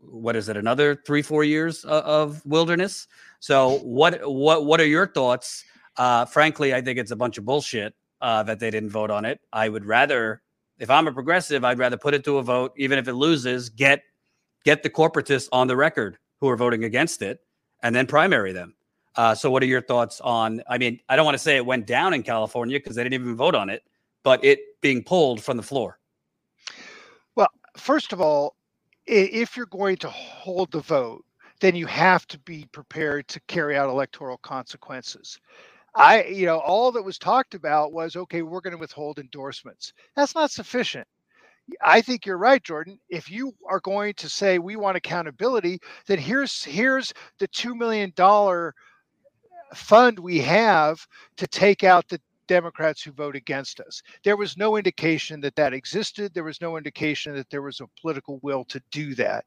what 0.00 0.36
is 0.36 0.48
it? 0.48 0.56
Another 0.56 0.94
three, 0.94 1.22
four 1.22 1.44
years 1.44 1.84
of 1.84 2.44
wilderness. 2.46 3.08
So 3.40 3.78
what 3.78 4.20
what 4.30 4.64
what 4.64 4.80
are 4.80 4.86
your 4.86 5.06
thoughts? 5.06 5.64
Uh, 5.96 6.24
frankly, 6.24 6.74
I 6.74 6.80
think 6.80 6.98
it's 6.98 7.10
a 7.10 7.16
bunch 7.16 7.38
of 7.38 7.44
bullshit 7.44 7.94
uh, 8.20 8.42
that 8.44 8.60
they 8.60 8.70
didn't 8.70 8.90
vote 8.90 9.10
on 9.10 9.24
it. 9.24 9.40
I 9.52 9.68
would 9.68 9.84
rather, 9.84 10.40
if 10.78 10.88
I'm 10.88 11.06
a 11.06 11.12
progressive, 11.12 11.64
I'd 11.64 11.78
rather 11.78 11.98
put 11.98 12.14
it 12.14 12.24
to 12.24 12.38
a 12.38 12.42
vote, 12.42 12.72
even 12.76 12.98
if 12.98 13.08
it 13.08 13.14
loses, 13.14 13.68
get 13.68 14.02
get 14.64 14.82
the 14.82 14.90
corporatists 14.90 15.48
on 15.52 15.66
the 15.66 15.76
record 15.76 16.18
who 16.40 16.48
are 16.48 16.56
voting 16.56 16.84
against 16.84 17.20
it, 17.20 17.40
and 17.82 17.94
then 17.94 18.06
primary 18.06 18.52
them. 18.52 18.74
Uh, 19.16 19.34
so, 19.34 19.50
what 19.50 19.62
are 19.62 19.66
your 19.66 19.82
thoughts 19.82 20.20
on? 20.20 20.62
I 20.68 20.78
mean, 20.78 21.00
I 21.08 21.16
don't 21.16 21.24
want 21.24 21.34
to 21.34 21.42
say 21.42 21.56
it 21.56 21.66
went 21.66 21.86
down 21.86 22.14
in 22.14 22.22
California 22.22 22.78
because 22.78 22.96
they 22.96 23.02
didn't 23.02 23.20
even 23.20 23.36
vote 23.36 23.54
on 23.54 23.68
it, 23.68 23.82
but 24.22 24.42
it 24.44 24.80
being 24.80 25.02
pulled 25.02 25.42
from 25.42 25.56
the 25.56 25.62
floor. 25.62 25.98
Well, 27.34 27.48
first 27.76 28.12
of 28.12 28.20
all, 28.20 28.56
if 29.06 29.56
you're 29.56 29.66
going 29.66 29.96
to 29.98 30.10
hold 30.10 30.72
the 30.72 30.80
vote, 30.80 31.24
then 31.60 31.76
you 31.76 31.86
have 31.86 32.26
to 32.28 32.38
be 32.40 32.66
prepared 32.72 33.28
to 33.28 33.40
carry 33.48 33.76
out 33.76 33.90
electoral 33.90 34.38
consequences. 34.38 35.38
I, 35.96 36.24
you 36.24 36.46
know, 36.46 36.58
all 36.58 36.92
that 36.92 37.04
was 37.04 37.18
talked 37.18 37.54
about 37.54 37.92
was 37.92 38.16
okay, 38.16 38.42
we're 38.42 38.60
going 38.62 38.72
to 38.74 38.78
withhold 38.80 39.18
endorsements. 39.18 39.92
That's 40.16 40.34
not 40.34 40.50
sufficient. 40.50 41.06
I 41.82 42.00
think 42.02 42.26
you're 42.26 42.38
right, 42.38 42.62
Jordan. 42.62 42.98
If 43.10 43.30
you 43.30 43.52
are 43.68 43.80
going 43.80 44.14
to 44.14 44.28
say 44.28 44.58
we 44.58 44.76
want 44.76 44.96
accountability, 44.96 45.80
then 46.06 46.18
here's 46.18 46.64
here's 46.64 47.12
the 47.38 47.48
two 47.48 47.74
million 47.74 48.12
dollar 48.16 48.74
fund 49.74 50.18
we 50.18 50.40
have 50.40 51.06
to 51.38 51.46
take 51.46 51.84
out 51.84 52.08
the 52.08 52.20
Democrats 52.52 53.02
who 53.02 53.12
vote 53.12 53.34
against 53.34 53.80
us. 53.80 54.02
There 54.24 54.36
was 54.36 54.58
no 54.58 54.76
indication 54.76 55.40
that 55.40 55.56
that 55.56 55.72
existed. 55.72 56.34
There 56.34 56.44
was 56.44 56.60
no 56.60 56.76
indication 56.76 57.34
that 57.34 57.48
there 57.48 57.62
was 57.62 57.80
a 57.80 57.88
political 57.98 58.40
will 58.42 58.62
to 58.66 58.82
do 58.90 59.14
that. 59.14 59.46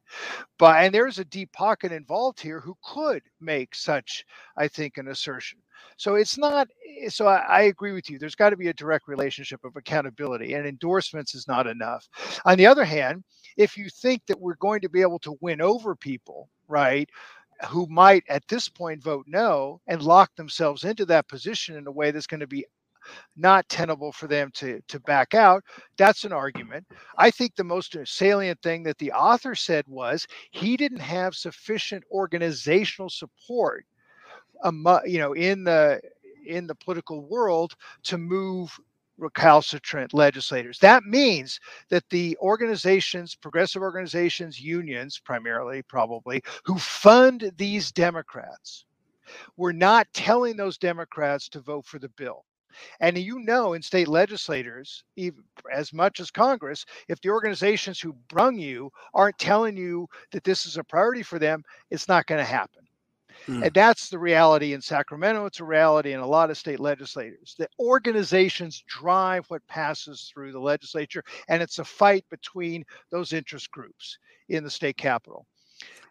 But 0.58 0.82
and 0.82 0.92
there's 0.92 1.20
a 1.20 1.24
deep 1.24 1.52
pocket 1.52 1.92
involved 1.92 2.40
here 2.40 2.58
who 2.58 2.76
could 2.82 3.22
make 3.40 3.76
such, 3.76 4.24
I 4.56 4.66
think, 4.66 4.98
an 4.98 5.06
assertion. 5.06 5.60
So 5.96 6.16
it's 6.16 6.36
not. 6.36 6.66
Eh, 7.00 7.08
so 7.08 7.28
I, 7.28 7.36
I 7.58 7.60
agree 7.62 7.92
with 7.92 8.10
you. 8.10 8.18
There's 8.18 8.34
got 8.34 8.50
to 8.50 8.56
be 8.56 8.70
a 8.70 8.74
direct 8.74 9.06
relationship 9.06 9.64
of 9.64 9.76
accountability, 9.76 10.54
and 10.54 10.66
endorsements 10.66 11.36
is 11.36 11.46
not 11.46 11.68
enough. 11.68 12.08
On 12.44 12.58
the 12.58 12.66
other 12.66 12.84
hand, 12.84 13.22
if 13.56 13.76
you 13.76 13.88
think 13.88 14.22
that 14.26 14.40
we're 14.40 14.56
going 14.56 14.80
to 14.80 14.88
be 14.88 15.00
able 15.00 15.20
to 15.20 15.38
win 15.40 15.60
over 15.60 15.94
people, 15.94 16.48
right? 16.66 17.08
who 17.68 17.86
might 17.86 18.22
at 18.28 18.46
this 18.48 18.68
point 18.68 19.02
vote 19.02 19.24
no 19.26 19.80
and 19.86 20.02
lock 20.02 20.34
themselves 20.36 20.84
into 20.84 21.06
that 21.06 21.28
position 21.28 21.76
in 21.76 21.86
a 21.86 21.90
way 21.90 22.10
that's 22.10 22.26
going 22.26 22.40
to 22.40 22.46
be 22.46 22.66
not 23.36 23.68
tenable 23.68 24.12
for 24.12 24.26
them 24.26 24.50
to 24.54 24.80
to 24.88 25.00
back 25.00 25.34
out 25.34 25.62
that's 25.96 26.24
an 26.24 26.32
argument 26.32 26.84
i 27.18 27.30
think 27.30 27.54
the 27.54 27.64
most 27.64 27.96
salient 28.04 28.60
thing 28.62 28.82
that 28.82 28.98
the 28.98 29.12
author 29.12 29.54
said 29.54 29.84
was 29.88 30.26
he 30.50 30.76
didn't 30.76 31.00
have 31.00 31.34
sufficient 31.34 32.02
organizational 32.10 33.10
support 33.10 33.84
you 35.04 35.18
know 35.18 35.32
in 35.34 35.64
the 35.64 36.00
in 36.46 36.66
the 36.66 36.74
political 36.74 37.26
world 37.26 37.74
to 38.04 38.18
move 38.18 38.78
recalcitrant 39.18 40.12
legislators. 40.12 40.78
That 40.78 41.04
means 41.04 41.58
that 41.88 42.04
the 42.10 42.36
organizations, 42.40 43.34
progressive 43.34 43.82
organizations, 43.82 44.60
unions 44.60 45.18
primarily, 45.18 45.82
probably, 45.82 46.42
who 46.64 46.78
fund 46.78 47.50
these 47.56 47.92
Democrats, 47.92 48.84
were 49.56 49.72
not 49.72 50.06
telling 50.12 50.56
those 50.56 50.78
Democrats 50.78 51.48
to 51.50 51.60
vote 51.60 51.86
for 51.86 51.98
the 51.98 52.10
bill. 52.10 52.44
And 53.00 53.16
you 53.18 53.40
know, 53.40 53.72
in 53.74 53.82
state 53.82 54.08
legislators, 54.08 55.04
even 55.16 55.42
as 55.72 55.92
much 55.92 56.20
as 56.20 56.30
Congress, 56.30 56.84
if 57.08 57.20
the 57.20 57.30
organizations 57.30 58.00
who 58.00 58.14
brung 58.28 58.58
you 58.58 58.90
aren't 59.14 59.38
telling 59.38 59.76
you 59.76 60.08
that 60.32 60.44
this 60.44 60.66
is 60.66 60.76
a 60.76 60.84
priority 60.84 61.22
for 61.22 61.38
them, 61.38 61.62
it's 61.90 62.08
not 62.08 62.26
going 62.26 62.38
to 62.38 62.44
happen. 62.44 62.82
Mm. 63.46 63.64
And 63.64 63.74
that's 63.74 64.08
the 64.08 64.18
reality 64.18 64.72
in 64.72 64.80
Sacramento. 64.80 65.46
It's 65.46 65.60
a 65.60 65.64
reality 65.64 66.12
in 66.12 66.20
a 66.20 66.26
lot 66.26 66.50
of 66.50 66.58
state 66.58 66.80
legislators. 66.80 67.54
The 67.58 67.68
organizations 67.78 68.82
drive 68.88 69.44
what 69.48 69.66
passes 69.68 70.30
through 70.32 70.52
the 70.52 70.60
legislature, 70.60 71.22
and 71.48 71.62
it's 71.62 71.78
a 71.78 71.84
fight 71.84 72.24
between 72.30 72.84
those 73.10 73.32
interest 73.32 73.70
groups 73.70 74.18
in 74.48 74.64
the 74.64 74.70
state 74.70 74.96
capital. 74.96 75.46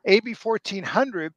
AB 0.05 0.36
1400 0.41 1.34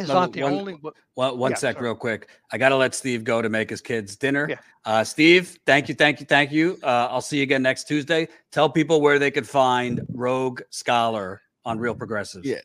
is 0.00 0.08
no, 0.08 0.14
not 0.14 0.32
the 0.32 0.42
one, 0.42 0.52
only. 0.52 0.78
One, 1.14 1.38
one 1.38 1.50
yeah, 1.52 1.56
sec, 1.56 1.76
sorry. 1.76 1.86
real 1.86 1.94
quick. 1.94 2.28
I 2.52 2.58
got 2.58 2.70
to 2.70 2.76
let 2.76 2.94
Steve 2.94 3.24
go 3.24 3.42
to 3.42 3.48
make 3.48 3.70
his 3.70 3.80
kids 3.80 4.16
dinner. 4.16 4.46
Yeah. 4.48 4.56
Uh, 4.84 5.04
Steve, 5.04 5.58
thank 5.66 5.88
you, 5.88 5.94
thank 5.94 6.20
you, 6.20 6.26
thank 6.26 6.52
you. 6.52 6.78
Uh, 6.82 7.08
I'll 7.10 7.20
see 7.20 7.38
you 7.38 7.42
again 7.42 7.62
next 7.62 7.88
Tuesday. 7.88 8.28
Tell 8.52 8.68
people 8.68 9.00
where 9.00 9.18
they 9.18 9.30
could 9.30 9.48
find 9.48 10.00
Rogue 10.08 10.62
Scholar 10.70 11.42
on 11.64 11.78
Real 11.78 11.94
Progressives. 11.94 12.46
Yeah. 12.46 12.60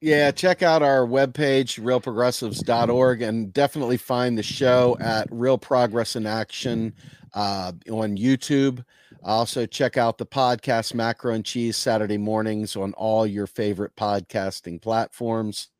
Yeah, 0.00 0.30
check 0.30 0.62
out 0.62 0.80
our 0.80 1.04
webpage, 1.04 1.80
realprogressives.org, 1.80 3.20
and 3.20 3.52
definitely 3.52 3.96
find 3.96 4.38
the 4.38 4.44
show 4.44 4.96
at 5.00 5.26
Real 5.28 5.58
Progress 5.58 6.14
in 6.14 6.24
Action 6.24 6.94
uh, 7.34 7.72
on 7.90 8.16
YouTube. 8.16 8.84
Also, 9.24 9.66
check 9.66 9.96
out 9.96 10.16
the 10.16 10.26
podcast 10.26 10.94
Macro 10.94 11.34
and 11.34 11.44
Cheese 11.44 11.76
Saturday 11.76 12.16
mornings 12.16 12.76
on 12.76 12.92
all 12.92 13.26
your 13.26 13.48
favorite 13.48 13.96
podcasting 13.96 14.80
platforms 14.80 15.70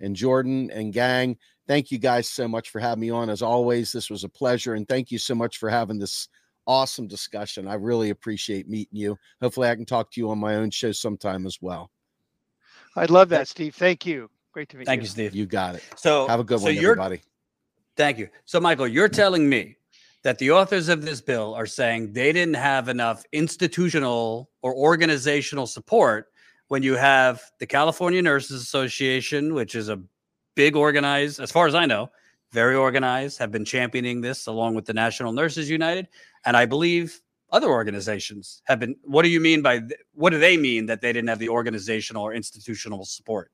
and 0.00 0.14
Jordan 0.14 0.70
and 0.70 0.92
gang. 0.92 1.36
Thank 1.66 1.90
you 1.90 1.98
guys 1.98 2.28
so 2.28 2.48
much 2.48 2.70
for 2.70 2.80
having 2.80 3.00
me 3.00 3.10
on. 3.10 3.28
As 3.28 3.42
always, 3.42 3.92
this 3.92 4.10
was 4.10 4.24
a 4.24 4.28
pleasure. 4.28 4.74
And 4.74 4.88
thank 4.88 5.10
you 5.10 5.18
so 5.18 5.34
much 5.34 5.58
for 5.58 5.68
having 5.68 5.98
this 5.98 6.28
awesome 6.66 7.06
discussion. 7.06 7.68
I 7.68 7.74
really 7.74 8.10
appreciate 8.10 8.68
meeting 8.68 8.98
you. 8.98 9.18
Hopefully, 9.42 9.68
I 9.68 9.74
can 9.74 9.86
talk 9.86 10.10
to 10.12 10.20
you 10.20 10.30
on 10.30 10.38
my 10.38 10.54
own 10.56 10.70
show 10.70 10.92
sometime 10.92 11.46
as 11.46 11.58
well. 11.60 11.90
I'd 12.96 13.10
love 13.10 13.28
that, 13.30 13.48
Steve. 13.48 13.74
Thank 13.74 14.06
you. 14.06 14.30
Great 14.52 14.68
to 14.70 14.76
meet 14.76 14.86
thank 14.86 15.02
you. 15.02 15.08
Thank 15.08 15.18
you, 15.18 15.30
Steve. 15.30 15.34
You 15.34 15.46
got 15.46 15.74
it. 15.74 15.84
So 15.96 16.26
have 16.26 16.40
a 16.40 16.44
good 16.44 16.60
so 16.60 16.66
one, 16.66 16.76
everybody. 16.76 17.20
Thank 17.96 18.18
you. 18.18 18.28
So, 18.44 18.60
Michael, 18.60 18.88
you're 18.88 19.08
telling 19.08 19.48
me 19.48 19.76
that 20.22 20.38
the 20.38 20.50
authors 20.50 20.88
of 20.88 21.04
this 21.04 21.20
bill 21.20 21.54
are 21.54 21.66
saying 21.66 22.12
they 22.12 22.32
didn't 22.32 22.54
have 22.54 22.88
enough 22.88 23.24
institutional 23.32 24.50
or 24.62 24.74
organizational 24.74 25.66
support 25.66 26.28
when 26.68 26.82
you 26.82 26.94
have 26.94 27.42
the 27.58 27.66
California 27.66 28.22
Nurses 28.22 28.62
Association, 28.62 29.54
which 29.54 29.74
is 29.74 29.88
a 29.88 30.00
big 30.54 30.76
organized, 30.76 31.40
as 31.40 31.50
far 31.50 31.66
as 31.66 31.74
I 31.74 31.86
know, 31.86 32.10
very 32.52 32.76
organized, 32.76 33.38
have 33.38 33.50
been 33.50 33.64
championing 33.64 34.20
this 34.20 34.46
along 34.46 34.74
with 34.74 34.84
the 34.84 34.94
National 34.94 35.32
Nurses 35.32 35.68
United. 35.68 36.08
And 36.44 36.56
I 36.56 36.66
believe 36.66 37.20
other 37.50 37.68
organizations 37.68 38.62
have 38.66 38.78
been. 38.78 38.96
What 39.02 39.22
do 39.22 39.28
you 39.28 39.40
mean 39.40 39.62
by 39.62 39.80
what 40.14 40.30
do 40.30 40.38
they 40.38 40.56
mean 40.56 40.86
that 40.86 41.00
they 41.00 41.12
didn't 41.12 41.28
have 41.28 41.38
the 41.38 41.48
organizational 41.48 42.22
or 42.22 42.34
institutional 42.34 43.04
support? 43.04 43.50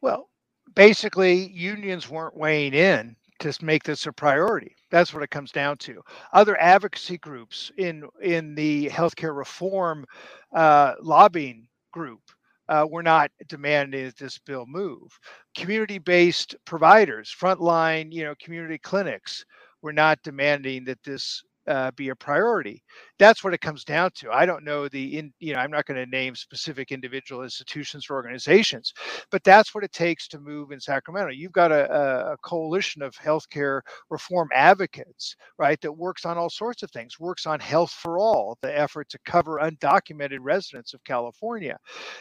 Well, 0.00 0.30
basically, 0.74 1.50
unions 1.50 2.08
weren't 2.08 2.36
weighing 2.36 2.74
in 2.74 3.16
to 3.40 3.54
make 3.62 3.84
this 3.84 4.06
a 4.06 4.12
priority. 4.12 4.74
That's 4.90 5.14
what 5.14 5.22
it 5.22 5.30
comes 5.30 5.52
down 5.52 5.78
to. 5.78 6.02
Other 6.32 6.60
advocacy 6.60 7.18
groups 7.18 7.70
in 7.76 8.08
in 8.22 8.54
the 8.54 8.88
healthcare 8.88 9.36
reform 9.36 10.04
uh, 10.52 10.94
lobbying 11.00 11.68
group 11.92 12.20
uh, 12.68 12.86
were 12.88 13.02
not 13.02 13.30
demanding 13.48 14.04
that 14.04 14.16
this 14.16 14.38
bill 14.38 14.64
move. 14.66 15.18
Community-based 15.56 16.54
providers, 16.64 17.34
frontline, 17.38 18.12
you 18.12 18.24
know, 18.24 18.34
community 18.40 18.78
clinics, 18.78 19.44
we're 19.82 19.92
not 19.92 20.22
demanding 20.22 20.84
that 20.84 21.02
this 21.02 21.42
uh, 21.66 21.90
be 21.92 22.08
a 22.08 22.16
priority. 22.16 22.82
That's 23.20 23.44
what 23.44 23.52
it 23.52 23.60
comes 23.60 23.84
down 23.84 24.12
to. 24.16 24.32
I 24.32 24.46
don't 24.46 24.64
know 24.64 24.88
the 24.88 25.18
in, 25.18 25.32
you 25.40 25.52
know, 25.52 25.60
I'm 25.60 25.70
not 25.70 25.84
going 25.84 26.02
to 26.02 26.10
name 26.10 26.34
specific 26.34 26.90
individual 26.90 27.42
institutions 27.42 28.06
or 28.08 28.14
organizations, 28.14 28.94
but 29.30 29.44
that's 29.44 29.74
what 29.74 29.84
it 29.84 29.92
takes 29.92 30.26
to 30.28 30.40
move 30.40 30.72
in 30.72 30.80
Sacramento. 30.80 31.30
You've 31.32 31.52
got 31.52 31.70
a, 31.70 32.32
a 32.32 32.38
coalition 32.38 33.02
of 33.02 33.14
healthcare 33.16 33.82
reform 34.08 34.48
advocates, 34.54 35.36
right, 35.58 35.78
that 35.82 35.92
works 35.92 36.24
on 36.24 36.38
all 36.38 36.48
sorts 36.48 36.82
of 36.82 36.90
things, 36.92 37.20
works 37.20 37.44
on 37.46 37.60
health 37.60 37.90
for 37.92 38.18
all, 38.18 38.56
the 38.62 38.76
effort 38.76 39.10
to 39.10 39.18
cover 39.26 39.60
undocumented 39.62 40.38
residents 40.40 40.94
of 40.94 41.04
California. 41.04 41.76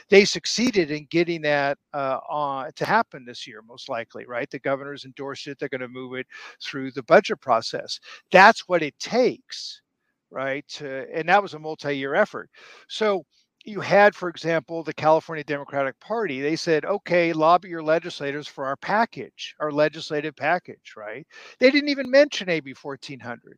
They 0.09 0.25
succeeded 0.25 0.91
in 0.91 1.07
getting 1.09 1.41
that 1.43 1.77
uh, 1.93 2.19
on 2.29 2.71
to 2.75 2.85
happen 2.85 3.23
this 3.25 3.47
year, 3.47 3.61
most 3.65 3.87
likely, 3.87 4.25
right? 4.25 4.51
The 4.51 4.59
governor's 4.59 5.05
endorsed 5.05 5.47
it. 5.47 5.59
They're 5.59 5.69
going 5.69 5.79
to 5.81 5.87
move 5.87 6.15
it 6.15 6.27
through 6.61 6.91
the 6.91 7.03
budget 7.03 7.39
process. 7.39 7.99
That's 8.31 8.67
what 8.67 8.83
it 8.83 8.99
takes 8.99 9.81
right? 10.31 10.67
To, 10.69 11.05
and 11.13 11.27
that 11.29 11.41
was 11.41 11.53
a 11.53 11.59
multi-year 11.59 12.15
effort. 12.15 12.49
So 12.87 13.25
you 13.65 13.81
had, 13.81 14.15
for 14.15 14.29
example, 14.29 14.83
the 14.83 14.93
California 14.93 15.43
Democratic 15.43 15.99
Party. 15.99 16.41
They 16.41 16.55
said, 16.55 16.85
okay, 16.85 17.33
lobby 17.33 17.69
your 17.69 17.83
legislators 17.83 18.47
for 18.47 18.65
our 18.65 18.77
package, 18.77 19.55
our 19.59 19.71
legislative 19.71 20.35
package, 20.35 20.93
right? 20.95 21.27
They 21.59 21.69
didn't 21.71 21.89
even 21.89 22.09
mention 22.09 22.49
AB 22.49 22.73
1400. 22.81 23.57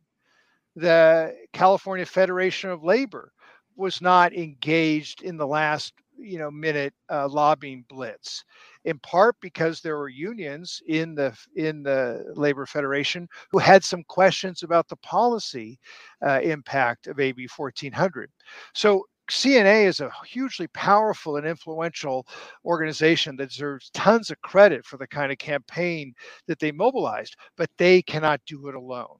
The 0.74 1.34
California 1.52 2.06
Federation 2.06 2.70
of 2.70 2.82
Labor 2.82 3.32
was 3.76 4.00
not 4.00 4.32
engaged 4.32 5.22
in 5.22 5.36
the 5.36 5.46
last 5.46 5.92
you 6.22 6.38
know 6.38 6.50
minute 6.50 6.94
uh, 7.10 7.28
lobbying 7.28 7.84
blitz 7.88 8.44
in 8.84 8.98
part 9.00 9.36
because 9.40 9.80
there 9.80 9.96
were 9.98 10.08
unions 10.08 10.80
in 10.86 11.14
the 11.14 11.36
in 11.56 11.82
the 11.82 12.24
labor 12.34 12.66
federation 12.66 13.28
who 13.50 13.58
had 13.58 13.84
some 13.84 14.02
questions 14.04 14.62
about 14.62 14.88
the 14.88 14.96
policy 14.96 15.78
uh, 16.26 16.40
impact 16.42 17.06
of 17.06 17.20
AB 17.20 17.46
1400. 17.56 18.30
So 18.74 19.04
CNA 19.30 19.86
is 19.86 20.00
a 20.00 20.10
hugely 20.26 20.66
powerful 20.68 21.36
and 21.36 21.46
influential 21.46 22.26
organization 22.64 23.36
that 23.36 23.50
deserves 23.50 23.90
tons 23.94 24.30
of 24.30 24.40
credit 24.42 24.84
for 24.84 24.96
the 24.98 25.06
kind 25.06 25.32
of 25.32 25.38
campaign 25.38 26.12
that 26.46 26.58
they 26.58 26.72
mobilized, 26.72 27.36
but 27.56 27.70
they 27.78 28.02
cannot 28.02 28.40
do 28.46 28.68
it 28.68 28.74
alone. 28.74 29.18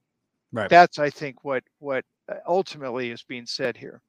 Right. 0.53 0.71
That's 0.71 0.99
I 0.99 1.09
think 1.09 1.43
what 1.43 1.63
what 1.79 2.05
uh, 2.29 2.35
ultimately 2.47 3.11
is 3.11 3.23
being 3.23 3.45
said 3.45 3.77
here. 3.77 4.01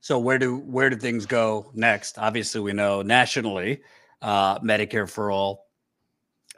So 0.00 0.18
where 0.18 0.38
do 0.38 0.58
where 0.58 0.90
do 0.90 0.96
things 0.96 1.26
go 1.26 1.70
next? 1.74 2.18
Obviously, 2.18 2.60
we 2.60 2.72
know 2.72 3.02
nationally 3.02 3.82
uh, 4.22 4.58
Medicare 4.60 5.08
for 5.08 5.30
all. 5.30 5.66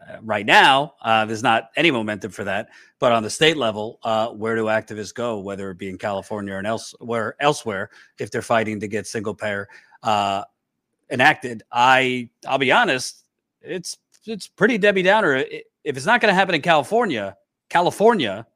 Uh, 0.01 0.17
right 0.23 0.45
now, 0.45 0.95
uh, 1.03 1.25
there's 1.25 1.43
not 1.43 1.71
any 1.77 1.91
momentum 1.91 2.33
for 2.33 2.45
that. 2.45 2.69
But 2.99 3.13
on 3.13 3.23
the 3.23 3.31
state 3.31 3.57
level, 3.57 4.01
uh, 4.03 4.29
where 4.29 4.57
do 4.57 4.65
activists 4.65 5.15
go, 5.15 5.39
whether 5.39 5.71
it 5.71 5.79
be 5.79 5.89
in 5.89 5.99
California 5.99 6.55
or 6.55 6.67
elsewhere, 6.67 7.37
elsewhere, 7.39 7.91
if 8.19 8.31
they're 8.31 8.43
fighting 8.43 8.81
to 8.81 8.89
get 8.89 9.07
single 9.07 9.35
payer 9.35 9.69
uh, 10.03 10.45
enacted? 11.11 11.63
I 11.71 12.31
I'll 12.47 12.59
be 12.59 12.73
honest, 12.73 13.25
it's 13.61 13.99
it's 14.25 14.49
pretty 14.49 14.79
Debbie 14.79 15.03
Downer. 15.03 15.45
If 15.85 15.97
it's 15.97 16.07
not 16.07 16.21
going 16.21 16.31
to 16.31 16.35
happen 16.35 16.55
in 16.55 16.63
California, 16.63 17.37
California, 17.69 18.47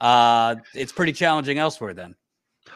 uh, 0.00 0.56
it's 0.74 0.92
pretty 0.92 1.12
challenging 1.12 1.58
elsewhere. 1.58 1.94
Then 1.94 2.14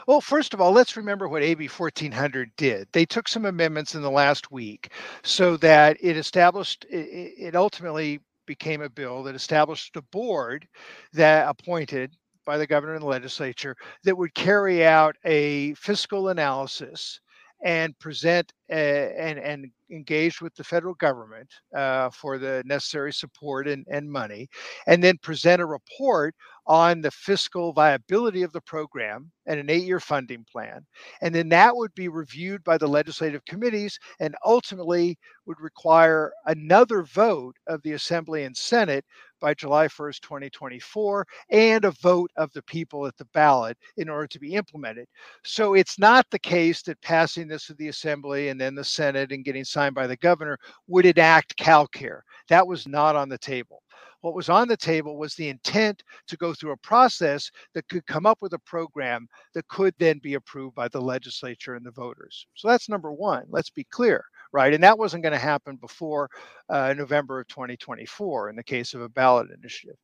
Well, 0.07 0.21
first 0.21 0.55
of 0.55 0.61
all, 0.61 0.73
let's 0.73 0.97
remember 0.97 1.29
what 1.29 1.43
AB 1.43 1.69
1400 1.69 2.51
did. 2.57 2.89
They 2.93 3.07
took 3.07 3.29
some 3.29 3.47
amendments 3.47 3.95
in 3.95 4.03
the 4.03 4.11
last 4.11 4.51
week 4.51 4.93
so 5.23 5.57
that 5.59 5.97
it 6.01 6.17
established, 6.17 6.87
it 6.91 7.55
ultimately 7.57 8.21
became 8.47 8.83
a 8.83 8.91
bill 8.91 9.23
that 9.23 9.35
established 9.35 9.97
a 9.97 10.03
board 10.03 10.69
that 11.15 11.49
appointed 11.49 12.15
by 12.45 12.59
the 12.59 12.67
governor 12.67 12.95
and 12.95 13.03
the 13.03 13.07
legislature 13.07 13.75
that 14.05 14.17
would 14.19 14.35
carry 14.35 14.85
out 14.85 15.17
a 15.25 15.73
fiscal 15.75 16.29
analysis 16.29 17.21
and 17.65 17.99
present 17.99 18.53
uh, 18.71 18.75
and 18.75 19.39
and 19.39 19.71
engage 19.95 20.41
with 20.41 20.55
the 20.55 20.65
federal 20.65 20.95
government 20.95 21.49
uh, 21.77 22.11
for 22.11 22.39
the 22.39 22.63
necessary 22.67 23.13
support 23.13 23.69
and, 23.69 23.87
and 23.91 24.11
money, 24.11 24.49
and 24.87 25.03
then 25.03 25.17
present 25.23 25.63
a 25.63 25.67
report 25.67 26.35
on 26.67 27.01
the 27.01 27.11
fiscal 27.11 27.73
viability 27.73 28.43
of 28.43 28.53
the 28.53 28.61
program 28.63 29.31
and 29.47 29.61
an 29.61 29.69
eight-year 29.69 30.01
funding 30.01 30.45
plan, 30.51 30.81
and 31.21 31.35
then 31.35 31.49
that 31.51 31.77
would 31.77 31.95
be 31.95 32.09
reviewed 32.09 32.65
by 32.65 32.79
the 32.79 32.87
legislative 32.87 33.45
committees 33.45 33.99
and 34.21 34.35
ultimately 34.45 35.19
would 35.47 35.61
require 35.61 36.33
another 36.47 37.03
vote 37.03 37.55
of 37.67 37.83
the 37.83 37.93
Assembly 37.93 38.45
and 38.45 38.57
Senate 38.57 39.05
by 39.45 39.53
July 39.53 39.89
1st, 39.89 40.21
2024, 40.23 41.27
and 41.51 41.85
a 41.85 41.91
vote 41.91 42.31
of 42.37 42.51
the 42.55 42.63
people 42.63 43.07
at 43.07 43.15
the 43.19 43.27
ballot 43.35 43.77
in 43.99 44.09
order 44.09 44.27
to 44.27 44.39
be 44.39 44.55
implemented. 44.55 45.07
So 45.43 45.75
it's 45.75 45.99
not 45.99 46.25
the 46.31 46.39
case 46.39 46.81
that 46.85 46.99
passing 47.03 47.47
this 47.47 47.67
to 47.67 47.75
the 47.75 47.89
Assembly 47.89 48.49
and 48.49 48.59
then 48.59 48.75
the 48.75 48.83
Senate 48.83 49.33
and 49.33 49.45
getting 49.45 49.65
signed 49.65 49.95
by 49.95 50.07
the 50.07 50.17
governor 50.17 50.59
would 50.87 51.05
enact 51.05 51.59
CalCare. 51.59 52.21
That 52.49 52.67
was 52.67 52.89
not 52.89 53.17
on 53.17 53.29
the 53.29 53.37
table. 53.37 53.83
What 54.23 54.35
was 54.35 54.49
on 54.49 54.67
the 54.67 54.79
table 54.79 55.19
was 55.19 55.35
the 55.35 55.51
intent 55.51 56.03
to 56.29 56.39
go 56.39 56.55
through 56.55 56.73
a 56.73 56.79
process 56.79 57.51
that 57.75 57.87
could 57.91 58.07
come 58.07 58.25
up 58.25 58.39
with 58.41 58.55
a 58.55 58.59
program 58.61 59.29
that 59.53 59.69
could 59.69 59.93
then 59.99 60.21
be 60.23 60.35
approved 60.35 60.75
by 60.75 60.89
the 60.89 61.03
legislature 61.03 61.75
and 61.75 61.85
the 61.85 61.91
voters. 61.91 62.47
So 62.55 62.69
that's 62.69 62.89
number 62.89 63.13
one. 63.13 63.45
Let's 63.51 63.69
be 63.69 63.85
clear 63.85 64.25
right? 64.55 64.73
And 64.73 64.85
that 64.85 64.99
wasn't 64.99 65.25
going 65.25 65.33
to 65.33 65.39
happen 65.39 65.77
before 65.77 66.31
uh, 66.71 66.95
November 66.97 67.41
of 67.41 67.49
2024 67.49 68.51
in 68.51 68.57
the 68.57 68.63
case 68.63 68.95
of 68.95 69.03
a 69.03 69.09
ballot 69.09 69.49
initiative. 69.51 69.97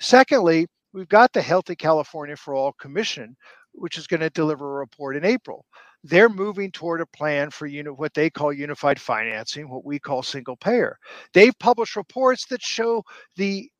Secondly, 0.00 0.66
we've 0.92 1.08
got 1.08 1.32
the 1.32 1.40
Healthy 1.40 1.76
California 1.76 2.34
for 2.36 2.54
All 2.54 2.72
Commission, 2.72 3.36
which 3.72 3.96
is 3.96 4.08
going 4.08 4.20
to 4.20 4.30
deliver 4.30 4.66
a 4.66 4.80
report 4.80 5.16
in 5.16 5.24
April. 5.24 5.64
They're 6.02 6.28
moving 6.28 6.72
toward 6.72 7.02
a 7.02 7.06
plan 7.06 7.50
for 7.50 7.66
uni- 7.68 7.88
what 7.90 8.14
they 8.14 8.30
call 8.30 8.52
unified 8.52 9.00
financing, 9.00 9.70
what 9.70 9.84
we 9.84 10.00
call 10.00 10.24
single 10.24 10.56
payer. 10.56 10.98
They've 11.32 11.58
published 11.60 11.94
reports 11.94 12.46
that 12.46 12.62
show 12.62 13.04
the 13.36 13.70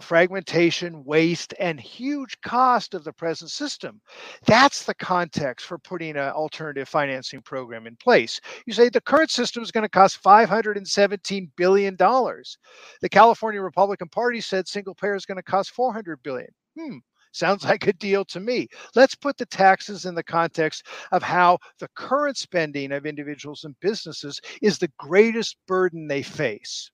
fragmentation, 0.00 1.04
waste, 1.04 1.54
and 1.58 1.80
huge 1.80 2.40
cost 2.40 2.94
of 2.94 3.04
the 3.04 3.12
present 3.12 3.50
system. 3.50 4.00
That's 4.46 4.84
the 4.84 4.94
context 4.94 5.66
for 5.66 5.78
putting 5.78 6.16
an 6.16 6.30
alternative 6.30 6.88
financing 6.88 7.42
program 7.42 7.86
in 7.86 7.96
place. 7.96 8.40
You 8.66 8.72
say 8.72 8.88
the 8.88 9.00
current 9.00 9.30
system 9.30 9.62
is 9.62 9.70
going 9.70 9.82
to 9.82 9.88
cost 9.88 10.22
$517 10.22 11.50
billion. 11.56 11.96
The 11.96 13.08
California 13.10 13.60
Republican 13.60 14.08
Party 14.08 14.40
said 14.40 14.68
single 14.68 14.94
payer 14.94 15.14
is 15.14 15.26
going 15.26 15.36
to 15.36 15.42
cost 15.42 15.70
400 15.70 16.22
billion. 16.22 16.50
Hmm. 16.78 16.98
Sounds 17.32 17.64
like 17.64 17.86
a 17.86 17.92
deal 17.92 18.24
to 18.26 18.40
me. 18.40 18.68
Let's 18.94 19.14
put 19.14 19.36
the 19.36 19.46
taxes 19.46 20.04
in 20.04 20.14
the 20.14 20.22
context 20.22 20.86
of 21.12 21.22
how 21.22 21.58
the 21.78 21.88
current 21.94 22.36
spending 22.36 22.92
of 22.92 23.06
individuals 23.06 23.64
and 23.64 23.78
businesses 23.80 24.40
is 24.62 24.78
the 24.78 24.90
greatest 24.98 25.56
burden 25.66 26.08
they 26.08 26.22
face. 26.22 26.90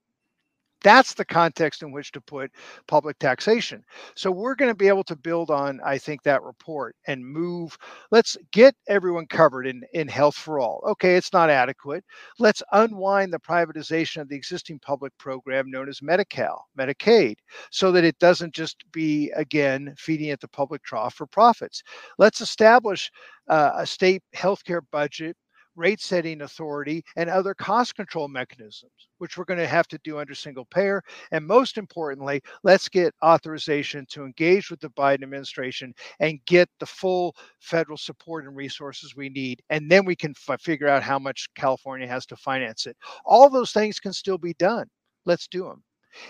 That's 0.84 1.14
the 1.14 1.24
context 1.24 1.82
in 1.82 1.90
which 1.90 2.12
to 2.12 2.20
put 2.20 2.52
public 2.86 3.18
taxation. 3.18 3.82
So 4.14 4.30
we're 4.30 4.54
going 4.54 4.70
to 4.70 4.76
be 4.76 4.86
able 4.86 5.02
to 5.04 5.16
build 5.16 5.50
on, 5.50 5.80
I 5.84 5.98
think, 5.98 6.22
that 6.22 6.42
report 6.42 6.94
and 7.08 7.26
move. 7.26 7.76
Let's 8.12 8.36
get 8.52 8.76
everyone 8.86 9.26
covered 9.26 9.66
in, 9.66 9.82
in 9.94 10.06
health 10.06 10.36
for 10.36 10.60
all. 10.60 10.84
Okay, 10.86 11.16
it's 11.16 11.32
not 11.32 11.50
adequate. 11.50 12.04
Let's 12.38 12.62
unwind 12.72 13.32
the 13.32 13.40
privatization 13.40 14.20
of 14.20 14.28
the 14.28 14.36
existing 14.36 14.78
public 14.78 15.16
program 15.18 15.70
known 15.70 15.88
as 15.88 16.02
Medi-Cal, 16.02 16.66
Medicaid, 16.78 17.36
so 17.70 17.90
that 17.90 18.04
it 18.04 18.18
doesn't 18.18 18.54
just 18.54 18.84
be, 18.92 19.30
again, 19.30 19.94
feeding 19.96 20.30
at 20.30 20.40
the 20.40 20.48
public 20.48 20.82
trough 20.84 21.14
for 21.14 21.26
profits. 21.26 21.82
Let's 22.18 22.42
establish 22.42 23.10
uh, 23.48 23.72
a 23.76 23.86
state 23.86 24.22
healthcare 24.36 24.82
budget 24.92 25.36
rate 25.76 26.00
setting 26.00 26.42
authority, 26.42 27.02
and 27.16 27.28
other 27.30 27.54
cost 27.54 27.94
control 27.94 28.28
mechanisms, 28.28 28.92
which 29.18 29.36
we're 29.36 29.44
going 29.44 29.58
to 29.58 29.66
have 29.66 29.88
to 29.88 29.98
do 30.04 30.18
under 30.18 30.34
single 30.34 30.64
payer. 30.66 31.02
And 31.32 31.46
most 31.46 31.78
importantly, 31.78 32.40
let's 32.62 32.88
get 32.88 33.14
authorization 33.24 34.06
to 34.10 34.24
engage 34.24 34.70
with 34.70 34.80
the 34.80 34.90
Biden 34.90 35.22
administration 35.22 35.94
and 36.20 36.44
get 36.46 36.68
the 36.80 36.86
full 36.86 37.34
federal 37.60 37.98
support 37.98 38.44
and 38.44 38.56
resources 38.56 39.16
we 39.16 39.28
need. 39.28 39.62
And 39.70 39.90
then 39.90 40.04
we 40.04 40.16
can 40.16 40.34
f- 40.48 40.60
figure 40.60 40.88
out 40.88 41.02
how 41.02 41.18
much 41.18 41.48
California 41.54 42.06
has 42.06 42.26
to 42.26 42.36
finance 42.36 42.86
it. 42.86 42.96
All 43.24 43.48
those 43.50 43.72
things 43.72 44.00
can 44.00 44.12
still 44.12 44.38
be 44.38 44.54
done. 44.54 44.86
Let's 45.26 45.48
do 45.48 45.64
them. 45.64 45.82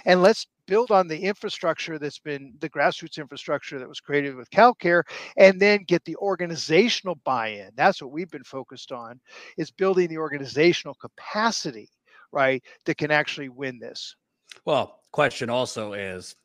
And 0.05 0.23
let's 0.23 0.47
build 0.66 0.90
on 0.90 1.09
the 1.09 1.19
infrastructure 1.19 1.98
that's 1.98 2.19
been 2.19 2.55
the 2.61 2.70
grassroots 2.70 3.19
infrastructure 3.19 3.78
that 3.78 3.89
was 3.89 4.01
created 4.01 4.35
with 4.35 4.51
CalCare 4.51 5.02
and 5.36 5.61
then 5.61 5.85
get 5.86 6.05
the 6.05 6.16
organizational 6.16 7.16
buy-in. 7.24 7.70
That's 7.77 8.01
what 8.01 8.12
we've 8.12 8.31
been 8.31 8.44
focused 8.44 8.93
on 8.93 9.20
is 9.59 9.70
building 9.70 10.09
the 10.09 10.19
organizational 10.19 10.94
capacity, 10.94 11.90
right, 12.32 12.62
that 12.86 12.97
can 12.97 13.11
actually 13.11 13.48
win 13.48 13.78
this. 13.78 14.16
Well, 14.65 15.01
question 15.12 15.51
also 15.51 15.93
is 15.93 16.36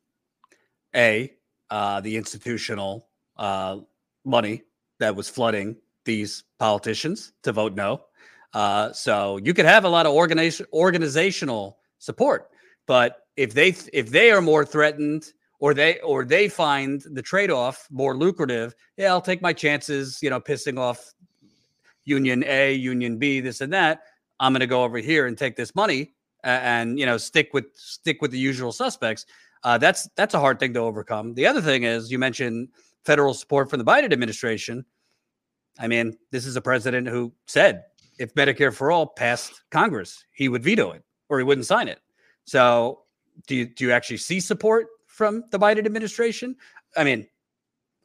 a 0.96 1.34
uh, 1.70 2.02
the 2.02 2.18
institutional 2.18 3.08
uh, 3.38 3.78
money 4.26 4.64
that 5.00 5.16
was 5.16 5.30
flooding 5.30 5.76
these 6.04 6.44
politicians 6.58 7.34
to 7.44 7.52
vote 7.52 7.76
no. 7.76 8.06
Uh, 8.54 8.92
so 8.92 9.38
you 9.38 9.54
could 9.54 9.66
have 9.66 9.86
a 9.86 9.90
lot 9.90 10.06
of 10.06 10.14
organization 10.14 10.66
organizational 10.74 11.78
support, 12.00 12.50
but 12.88 13.28
if 13.40 13.54
they 13.54 13.74
if 13.94 14.10
they 14.10 14.32
are 14.32 14.42
more 14.42 14.66
threatened 14.66 15.32
or 15.62 15.74
they 15.74 15.98
or 16.02 16.26
they 16.26 16.50
find 16.50 17.02
the 17.14 17.22
trade-off 17.22 17.88
more 17.90 18.18
lucrative, 18.18 18.76
yeah, 18.98 19.08
I'll 19.08 19.22
take 19.22 19.42
my 19.42 19.54
chances, 19.54 20.20
you 20.22 20.30
know, 20.30 20.42
pissing 20.42 20.78
off 20.78 21.14
union 22.04 22.44
A, 22.46 22.74
union 22.74 23.18
B, 23.18 23.40
this 23.40 23.62
and 23.62 23.72
that. 23.72 24.02
I'm 24.42 24.52
going 24.52 24.60
to 24.60 24.68
go 24.68 24.84
over 24.84 24.98
here 24.98 25.26
and 25.26 25.38
take 25.38 25.56
this 25.56 25.74
money 25.74 26.14
and, 26.44 27.00
you 27.00 27.06
know 27.06 27.18
stick 27.18 27.50
with 27.54 27.68
stick 27.76 28.22
with 28.22 28.32
the 28.32 28.38
usual 28.38 28.74
suspects. 28.74 29.26
Uh, 29.64 29.78
that's 29.78 30.10
that's 30.18 30.34
a 30.34 30.40
hard 30.40 30.60
thing 30.60 30.74
to 30.74 30.82
overcome. 30.82 31.34
The 31.34 31.48
other 31.48 31.62
thing 31.62 31.84
is 31.84 32.12
you 32.12 32.20
mentioned 32.20 32.68
federal 33.06 33.34
support 33.34 33.70
from 33.70 33.80
the 33.80 33.86
Biden 33.86 34.12
administration. 34.12 34.86
I 35.80 35.88
mean, 35.88 36.18
this 36.32 36.46
is 36.46 36.58
a 36.58 36.62
president 36.62 37.08
who 37.08 37.32
said 37.48 37.84
if 38.20 38.34
Medicare 38.34 38.74
for 38.74 38.92
all 38.92 39.08
passed 39.08 39.62
Congress, 39.72 40.26
he 40.34 40.50
would 40.50 40.62
veto 40.62 40.92
it 40.92 41.04
or 41.30 41.38
he 41.38 41.46
wouldn't 41.46 41.68
sign 41.68 41.88
it. 41.88 42.00
So 42.44 43.04
do 43.48 43.56
you 43.56 43.66
do 43.66 43.86
you 43.86 43.92
actually 43.92 44.18
see 44.18 44.40
support 44.40 44.88
from 45.08 45.44
the 45.52 45.60
Biden 45.60 45.86
administration? 45.86 46.56
I 46.98 47.04
mean, 47.04 47.28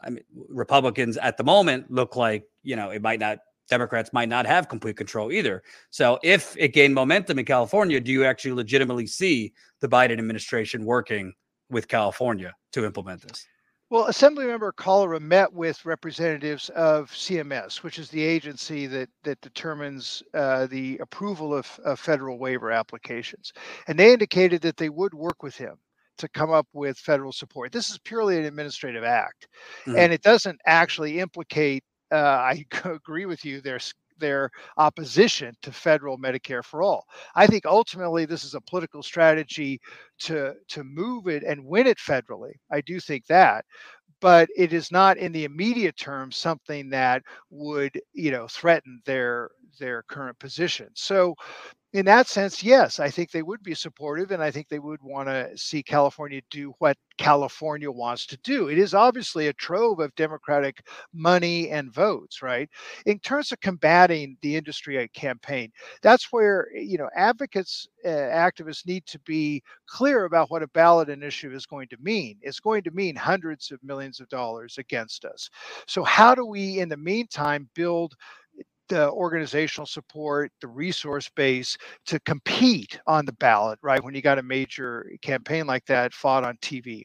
I 0.01 0.11
mean, 0.11 0.25
Republicans 0.49 1.17
at 1.17 1.37
the 1.37 1.45
moment 1.45 1.91
look 1.91 2.17
like 2.17 2.45
you 2.63 2.77
know 2.77 2.91
it 2.91 3.03
might 3.03 3.21
not. 3.21 3.39
Democrats 3.67 4.13
might 4.13 4.29
not 4.29 4.45
have 4.45 4.69
complete 4.69 4.95
control 4.95 5.33
either. 5.33 5.63
So, 5.89 6.19
if 6.23 6.55
it 6.59 6.75
gained 6.75 6.95
momentum 6.95 7.39
in 7.39 7.47
California, 7.47 7.99
do 7.99 8.13
you 8.13 8.27
actually 8.27 8.53
legitimately 8.53 9.07
see 9.07 9.55
the 9.81 9.89
Biden 9.89 10.19
administration 10.19 10.85
working 10.85 11.33
with 11.71 11.89
California 11.89 12.55
to 12.73 12.85
implement 12.85 13.23
this? 13.23 13.47
Well, 13.95 14.09
Assemblymember 14.09 14.73
Kalra 14.73 15.21
met 15.21 15.53
with 15.53 15.87
representatives 15.87 16.69
of 16.71 17.13
CMS, 17.13 17.85
which 17.85 18.01
is 18.01 18.11
the 18.11 18.25
agency 18.25 18.89
that 18.89 19.09
that 19.23 19.41
determines 19.41 20.21
uh, 20.35 20.67
the 20.67 20.99
approval 20.99 21.55
of, 21.55 21.79
of 21.85 22.01
federal 22.01 22.41
waiver 22.41 22.73
applications, 22.73 23.53
and 23.87 23.97
they 23.97 24.13
indicated 24.13 24.63
that 24.63 24.79
they 24.79 24.89
would 24.89 25.15
work 25.15 25.45
with 25.45 25.55
him 25.55 25.77
to 26.19 26.29
come 26.31 26.51
up 26.51 26.67
with 26.73 26.99
federal 26.99 27.31
support. 27.31 27.71
This 27.71 27.89
is 27.89 28.01
purely 28.01 28.37
an 28.37 28.47
administrative 28.47 29.05
act, 29.05 29.47
mm-hmm. 29.87 29.97
and 29.97 30.13
it 30.13 30.23
doesn't 30.23 30.61
actually 30.67 31.21
implicate. 31.21 31.85
Uh, 32.11 32.17
I 32.17 32.65
agree 32.85 33.27
with 33.27 33.45
you. 33.45 33.61
There's 33.61 33.95
their 34.19 34.51
opposition 34.77 35.55
to 35.63 35.73
federal 35.73 36.19
Medicare 36.19 36.65
for 36.65 36.83
all. 36.83 37.07
I 37.35 37.47
think 37.47 37.67
ultimately 37.67 38.25
this 38.27 38.45
is 38.45 38.55
a 38.55 38.61
political 38.61 39.03
strategy 39.03 39.81
to 40.21 40.55
to 40.69 40.85
move 40.85 41.29
it 41.29 41.43
and 41.45 41.65
win 41.65 41.87
it 41.87 41.99
federally. 41.99 42.53
I 42.71 42.81
do 42.81 43.01
think 43.01 43.27
that, 43.27 43.65
but 44.21 44.49
it 44.57 44.73
is 44.73 44.91
not 44.93 45.19
in 45.19 45.33
the 45.33 45.45
immediate 45.45 45.97
term 45.97 46.33
something 46.33 46.91
that 46.91 47.23
would 47.51 48.01
you 48.13 48.31
know 48.31 48.49
threaten 48.49 49.01
their 49.07 49.51
their 49.79 50.03
current 50.05 50.39
position. 50.39 50.91
So 50.95 51.35
in 51.95 52.07
that 52.07 52.29
sense, 52.29 52.63
yes, 52.63 53.01
I 53.01 53.09
think 53.11 53.31
they 53.31 53.43
would 53.43 53.63
be 53.63 53.75
supportive, 53.75 54.33
and 54.33 54.43
I 54.43 54.51
think 54.51 54.69
they 54.69 54.81
would 54.81 55.03
want 55.03 55.29
to 55.29 55.57
see 55.57 55.83
California 55.83 56.43
do 56.51 56.75
what 56.81 56.99
California 57.19 57.91
wants 57.91 58.27
to 58.27 58.39
do. 58.39 58.69
It 58.69 58.79
is 58.79 58.95
obviously 58.95 59.49
a 59.49 59.55
trove 59.55 60.01
of 60.01 60.15
Democratic 60.17 60.85
money 61.15 61.71
and 61.71 61.95
votes, 61.95 62.43
right? 62.43 62.69
In 63.07 63.21
terms 63.21 63.53
of 63.53 63.61
combating 63.61 64.37
the 64.43 64.57
industry 64.57 65.09
campaign, 65.15 65.73
that's 66.03 66.33
where 66.33 66.69
you 66.77 66.99
know 66.99 67.11
advocates, 67.17 67.89
uh, 68.05 68.09
activists 68.09 68.87
need 68.87 69.07
to 69.07 69.21
be 69.21 69.63
clear 69.87 70.27
about 70.27 70.51
what 70.51 70.65
a 70.65 70.69
ballot 70.69 71.09
initiative 71.09 71.57
is 71.57 71.67
going 71.67 71.89
to 71.89 71.97
mean. 72.03 72.39
It's 72.43 72.61
going 72.61 72.83
to 72.85 72.91
mean 72.91 73.17
hundreds 73.17 73.71
of 73.71 73.79
millions 73.85 74.21
of 74.21 74.29
dollars 74.29 74.79
against 74.79 75.25
us. 75.25 75.49
So 75.87 76.05
how 76.05 76.35
do 76.35 76.45
we, 76.45 76.81
in 76.81 76.89
the 76.89 76.97
meantime, 76.99 77.71
build 77.75 78.15
the 78.89 79.11
organizational 79.11 79.87
support, 79.87 80.53
the 80.61 80.69
resource 80.69 81.31
base 81.35 81.77
to 82.07 82.21
compete 82.21 82.99
on 83.07 83.25
the 83.25 83.33
ballot, 83.33 83.79
right? 83.83 84.03
When 84.03 84.15
you 84.15 84.23
got 84.23 84.39
a 84.39 84.43
major 84.43 85.11
campaign 85.23 85.67
like 85.67 85.87
that 85.87 86.15
fought 86.15 86.45
on 86.45 86.57
TV. 86.59 87.05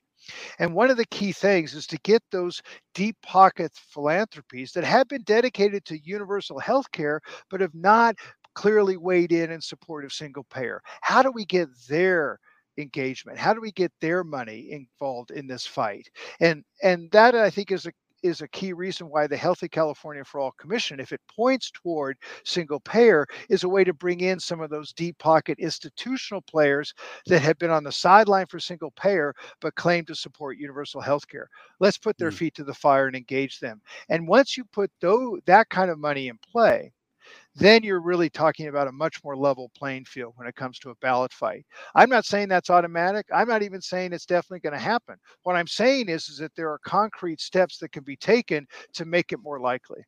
And 0.60 0.73
one 0.73 0.91
of 0.91 0.97
the 0.97 1.06
key 1.06 1.31
things 1.31 1.73
is 1.73 1.88
to 1.88 1.97
get 2.03 2.22
those 2.31 2.61
deep 2.93 3.15
pocket 3.23 3.72
philanthropies 3.73 4.73
that 4.73 4.84
have 4.84 5.07
been 5.07 5.23
dedicated 5.23 5.85
to 5.85 5.99
universal 6.03 6.60
health 6.60 6.91
care, 6.91 7.22
but 7.49 7.61
have 7.61 7.73
not 7.73 8.15
clearly 8.53 8.97
weighed 8.97 9.31
in 9.31 9.51
in 9.51 9.61
support 9.61 10.03
of 10.03 10.11
single 10.14 10.43
payer. 10.45 10.81
How 11.01 11.23
do 11.23 11.31
we 11.31 11.45
get 11.45 11.69
their 11.88 12.39
engagement? 12.77 13.38
How 13.38 13.53
do 13.53 13.61
we 13.61 13.72
get 13.72 13.91
their 14.01 14.23
money 14.23 14.72
involved 14.72 15.31
in 15.31 15.47
this 15.47 15.65
fight? 15.65 16.10
And 16.39 16.64
and 16.84 17.10
that 17.11 17.35
I 17.35 17.49
think 17.49 17.72
is 17.72 17.85
a 17.85 17.91
is 18.23 18.41
a 18.41 18.47
key 18.47 18.73
reason 18.73 19.09
why 19.09 19.27
the 19.27 19.37
Healthy 19.37 19.69
California 19.69 20.23
for 20.23 20.39
All 20.39 20.51
Commission, 20.53 20.99
if 20.99 21.11
it 21.11 21.21
points 21.33 21.71
toward 21.71 22.17
single 22.45 22.79
payer, 22.79 23.25
is 23.49 23.63
a 23.63 23.69
way 23.69 23.83
to 23.83 23.93
bring 23.93 24.21
in 24.21 24.39
some 24.39 24.61
of 24.61 24.69
those 24.69 24.93
deep 24.93 25.17
pocket 25.17 25.59
institutional 25.59 26.41
players 26.41 26.93
that 27.27 27.41
have 27.41 27.57
been 27.57 27.71
on 27.71 27.83
the 27.83 27.91
sideline 27.91 28.45
for 28.47 28.59
single 28.59 28.91
payer 28.91 29.33
but 29.61 29.75
claim 29.75 30.05
to 30.05 30.15
support 30.15 30.57
universal 30.57 31.01
health 31.01 31.27
care. 31.27 31.49
Let's 31.79 31.97
put 31.97 32.17
their 32.17 32.31
mm. 32.31 32.35
feet 32.35 32.55
to 32.55 32.63
the 32.63 32.73
fire 32.73 33.07
and 33.07 33.15
engage 33.15 33.59
them. 33.59 33.81
And 34.09 34.27
once 34.27 34.57
you 34.57 34.65
put 34.65 34.91
those, 35.01 35.39
that 35.45 35.69
kind 35.69 35.89
of 35.89 35.99
money 35.99 36.27
in 36.27 36.37
play, 36.51 36.91
then 37.60 37.84
you're 37.84 38.02
really 38.02 38.30
talking 38.30 38.68
about 38.68 38.88
a 38.88 38.91
much 38.91 39.23
more 39.23 39.36
level 39.36 39.69
playing 39.76 40.06
field 40.06 40.34
when 40.36 40.48
it 40.48 40.56
comes 40.56 40.80
to 40.80 40.90
a 40.90 40.95
ballot 40.95 41.31
fight. 41.34 41.65
I'm 41.95 42.10
not 42.10 42.26
saying 42.26 42.48
that's 42.48 42.69
automatic. 42.69 43.27
I'm 43.34 43.48
not 43.48 43.61
even 43.61 43.81
saying 43.81 44.14
it's 44.14 44.26
definitely 44.26 44.61
going 44.61 44.73
to 44.73 44.80
happen. 44.80 45.15
What 45.44 45.56
I'm 45.56 45.68
saying 45.68 46.10
is, 46.10 46.30
is 46.30 46.38
that 46.38 46.56
there 46.56 46.72
are 46.72 46.80
concrete 46.80 47.41
steps 47.41 47.77
that 47.80 47.91
can 47.91 48.03
be 48.03 48.15
taken 48.15 48.65
to 48.94 49.06
make 49.06 49.31
it 49.31 49.40
more 49.44 49.60
likely. 49.60 50.02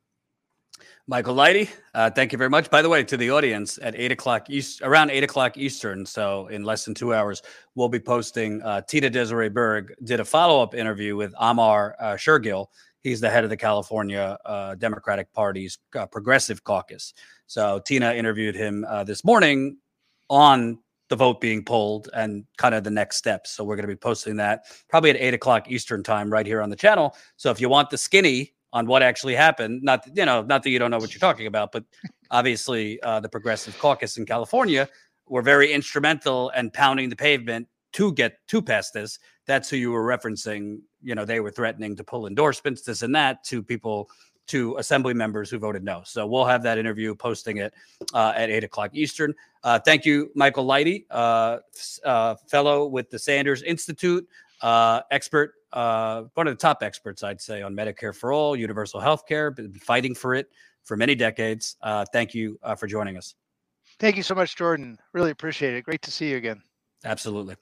Michael 1.07 1.35
Lighty, 1.35 1.69
uh, 1.93 2.09
thank 2.09 2.31
you 2.31 2.37
very 2.37 2.49
much. 2.49 2.69
By 2.69 2.81
the 2.81 2.89
way, 2.89 3.03
to 3.03 3.17
the 3.17 3.29
audience 3.29 3.77
at 3.81 3.95
eight 3.95 4.11
o'clock 4.11 4.49
East, 4.49 4.81
around 4.81 5.11
eight 5.11 5.23
o'clock 5.23 5.57
Eastern, 5.57 6.05
so 6.05 6.47
in 6.47 6.63
less 6.63 6.85
than 6.85 6.93
two 6.93 7.13
hours, 7.13 7.41
we'll 7.75 7.89
be 7.89 7.99
posting. 7.99 8.61
Uh, 8.63 8.81
Tina 8.81 9.09
Desiree 9.09 9.49
Berg 9.49 9.93
did 10.03 10.19
a 10.19 10.25
follow 10.25 10.63
up 10.63 10.73
interview 10.73 11.15
with 11.15 11.33
Amar 11.39 11.95
uh, 11.99 12.13
Shergill, 12.13 12.67
He's 13.03 13.19
the 13.19 13.29
head 13.29 13.43
of 13.43 13.49
the 13.49 13.57
California 13.57 14.37
uh, 14.45 14.75
Democratic 14.75 15.31
Party's 15.33 15.79
uh, 15.97 16.05
Progressive 16.05 16.63
Caucus. 16.63 17.13
So 17.47 17.81
Tina 17.85 18.13
interviewed 18.13 18.55
him 18.55 18.85
uh, 18.87 19.03
this 19.03 19.23
morning 19.23 19.77
on 20.29 20.79
the 21.09 21.15
vote 21.15 21.41
being 21.41 21.63
pulled 21.63 22.09
and 22.13 22.45
kind 22.57 22.73
of 22.73 22.83
the 22.83 22.89
next 22.89 23.17
steps. 23.17 23.51
So 23.51 23.63
we're 23.63 23.75
going 23.75 23.87
to 23.87 23.93
be 23.93 23.97
posting 23.97 24.37
that 24.37 24.65
probably 24.89 25.09
at 25.09 25.17
eight 25.17 25.33
o'clock 25.33 25.69
Eastern 25.69 26.03
time 26.03 26.31
right 26.31 26.45
here 26.45 26.61
on 26.61 26.69
the 26.69 26.75
channel. 26.75 27.15
So 27.35 27.51
if 27.51 27.59
you 27.59 27.67
want 27.67 27.89
the 27.89 27.97
skinny 27.97 28.53
on 28.71 28.87
what 28.87 29.03
actually 29.03 29.35
happened, 29.35 29.83
not 29.83 30.05
you 30.15 30.25
know, 30.25 30.41
not 30.43 30.63
that 30.63 30.69
you 30.69 30.79
don't 30.79 30.89
know 30.89 30.99
what 30.99 31.13
you're 31.13 31.19
talking 31.19 31.47
about, 31.47 31.73
but 31.73 31.83
obviously 32.31 33.01
uh, 33.01 33.19
the 33.19 33.27
Progressive 33.27 33.77
Caucus 33.77 34.17
in 34.17 34.25
California 34.25 34.87
were 35.27 35.41
very 35.41 35.73
instrumental 35.73 36.49
and 36.51 36.67
in 36.67 36.71
pounding 36.71 37.09
the 37.09 37.15
pavement 37.15 37.67
to 37.93 38.13
get 38.13 38.37
to 38.47 38.61
pass 38.61 38.91
this. 38.91 39.19
That's 39.51 39.69
who 39.69 39.75
you 39.75 39.91
were 39.91 40.05
referencing. 40.05 40.79
You 41.03 41.13
know, 41.13 41.25
they 41.25 41.41
were 41.41 41.51
threatening 41.51 41.93
to 41.97 42.05
pull 42.05 42.25
endorsements, 42.25 42.83
this 42.83 43.01
and 43.01 43.13
that, 43.15 43.43
to 43.43 43.61
people, 43.61 44.09
to 44.47 44.77
assembly 44.77 45.13
members 45.13 45.49
who 45.49 45.59
voted 45.59 45.83
no. 45.83 46.03
So 46.05 46.25
we'll 46.25 46.45
have 46.45 46.63
that 46.63 46.77
interview, 46.77 47.13
posting 47.13 47.57
it 47.57 47.73
uh, 48.13 48.31
at 48.33 48.49
eight 48.49 48.63
o'clock 48.63 48.91
Eastern. 48.93 49.35
Uh, 49.61 49.77
thank 49.77 50.05
you, 50.05 50.31
Michael 50.35 50.65
Lighty, 50.65 51.03
uh, 51.11 51.57
uh 52.05 52.35
fellow 52.47 52.85
with 52.85 53.09
the 53.09 53.19
Sanders 53.19 53.61
Institute, 53.63 54.25
uh, 54.61 55.01
expert, 55.11 55.55
uh, 55.73 56.23
one 56.35 56.47
of 56.47 56.53
the 56.53 56.61
top 56.61 56.81
experts, 56.81 57.21
I'd 57.21 57.41
say, 57.41 57.61
on 57.61 57.75
Medicare 57.75 58.15
for 58.15 58.31
all, 58.31 58.55
universal 58.55 59.01
health 59.01 59.27
care, 59.27 59.51
been 59.51 59.73
fighting 59.73 60.15
for 60.15 60.33
it 60.33 60.49
for 60.85 60.95
many 60.95 61.13
decades. 61.13 61.75
thank 62.13 62.33
you 62.33 62.57
for 62.77 62.87
joining 62.87 63.17
us. 63.17 63.35
Thank 63.99 64.15
you 64.15 64.23
so 64.23 64.33
much, 64.33 64.55
Jordan. 64.55 64.97
Really 65.11 65.31
appreciate 65.31 65.73
it. 65.73 65.83
Great 65.83 66.01
to 66.03 66.11
see 66.11 66.29
you 66.29 66.37
again. 66.37 66.61
Absolutely. 67.03 67.55